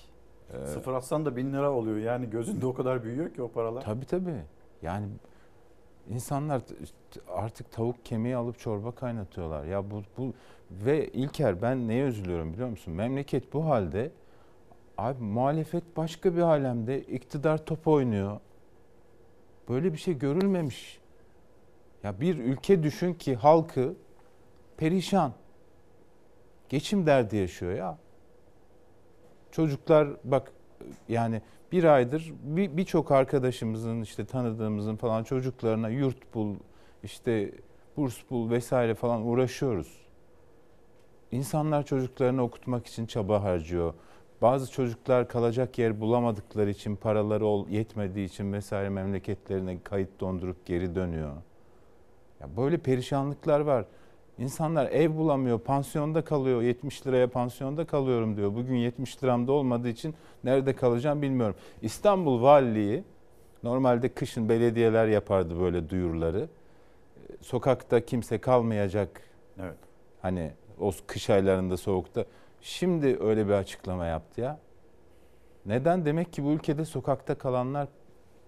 Ee, 0.52 0.66
Sıfır 0.66 0.92
atsan 0.94 1.24
da 1.24 1.36
bin 1.36 1.52
lira 1.52 1.70
oluyor. 1.72 1.96
Yani 1.98 2.30
gözünde 2.30 2.66
o 2.66 2.74
kadar 2.74 3.04
büyüyor 3.04 3.34
ki 3.34 3.42
o 3.42 3.48
paralar. 3.48 3.82
Tabii 3.84 4.04
tabii. 4.06 4.42
Yani 4.82 5.06
insanlar 6.10 6.62
artık 7.28 7.72
tavuk 7.72 8.04
kemiği 8.04 8.36
alıp 8.36 8.58
çorba 8.58 8.92
kaynatıyorlar. 8.92 9.64
Ya 9.64 9.90
bu 9.90 10.02
bu 10.18 10.32
ve 10.70 11.08
İlker 11.08 11.62
ben 11.62 11.88
neye 11.88 12.04
üzülüyorum 12.04 12.52
biliyor 12.52 12.68
musun? 12.68 12.94
Memleket 12.94 13.52
bu 13.52 13.66
halde. 13.66 14.10
Abi 14.98 15.22
muhalefet 15.22 15.96
başka 15.96 16.36
bir 16.36 16.40
alemde. 16.40 17.02
iktidar 17.02 17.66
top 17.66 17.88
oynuyor. 17.88 18.40
Böyle 19.68 19.92
bir 19.92 19.98
şey 19.98 20.18
görülmemiş. 20.18 21.00
Ya 22.02 22.20
bir 22.20 22.38
ülke 22.38 22.82
düşün 22.82 23.14
ki 23.14 23.36
halkı 23.36 23.94
perişan. 24.76 25.32
Geçim 26.68 27.06
derdi 27.06 27.36
yaşıyor 27.36 27.72
ya. 27.72 27.98
Çocuklar 29.50 30.08
bak 30.24 30.52
yani 31.08 31.42
bir 31.72 31.84
aydır 31.84 32.32
bir- 32.42 32.76
birçok 32.76 33.10
arkadaşımızın 33.12 34.00
işte 34.02 34.24
tanıdığımızın 34.26 34.96
falan 34.96 35.24
çocuklarına 35.24 35.88
yurt 35.88 36.34
bul, 36.34 36.56
işte 37.02 37.52
burs 37.96 38.16
bul 38.30 38.50
vesaire 38.50 38.94
falan 38.94 39.26
uğraşıyoruz. 39.26 40.00
İnsanlar 41.32 41.86
çocuklarını 41.86 42.42
okutmak 42.42 42.86
için 42.86 43.06
çaba 43.06 43.42
harcıyor. 43.42 43.94
Bazı 44.42 44.72
çocuklar 44.72 45.28
kalacak 45.28 45.78
yer 45.78 46.00
bulamadıkları 46.00 46.70
için, 46.70 46.96
paraları 46.96 47.70
yetmediği 47.70 48.26
için 48.26 48.52
vesaire 48.52 48.88
memleketlerine 48.88 49.78
kayıt 49.84 50.20
dondurup 50.20 50.66
geri 50.66 50.94
dönüyor. 50.94 51.32
Ya 52.40 52.56
böyle 52.56 52.78
perişanlıklar 52.78 53.60
var. 53.60 53.84
İnsanlar 54.40 54.86
ev 54.86 55.16
bulamıyor, 55.16 55.58
pansiyonda 55.58 56.24
kalıyor. 56.24 56.62
70 56.62 57.06
liraya 57.06 57.30
pansiyonda 57.30 57.86
kalıyorum 57.86 58.36
diyor. 58.36 58.54
Bugün 58.54 58.74
70 58.76 59.24
liramda 59.24 59.52
olmadığı 59.52 59.88
için 59.88 60.14
nerede 60.44 60.76
kalacağım 60.76 61.22
bilmiyorum. 61.22 61.56
İstanbul 61.82 62.42
Valiliği 62.42 63.04
normalde 63.62 64.08
kışın 64.08 64.48
belediyeler 64.48 65.06
yapardı 65.06 65.60
böyle 65.60 65.90
duyuruları. 65.90 66.48
Sokakta 67.40 68.04
kimse 68.04 68.38
kalmayacak. 68.38 69.22
Evet. 69.58 69.78
Hani 70.22 70.52
o 70.80 70.92
kış 71.06 71.30
aylarında 71.30 71.76
soğukta. 71.76 72.24
Şimdi 72.60 73.18
öyle 73.20 73.46
bir 73.46 73.52
açıklama 73.52 74.06
yaptı 74.06 74.40
ya. 74.40 74.58
Neden? 75.66 76.04
Demek 76.04 76.32
ki 76.32 76.44
bu 76.44 76.50
ülkede 76.50 76.84
sokakta 76.84 77.34
kalanlar 77.34 77.88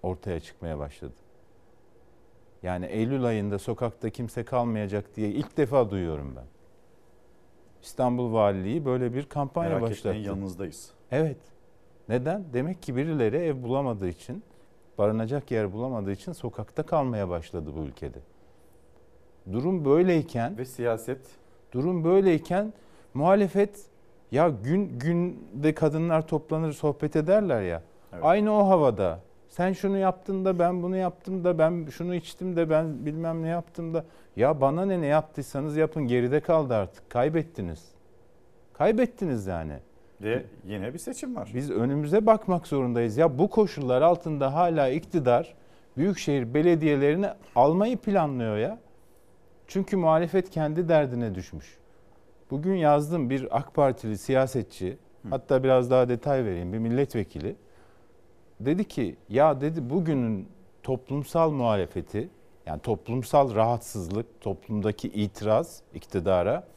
ortaya 0.03 0.39
çıkmaya 0.39 0.79
başladı. 0.79 1.22
Yani 2.63 2.85
Eylül 2.85 3.23
ayında 3.23 3.59
sokakta 3.59 4.09
kimse 4.09 4.43
kalmayacak 4.43 5.15
diye 5.15 5.29
ilk 5.29 5.57
defa 5.57 5.89
duyuyorum 5.91 6.33
ben. 6.35 6.45
İstanbul 7.81 8.33
Valiliği 8.33 8.85
böyle 8.85 9.13
bir 9.13 9.25
kampanya 9.25 9.69
Merak 9.69 9.81
başlattı. 9.81 10.09
etmeyin 10.09 10.25
yanınızdayız. 10.27 10.91
Evet. 11.11 11.37
Neden? 12.09 12.43
Demek 12.53 12.83
ki 12.83 12.95
birileri 12.95 13.37
ev 13.37 13.63
bulamadığı 13.63 14.07
için, 14.09 14.43
barınacak 14.97 15.51
yer 15.51 15.73
bulamadığı 15.73 16.11
için 16.11 16.31
sokakta 16.31 16.83
kalmaya 16.83 17.29
başladı 17.29 17.69
bu 17.77 17.79
ülkede. 17.79 18.19
Durum 19.51 19.85
böyleyken 19.85 20.57
ve 20.57 20.65
siyaset 20.65 21.19
durum 21.71 22.03
böyleyken 22.03 22.73
muhalefet 23.13 23.85
ya 24.31 24.49
gün 24.49 24.99
günde 24.99 25.73
kadınlar 25.73 26.27
toplanır 26.27 26.73
sohbet 26.73 27.15
ederler 27.15 27.61
ya. 27.61 27.83
Aynı 28.21 28.51
o 28.51 28.67
havada. 28.67 29.19
Sen 29.53 29.73
şunu 29.73 29.97
yaptın 29.97 30.45
da 30.45 30.59
ben 30.59 30.83
bunu 30.83 30.97
yaptım 30.97 31.43
da 31.43 31.57
ben 31.57 31.85
şunu 31.91 32.15
içtim 32.15 32.55
de 32.55 32.69
ben 32.69 33.05
bilmem 33.05 33.43
ne 33.43 33.47
yaptım 33.47 33.93
da 33.93 34.05
ya 34.35 34.61
bana 34.61 34.85
ne 34.85 35.01
ne 35.01 35.05
yaptıysanız 35.05 35.77
yapın 35.77 36.07
geride 36.07 36.39
kaldı 36.39 36.75
artık. 36.75 37.09
Kaybettiniz. 37.09 37.91
Kaybettiniz 38.73 39.47
yani. 39.47 39.73
Ve 40.21 40.45
yine 40.65 40.93
bir 40.93 40.99
seçim 40.99 41.35
var. 41.35 41.51
Biz 41.55 41.71
önümüze 41.71 42.25
bakmak 42.25 42.67
zorundayız. 42.67 43.17
Ya 43.17 43.37
bu 43.37 43.49
koşullar 43.49 44.01
altında 44.01 44.53
hala 44.53 44.89
iktidar 44.89 45.53
büyükşehir 45.97 46.53
belediyelerini 46.53 47.27
almayı 47.55 47.97
planlıyor 47.97 48.57
ya. 48.57 48.79
Çünkü 49.67 49.97
muhalefet 49.97 50.49
kendi 50.49 50.89
derdine 50.89 51.35
düşmüş. 51.35 51.77
Bugün 52.51 52.75
yazdım 52.75 53.29
bir 53.29 53.57
AK 53.57 53.73
Partili 53.73 54.17
siyasetçi, 54.17 54.97
hatta 55.29 55.63
biraz 55.63 55.91
daha 55.91 56.09
detay 56.09 56.45
vereyim 56.45 56.73
bir 56.73 56.79
milletvekili. 56.79 57.55
Dedi 58.65 58.87
ki 58.87 59.15
ya 59.29 59.61
dedi 59.61 59.89
bugünün 59.89 60.47
toplumsal 60.83 61.51
muhalefeti 61.51 62.29
yani 62.65 62.81
toplumsal 62.81 63.55
rahatsızlık, 63.55 64.41
toplumdaki 64.41 65.07
itiraz 65.07 65.81
iktidara 65.93 66.67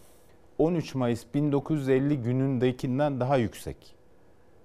13 0.58 0.94
Mayıs 0.94 1.24
1950 1.34 2.22
günündekinden 2.22 3.20
daha 3.20 3.36
yüksek. 3.36 3.76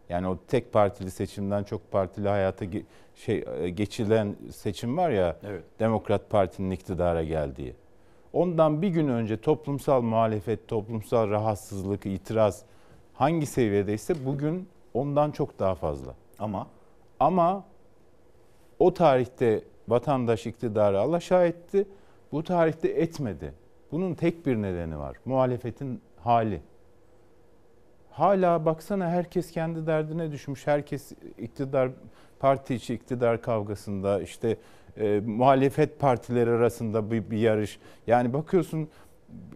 Yani 0.09 0.27
o 0.27 0.37
tek 0.47 0.73
partili 0.73 1.11
seçimden 1.11 1.63
çok 1.63 1.91
partili 1.91 2.29
hayata 2.29 2.65
ge- 2.65 2.83
şey 3.15 3.45
e, 3.59 3.69
geçilen 3.69 4.35
seçim 4.51 4.97
var 4.97 5.09
ya 5.09 5.37
Evet. 5.43 5.63
Demokrat 5.79 6.29
Parti'nin 6.29 6.71
iktidara 6.71 7.23
geldiği. 7.23 7.75
Ondan 8.33 8.81
bir 8.81 8.87
gün 8.89 9.07
önce 9.07 9.41
toplumsal 9.41 10.01
muhalefet, 10.01 10.67
toplumsal 10.67 11.29
rahatsızlık, 11.29 12.05
itiraz 12.05 12.63
hangi 13.13 13.45
seviyedeyse 13.45 14.25
bugün 14.25 14.67
ondan 14.93 15.31
çok 15.31 15.59
daha 15.59 15.75
fazla. 15.75 16.15
Ama 16.39 16.67
Ama 17.21 17.65
o 18.79 18.93
tarihte 18.93 19.63
vatandaş 19.87 20.45
iktidarı 20.45 20.99
alaşağı 20.99 21.45
etti. 21.45 21.87
Bu 22.31 22.43
tarihte 22.43 22.87
etmedi. 22.87 23.53
Bunun 23.91 24.13
tek 24.13 24.45
bir 24.45 24.55
nedeni 24.55 24.97
var. 24.97 25.17
Muhalefetin 25.25 26.01
hali. 26.17 26.61
Hala 28.11 28.65
baksana 28.65 29.09
herkes 29.09 29.51
kendi 29.51 29.87
derdine 29.87 30.31
düşmüş. 30.31 30.67
Herkes 30.67 31.11
iktidar 31.37 31.89
parti 32.39 32.75
içi 32.75 32.93
iktidar 32.93 33.41
kavgasında 33.41 34.21
işte 34.21 34.57
e, 34.97 35.19
muhalefet 35.19 35.99
partileri 35.99 36.49
arasında 36.49 37.11
bir, 37.11 37.31
bir 37.31 37.37
yarış. 37.37 37.79
Yani 38.07 38.33
bakıyorsun 38.33 38.89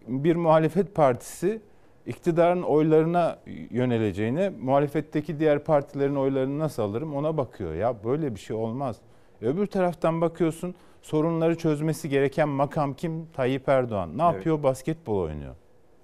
bir 0.08 0.36
muhalefet 0.36 0.94
partisi 0.94 1.60
iktidarın 2.06 2.62
oylarına 2.62 3.38
yöneleceğine 3.70 4.48
muhalefetteki 4.60 5.38
diğer 5.40 5.58
partilerin 5.64 6.16
oylarını 6.16 6.58
nasıl 6.58 6.82
alırım 6.82 7.14
ona 7.16 7.36
bakıyor. 7.36 7.74
Ya 7.74 8.04
böyle 8.04 8.34
bir 8.34 8.40
şey 8.40 8.56
olmaz. 8.56 8.96
Öbür 9.42 9.66
taraftan 9.66 10.20
bakıyorsun 10.20 10.74
sorunları 11.02 11.58
çözmesi 11.58 12.08
gereken 12.08 12.48
makam 12.48 12.94
kim? 12.94 13.26
Tayyip 13.26 13.68
Erdoğan. 13.68 14.18
Ne 14.18 14.22
Evet. 14.22 14.34
yapıyor? 14.34 14.62
Basketbol 14.62 15.18
oynuyor. 15.20 15.54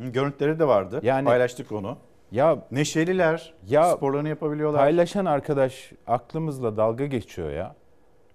Görüntüleri 0.01 0.59
de 0.59 0.69
vardı. 0.69 1.01
Yani- 1.03 1.25
Paylaştık 1.25 1.73
onu. 1.73 1.97
Ya 2.33 2.59
Neşeliler, 2.71 3.55
Ya- 3.69 3.91
sporlarını 3.97 4.29
yapabiliyorlar. 4.29 4.81
paylaşan 4.81 5.25
arkadaş 5.25 5.93
aklımızla 6.07 6.77
dalga 6.77 7.07
geçiyor 7.07 7.51
ya. 7.51 7.75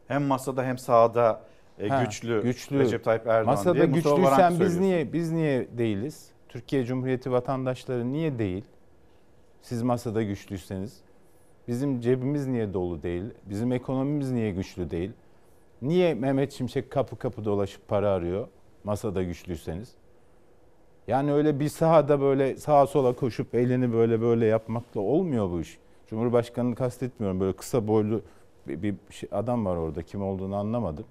Hem 0.08 0.24
masada 0.24 0.64
hem 0.64 0.78
sahada 0.78 1.42
e, 1.80 1.88
Ha, 1.88 2.04
güçlü, 2.04 2.44
güçlü. 2.44 2.80
Recep 2.80 3.04
Tayyip 3.04 3.28
Erdoğan 3.28 3.46
Masada 3.46 3.74
diye 3.76 3.86
Mustafa 3.86 4.16
güçlüysen 4.16 4.60
biz 4.60 4.80
niye 4.80 5.14
biz 5.14 5.32
niye 5.32 5.68
değiliz? 5.78 6.32
Türkiye 6.58 6.86
Cumhuriyeti 6.86 7.32
vatandaşları 7.32 8.12
niye 8.12 8.40
değil? 8.40 8.64
Siz 9.62 9.84
masada 9.84 10.24
güçlüyseniz 10.24 11.02
bizim 11.68 12.02
cebimiz 12.02 12.48
niye 12.48 12.74
dolu 12.74 13.04
değil? 13.04 13.24
Bizim 13.46 13.72
ekonomimiz 13.72 14.32
niye 14.32 14.52
güçlü 14.52 14.90
değil? 14.90 15.12
Niye 15.82 16.14
Mehmet 16.14 16.52
Şimşek 16.54 16.92
kapı 16.92 17.16
kapı 17.16 17.46
dolaşıp 17.46 17.88
para 17.88 18.10
arıyor 18.10 18.48
masada 18.84 19.24
güçlüyseniz? 19.24 19.96
Yani 21.08 21.34
öyle 21.34 21.60
bir 21.60 21.70
sahada 21.70 22.22
böyle 22.22 22.58
sağa 22.58 22.88
sola 22.88 23.16
koşup 23.16 23.56
elini 23.56 23.94
böyle 23.94 24.22
böyle 24.22 24.46
yapmakla 24.46 25.02
olmuyor 25.02 25.52
bu 25.52 25.62
iş. 25.62 25.78
Cumhurbaşkanını 26.08 26.76
kastetmiyorum. 26.76 27.40
Böyle 27.40 27.54
kısa 27.54 27.88
boylu 27.88 28.22
bir, 28.68 28.82
bir 28.82 28.96
şey- 29.10 29.30
adam 29.32 29.66
var 29.66 29.76
orada. 29.76 30.04
Kim 30.04 30.24
olduğunu 30.24 30.56
anlamadım. 30.56 31.06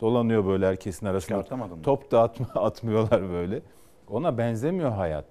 Dolanıyor 0.00 0.46
böyle 0.46 0.66
herkesin 0.66 1.06
arasında. 1.06 1.38
Top 1.82 2.10
da 2.10 2.22
atma, 2.22 2.46
atmıyorlar 2.54 3.30
böyle. 3.30 3.62
Ona 4.08 4.38
benzemiyor 4.38 4.90
hayat. 4.90 5.26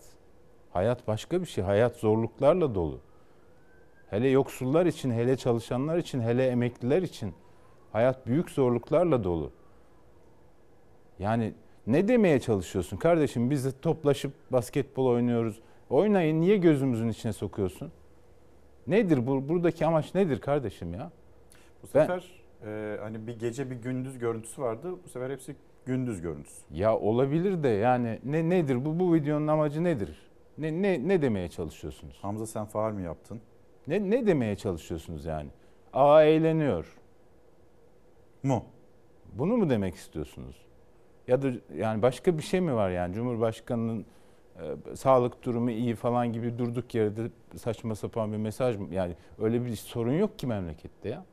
Hayat 0.70 1.08
başka 1.08 1.42
bir 1.42 1.46
şey. 1.46 1.64
Hayat 1.64 1.96
zorluklarla 1.96 2.76
dolu. 2.76 3.00
Hele 4.10 4.30
yoksullar 4.30 4.86
için, 4.86 5.12
hele 5.12 5.38
çalışanlar 5.38 5.98
için, 5.98 6.22
hele 6.22 6.48
emekliler 6.48 7.02
için 7.02 7.34
hayat 7.92 8.28
büyük 8.28 8.50
zorluklarla 8.50 9.24
dolu. 9.24 9.52
Yani 11.20 11.54
ne 11.88 12.08
demeye 12.08 12.40
çalışıyorsun 12.40 12.98
kardeşim? 12.98 13.50
Biz 13.50 13.66
de 13.66 13.72
toplaşıp 13.82 14.32
basketbol 14.52 15.06
oynuyoruz. 15.06 15.60
Oynayın 15.90 16.42
niye 16.42 16.58
gözümüzün 16.58 17.10
içine 17.10 17.34
sokuyorsun? 17.34 17.92
Nedir 18.88 19.28
bu 19.28 19.50
buradaki 19.50 19.86
amaç 19.86 20.16
nedir 20.16 20.42
kardeşim 20.42 20.94
ya? 20.94 21.12
Bu 21.84 21.88
Ben- 21.96 22.02
sefer 22.06 22.32
e, 22.66 22.98
hani 23.02 23.28
bir 23.28 23.40
gece 23.40 23.70
bir 23.72 23.76
gündüz 23.76 24.20
görüntüsü 24.20 24.62
vardı. 24.62 24.92
Bu 25.06 25.10
sefer 25.10 25.30
hepsi 25.30 25.56
gündüz 25.86 26.22
görüntüsü. 26.22 26.62
Ya 26.72 26.98
olabilir 26.98 27.64
de 27.64 27.68
yani 27.68 28.20
ne 28.24 28.50
nedir 28.50 28.86
bu 28.86 29.00
bu 29.00 29.14
videonun 29.14 29.48
amacı 29.48 29.84
nedir? 29.84 30.18
Ne 30.58 30.82
ne 30.82 31.08
ne 31.08 31.22
demeye 31.22 31.48
çalışıyorsunuz? 31.50 32.20
Hamza 32.22 32.48
sen 32.48 32.66
faal 32.66 32.92
mi 32.94 33.04
yaptın? 33.04 33.42
Ne 33.88 34.10
ne 34.10 34.28
demeye 34.28 34.56
çalışıyorsunuz 34.56 35.26
yani? 35.26 35.50
Aa 35.94 36.24
eğleniyor. 36.24 36.98
Mu? 38.44 38.66
Bunu 39.34 39.58
mu 39.58 39.70
demek 39.70 39.96
istiyorsunuz? 39.96 40.56
Ya 41.28 41.42
da 41.42 41.52
yani 41.76 42.02
başka 42.02 42.38
bir 42.38 42.44
şey 42.44 42.62
mi 42.62 42.76
var 42.76 42.90
yani 42.90 43.14
Cumhurbaşkanının 43.14 44.06
e, 44.60 44.96
sağlık 44.96 45.44
durumu 45.44 45.72
iyi 45.72 45.96
falan 45.96 46.34
gibi 46.34 46.58
durduk 46.58 46.96
yerde 46.96 47.22
saçma 47.56 47.96
sapan 47.96 48.32
bir 48.32 48.38
mesaj 48.38 48.78
mı? 48.78 48.88
Yani 48.92 49.16
öyle 49.40 49.66
bir 49.66 49.76
sorun 49.76 50.14
yok 50.14 50.40
ki 50.40 50.48
memlekette 50.48 51.10
ya. 51.10 51.26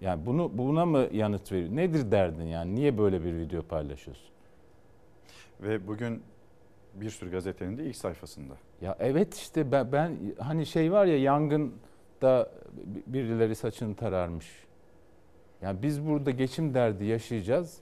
Yani 0.00 0.26
bunu 0.26 0.50
buna 0.58 0.86
mı 0.86 1.08
yanıt 1.12 1.52
veriyor? 1.52 1.76
Nedir 1.76 2.10
derdin 2.10 2.46
yani? 2.46 2.74
Niye 2.74 2.98
böyle 2.98 3.24
bir 3.24 3.34
video 3.34 3.62
paylaşıyorsun? 3.62 4.28
Ve 5.60 5.86
bugün 5.86 6.22
bir 6.94 7.10
sürü 7.10 7.30
gazetenin 7.30 7.78
de 7.78 7.84
ilk 7.84 7.96
sayfasında. 7.96 8.54
Ya 8.80 8.96
evet 9.00 9.34
işte 9.34 9.72
ben, 9.72 9.92
ben 9.92 10.16
hani 10.38 10.66
şey 10.66 10.92
var 10.92 11.06
ya 11.06 11.18
yangında 11.18 12.50
birileri 13.06 13.54
saçını 13.54 13.94
tararmış. 13.94 14.66
Yani 15.62 15.82
biz 15.82 16.06
burada 16.06 16.30
geçim 16.30 16.74
derdi 16.74 17.04
yaşayacağız. 17.04 17.78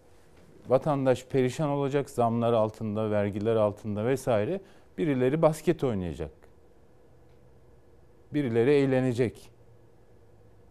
Vatandaş 0.69 1.27
perişan 1.27 1.69
olacak 1.69 2.11
zamlar 2.11 2.53
altında, 2.53 3.11
vergiler 3.11 3.57
altında 3.57 4.07
vesaire. 4.07 4.61
Birileri 4.99 5.43
basket 5.43 5.85
oynayacak. 5.85 6.31
Birileri 8.35 8.71
eğlenecek. 8.71 9.51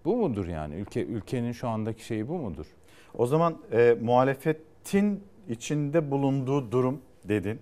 Bu 0.05 0.15
mudur 0.15 0.47
yani? 0.47 0.75
Ülke 0.75 1.05
ülkenin 1.05 1.51
şu 1.51 1.67
andaki 1.67 2.05
şeyi 2.05 2.27
bu 2.27 2.37
mudur? 2.37 2.65
O 3.13 3.25
zaman 3.25 3.57
e, 3.71 3.97
muhalefetin 4.01 5.23
içinde 5.49 6.11
bulunduğu 6.11 6.71
durum 6.71 7.01
dedin. 7.23 7.59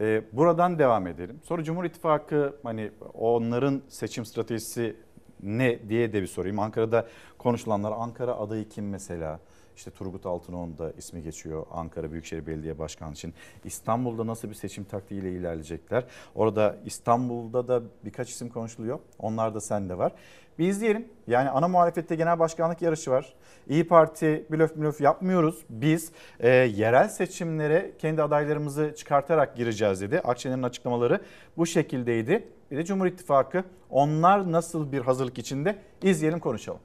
E, 0.00 0.22
buradan 0.32 0.78
devam 0.78 1.06
edelim. 1.06 1.40
Sonra 1.44 1.64
Cumhur 1.64 1.84
İttifakı 1.84 2.56
hani 2.62 2.90
onların 3.14 3.82
seçim 3.88 4.24
stratejisi 4.24 4.96
ne 5.42 5.88
diye 5.88 6.12
de 6.12 6.22
bir 6.22 6.26
sorayım. 6.26 6.58
Ankara'da 6.58 7.06
konuşulanlar 7.38 7.92
Ankara 7.92 8.34
adayı 8.34 8.68
kim 8.68 8.88
mesela? 8.88 9.40
İşte 9.76 9.90
Turgut 9.90 10.26
Altınoğlu'nun 10.26 10.78
da 10.78 10.92
ismi 10.98 11.22
geçiyor 11.22 11.66
Ankara 11.70 12.12
Büyükşehir 12.12 12.46
Belediye 12.46 12.78
Başkanı 12.78 13.12
için. 13.12 13.34
İstanbul'da 13.64 14.26
nasıl 14.26 14.48
bir 14.48 14.54
seçim 14.54 14.84
taktiğiyle 14.84 15.32
ilerleyecekler? 15.32 16.04
Orada 16.34 16.76
İstanbul'da 16.84 17.68
da 17.68 17.82
birkaç 18.04 18.30
isim 18.30 18.48
konuşuluyor. 18.48 18.98
Onlar 19.18 19.54
da 19.54 19.60
sende 19.60 19.98
var. 19.98 20.12
Bir 20.58 20.68
izleyelim. 20.68 21.08
Yani 21.26 21.50
ana 21.50 21.68
muhalefette 21.68 22.14
genel 22.14 22.38
başkanlık 22.38 22.82
yarışı 22.82 23.10
var. 23.10 23.34
İyi 23.68 23.86
Parti 23.86 24.46
blöf 24.50 24.76
blöf 24.76 25.00
yapmıyoruz. 25.00 25.62
Biz 25.70 26.12
e, 26.40 26.48
yerel 26.48 27.08
seçimlere 27.08 27.92
kendi 27.98 28.22
adaylarımızı 28.22 28.94
çıkartarak 28.96 29.56
gireceğiz 29.56 30.00
dedi. 30.00 30.20
Akşener'in 30.20 30.62
açıklamaları 30.62 31.20
bu 31.56 31.66
şekildeydi. 31.66 32.48
Bir 32.70 32.76
de 32.76 32.84
Cumhur 32.84 33.06
İttifakı 33.06 33.64
onlar 33.90 34.52
nasıl 34.52 34.92
bir 34.92 35.00
hazırlık 35.00 35.38
içinde 35.38 35.78
izleyelim 36.02 36.40
konuşalım. 36.40 36.80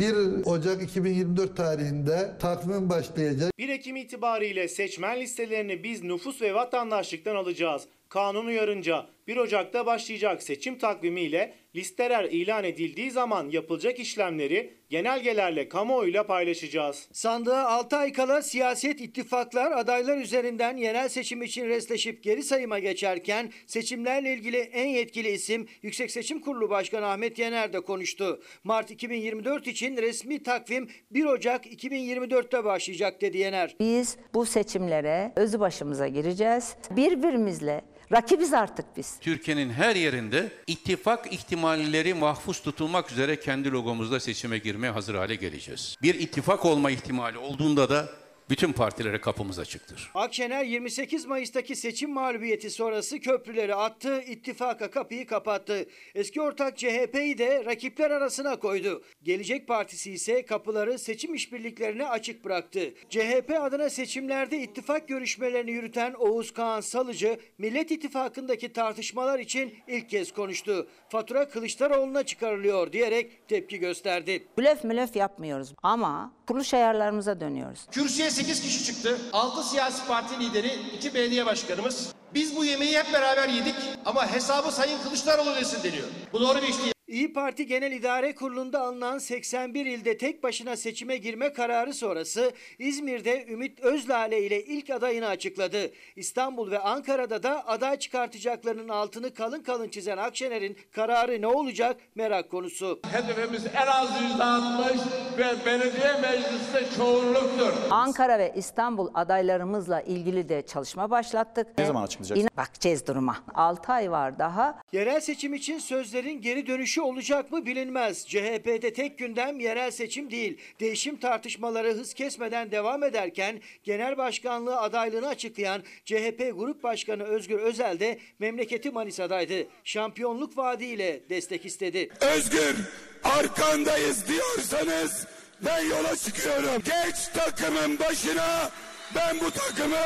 1 0.00 0.14
Ocak 0.44 0.82
2024 0.82 1.56
tarihinde 1.56 2.32
takvim 2.38 2.90
başlayacak. 2.90 3.52
1 3.58 3.68
Ekim 3.68 3.96
itibariyle 3.96 4.68
seçmen 4.68 5.20
listelerini 5.20 5.84
biz 5.84 6.02
nüfus 6.02 6.42
ve 6.42 6.54
vatandaşlıktan 6.54 7.36
alacağız. 7.36 7.82
Kanun 8.12 8.46
uyarınca 8.46 9.06
1 9.26 9.36
Ocak'ta 9.36 9.86
başlayacak 9.86 10.42
seçim 10.42 10.78
takvimiyle 10.78 11.54
listeler 11.74 12.24
ilan 12.24 12.64
edildiği 12.64 13.10
zaman 13.10 13.50
yapılacak 13.50 13.98
işlemleri 13.98 14.74
genelgelerle 14.90 15.68
kamuoyuyla 15.68 16.26
paylaşacağız. 16.26 17.08
Sandığa 17.12 17.68
6 17.68 17.96
ay 17.96 18.12
kala 18.12 18.42
siyaset 18.42 19.00
ittifaklar 19.00 19.72
adaylar 19.72 20.18
üzerinden 20.18 20.76
yerel 20.76 21.08
seçim 21.08 21.42
için 21.42 21.68
resleşip 21.68 22.22
geri 22.22 22.42
sayıma 22.42 22.78
geçerken 22.78 23.52
seçimlerle 23.66 24.34
ilgili 24.34 24.56
en 24.56 24.88
yetkili 24.88 25.28
isim 25.28 25.68
Yüksek 25.82 26.10
Seçim 26.10 26.40
Kurulu 26.40 26.70
Başkanı 26.70 27.06
Ahmet 27.06 27.38
Yener 27.38 27.72
de 27.72 27.80
konuştu. 27.80 28.42
Mart 28.64 28.90
2024 28.90 29.66
için 29.66 29.96
resmi 29.96 30.42
takvim 30.42 30.88
1 31.10 31.24
Ocak 31.24 31.66
2024'te 31.66 32.64
başlayacak 32.64 33.20
dedi 33.20 33.38
Yener. 33.38 33.76
Biz 33.80 34.16
bu 34.34 34.46
seçimlere 34.46 35.32
özü 35.36 35.60
başımıza 35.60 36.08
gireceğiz. 36.08 36.76
Birbirimizle 36.90 37.84
rakibiz 38.12 38.52
artık 38.54 38.86
biz. 38.96 39.16
Türkiye'nin 39.20 39.70
her 39.70 39.96
yerinde 39.96 40.52
ittifak 40.66 41.32
ihtimalleri 41.32 42.14
mahfuz 42.14 42.62
tutulmak 42.62 43.12
üzere 43.12 43.40
kendi 43.40 43.72
logomuzda 43.72 44.20
seçime 44.20 44.58
girmeye 44.58 44.90
hazır 44.90 45.14
hale 45.14 45.34
geleceğiz. 45.34 45.96
Bir 46.02 46.14
ittifak 46.14 46.64
olma 46.64 46.90
ihtimali 46.90 47.38
olduğunda 47.38 47.90
da 47.90 48.08
bütün 48.50 48.72
partilere 48.72 49.20
kapımız 49.20 49.58
açıktır. 49.58 50.10
Akşener 50.14 50.64
28 50.64 51.26
Mayıs'taki 51.26 51.76
seçim 51.76 52.12
mağlubiyeti 52.12 52.70
sonrası 52.70 53.20
köprüleri 53.20 53.74
attı, 53.74 54.22
ittifaka 54.22 54.90
kapıyı 54.90 55.26
kapattı. 55.26 55.86
Eski 56.14 56.40
ortak 56.40 56.78
CHP'yi 56.78 57.38
de 57.38 57.64
rakipler 57.64 58.10
arasına 58.10 58.58
koydu. 58.58 59.02
Gelecek 59.22 59.68
Partisi 59.68 60.12
ise 60.12 60.44
kapıları 60.44 60.98
seçim 60.98 61.34
işbirliklerine 61.34 62.06
açık 62.06 62.44
bıraktı. 62.44 62.94
CHP 63.10 63.58
adına 63.60 63.90
seçimlerde 63.90 64.58
ittifak 64.58 65.08
görüşmelerini 65.08 65.70
yürüten 65.70 66.14
Oğuz 66.18 66.52
Kağan 66.52 66.80
Salıcı, 66.80 67.40
Millet 67.58 67.90
İttifakı'ndaki 67.90 68.72
tartışmalar 68.72 69.38
için 69.38 69.74
ilk 69.88 70.10
kez 70.10 70.32
konuştu. 70.32 70.88
Fatura 71.08 71.48
Kılıçdaroğlu'na 71.48 72.22
çıkarılıyor 72.22 72.92
diyerek 72.92 73.48
tepki 73.48 73.78
gösterdi. 73.78 74.46
Blöf 74.58 74.84
mülöf 74.84 75.16
yapmıyoruz 75.16 75.74
ama 75.82 76.34
kuruluş 76.46 76.74
ayarlarımıza 76.74 77.40
dönüyoruz. 77.40 77.80
Kürsüye 77.90 78.30
8 78.30 78.60
kişi 78.62 78.84
çıktı. 78.84 79.18
6 79.32 79.62
siyasi 79.68 80.06
parti 80.06 80.40
lideri, 80.40 80.72
2 80.96 81.14
belediye 81.14 81.46
başkanımız. 81.46 82.08
Biz 82.34 82.56
bu 82.56 82.64
yemeği 82.64 82.98
hep 82.98 83.12
beraber 83.12 83.48
yedik 83.48 83.74
ama 84.04 84.32
hesabı 84.32 84.72
Sayın 84.72 84.98
Kılıçdaroğlu 85.02 85.54
desin 85.54 85.82
deniyor. 85.82 86.08
Bu 86.32 86.40
doğru 86.40 86.62
bir 86.62 86.68
iş 86.68 86.78
değil. 86.78 86.91
İyi 87.08 87.32
Parti 87.32 87.66
Genel 87.66 87.92
İdare 87.92 88.34
Kurulu'nda 88.34 88.80
alınan 88.80 89.18
81 89.18 89.86
ilde 89.86 90.18
tek 90.18 90.42
başına 90.42 90.76
seçime 90.76 91.16
girme 91.16 91.52
kararı 91.52 91.94
sonrası 91.94 92.52
İzmir'de 92.78 93.46
Ümit 93.48 93.80
Özlale 93.80 94.42
ile 94.46 94.64
ilk 94.64 94.90
adayını 94.90 95.26
açıkladı. 95.26 95.90
İstanbul 96.16 96.70
ve 96.70 96.78
Ankara'da 96.78 97.42
da 97.42 97.68
aday 97.68 97.98
çıkartacaklarının 97.98 98.88
altını 98.88 99.34
kalın 99.34 99.62
kalın 99.62 99.88
çizen 99.88 100.16
Akşener'in 100.16 100.76
kararı 100.92 101.40
ne 101.42 101.46
olacak 101.46 101.96
merak 102.14 102.50
konusu. 102.50 103.00
Hedefimiz 103.12 103.66
en 103.66 103.86
az 103.86 104.08
%60 104.10 105.38
ve 105.38 105.66
belediye 105.66 106.12
mecliste 106.22 106.96
çoğunluktur. 106.96 107.72
Ankara 107.90 108.38
ve 108.38 108.52
İstanbul 108.56 109.08
adaylarımızla 109.14 110.00
ilgili 110.00 110.48
de 110.48 110.62
çalışma 110.66 111.10
başlattık. 111.10 111.78
Ne 111.78 111.84
zaman 111.86 112.02
açıklayacaksın? 112.02 112.42
İnan- 112.46 112.52
Bakacağız 112.56 113.06
duruma. 113.06 113.36
6 113.54 113.92
ay 113.92 114.10
var 114.10 114.38
daha. 114.38 114.78
Yerel 114.92 115.20
seçim 115.20 115.54
için 115.54 115.78
sözlerin 115.78 116.40
geri 116.40 116.66
dönüşü 116.66 116.91
olacak 117.00 117.52
mı 117.52 117.66
bilinmez. 117.66 118.26
CHP'de 118.26 118.92
tek 118.92 119.18
gündem 119.18 119.60
yerel 119.60 119.90
seçim 119.90 120.30
değil. 120.30 120.58
Değişim 120.80 121.16
tartışmaları 121.16 121.92
hız 121.94 122.14
kesmeden 122.14 122.70
devam 122.70 123.02
ederken 123.02 123.60
genel 123.84 124.16
başkanlığı 124.16 124.80
adaylığını 124.80 125.28
açıklayan 125.28 125.82
CHP 126.04 126.52
Grup 126.54 126.82
Başkanı 126.82 127.22
Özgür 127.22 127.58
Özel 127.58 128.00
de 128.00 128.18
memleketi 128.38 128.90
Manisa'daydı. 128.90 129.66
Şampiyonluk 129.84 130.58
vaadiyle 130.58 131.20
destek 131.30 131.66
istedi. 131.66 132.08
Özgür 132.20 132.76
arkandayız 133.24 134.28
diyorsanız 134.28 135.26
ben 135.60 135.84
yola 135.84 136.16
çıkıyorum. 136.16 136.82
Geç 136.84 137.28
takımın 137.34 137.98
başına 137.98 138.70
ben 139.14 139.40
bu 139.40 139.50
takımı 139.50 139.96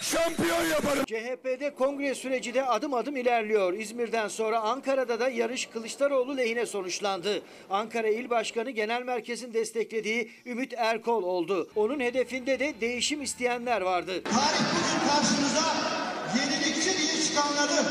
şampiyon 0.00 0.64
yaparım. 0.64 1.04
CHP'de 1.04 1.74
kongre 1.74 2.14
süreci 2.14 2.54
de 2.54 2.66
adım 2.66 2.94
adım 2.94 3.16
ilerliyor. 3.16 3.72
İzmir'den 3.72 4.28
sonra 4.28 4.60
Ankara'da 4.60 5.20
da 5.20 5.28
yarış 5.28 5.66
Kılıçdaroğlu 5.66 6.36
lehine 6.36 6.66
sonuçlandı. 6.66 7.42
Ankara 7.70 8.08
İl 8.08 8.30
Başkanı 8.30 8.70
Genel 8.70 9.02
Merkez'in 9.02 9.54
desteklediği 9.54 10.30
Ümit 10.46 10.74
Erkol 10.76 11.22
oldu. 11.22 11.68
Onun 11.76 12.00
hedefinde 12.00 12.58
de 12.58 12.74
değişim 12.80 13.22
isteyenler 13.22 13.80
vardı. 13.80 14.22
karşımıza 15.08 15.66
yenilikçi 16.36 16.98
diye 16.98 17.22
çıkanları 17.24 17.82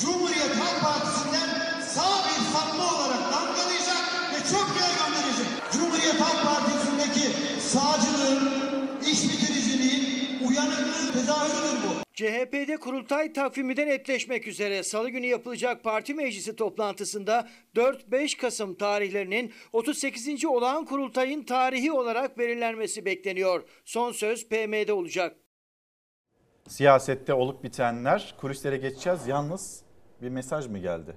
Cumhuriyet 0.00 0.54
Halk 0.56 0.80
Partisi'nden 0.82 1.48
sağ 1.80 2.24
bir 2.24 2.40
sapma 2.52 2.84
olarak 2.94 3.32
damgalayacak 3.32 4.02
ve 4.34 4.38
çok 4.52 4.68
yere 4.80 4.94
gönderecek. 5.00 5.46
Cumhuriyet 5.72 6.20
Halk 6.20 6.44
Partisi'ndeki 6.44 7.26
sağcılığın, 7.60 8.50
iş 9.02 9.22
bitiriciliğin, 9.24 9.57
uyanıklığın 10.48 11.12
tezahürüdür 11.12 11.82
bu. 11.88 12.02
CHP'de 12.14 12.76
kurultay 12.76 13.32
takvimi 13.32 13.76
de 13.76 13.86
netleşmek 13.86 14.46
üzere. 14.46 14.82
Salı 14.82 15.10
günü 15.10 15.26
yapılacak 15.26 15.84
parti 15.84 16.14
meclisi 16.14 16.56
toplantısında 16.56 17.48
4-5 17.76 18.40
Kasım 18.40 18.74
tarihlerinin 18.74 19.52
38. 19.72 20.44
olağan 20.44 20.84
kurultayın 20.84 21.42
tarihi 21.42 21.92
olarak 21.92 22.38
belirlenmesi 22.38 23.04
bekleniyor. 23.04 23.64
Son 23.84 24.12
söz 24.12 24.48
PM'de 24.48 24.92
olacak. 24.92 25.36
Siyasette 26.68 27.34
olup 27.34 27.64
bitenler 27.64 28.34
kulislere 28.40 28.76
geçeceğiz. 28.76 29.26
Yalnız 29.26 29.82
bir 30.22 30.28
mesaj 30.28 30.66
mı 30.66 30.78
geldi? 30.78 31.16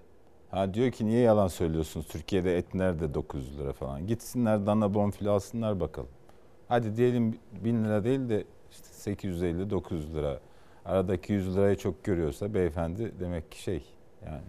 Ha 0.52 0.74
diyor 0.74 0.92
ki 0.92 1.06
niye 1.06 1.22
yalan 1.22 1.48
söylüyorsunuz? 1.48 2.08
Türkiye'de 2.08 2.58
et 2.58 2.74
nerede 2.74 3.14
900 3.14 3.60
lira 3.60 3.74
falan. 3.74 4.08
Gitsinler 4.08 4.66
dana 4.66 4.94
bonfile 4.94 5.30
alsınlar 5.30 5.80
bakalım. 5.80 6.10
Hadi 6.68 6.98
diyelim 6.98 7.40
1000 7.52 7.86
lira 7.86 8.04
değil 8.04 8.30
de 8.30 8.44
işte 8.72 9.12
850-900 9.12 10.14
lira. 10.14 10.40
Aradaki 10.86 11.34
100 11.34 11.58
lirayı 11.58 11.76
çok 11.76 12.04
görüyorsa 12.04 12.54
beyefendi 12.54 13.12
demek 13.20 13.52
ki 13.52 13.62
şey 13.62 13.84
yani 14.26 14.42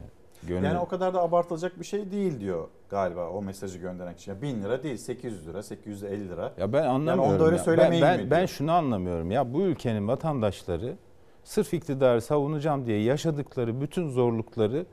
gönül... 0.42 0.64
Yani 0.64 0.78
o 0.78 0.88
kadar 0.88 1.14
da 1.14 1.22
abartılacak 1.22 1.80
bir 1.80 1.84
şey 1.84 2.10
değil 2.10 2.40
diyor 2.40 2.68
galiba 2.90 3.28
o 3.28 3.42
mesajı 3.42 3.78
gönderen 3.78 4.16
kişi. 4.16 4.30
Ya 4.30 4.42
1000 4.42 4.62
lira 4.62 4.82
değil 4.82 4.96
800 4.96 5.48
lira 5.48 5.62
850 5.62 6.28
lira. 6.28 6.52
Ya 6.58 6.72
ben 6.72 6.82
anlamıyorum. 6.82 7.20
Yani 7.22 7.32
onu 7.32 7.40
da 7.40 7.44
öyle 7.44 7.56
ya. 7.56 7.62
söylemeyin 7.62 8.02
ben, 8.02 8.18
ben, 8.18 8.24
mi 8.24 8.30
ben 8.30 8.46
şunu 8.46 8.72
anlamıyorum. 8.72 9.30
Ya 9.30 9.54
bu 9.54 9.62
ülkenin 9.62 10.08
vatandaşları 10.08 10.96
sırf 11.44 11.74
iktidarı 11.74 12.20
savunacağım 12.20 12.86
diye 12.86 13.02
yaşadıkları 13.02 13.80
bütün 13.80 14.08
zorlukları 14.10 14.86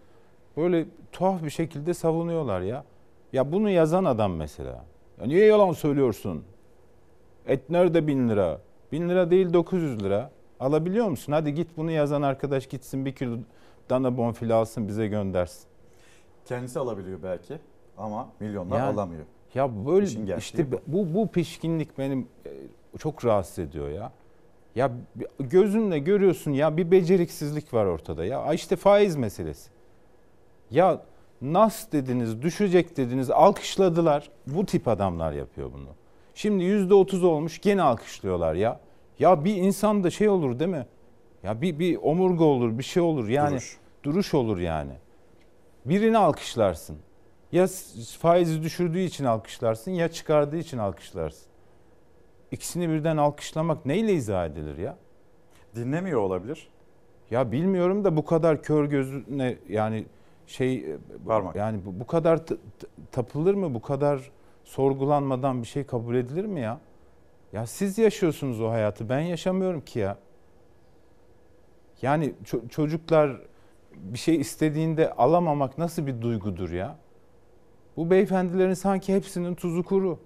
böyle 0.58 0.86
tuhaf 1.12 1.44
bir 1.44 1.50
şekilde 1.50 1.94
savunuyorlar 1.94 2.62
ya. 2.62 2.84
Ya 3.34 3.52
bunu 3.52 3.70
yazan 3.70 4.06
adam 4.06 4.36
mesela. 4.36 4.86
Ya 5.22 5.28
niye 5.28 5.46
yalan 5.46 5.72
söylüyorsun? 5.72 6.44
Et 7.48 7.70
nerede 7.70 8.08
bin 8.08 8.30
lira? 8.30 8.60
Bin 8.92 9.10
lira 9.10 9.32
değil 9.32 9.54
900 9.54 10.04
lira. 10.04 10.32
Alabiliyor 10.60 11.08
musun? 11.08 11.34
Hadi 11.34 11.54
git 11.54 11.68
bunu 11.78 11.92
yazan 11.92 12.22
arkadaş 12.22 12.68
gitsin 12.68 13.06
bir 13.06 13.12
kilo 13.16 13.38
dana 13.90 14.18
bonfile 14.18 14.54
alsın 14.54 14.88
bize 14.88 15.08
göndersin. 15.08 15.64
Kendisi 16.46 16.80
alabiliyor 16.80 17.20
belki 17.24 17.58
ama 17.98 18.30
milyonlar 18.40 18.78
Ya- 18.78 18.88
alamıyor. 18.88 19.24
Ya 19.56 19.86
böyle 19.86 20.36
işte 20.38 20.66
bu. 20.88 21.14
bu 21.14 21.28
pişkinlik 21.28 21.98
benim 21.98 22.28
e, 22.46 22.50
çok 22.98 23.26
rahatsız 23.26 23.60
ediyor 23.60 23.90
ya. 23.90 24.12
Ya 24.76 24.92
gözünle 25.40 26.00
görüyorsun 26.00 26.52
ya 26.52 26.78
bir 26.78 26.92
beceriksizlik 26.92 27.74
var 27.74 27.86
ortada 27.86 28.26
ya. 28.26 28.54
İşte 28.54 28.76
faiz 28.76 29.16
meselesi. 29.16 29.70
Ya 30.72 31.02
nas 31.42 31.92
dediniz, 31.92 32.42
düşecek 32.42 32.98
dediniz, 32.98 33.30
alkışladılar. 33.32 34.30
Bu 34.48 34.66
tip 34.66 34.88
adamlar 34.88 35.32
yapıyor 35.34 35.72
bunu. 35.74 35.88
Şimdi 36.34 36.64
yüzde 36.64 36.94
otuz 36.94 37.24
olmuş 37.24 37.62
gene 37.62 37.82
alkışlıyorlar 37.82 38.54
ya. 38.54 38.80
Ya 39.20 39.46
bir 39.46 39.56
insan 39.56 40.04
da 40.04 40.10
şey 40.10 40.30
olur 40.30 40.60
değil 40.60 40.72
mi? 40.72 40.86
Ya 41.44 41.62
bir, 41.62 41.80
bir 41.80 41.98
omurga 42.02 42.44
olur, 42.44 42.78
bir 42.78 42.84
şey 42.84 43.04
olur 43.04 43.28
yani. 43.28 43.52
Duruş. 43.52 43.78
duruş 44.04 44.34
olur 44.34 44.58
yani. 44.58 44.92
Birini 45.86 46.18
alkışlarsın. 46.18 46.98
Ya 47.52 47.68
faizi 48.20 48.64
düşürdüğü 48.64 49.00
için 49.00 49.26
alkışlarsın 49.26 49.92
ya 49.92 50.12
çıkardığı 50.12 50.58
için 50.58 50.78
alkışlarsın. 50.78 51.48
İkisini 52.52 52.90
birden 52.90 53.18
alkışlamak 53.18 53.86
neyle 53.86 54.14
izah 54.14 54.46
edilir 54.46 54.78
ya? 54.78 54.98
Dinlemiyor 55.76 56.22
olabilir. 56.22 56.70
Ya 57.32 57.52
bilmiyorum 57.52 58.04
da 58.04 58.18
bu 58.18 58.26
kadar 58.26 58.62
kör 58.64 58.86
gözüne 58.86 59.58
yani 59.70 60.06
şey 60.48 60.76
e, 60.76 60.98
Parmak. 61.28 61.56
yani 61.56 61.86
bu, 61.86 62.00
bu 62.00 62.08
kadar 62.08 62.46
t- 62.46 62.56
t- 62.56 62.88
tapılır 63.12 63.54
mı? 63.54 63.74
Bu 63.74 63.82
kadar 63.82 64.32
sorgulanmadan 64.70 65.62
bir 65.62 65.68
şey 65.68 65.84
kabul 65.84 66.16
edilir 66.16 66.46
mi 66.46 66.62
ya? 66.62 66.80
Ya 67.54 67.66
siz 67.68 67.98
yaşıyorsunuz 67.98 68.62
o 68.62 68.70
hayatı. 68.70 69.10
Ben 69.10 69.20
yaşamıyorum 69.20 69.82
ki 69.82 70.00
ya. 70.00 70.18
Yani 72.02 72.34
ço- 72.46 72.70
çocuklar 72.70 73.42
bir 73.94 74.18
şey 74.18 74.36
istediğinde 74.36 75.14
alamamak 75.14 75.78
nasıl 75.78 76.08
bir 76.08 76.22
duygudur 76.22 76.72
ya? 76.72 76.98
Bu 77.98 78.10
beyefendilerin 78.10 78.74
sanki 78.74 79.16
hepsinin 79.16 79.56
tuzu 79.56 79.84
kuru. 79.84 80.20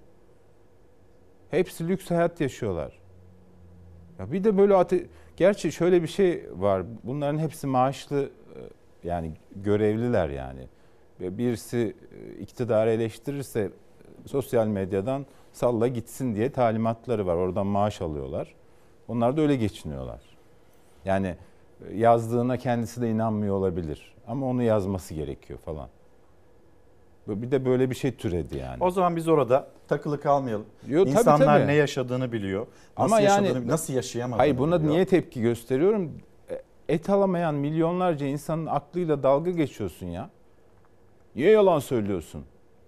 Hepsi 1.51 1.87
lüks 1.87 2.11
hayat 2.11 2.41
yaşıyorlar. 2.41 2.99
Ya 4.19 4.31
bir 4.31 4.43
de 4.43 4.57
böyle 4.57 4.75
ate 4.75 5.05
gerçi 5.37 5.71
şöyle 5.71 6.01
bir 6.01 6.07
şey 6.07 6.45
var. 6.55 6.83
Bunların 7.03 7.39
hepsi 7.39 7.67
maaşlı 7.67 8.23
e, 8.23 8.59
yani 9.07 9.31
görevliler 9.55 10.29
yani. 10.29 10.67
Birisi 11.19 11.95
e, 12.11 12.39
iktidarı 12.39 12.89
eleştirirse 12.89 13.71
sosyal 14.25 14.67
medyadan 14.67 15.25
salla 15.51 15.87
gitsin 15.87 16.35
diye 16.35 16.51
talimatları 16.51 17.27
var. 17.27 17.35
Oradan 17.35 17.67
maaş 17.67 18.01
alıyorlar. 18.01 18.55
Onlar 19.07 19.37
da 19.37 19.41
öyle 19.41 19.55
geçiniyorlar. 19.55 20.21
Yani 21.05 21.35
e, 21.89 21.97
yazdığına 21.97 22.57
kendisi 22.57 23.01
de 23.01 23.09
inanmıyor 23.09 23.55
olabilir. 23.55 24.13
Ama 24.27 24.45
onu 24.47 24.63
yazması 24.63 25.13
gerekiyor 25.13 25.59
falan. 25.59 25.89
Bir 27.27 27.51
de 27.51 27.65
böyle 27.65 27.89
bir 27.89 27.95
şey 27.95 28.15
türedi 28.15 28.57
yani. 28.57 28.83
O 28.83 28.91
zaman 28.91 29.15
biz 29.15 29.27
orada 29.27 29.67
takılı 29.87 30.21
kalmayalım. 30.21 30.65
Yo, 30.87 30.99
tabii, 31.03 31.09
İnsanlar 31.11 31.57
tabii. 31.59 31.67
ne 31.67 31.73
yaşadığını 31.73 32.31
biliyor. 32.31 32.67
Nasıl 32.97 33.13
Ama 33.15 33.19
yani 33.21 33.45
yaşadığını, 33.47 33.67
nasıl 33.71 33.93
yaşayamadığını 33.93 34.37
Hayır 34.41 34.57
buna 34.57 34.77
biliyor. 34.79 34.93
niye 34.93 35.05
tepki 35.05 35.41
gösteriyorum? 35.41 36.11
E, 36.49 36.61
Et 36.89 37.09
alamayan 37.09 37.55
milyonlarca 37.55 38.25
insanın 38.27 38.65
aklıyla 38.65 39.23
dalga 39.23 39.51
geçiyorsun 39.51 40.05
ya. 40.07 40.29
Niye 41.35 41.51
yalan 41.51 41.79
söylüyorsun? 41.79 42.45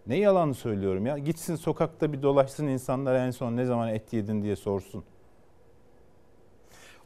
Ne 0.08 0.18
yalanı 0.18 0.54
söylüyorum 0.54 1.06
ya? 1.06 1.18
Gitsin 1.18 1.56
sokakta 1.56 2.14
bir 2.14 2.22
dolaşsın 2.22 2.68
insanlar 2.68 3.16
en 3.16 3.32
son 3.32 3.56
ne 3.58 3.66
zaman 3.66 3.90
et 3.90 4.14
yedin 4.14 4.44
diye 4.44 4.56
sorsun. 4.56 5.04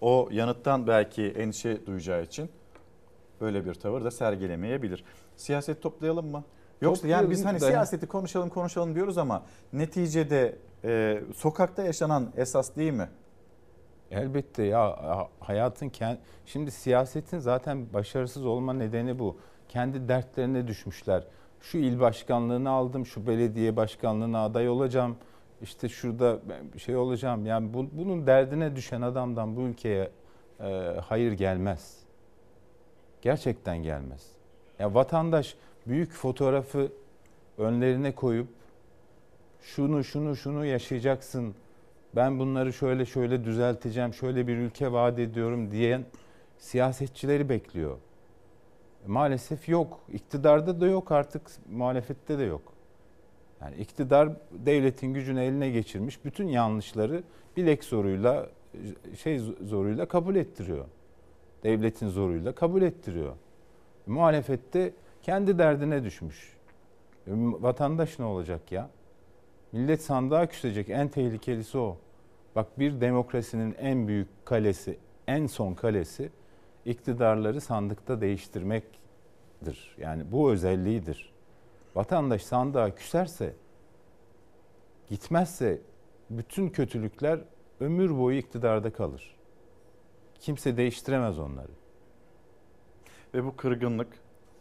o 0.01 0.29
yanıttan 0.31 0.87
belki 0.87 1.27
endişe 1.27 1.85
duyacağı 1.85 2.23
için 2.23 2.49
böyle 3.41 3.65
bir 3.65 3.73
tavır 3.73 4.03
da 4.03 4.11
sergilemeyebilir. 4.11 5.03
Siyaset 5.35 5.81
toplayalım 5.81 6.27
mı? 6.31 6.43
Yoksa 6.81 7.07
yani 7.07 7.29
biz 7.29 7.45
hani 7.45 7.53
Toplayalım 7.53 7.61
da- 7.61 7.85
siyaseti 7.85 8.07
konuşalım 8.07 8.49
konuşalım 8.49 8.95
diyoruz 8.95 9.17
ama 9.17 9.43
neticede 9.73 10.55
e, 10.83 11.21
sokakta 11.35 11.83
yaşanan 11.83 12.31
esas 12.37 12.75
değil 12.75 12.93
mi? 12.93 13.09
Elbette 14.11 14.63
ya 14.63 14.97
hayatın 15.39 15.89
kend... 15.89 16.17
şimdi 16.45 16.71
siyasetin 16.71 17.39
zaten 17.39 17.93
başarısız 17.93 18.45
olma 18.45 18.73
nedeni 18.73 19.19
bu. 19.19 19.37
Kendi 19.69 20.07
dertlerine 20.07 20.67
düşmüşler. 20.67 21.23
Şu 21.61 21.77
il 21.77 21.99
başkanlığını 21.99 22.69
aldım, 22.69 23.05
şu 23.05 23.27
belediye 23.27 23.75
başkanlığına 23.75 24.43
aday 24.43 24.69
olacağım. 24.69 25.17
İşte 25.61 25.89
şurada 25.89 26.39
şey 26.77 26.95
olacağım. 26.95 27.45
Yani 27.45 27.73
bu, 27.73 27.87
bunun 27.91 28.27
derdine 28.27 28.75
düşen 28.75 29.01
adamdan 29.01 29.55
bu 29.55 29.61
ülkeye 29.61 30.11
e, 30.59 30.95
hayır 31.05 31.31
gelmez. 31.31 31.99
Gerçekten 33.21 33.77
gelmez. 33.77 34.27
Ya 34.79 34.93
vatandaş 34.93 35.55
büyük 35.87 36.11
fotoğrafı 36.11 36.91
önlerine 37.57 38.15
koyup 38.15 38.47
şunu 39.61 40.03
şunu 40.03 40.35
şunu 40.35 40.65
yaşayacaksın. 40.65 41.55
Ben 42.15 42.39
bunları 42.39 42.73
şöyle 42.73 43.05
şöyle 43.05 43.43
düzelteceğim. 43.43 44.13
Şöyle 44.13 44.47
bir 44.47 44.57
ülke 44.57 44.91
vaat 44.91 45.19
ediyorum 45.19 45.71
diyen 45.71 46.05
siyasetçileri 46.57 47.49
bekliyor. 47.49 47.97
Maalesef 49.07 49.69
yok. 49.69 49.99
İktidarda 50.13 50.81
da 50.81 50.87
yok 50.87 51.11
artık 51.11 51.41
muhalefette 51.71 52.39
de 52.39 52.43
yok. 52.43 52.73
Yani 53.61 53.75
iktidar 53.75 54.29
devletin 54.51 55.13
gücünü 55.13 55.41
eline 55.41 55.69
geçirmiş. 55.69 56.25
Bütün 56.25 56.47
yanlışları 56.47 57.23
bilek 57.57 57.83
zoruyla 57.83 58.49
şey 59.17 59.39
zoruyla 59.61 60.05
kabul 60.05 60.35
ettiriyor. 60.35 60.85
Devletin 61.63 62.07
zoruyla 62.07 62.55
kabul 62.55 62.81
ettiriyor. 62.81 63.35
Muhalefette 64.07 64.93
kendi 65.21 65.57
derdine 65.57 66.03
düşmüş. 66.03 66.57
E, 67.27 67.31
Vatandaş 67.35 68.19
ne 68.19 68.25
olacak 68.25 68.71
ya? 68.71 68.89
Millet 69.71 70.01
sandığa 70.01 70.45
küsecek. 70.45 70.89
En 70.89 71.07
tehlikelisi 71.07 71.77
o. 71.77 71.97
Bak 72.55 72.79
bir 72.79 73.01
demokrasinin 73.01 73.75
en 73.79 74.07
büyük 74.07 74.27
kalesi, 74.45 74.97
en 75.27 75.47
son 75.47 75.73
kalesi 75.73 76.29
iktidarları 76.85 77.61
sandıkta 77.61 78.21
değiştirmektir. 78.21 79.95
Yani 79.97 80.31
bu 80.31 80.51
özelliğidir. 80.51 81.33
Vatandaş 81.95 82.43
sandığa 82.43 82.95
küserse, 82.95 83.53
gitmezse 85.09 85.81
bütün 86.29 86.69
kötülükler 86.69 87.39
ömür 87.79 88.17
boyu 88.17 88.37
iktidarda 88.37 88.93
kalır. 88.93 89.35
Kimse 90.39 90.77
değiştiremez 90.77 91.39
onları. 91.39 91.71
Ve 93.33 93.45
bu 93.45 93.55
kırgınlık, 93.55 94.07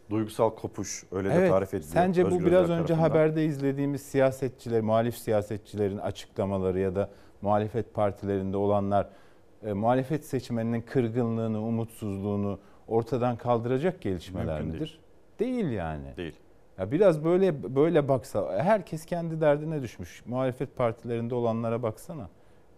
duygusal 0.09 0.49
kopuş 0.49 1.03
öyle 1.11 1.29
de 1.29 1.33
Evet, 1.33 1.51
tarif 1.51 1.73
ediliyor. 1.73 1.93
Sence 1.93 2.25
bu 2.31 2.35
Özgür 2.35 2.45
biraz 2.45 2.63
Özel 2.63 2.75
önce 2.75 2.93
tarafından. 2.93 3.09
haberde 3.09 3.45
izlediğimiz 3.45 4.01
siyasetçiler, 4.01 4.81
muhalif 4.81 5.17
siyasetçilerin 5.17 5.97
açıklamaları 5.97 6.79
ya 6.79 6.95
da 6.95 7.09
muhalefet 7.41 7.93
partilerinde 7.93 8.57
olanlar 8.57 9.09
e, 9.63 9.73
muhalefet 9.73 10.25
seçmeninin 10.25 10.81
kırgınlığını, 10.81 11.61
umutsuzluğunu 11.61 12.59
ortadan 12.87 13.37
kaldıracak 13.37 14.01
gelişmeler 14.01 14.61
Mümkün 14.61 14.81
midir? 14.81 14.99
Değil. 15.39 15.69
yani. 15.69 16.17
Değil. 16.17 16.35
Ya 16.77 16.91
biraz 16.91 17.23
böyle 17.23 17.75
böyle 17.75 18.07
baksa 18.07 18.59
herkes 18.63 19.05
kendi 19.05 19.41
derdine 19.41 19.81
düşmüş. 19.81 20.25
Muhalefet 20.25 20.75
partilerinde 20.75 21.35
olanlara 21.35 21.83
baksana. 21.83 22.29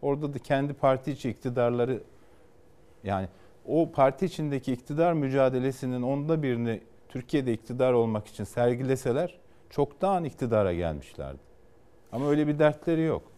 Orada 0.02 0.34
da 0.34 0.40
kendi 0.40 0.74
parti 0.74 1.12
içi 1.12 1.30
iktidarları 1.30 2.04
yani 3.04 3.28
o 3.66 3.92
parti 3.92 4.26
içindeki 4.26 4.74
iktidar 4.74 5.14
mücadelesinin 5.14 6.02
onda 6.02 6.44
birini 6.44 6.82
Türkiye'de 7.10 7.54
iktidar 7.54 7.94
olmak 7.94 8.28
için 8.28 8.44
sergileseler 8.44 9.40
çoktan 9.70 10.24
iktidara 10.24 10.74
gelmişlerdi. 10.74 11.40
Ama 12.12 12.30
öyle 12.30 12.48
bir 12.48 12.60
dertleri 12.60 13.02
yok. 13.02 13.31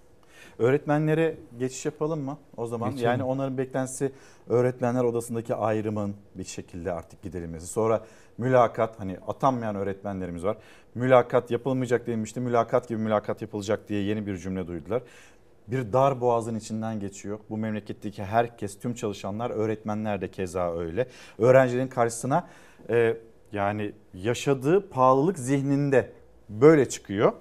Öğretmenlere 0.59 1.35
geçiş 1.59 1.85
yapalım 1.85 2.21
mı 2.21 2.37
o 2.57 2.67
zaman? 2.67 2.91
Geçelim. 2.91 3.09
Yani 3.11 3.23
onların 3.23 3.57
beklentisi 3.57 4.11
öğretmenler 4.49 5.03
odasındaki 5.03 5.55
ayrımın 5.55 6.15
bir 6.35 6.43
şekilde 6.43 6.91
artık 6.91 7.21
giderilmesi. 7.21 7.67
Sonra 7.67 8.05
mülakat 8.37 8.99
hani 8.99 9.17
atanmayan 9.27 9.75
öğretmenlerimiz 9.75 10.43
var. 10.43 10.57
Mülakat 10.95 11.51
yapılmayacak 11.51 12.07
denilmişti. 12.07 12.39
Mülakat 12.39 12.87
gibi 12.87 12.99
mülakat 12.99 13.41
yapılacak 13.41 13.89
diye 13.89 14.01
yeni 14.01 14.27
bir 14.27 14.37
cümle 14.37 14.67
duydular. 14.67 15.01
Bir 15.67 15.93
dar 15.93 16.21
boğazın 16.21 16.55
içinden 16.55 16.99
geçiyor. 16.99 17.39
Bu 17.49 17.57
memleketteki 17.57 18.23
herkes, 18.23 18.79
tüm 18.79 18.93
çalışanlar, 18.93 19.49
öğretmenler 19.49 20.21
de 20.21 20.31
keza 20.31 20.77
öyle. 20.77 21.07
Öğrencilerin 21.39 21.87
karşısına 21.87 22.47
e, 22.89 23.17
yani 23.51 23.91
yaşadığı 24.13 24.89
pahalılık 24.89 25.39
zihninde 25.39 26.11
böyle 26.49 26.89
çıkıyor. 26.89 27.33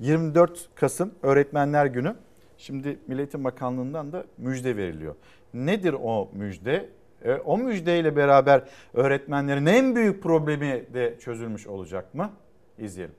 24 0.00 0.68
Kasım 0.74 1.14
Öğretmenler 1.22 1.86
Günü. 1.86 2.14
Şimdi 2.58 2.98
Milli 3.06 3.20
Eğitim 3.20 3.44
Bakanlığı'ndan 3.44 4.12
da 4.12 4.24
müjde 4.38 4.76
veriliyor. 4.76 5.14
Nedir 5.54 5.94
o 6.02 6.30
müjde? 6.32 6.88
E, 7.24 7.34
o 7.34 7.58
müjdeyle 7.58 8.16
beraber 8.16 8.62
öğretmenlerin 8.94 9.66
en 9.66 9.96
büyük 9.96 10.22
problemi 10.22 10.84
de 10.94 11.18
çözülmüş 11.18 11.66
olacak 11.66 12.14
mı? 12.14 12.30
İzleyelim. 12.78 13.14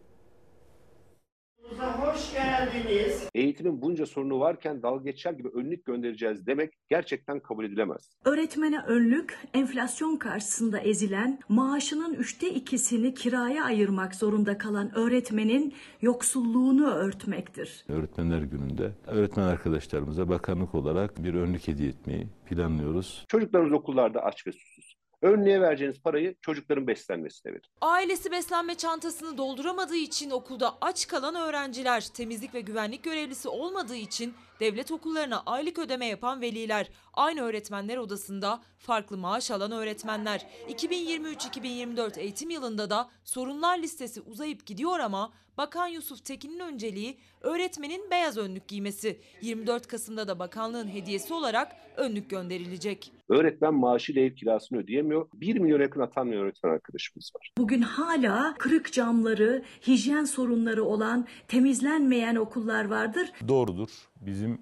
Hoş 1.69 2.33
geldiniz. 2.33 3.29
Eğitimin 3.33 3.81
bunca 3.81 4.05
sorunu 4.05 4.39
varken 4.39 4.81
dalga 4.81 5.03
geçer 5.03 5.33
gibi 5.33 5.47
önlük 5.47 5.85
göndereceğiz 5.85 6.47
demek 6.47 6.73
gerçekten 6.89 7.39
kabul 7.39 7.65
edilemez. 7.65 8.09
Öğretmene 8.25 8.79
önlük, 8.87 9.39
enflasyon 9.53 10.17
karşısında 10.17 10.79
ezilen, 10.79 11.39
maaşının 11.49 12.13
üçte 12.13 12.49
ikisini 12.49 13.13
kiraya 13.13 13.63
ayırmak 13.65 14.15
zorunda 14.15 14.57
kalan 14.57 14.95
öğretmenin 14.97 15.73
yoksulluğunu 16.01 16.93
örtmektir. 16.93 17.85
Öğretmenler 17.89 18.41
Günü'nde 18.41 18.91
öğretmen 19.07 19.43
arkadaşlarımıza 19.43 20.29
bakanlık 20.29 20.75
olarak 20.75 21.23
bir 21.23 21.33
önlük 21.33 21.67
hediye 21.67 21.89
etmeyi 21.89 22.27
planlıyoruz. 22.49 23.25
Çocuklarımız 23.27 23.73
okullarda 23.73 24.21
aç 24.23 24.47
ve 24.47 24.51
susuz. 24.51 24.84
Önlüğe 25.25 25.61
vereceğiniz 25.61 25.99
parayı 25.99 26.35
çocukların 26.41 26.87
beslenmesine 26.87 27.51
verin. 27.51 27.63
Ailesi 27.81 28.31
beslenme 28.31 28.75
çantasını 28.75 29.37
dolduramadığı 29.37 29.95
için 29.95 30.29
okulda 30.29 30.77
aç 30.81 31.07
kalan 31.07 31.35
öğrenciler, 31.35 32.07
temizlik 32.13 32.53
ve 32.53 32.61
güvenlik 32.61 33.03
görevlisi 33.03 33.49
olmadığı 33.49 33.95
için 33.95 34.33
devlet 34.59 34.91
okullarına 34.91 35.43
aylık 35.45 35.79
ödeme 35.79 36.05
yapan 36.05 36.41
veliler, 36.41 36.89
aynı 37.13 37.41
öğretmenler 37.41 37.97
odasında 37.97 38.61
farklı 38.77 39.17
maaş 39.17 39.51
alan 39.51 39.71
öğretmenler. 39.71 40.45
2023-2024 40.69 42.19
eğitim 42.19 42.49
yılında 42.49 42.89
da 42.89 43.09
sorunlar 43.23 43.77
listesi 43.77 44.21
uzayıp 44.21 44.65
gidiyor 44.65 44.99
ama 44.99 45.31
Bakan 45.57 45.87
Yusuf 45.87 46.25
Tekin'in 46.25 46.59
önceliği 46.59 47.17
öğretmenin 47.41 48.11
beyaz 48.11 48.37
önlük 48.37 48.67
giymesi. 48.67 49.19
24 49.41 49.87
Kasım'da 49.87 50.27
da 50.27 50.39
bakanlığın 50.39 50.87
hediyesi 50.87 51.33
olarak 51.33 51.75
önlük 51.97 52.29
gönderilecek. 52.29 53.11
Öğretmen 53.29 53.73
maaşıyla 53.73 54.21
ev 54.21 54.35
kirasını 54.35 54.79
ödeyemiyor. 54.79 55.27
1 55.33 55.59
milyon 55.59 55.81
yakın 55.81 55.99
atanmayan 56.01 56.43
öğretmen 56.43 56.71
arkadaşımız 56.71 57.31
var. 57.35 57.51
Bugün 57.57 57.81
hala 57.81 58.55
kırık 58.59 58.93
camları, 58.93 59.63
hijyen 59.87 60.23
sorunları 60.23 60.83
olan, 60.83 61.27
temizlenmeyen 61.47 62.35
okullar 62.35 62.85
vardır. 62.85 63.31
Doğrudur. 63.47 63.89
Bizim 64.21 64.59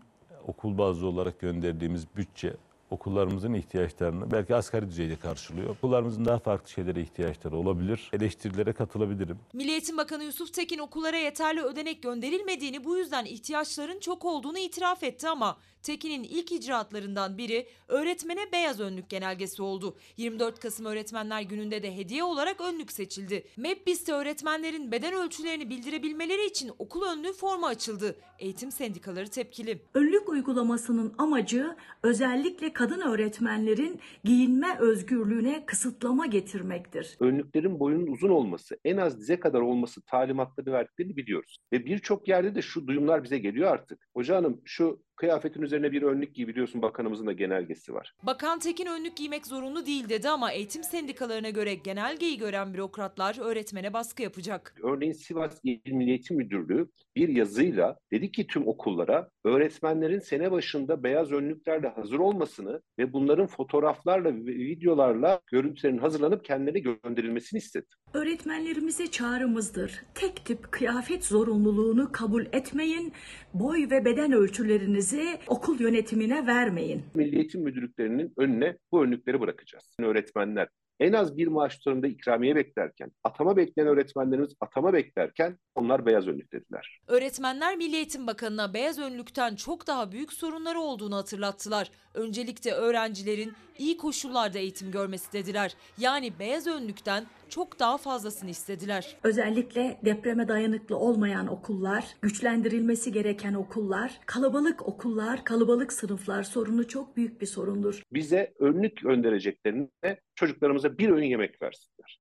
okul 0.48 0.78
bazlı 0.78 1.08
olarak 1.08 1.40
gönderdiğimiz 1.40 2.06
bütçe 2.16 2.54
okullarımızın 2.90 3.54
ihtiyaçlarını 3.54 4.32
belki 4.32 4.56
asgari 4.56 4.88
düzeyde 4.90 5.16
karşılıyor. 5.16 5.70
Okullarımızın 5.70 6.26
daha 6.26 6.40
farklı 6.40 6.70
şeylere 6.70 7.02
ihtiyaçları 7.02 7.58
olabilir. 7.58 8.10
Eleştirilere 8.14 8.74
katılabilirim. 8.74 9.40
Milli 9.54 9.72
Eğitim 9.72 9.98
Bakanı 9.98 10.24
Yusuf 10.24 10.54
Tekin 10.54 10.80
okullara 10.80 11.18
yeterli 11.18 11.62
ödenek 11.62 12.04
gönderilmediğini 12.04 12.84
bu 12.84 12.98
yüzden 12.98 13.26
ihtiyaçların 13.26 14.00
çok 14.00 14.26
olduğunu 14.26 14.58
itiraf 14.58 15.04
etti 15.04 15.30
ama 15.30 15.58
Tekin'in 15.84 16.24
ilk 16.24 16.52
icraatlarından 16.52 17.38
biri 17.38 17.68
öğretmene 17.88 18.52
beyaz 18.52 18.80
önlük 18.80 19.10
genelgesi 19.10 19.62
oldu. 19.62 19.98
24 20.18 20.60
Kasım 20.60 20.86
Öğretmenler 20.86 21.42
Günü'nde 21.42 21.84
de 21.84 21.98
hediye 21.98 22.24
olarak 22.24 22.62
önlük 22.62 22.92
seçildi. 22.92 23.44
MEPBİS'te 23.58 24.14
öğretmenlerin 24.14 24.92
beden 24.92 25.14
ölçülerini 25.14 25.70
bildirebilmeleri 25.70 26.46
için 26.46 26.72
okul 26.80 27.04
önlüğü 27.06 27.34
formu 27.34 27.66
açıldı. 27.66 28.16
Eğitim 28.40 28.72
sendikaları 28.72 29.28
tepkili. 29.28 29.82
Önlük 29.94 30.30
uygulamasının 30.30 31.14
amacı 31.18 31.76
özellikle 32.04 32.74
kadın 32.74 33.02
öğretmenlerin 33.02 34.00
giyinme 34.24 34.78
özgürlüğüne 34.80 35.66
kısıtlama 35.66 36.26
getirmektir. 36.26 37.18
Önlüklerin 37.20 37.80
boyunun 37.80 38.08
uzun 38.08 38.30
olması, 38.30 38.78
en 38.86 38.98
az 38.98 39.20
dize 39.20 39.40
kadar 39.40 39.62
olması 39.62 40.02
talimatları 40.02 40.72
verdiklerini 40.72 41.18
biliyoruz. 41.18 41.58
Ve 41.74 41.86
birçok 41.86 42.28
yerde 42.28 42.56
de 42.56 42.62
şu 42.62 42.88
duyumlar 42.88 43.24
bize 43.24 43.38
geliyor 43.38 43.72
artık. 43.72 44.00
Hoca 44.14 44.36
hanım 44.36 44.62
şu 44.66 45.04
Kıyafetin 45.16 45.62
üzerine 45.62 45.92
bir 45.92 46.02
önlük 46.02 46.36
giy 46.36 46.48
biliyorsun 46.48 46.82
bakanımızın 46.82 47.28
da 47.28 47.32
genelgesi 47.32 47.94
var. 47.94 48.14
Bakan 48.24 48.60
Tekin 48.60 48.86
önlük 48.86 49.18
giymek 49.18 49.48
zorunlu 49.48 49.86
değil 49.86 50.10
dedi 50.10 50.30
ama 50.30 50.52
eğitim 50.52 50.84
sendikalarına 50.84 51.50
göre 51.50 51.76
genelgeyi 51.76 52.38
gören 52.38 52.74
bürokratlar 52.74 53.38
öğretmene 53.42 53.94
baskı 53.94 54.24
yapacak. 54.24 54.76
Örneğin 54.84 55.14
Sivas 55.14 55.60
İl 55.64 55.94
Milli 55.94 56.10
Eğitim 56.10 56.38
Müdürlüğü 56.38 56.88
bir 57.16 57.30
yazıyla 57.30 57.98
dedi 58.12 58.32
ki 58.32 58.48
tüm 58.48 58.68
okullara 58.68 59.30
öğretmenlerin 59.44 60.20
sene 60.20 60.52
başında 60.52 61.04
beyaz 61.04 61.32
önlüklerle 61.32 61.88
hazır 61.88 62.20
olmasını 62.20 62.82
ve 63.00 63.14
bunların 63.14 63.48
fotoğraflarla 63.48 64.36
ve 64.36 64.56
videolarla 64.56 65.42
görüntülerin 65.52 65.98
hazırlanıp 65.98 66.46
kendilerine 66.46 66.80
gönderilmesini 66.80 67.58
istedi. 67.58 67.86
Öğretmenlerimize 68.14 69.12
çağrımızdır. 69.12 70.04
Tek 70.16 70.46
tip 70.46 70.72
kıyafet 70.72 71.26
zorunluluğunu 71.26 72.12
kabul 72.12 72.46
etmeyin. 72.52 73.14
Boy 73.54 73.88
ve 73.92 74.06
beden 74.06 74.32
ölçülerinizi 74.32 75.40
okul 75.48 75.80
yönetimine 75.80 76.48
vermeyin. 76.48 77.04
Milli 77.16 77.36
Eğitim 77.36 77.62
Müdürlüklerinin 77.62 78.34
önüne 78.38 78.78
bu 78.92 79.04
önlükleri 79.04 79.40
bırakacağız. 79.42 79.96
Öğretmenler 80.00 80.68
en 81.00 81.14
az 81.14 81.38
bir 81.38 81.48
maaş 81.48 81.78
tutarında 81.78 82.08
ikramiye 82.08 82.56
beklerken, 82.56 83.12
atama 83.24 83.58
bekleyen 83.58 83.88
öğretmenlerimiz 83.88 84.54
atama 84.60 84.94
beklerken 84.94 85.58
onlar 85.76 86.06
beyaz 86.06 86.28
önlük 86.28 86.54
dediler. 86.54 87.00
Öğretmenler 87.08 87.78
Milli 87.78 87.96
Eğitim 87.96 88.28
Bakanı'na 88.28 88.74
beyaz 88.74 89.00
önlükten 89.00 89.56
çok 89.56 89.88
daha 89.88 90.12
büyük 90.12 90.34
sorunları 90.34 90.80
olduğunu 90.80 91.16
hatırlattılar. 91.16 91.92
Öncelikle 92.14 92.72
öğrencilerin 92.72 93.54
iyi 93.78 93.98
koşullarda 93.98 94.60
eğitim 94.60 94.92
görmesi 94.92 95.34
dediler. 95.34 95.76
Yani 95.98 96.40
beyaz 96.40 96.68
önlükten 96.68 97.26
çok 97.50 97.80
daha 97.80 97.98
fazlasını 97.98 98.50
istediler. 98.50 99.18
Özellikle 99.24 100.00
depreme 100.06 100.48
dayanıklı 100.48 100.98
olmayan 100.98 101.48
okullar, 101.48 102.06
güçlendirilmesi 102.22 103.12
gereken 103.12 103.54
okullar, 103.54 104.20
kalabalık 104.26 104.88
okullar, 104.88 105.44
kalabalık 105.44 105.94
sınıflar 105.94 106.44
sorunu 106.44 106.88
çok 106.88 107.18
büyük 107.18 107.42
bir 107.42 107.46
sorundur. 107.46 108.04
Bize 108.14 108.54
önlük 108.60 108.98
göndereceklerine 108.98 110.20
çocuklarımıza 110.36 110.98
bir 110.98 111.10
öğün 111.10 111.30
yemek 111.30 111.62
versinler. 111.62 112.20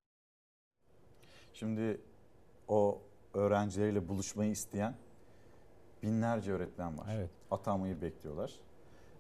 Şimdi 1.55 2.01
o 2.69 3.03
öğrencileriyle 3.35 4.09
buluşmayı 4.09 4.51
isteyen 4.51 4.95
binlerce 6.03 6.53
öğretmen 6.53 6.99
var. 6.99 7.07
Evet. 7.17 7.31
Atanmayı 7.51 8.03
bekliyorlar. 8.03 8.53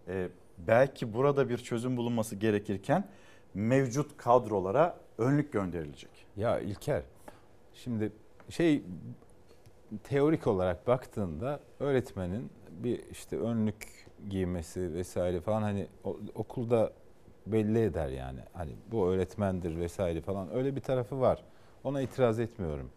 Ee, 0.09 0.29
belki 0.59 1.15
burada 1.15 1.49
bir 1.49 1.59
çözüm 1.59 1.97
bulunması 1.97 2.37
gerekirken 2.37 3.09
mevcut 3.55 4.17
kadrolara 4.17 4.99
önlük 5.19 5.53
gönderilecek. 5.53 6.27
Ya 6.37 6.61
İlker, 6.61 7.03
şimdi 7.75 8.13
şey 8.49 8.83
teorik 10.05 10.47
olarak 10.47 10.87
baktığında 10.87 11.61
öğretmenin 11.81 12.51
bir 12.71 13.11
işte 13.11 13.39
önlük 13.39 14.07
giymesi 14.29 14.95
vesaire 14.95 15.41
falan 15.41 15.63
hani 15.63 15.87
okulda 16.35 16.93
belli 17.47 17.81
eder 17.81 18.09
yani. 18.09 18.41
Hani 18.53 18.73
bu 18.93 19.09
öğretmendir 19.09 19.77
vesaire 19.77 20.21
falan 20.21 20.55
öyle 20.55 20.77
bir 20.77 20.81
tarafı 20.81 21.21
var. 21.21 21.43
Ona 21.85 22.01
itiraz 22.01 22.41
etmiyorum. 22.41 22.91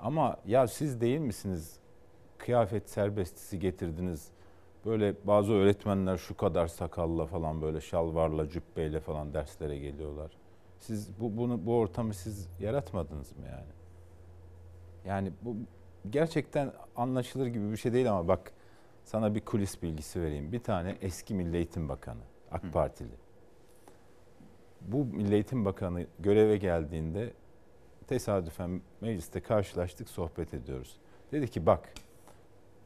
Ama 0.00 0.36
ya 0.46 0.66
siz 0.66 1.00
değil 1.00 1.18
misiniz 1.18 1.76
kıyafet 2.38 2.90
serbestisi 2.90 3.58
getirdiniz. 3.58 4.28
Böyle 4.86 5.14
bazı 5.24 5.52
öğretmenler 5.52 6.16
şu 6.16 6.36
kadar 6.36 6.66
sakalla 6.66 7.26
falan 7.26 7.62
böyle 7.62 7.80
şalvarla 7.80 8.48
cübbeyle 8.48 9.00
falan 9.00 9.34
derslere 9.34 9.78
geliyorlar. 9.78 10.30
Siz 10.78 11.20
bu 11.20 11.36
bunu 11.36 11.66
bu 11.66 11.78
ortamı 11.78 12.14
siz 12.14 12.48
yaratmadınız 12.60 13.36
mı 13.36 13.44
yani? 13.46 13.72
Yani 15.04 15.32
bu 15.42 15.56
gerçekten 16.10 16.72
anlaşılır 16.96 17.46
gibi 17.46 17.70
bir 17.70 17.76
şey 17.76 17.92
değil 17.92 18.10
ama 18.10 18.28
bak 18.28 18.52
sana 19.04 19.34
bir 19.34 19.40
kulis 19.40 19.82
bilgisi 19.82 20.22
vereyim. 20.22 20.52
Bir 20.52 20.60
tane 20.60 20.96
eski 21.00 21.34
Milli 21.34 21.56
Eğitim 21.56 21.88
Bakanı, 21.88 22.22
AK 22.50 22.72
Partili. 22.72 23.14
Bu 24.80 25.04
Milli 25.04 25.34
Eğitim 25.34 25.64
Bakanı 25.64 26.06
göreve 26.18 26.56
geldiğinde 26.56 27.32
tesadüfen 28.06 28.80
mecliste 29.00 29.40
karşılaştık, 29.40 30.08
sohbet 30.08 30.54
ediyoruz. 30.54 30.96
Dedi 31.32 31.48
ki 31.48 31.66
bak 31.66 31.94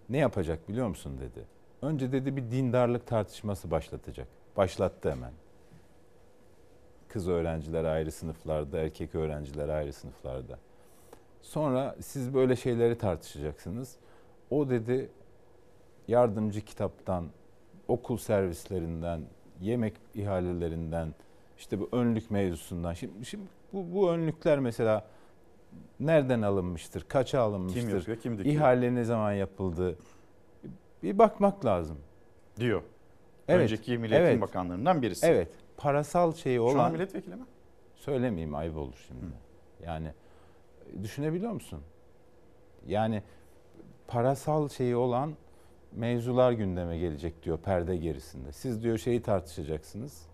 ne 0.09 0.19
yapacak 0.19 0.69
biliyor 0.69 0.89
musun 0.89 1.19
dedi. 1.21 1.47
Önce 1.83 2.13
dedi 2.13 2.37
bir 2.37 2.51
dindarlık 2.51 3.07
tartışması 3.07 3.71
başlatacak. 3.71 4.29
Başlattı 4.57 5.11
hemen. 5.11 5.33
Kız 7.09 7.29
öğrenciler 7.29 7.85
ayrı 7.85 8.13
sınıflarda, 8.13 8.79
erkek 8.79 9.15
öğrenciler 9.15 9.69
ayrı 9.69 9.93
sınıflarda. 9.93 10.59
Sonra 11.43 11.97
siz 12.01 12.35
böyle 12.35 12.57
şeyleri 12.57 12.99
tartışacaksınız. 12.99 13.97
O 14.51 14.71
dedi 14.71 15.11
yardımcı 16.09 16.65
kitaptan, 16.65 17.27
okul 17.89 18.17
servislerinden, 18.17 19.21
yemek 19.61 19.95
ihalelerinden, 20.15 21.15
işte 21.59 21.81
bu 21.81 21.89
önlük 21.93 22.31
mevzusundan. 22.31 22.93
Şimdi, 22.93 23.25
şimdi 23.27 23.45
bu, 23.73 23.95
bu 23.95 24.11
önlükler 24.11 24.59
mesela 24.59 25.07
nereden 26.01 26.43
alınmıştır, 26.43 27.05
kaça 27.09 27.41
alınmıştır, 27.41 27.81
Kim 27.81 27.97
yapıyor, 27.97 28.17
kim 28.17 28.39
dikiyor? 28.39 28.57
ihale 28.57 28.95
ne 28.95 29.05
zaman 29.05 29.33
yapıldı? 29.33 29.97
Bir 31.03 31.19
bakmak 31.19 31.65
lazım. 31.65 31.99
Diyor. 32.57 32.83
Evet, 33.49 33.63
Önceki 33.63 33.99
Milli 33.99 34.15
Eğitim 34.15 34.29
evet. 34.31 34.41
Bakanlarından 34.41 35.03
birisi. 35.03 35.27
Evet. 35.27 35.49
Parasal 35.77 36.35
şeyi 36.35 36.61
olan... 36.61 36.73
Şu 36.73 36.81
an 36.81 36.93
milletvekili 36.93 37.37
mi? 37.37 37.45
Söylemeyeyim 37.95 38.55
ayıp 38.55 38.77
olur 38.77 39.05
şimdi. 39.09 39.25
Yani 39.87 40.13
düşünebiliyor 41.03 41.53
musun? 41.53 41.81
Yani 42.87 43.23
parasal 44.09 44.69
şeyi 44.69 44.97
olan 44.97 45.35
mevzular 45.93 46.53
gündeme 46.53 46.99
gelecek 46.99 47.43
diyor 47.43 47.59
perde 47.59 47.97
gerisinde. 47.97 48.53
Siz 48.53 48.83
diyor 48.83 48.99
şeyi 48.99 49.23
tartışacaksınız. 49.23 50.27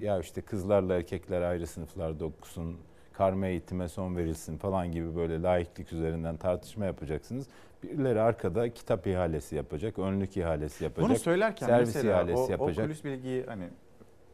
Ya 0.00 0.18
işte 0.18 0.40
kızlarla 0.40 0.94
erkekler 0.94 1.42
ayrı 1.42 1.66
sınıflarda 1.66 2.24
okusun, 2.24 2.76
karma 3.18 3.46
eğitime 3.46 3.88
son 3.88 4.16
verilsin 4.16 4.58
falan 4.58 4.92
gibi 4.92 5.16
böyle 5.16 5.42
laiklik 5.42 5.92
üzerinden 5.92 6.36
tartışma 6.36 6.84
yapacaksınız. 6.84 7.46
Birileri 7.82 8.20
arkada 8.20 8.74
kitap 8.74 9.06
ihalesi 9.06 9.56
yapacak, 9.56 9.98
önlük 9.98 10.36
ihalesi 10.36 10.84
yapacak, 10.84 11.10
Bunu 11.10 11.18
söylerken 11.18 11.66
servis 11.66 11.94
mesela 11.94 12.12
ihalesi 12.12 12.38
o, 12.38 12.50
yapacak. 12.50 12.84
o 12.84 12.88
kulis 12.88 13.04
bilgiyi 13.04 13.44
hani 13.46 13.64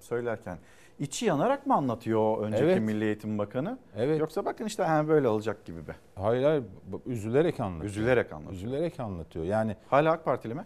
söylerken 0.01 0.59
içi 0.99 1.27
yanarak 1.27 1.67
mı 1.67 1.75
anlatıyor 1.75 2.21
o 2.21 2.41
önceki 2.41 2.65
Evet. 2.65 2.83
Milli 2.83 3.05
Eğitim 3.05 3.39
Bakanı? 3.39 3.79
Evet. 3.97 4.21
Yoksa 4.21 4.45
bakın 4.45 4.65
işte 4.67 4.83
ha 4.83 5.09
böyle 5.09 5.29
olacak 5.29 5.65
gibi 5.65 5.87
be. 5.89 5.97
Hayır 6.15 6.45
hayır 6.45 6.65
üzülerek 7.07 7.61
anlatıyor. 7.61 7.91
Üzülerek 7.91 8.33
anlatıyor. 8.33 8.53
Üzülerek 8.55 9.01
anlatıyor. 9.01 9.45
Yani 9.45 9.77
Hala 9.89 10.13
AK 10.13 10.25
Partili 10.25 10.55
mi? 10.55 10.65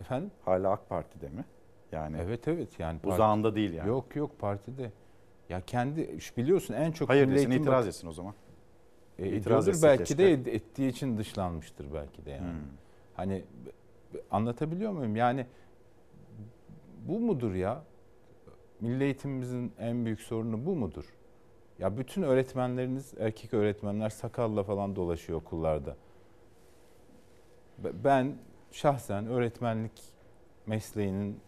efendim? 0.00 0.30
Hala 0.44 0.70
AK 0.70 0.88
Parti'de 0.88 1.28
mi? 1.28 1.44
Yani 1.92 2.16
Evet 2.22 2.48
evet 2.48 2.68
yani 2.80 2.98
parti- 3.00 3.14
uzağında 3.14 3.54
değil 3.54 3.72
yani. 3.72 3.88
Yok 3.88 4.16
yok 4.16 4.38
partide. 4.38 4.90
Ya 5.48 5.60
kendi 5.60 6.18
biliyorsun 6.36 6.74
en 6.74 6.92
çok 6.92 7.08
Hayır 7.08 7.28
desin 7.28 7.36
Eğitim 7.36 7.52
itiraz 7.52 7.84
Bak- 7.84 7.88
etsin 7.88 8.08
o 8.08 8.12
zaman. 8.12 8.34
E, 9.18 9.28
İtiraz 9.36 9.68
etse 9.68 9.86
belki 9.86 10.04
keşke. 10.04 10.18
de 10.44 10.52
ettiği 10.52 10.88
için 10.88 11.18
dışlanmıştır 11.18 11.94
belki 11.94 12.24
de 12.24 12.30
yani. 12.30 12.40
Hmm. 12.50 12.60
Hani 13.14 13.44
anlatabiliyor 14.30 14.92
muyum? 14.92 15.16
Yani 15.16 15.46
bu 17.08 17.20
mudur 17.20 17.54
ya? 17.54 17.82
Milli 18.80 19.04
eğitimimizin 19.04 19.72
en 19.78 20.04
büyük 20.04 20.20
sorunu 20.20 20.66
bu 20.66 20.76
mudur? 20.76 21.04
Ya 21.78 21.96
bütün 21.98 22.22
öğretmenleriniz, 22.22 23.14
erkek 23.18 23.54
öğretmenler 23.54 24.10
sakalla 24.10 24.62
falan 24.62 24.96
dolaşıyor 24.96 25.38
okullarda. 25.40 25.96
Be- 27.78 28.04
Ben 28.04 28.34
şahsen 28.72 29.26
öğretmenlik 29.26 30.02
mesleğinin 30.66 31.40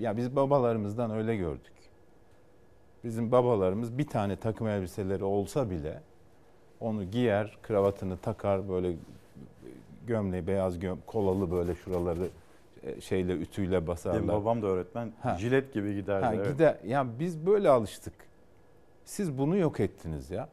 ya 0.00 0.16
biz 0.16 0.36
babalarımızdan 0.36 1.10
öyle 1.10 1.36
gördük. 1.36 1.71
Bizim 3.04 3.32
babalarımız 3.32 3.98
bir 3.98 4.06
tane 4.06 4.36
takım 4.36 4.68
elbiseleri 4.68 5.24
olsa 5.24 5.70
bile 5.70 6.00
onu 6.80 7.04
giyer, 7.04 7.58
kravatını 7.62 8.16
takar 8.16 8.68
böyle 8.68 8.96
gömleği 10.06 10.46
beyaz 10.46 10.78
göm 10.78 10.98
kolalı 11.06 11.50
böyle 11.50 11.74
şuraları 11.74 12.28
e, 12.82 13.00
şeyle 13.00 13.32
ütüyle 13.32 13.86
basarlar. 13.86 14.18
Benim 14.18 14.28
babam 14.28 14.62
da 14.62 14.66
öğretmen. 14.66 15.12
Ha. 15.22 15.36
Jilet 15.38 15.74
gibi 15.74 15.94
giderdi. 15.94 16.24
Ha, 16.24 16.34
evet. 16.34 16.52
gider. 16.52 16.76
Ya 16.86 17.06
biz 17.18 17.46
böyle 17.46 17.68
alıştık. 17.68 18.14
Siz 19.04 19.38
bunu 19.38 19.56
yok 19.56 19.80
ettiniz 19.80 20.30
ya. 20.30 20.48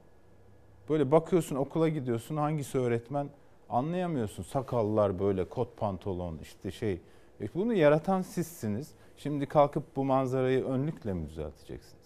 Böyle 0.89 1.11
bakıyorsun 1.11 1.55
okula 1.55 1.89
gidiyorsun 1.89 2.38
hangisi 2.38 2.77
öğretmen 2.80 3.30
anlayamıyorsun. 3.69 4.43
Sakallar 4.43 5.19
böyle 5.19 5.49
kot 5.49 5.77
pantolon 5.77 6.39
işte 6.41 6.71
şey. 6.71 7.01
E 7.41 7.47
bunu 7.55 7.73
yaratan 7.73 8.21
sizsiniz. 8.21 8.91
Şimdi 9.17 9.45
kalkıp 9.45 9.95
bu 9.95 10.05
manzarayı 10.05 10.65
önlükle 10.65 11.13
mi 11.13 11.30
düzelteceksiniz? 11.30 11.98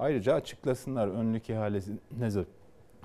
Ayrıca 0.00 0.34
açıklasınlar 0.34 1.08
önlük 1.08 1.50
ihalesi 1.50 1.92
ne, 2.18 2.28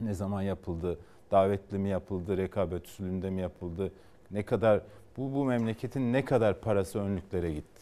ne 0.01 0.13
zaman 0.13 0.41
yapıldı, 0.41 0.99
davetli 1.31 1.77
mi 1.77 1.89
yapıldı, 1.89 2.37
rekabet 2.37 2.87
usulünde 2.87 3.29
mi 3.29 3.41
yapıldı, 3.41 3.91
ne 4.31 4.43
kadar 4.43 4.81
bu 5.17 5.33
bu 5.33 5.45
memleketin 5.45 6.13
ne 6.13 6.25
kadar 6.25 6.61
parası 6.61 6.99
önlüklere 6.99 7.53
gitti? 7.53 7.81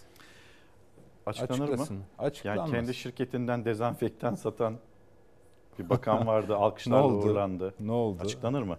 Açıklanır 1.26 1.62
Açıklasın. 1.62 1.98
mı? 1.98 2.04
Açıklanmaz. 2.20 2.70
Yani 2.70 2.80
kendi 2.80 2.94
şirketinden 2.94 3.66
dezenfektan 3.66 4.36
satan 4.36 4.76
bir 5.80 5.90
bakan 5.90 6.28
vardı. 6.28 6.52
Ne 6.52 6.56
Alkışlarla 6.56 7.04
oldu? 7.04 7.26
uğurlandı. 7.26 7.74
Ne 7.80 7.92
oldu? 7.92 8.22
Açıklanır 8.24 8.64
mı? 8.64 8.78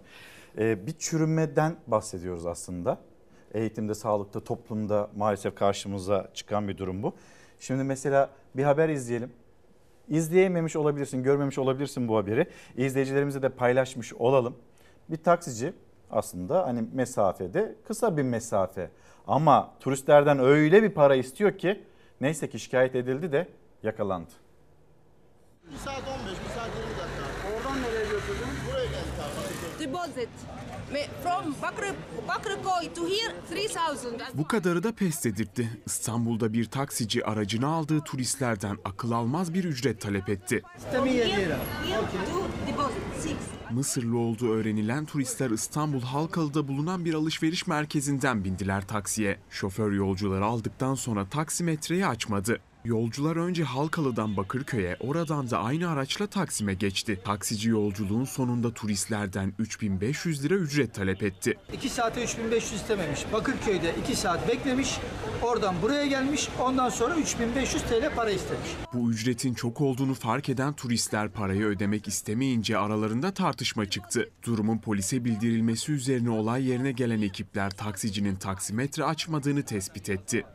Ee, 0.57 0.87
bir 0.87 0.95
çürümeden 0.99 1.75
bahsediyoruz 1.87 2.45
aslında. 2.45 2.97
Eğitimde, 3.53 3.93
sağlıkta, 3.93 4.39
toplumda 4.39 5.09
maalesef 5.15 5.55
karşımıza 5.55 6.29
çıkan 6.33 6.67
bir 6.67 6.77
durum 6.77 7.03
bu. 7.03 7.13
Şimdi 7.59 7.83
mesela 7.83 8.29
bir 8.55 8.63
haber 8.63 8.89
izleyelim. 8.89 9.31
İzleyememiş 10.09 10.75
olabilirsin, 10.75 11.23
görmemiş 11.23 11.57
olabilirsin 11.57 12.07
bu 12.07 12.17
haberi. 12.17 12.47
İzleyicilerimize 12.77 13.41
de 13.41 13.49
paylaşmış 13.49 14.13
olalım. 14.13 14.55
Bir 15.09 15.17
taksici 15.17 15.73
aslında 16.11 16.67
hani 16.67 16.83
mesafede 16.93 17.75
kısa 17.87 18.17
bir 18.17 18.23
mesafe 18.23 18.89
ama 19.27 19.73
turistlerden 19.79 20.39
öyle 20.39 20.83
bir 20.83 20.89
para 20.89 21.15
istiyor 21.15 21.57
ki 21.57 21.83
neyse 22.21 22.49
ki 22.49 22.59
şikayet 22.59 22.95
edildi 22.95 23.31
de 23.31 23.47
yakalandı. 23.83 24.31
1 25.71 25.75
saat 25.77 26.03
15, 26.21 26.31
1 26.31 26.35
saat 26.35 26.69
20 26.77 26.89
dakika. 26.89 27.47
Oradan 27.57 27.81
nereye 27.83 28.03
götürdün? 28.03 28.14
Buraya 28.14 28.14
geldik 28.14 28.14
abi. 28.14 28.14
Deposit. 29.79 30.29
From 31.23 31.55
Bakır, 31.61 31.95
Bakırköy 32.27 32.93
to 32.95 33.07
here 33.07 33.35
3000. 33.51 34.21
Bu 34.33 34.47
kadarı 34.47 34.83
da 34.83 34.91
pes 34.91 35.23
dedirtti. 35.23 35.69
İstanbul'da 35.85 36.53
bir 36.53 36.65
taksici 36.65 37.25
aracını 37.25 37.67
aldığı 37.67 38.01
turistlerden 38.01 38.77
akıl 38.85 39.11
almaz 39.11 39.53
bir 39.53 39.63
ücret 39.63 40.01
talep 40.01 40.29
etti. 40.29 40.61
Mısırlı 43.71 44.17
olduğu 44.17 44.53
öğrenilen 44.53 45.05
turistler 45.05 45.49
İstanbul 45.49 46.01
Halkalı'da 46.01 46.67
bulunan 46.67 47.05
bir 47.05 47.13
alışveriş 47.13 47.67
merkezinden 47.67 48.43
bindiler 48.43 48.87
taksiye. 48.87 49.39
Şoför 49.49 49.91
yolcuları 49.91 50.45
aldıktan 50.45 50.95
sonra 50.95 51.29
taksimetreyi 51.29 52.07
açmadı. 52.07 52.59
Yolcular 52.85 53.35
önce 53.35 53.63
Halkalı'dan 53.63 54.37
Bakırköy'e, 54.37 54.97
oradan 54.99 55.49
da 55.49 55.59
aynı 55.59 55.89
araçla 55.89 56.27
Taksim'e 56.27 56.73
geçti. 56.73 57.19
Taksici 57.25 57.69
yolculuğun 57.69 58.25
sonunda 58.25 58.73
turistlerden 58.73 59.53
3500 59.59 60.43
lira 60.43 60.53
ücret 60.53 60.93
talep 60.93 61.23
etti. 61.23 61.53
2 61.73 61.89
saate 61.89 62.23
3500 62.23 62.81
istememiş. 62.81 63.25
Bakırköy'de 63.33 63.95
2 64.03 64.15
saat 64.15 64.47
beklemiş. 64.47 64.97
Oradan 65.41 65.75
buraya 65.81 66.05
gelmiş. 66.05 66.49
Ondan 66.59 66.89
sonra 66.89 67.15
3500 67.15 67.83
TL 67.83 68.15
para 68.15 68.29
istemiş. 68.29 68.69
Bu 68.93 69.11
ücretin 69.11 69.53
çok 69.53 69.81
olduğunu 69.81 70.13
fark 70.13 70.49
eden 70.49 70.73
turistler 70.73 71.29
parayı 71.29 71.65
ödemek 71.65 72.07
istemeyince 72.07 72.77
aralarında 72.77 73.31
tartışma 73.31 73.89
çıktı. 73.89 74.29
Durumun 74.43 74.77
polise 74.77 75.25
bildirilmesi 75.25 75.91
üzerine 75.91 76.29
olay 76.29 76.65
yerine 76.69 76.91
gelen 76.91 77.21
ekipler 77.21 77.71
taksicinin 77.71 78.35
taksimetre 78.35 79.03
açmadığını 79.03 79.63
tespit 79.63 80.09
etti. 80.09 80.45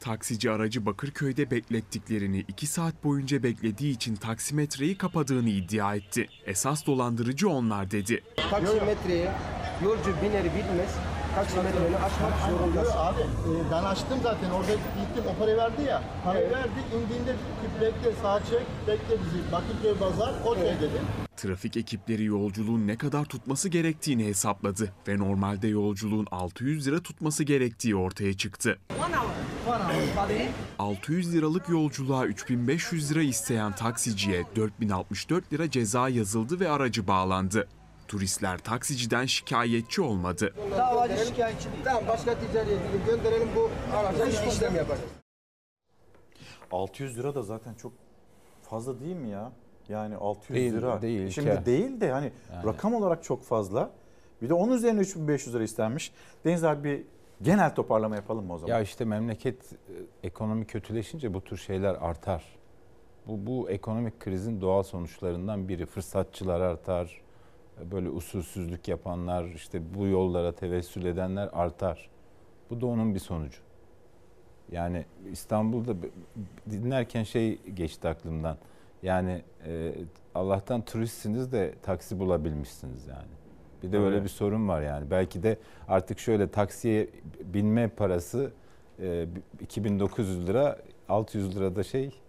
Taksici 0.00 0.50
aracı 0.50 0.86
Bakırköy'de 0.86 1.50
beklettiklerini 1.50 2.44
2 2.48 2.66
saat 2.66 3.04
boyunca 3.04 3.42
beklediği 3.42 3.94
için 3.94 4.16
taksimetreyi 4.16 4.98
kapadığını 4.98 5.48
iddia 5.48 5.94
etti. 5.94 6.28
Esas 6.46 6.86
dolandırıcı 6.86 7.48
onlar 7.48 7.90
dedi. 7.90 8.22
Taksimetreye 8.50 9.32
yolcu 9.84 10.14
biner 10.22 10.44
bilmez 10.44 10.90
taksimetreyi 11.34 11.96
açmak 11.96 12.50
zorundasın. 12.50 12.98
Abi 12.98 13.20
e, 13.20 13.50
ben 13.72 13.84
açtım 13.84 14.18
zaten 14.22 14.50
orada 14.50 14.72
gittim 14.72 15.24
o 15.34 15.38
parayı 15.38 15.56
verdi 15.56 15.82
ya. 15.82 16.02
Parayı 16.24 16.50
verdi 16.50 16.80
indiğinde 16.96 17.36
bekle 17.80 18.12
sağa 18.22 18.40
çek 18.40 18.66
bekle 18.86 19.16
bizi 19.24 19.52
Bakırköy 19.52 20.00
Bazar 20.00 20.34
okey 20.46 20.64
dedi. 20.64 21.00
Trafik 21.36 21.76
ekipleri 21.76 22.24
yolculuğun 22.24 22.86
ne 22.86 22.96
kadar 22.96 23.24
tutması 23.24 23.68
gerektiğini 23.68 24.24
hesapladı 24.26 24.92
ve 25.08 25.18
normalde 25.18 25.68
yolculuğun 25.68 26.26
600 26.30 26.86
lira 26.86 27.00
tutması 27.00 27.44
gerektiği 27.44 27.96
ortaya 27.96 28.36
çıktı. 28.36 28.78
One 29.06 29.16
hour. 29.16 29.76
One 29.76 29.84
hour. 29.84 30.28
But 30.28 30.36
600 30.78 31.34
liralık 31.34 31.68
yolculuğa 31.68 32.26
3500 32.26 33.10
lira 33.10 33.22
isteyen 33.22 33.72
taksiciye 33.72 34.44
4064 34.56 35.52
lira 35.52 35.70
ceza 35.70 36.08
yazıldı 36.08 36.60
ve 36.60 36.70
aracı 36.70 37.06
bağlandı. 37.06 37.68
Turistler 38.16 38.58
taksiciden 38.58 39.26
şikayetçi 39.26 40.02
olmadı. 40.02 40.54
Davacı 40.78 41.26
şikayetçi 41.26 41.72
değil. 41.72 41.84
Tamam 41.84 42.02
başka 42.08 42.34
ticariye 42.38 42.76
gönderelim 43.06 43.48
bu 43.56 43.70
araca 43.96 44.26
iş- 44.26 44.52
işlem 44.54 44.76
yapacağız. 44.76 45.10
600 46.70 47.18
lira 47.18 47.34
da 47.34 47.42
zaten 47.42 47.74
çok 47.74 47.92
fazla 48.62 49.00
değil 49.00 49.16
mi 49.16 49.28
ya? 49.28 49.52
Yani 49.88 50.16
600 50.16 50.56
Değil, 50.56 50.72
lira. 50.72 51.02
değil, 51.02 51.30
Şimdi 51.30 51.48
İlker. 51.48 51.66
değil 51.66 52.00
de 52.00 52.10
hani 52.12 52.32
Yani. 52.52 52.66
rakam 52.66 52.94
olarak 52.94 53.24
çok 53.24 53.44
fazla. 53.44 53.90
Bir 54.42 54.48
de 54.48 54.54
onun 54.54 54.72
üzerine 54.72 55.00
3500 55.00 55.54
lira 55.54 55.62
istenmiş. 55.62 56.12
Deniz 56.44 56.64
abi 56.64 56.84
bir 56.84 57.04
genel 57.42 57.74
toparlama 57.74 58.16
yapalım 58.16 58.44
mı 58.46 58.54
o 58.54 58.58
zaman? 58.58 58.74
Ya 58.74 58.80
işte 58.80 59.04
memleket 59.04 59.72
e, 59.72 59.76
ekonomi 60.26 60.66
kötüleşince 60.66 61.34
bu 61.34 61.44
tür 61.44 61.56
şeyler 61.56 61.94
artar. 61.94 62.44
Bu, 63.26 63.46
bu 63.46 63.70
ekonomik 63.70 64.20
krizin 64.20 64.60
doğal 64.60 64.82
sonuçlarından 64.82 65.68
biri. 65.68 65.86
Fırsatçılar 65.86 66.60
artar, 66.60 67.06
e, 67.06 67.21
böyle 67.90 68.08
usulsüzlük 68.08 68.88
yapanlar, 68.88 69.44
işte 69.44 69.94
bu 69.94 70.06
yollara 70.06 70.52
tevessül 70.52 71.04
edenler 71.04 71.48
artar. 71.52 72.10
Bu 72.70 72.80
da 72.80 72.86
onun 72.86 73.14
bir 73.14 73.20
sonucu. 73.20 73.58
Yani 74.72 75.04
İstanbul'da 75.32 75.94
dinlerken 76.70 77.22
şey 77.22 77.58
geçti 77.58 78.08
aklımdan. 78.08 78.56
Yani 79.02 79.42
e, 79.66 79.94
Allah'tan 80.34 80.84
turistsiniz 80.84 81.52
de 81.52 81.74
taksi 81.82 82.18
bulabilmişsiniz 82.18 83.06
yani. 83.06 83.32
Bir 83.82 83.92
de 83.92 84.00
böyle 84.00 84.16
Evet. 84.16 84.24
bir 84.24 84.28
sorun 84.28 84.68
var 84.68 84.82
yani. 84.82 85.10
Belki 85.10 85.42
de 85.42 85.58
artık 85.88 86.18
şöyle 86.18 86.48
taksiye 86.50 87.08
binme 87.44 87.88
parası 87.88 88.52
e, 89.00 89.26
2900 89.60 90.46
lira, 90.46 90.78
600 91.08 91.56
lira 91.56 91.76
da 91.76 91.82
şey 91.82 92.21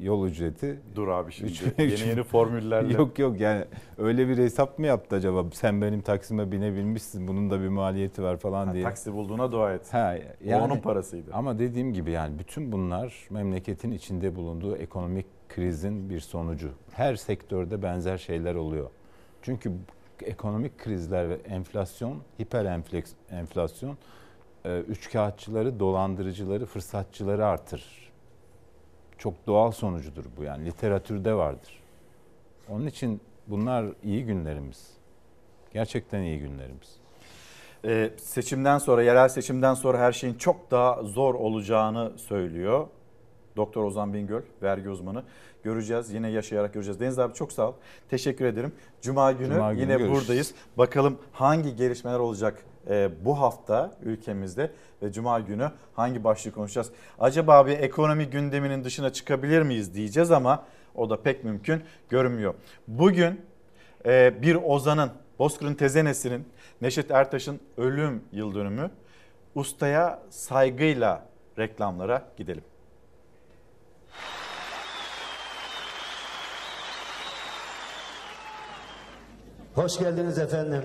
yol 0.00 0.26
ücreti. 0.26 0.80
Dur 0.94 1.08
abi 1.08 1.32
şimdi 1.32 1.52
Üç- 1.52 1.62
yeni 1.62 1.92
üç- 1.92 2.06
yeni 2.06 2.22
formüllerle. 2.22 2.92
Yok 2.92 3.18
yok 3.18 3.40
yani 3.40 3.64
öyle 3.98 4.28
bir 4.28 4.38
hesap 4.38 4.78
mı 4.78 4.86
yaptı 4.86 5.16
acaba? 5.16 5.44
Sen 5.52 5.82
benim 5.82 6.00
taksime 6.00 6.52
binebilmişsin 6.52 7.28
bunun 7.28 7.50
da 7.50 7.60
bir 7.60 7.68
maliyeti 7.68 8.22
var 8.22 8.36
falan 8.36 8.72
diye. 8.74 8.84
Taksi 8.84 9.12
bulduğuna 9.12 9.52
dua 9.52 9.72
et. 9.74 9.94
Ha, 9.94 10.14
O 10.48 10.54
onun 10.54 10.76
parasıydı. 10.76 11.30
Ama 11.34 11.58
dediğim 11.58 11.92
gibi 11.92 12.10
yani 12.10 12.38
bütün 12.38 12.72
bunlar 12.72 13.14
memleketin 13.30 13.90
içinde 13.90 14.36
bulunduğu 14.36 14.76
ekonomik 14.76 15.26
krizin 15.48 16.10
bir 16.10 16.20
sonucu. 16.20 16.70
Her 16.92 17.16
sektörde 17.16 17.82
benzer 17.82 18.18
şeyler 18.18 18.54
oluyor. 18.54 18.90
Çünkü 19.42 19.72
ekonomik 20.22 20.78
krizler 20.78 21.30
ve 21.30 21.34
enflasyon, 21.34 22.18
hiper 22.40 22.64
enflasyon 23.30 23.96
e, 24.64 24.78
üçkağıtçıları, 24.78 25.80
dolandırıcıları, 25.80 26.66
fırsatçıları 26.66 27.46
artırır. 27.46 28.03
Çok 29.18 29.34
doğal 29.46 29.70
sonucudur 29.70 30.24
bu 30.36 30.42
yani 30.42 30.66
literatürde 30.66 31.34
vardır. 31.34 31.80
Onun 32.68 32.86
için 32.86 33.20
bunlar 33.46 33.86
iyi 34.04 34.24
günlerimiz. 34.24 34.90
Gerçekten 35.72 36.22
iyi 36.22 36.38
günlerimiz. 36.38 36.96
Ee, 37.84 38.10
seçimden 38.16 38.78
sonra, 38.78 39.02
yerel 39.02 39.28
seçimden 39.28 39.74
sonra 39.74 39.98
her 39.98 40.12
şeyin 40.12 40.34
çok 40.34 40.70
daha 40.70 41.02
zor 41.02 41.34
olacağını 41.34 42.12
söylüyor. 42.16 42.86
Doktor 43.56 43.84
Ozan 43.84 44.14
Bingöl, 44.14 44.42
vergi 44.62 44.88
uzmanı. 44.88 45.22
Göreceğiz, 45.62 46.12
yine 46.12 46.30
yaşayarak 46.30 46.74
göreceğiz. 46.74 47.00
Deniz 47.00 47.18
abi 47.18 47.34
çok 47.34 47.52
sağ 47.52 47.68
ol. 47.68 47.72
Teşekkür 48.10 48.44
ederim. 48.44 48.72
Cuma 49.02 49.32
günü, 49.32 49.54
Cuma 49.54 49.72
günü 49.72 49.82
yine 49.82 49.92
görüşürüz. 49.96 50.20
buradayız. 50.20 50.54
Bakalım 50.78 51.18
hangi 51.32 51.76
gelişmeler 51.76 52.18
olacak 52.18 52.64
bu 53.24 53.40
hafta 53.40 53.96
ülkemizde 54.02 54.70
ve 55.02 55.12
Cuma 55.12 55.40
günü 55.40 55.70
hangi 55.94 56.24
başlığı 56.24 56.52
konuşacağız? 56.52 56.90
Acaba 57.18 57.66
bir 57.66 57.78
ekonomi 57.78 58.26
gündeminin 58.26 58.84
dışına 58.84 59.12
çıkabilir 59.12 59.62
miyiz 59.62 59.94
diyeceğiz 59.94 60.30
ama 60.30 60.64
o 60.94 61.10
da 61.10 61.22
pek 61.22 61.44
mümkün 61.44 61.82
görünmüyor. 62.08 62.54
Bugün 62.88 63.40
e, 64.06 64.42
bir 64.42 64.54
ozanın, 64.54 65.10
Bozkır'ın 65.38 65.74
Tezenesi'nin, 65.74 66.48
Neşet 66.80 67.10
Ertaş'ın 67.10 67.60
ölüm 67.76 68.24
yıl 68.32 68.54
dönümü. 68.54 68.90
Ustaya 69.54 70.22
saygıyla 70.30 71.26
reklamlara 71.58 72.22
gidelim. 72.36 72.64
Hoş 79.74 79.98
geldiniz 79.98 80.38
efendim. 80.38 80.82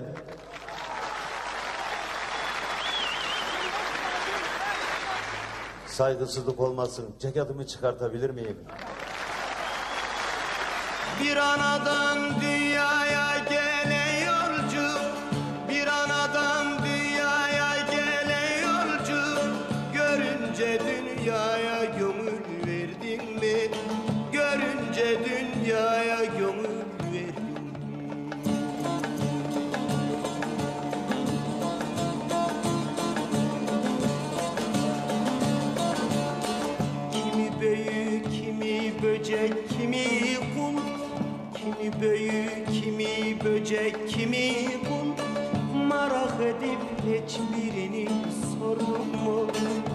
Saygısızlık 6.00 6.60
olmasın. 6.60 7.04
Ceketimi 7.18 7.66
çıkartabilir 7.66 8.30
miyim? 8.30 8.56
Bir 11.22 11.36
anadan 11.36 12.40
dünyaya 12.40 13.39
Büyük, 43.70 44.08
kimi 44.08 44.52
kul 44.88 45.24
Marak 45.86 46.40
edip 46.40 46.78
hiçbirini 46.98 48.08
sordum 48.58 49.06
mu? 49.24 49.46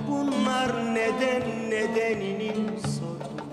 Bunlar 0.10 0.96
neden 0.96 1.70
nedenini 1.70 2.52
sordum 2.82 3.50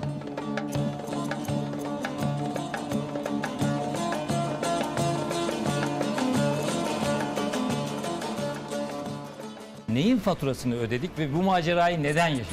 Neyin 9.89 10.19
faturasını 10.19 10.77
ödedik 10.77 11.19
ve 11.19 11.35
bu 11.35 11.43
macerayı 11.43 12.03
neden 12.03 12.29
yaşadık? 12.29 12.47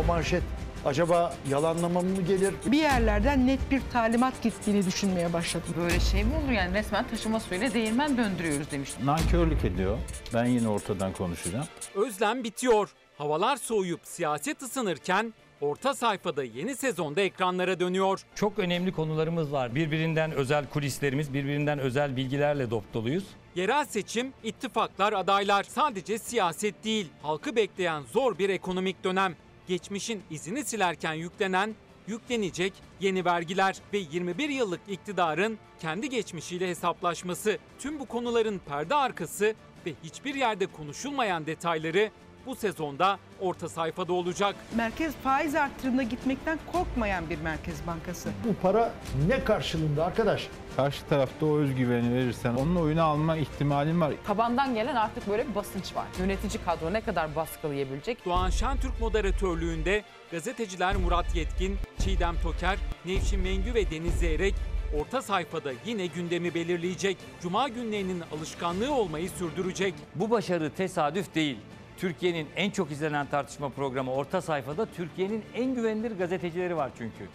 O 0.00 0.06
manşet 0.06 0.42
acaba 0.86 1.34
yalanlamam 1.50 2.06
mı 2.06 2.22
gelir? 2.22 2.54
Bir 2.66 2.78
yerlerden 2.78 3.46
net 3.46 3.70
bir 3.70 3.82
talimat 3.92 4.42
gittiğini 4.42 4.86
düşünmeye 4.86 5.32
başladım. 5.32 5.74
Böyle 5.76 6.00
şey 6.00 6.24
mi 6.24 6.36
olur 6.36 6.52
yani 6.52 6.74
resmen 6.74 7.08
taşıma 7.08 7.40
suyuyla 7.40 7.74
değirmen 7.74 8.16
döndürüyoruz 8.16 8.70
demiş. 8.70 8.90
Nankörlük 9.04 9.64
ediyor. 9.64 9.98
Ben 10.34 10.44
yine 10.44 10.68
ortadan 10.68 11.12
konuşacağım. 11.12 11.66
Özlem 11.94 12.44
bitiyor. 12.44 12.90
Havalar 13.18 13.56
soğuyup 13.56 14.00
siyaset 14.04 14.62
ısınırken 14.62 15.34
orta 15.60 15.94
sayfada 15.94 16.44
yeni 16.44 16.76
sezonda 16.76 17.20
ekranlara 17.20 17.80
dönüyor. 17.80 18.22
Çok 18.34 18.58
önemli 18.58 18.92
konularımız 18.92 19.52
var. 19.52 19.74
Birbirinden 19.74 20.32
özel 20.32 20.66
kulislerimiz, 20.66 21.34
birbirinden 21.34 21.78
özel 21.78 22.16
bilgilerle 22.16 22.70
dop 22.70 22.94
doluyuz. 22.94 23.24
Yerel 23.54 23.84
seçim, 23.84 24.32
ittifaklar, 24.44 25.12
adaylar 25.12 25.62
sadece 25.62 26.18
siyaset 26.18 26.84
değil. 26.84 27.08
Halkı 27.22 27.56
bekleyen 27.56 28.02
zor 28.02 28.38
bir 28.38 28.48
ekonomik 28.48 29.04
dönem. 29.04 29.34
Geçmişin 29.68 30.22
izini 30.30 30.64
silerken 30.64 31.14
yüklenen, 31.14 31.74
yüklenecek 32.06 32.72
yeni 33.00 33.24
vergiler 33.24 33.76
ve 33.92 33.98
21 33.98 34.48
yıllık 34.48 34.80
iktidarın 34.88 35.58
kendi 35.80 36.08
geçmişiyle 36.08 36.68
hesaplaşması. 36.68 37.58
Tüm 37.78 38.00
bu 38.00 38.06
konuların 38.06 38.58
perde 38.58 38.94
arkası 38.94 39.54
ve 39.86 39.92
hiçbir 40.04 40.34
yerde 40.34 40.66
konuşulmayan 40.66 41.46
detayları 41.46 42.10
bu 42.46 42.56
sezonda 42.56 43.18
orta 43.40 43.68
sayfada 43.68 44.12
olacak. 44.12 44.56
Merkez 44.76 45.14
faiz 45.14 45.54
artırımına 45.54 46.02
gitmekten 46.02 46.58
korkmayan 46.72 47.30
bir 47.30 47.38
merkez 47.38 47.86
bankası. 47.86 48.28
Bu 48.48 48.54
para 48.62 48.92
ne 49.28 49.44
karşılığında 49.44 50.04
arkadaş? 50.04 50.48
Karşı 50.76 51.06
tarafta 51.06 51.46
o 51.46 51.56
özgüveni 51.58 52.14
verirsen 52.14 52.54
onun 52.54 52.76
oyunu 52.76 53.02
alma 53.02 53.36
ihtimalin 53.36 54.00
var. 54.00 54.12
Tabandan 54.26 54.74
gelen 54.74 54.96
artık 54.96 55.28
böyle 55.28 55.48
bir 55.48 55.54
basınç 55.54 55.96
var. 55.96 56.06
Yönetici 56.18 56.64
kadro 56.64 56.92
ne 56.92 57.00
kadar 57.00 57.36
baskılayabilecek? 57.36 58.24
Doğan 58.24 58.50
Şentürk 58.50 59.00
moderatörlüğünde 59.00 60.04
gazeteciler 60.32 60.96
Murat 60.96 61.36
Yetkin, 61.36 61.76
Çiğdem 62.04 62.34
Toker, 62.42 62.78
Nevşin 63.04 63.40
Mengü 63.40 63.74
ve 63.74 63.90
Deniz 63.90 64.14
Zeyrek 64.14 64.54
orta 65.00 65.22
sayfada 65.22 65.72
yine 65.86 66.06
gündemi 66.06 66.54
belirleyecek. 66.54 67.16
Cuma 67.42 67.68
günlerinin 67.68 68.22
alışkanlığı 68.36 68.94
olmayı 68.94 69.30
sürdürecek. 69.30 69.94
Bu 70.14 70.30
başarı 70.30 70.70
tesadüf 70.70 71.34
değil. 71.34 71.58
Türkiye'nin 71.96 72.46
en 72.56 72.70
çok 72.70 72.90
izlenen 72.90 73.26
tartışma 73.26 73.68
programı 73.68 74.12
orta 74.12 74.40
sayfada 74.40 74.86
Türkiye'nin 74.86 75.44
en 75.54 75.74
güvenilir 75.74 76.18
gazetecileri 76.18 76.76
var 76.76 76.90
çünkü. 76.98 77.28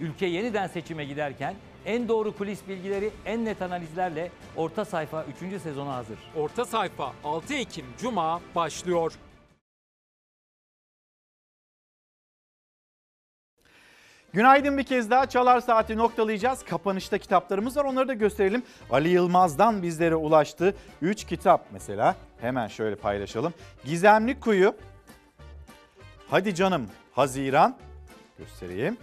Ülke 0.00 0.26
yeniden 0.26 0.66
seçime 0.66 1.04
giderken 1.04 1.54
en 1.86 2.08
doğru 2.08 2.36
kulis 2.36 2.68
bilgileri, 2.68 3.10
en 3.24 3.44
net 3.44 3.62
analizlerle 3.62 4.30
orta 4.56 4.84
sayfa 4.84 5.24
3. 5.52 5.62
sezona 5.62 5.94
hazır. 5.94 6.18
Orta 6.36 6.64
sayfa 6.64 7.12
6 7.24 7.54
Ekim 7.54 7.86
Cuma 7.98 8.40
başlıyor. 8.54 9.12
Günaydın 14.32 14.78
bir 14.78 14.82
kez 14.82 15.10
daha 15.10 15.26
Çalar 15.26 15.60
Saati 15.60 15.96
noktalayacağız. 15.96 16.64
Kapanışta 16.64 17.18
kitaplarımız 17.18 17.76
var 17.76 17.84
onları 17.84 18.08
da 18.08 18.14
gösterelim. 18.14 18.62
Ali 18.90 19.08
Yılmaz'dan 19.08 19.82
bizlere 19.82 20.14
ulaştı 20.16 20.74
3 21.02 21.24
kitap 21.24 21.66
mesela. 21.72 22.16
Hemen 22.40 22.68
şöyle 22.68 22.96
paylaşalım. 22.96 23.54
Gizemli 23.84 24.40
Kuyu, 24.40 24.74
Hadi 26.30 26.54
Canım 26.54 26.86
Haziran 27.12 27.76
göstereyim. 28.38 28.96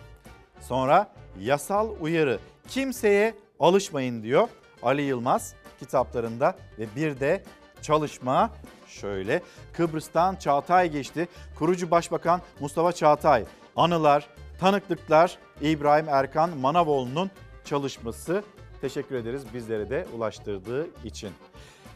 Sonra 0.61 1.11
Yasal 1.39 1.89
Uyarı, 2.01 2.39
Kimseye 2.67 3.33
Alışmayın 3.59 4.23
diyor 4.23 4.47
Ali 4.83 5.01
Yılmaz 5.01 5.53
kitaplarında 5.79 6.55
ve 6.79 6.87
bir 6.95 7.19
de 7.19 7.43
çalışma 7.81 8.51
şöyle. 8.87 9.41
Kıbrıs'tan 9.73 10.35
Çağatay 10.35 10.91
geçti. 10.91 11.27
Kurucu 11.59 11.91
Başbakan 11.91 12.41
Mustafa 12.59 12.91
Çağatay. 12.91 13.45
Anılar, 13.75 14.27
tanıklıklar 14.59 15.37
İbrahim 15.61 16.09
Erkan 16.09 16.57
Manavoğlu'nun 16.57 17.31
çalışması. 17.65 18.43
Teşekkür 18.81 19.15
ederiz 19.15 19.43
bizlere 19.53 19.89
de 19.89 20.05
ulaştırdığı 20.15 20.87
için. 21.03 21.29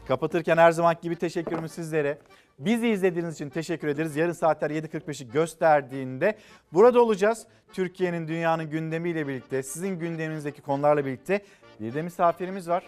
Kapatırken 0.08 0.56
her 0.56 0.72
zaman 0.72 0.96
gibi 1.02 1.16
teşekkürümüz 1.16 1.72
sizlere. 1.72 2.18
Bizi 2.58 2.88
izlediğiniz 2.88 3.34
için 3.34 3.50
teşekkür 3.50 3.88
ederiz. 3.88 4.16
Yarın 4.16 4.32
saatler 4.32 4.70
7.45'i 4.70 5.30
gösterdiğinde 5.30 6.38
burada 6.72 7.02
olacağız. 7.02 7.46
Türkiye'nin 7.72 8.28
dünyanın 8.28 8.70
gündemiyle 8.70 9.28
birlikte, 9.28 9.62
sizin 9.62 9.98
gündeminizdeki 9.98 10.62
konularla 10.62 11.06
birlikte 11.06 11.44
bir 11.80 11.94
de 11.94 12.02
misafirimiz 12.02 12.68
var. 12.68 12.84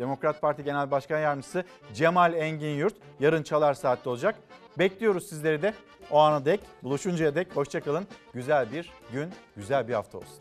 Demokrat 0.00 0.40
Parti 0.40 0.64
Genel 0.64 0.90
Başkan 0.90 1.18
Yardımcısı 1.18 1.64
Cemal 1.94 2.34
Engin 2.34 2.76
Yurt 2.76 2.94
yarın 3.20 3.42
Çalar 3.42 3.74
Saat'te 3.74 4.10
olacak. 4.10 4.34
Bekliyoruz 4.78 5.28
sizleri 5.28 5.62
de. 5.62 5.74
O 6.10 6.18
ana 6.18 6.44
dek, 6.44 6.60
buluşuncaya 6.82 7.34
dek 7.34 7.56
hoşçakalın. 7.56 8.06
Güzel 8.34 8.72
bir 8.72 8.92
gün, 9.12 9.30
güzel 9.56 9.88
bir 9.88 9.94
hafta 9.94 10.18
olsun. 10.18 10.38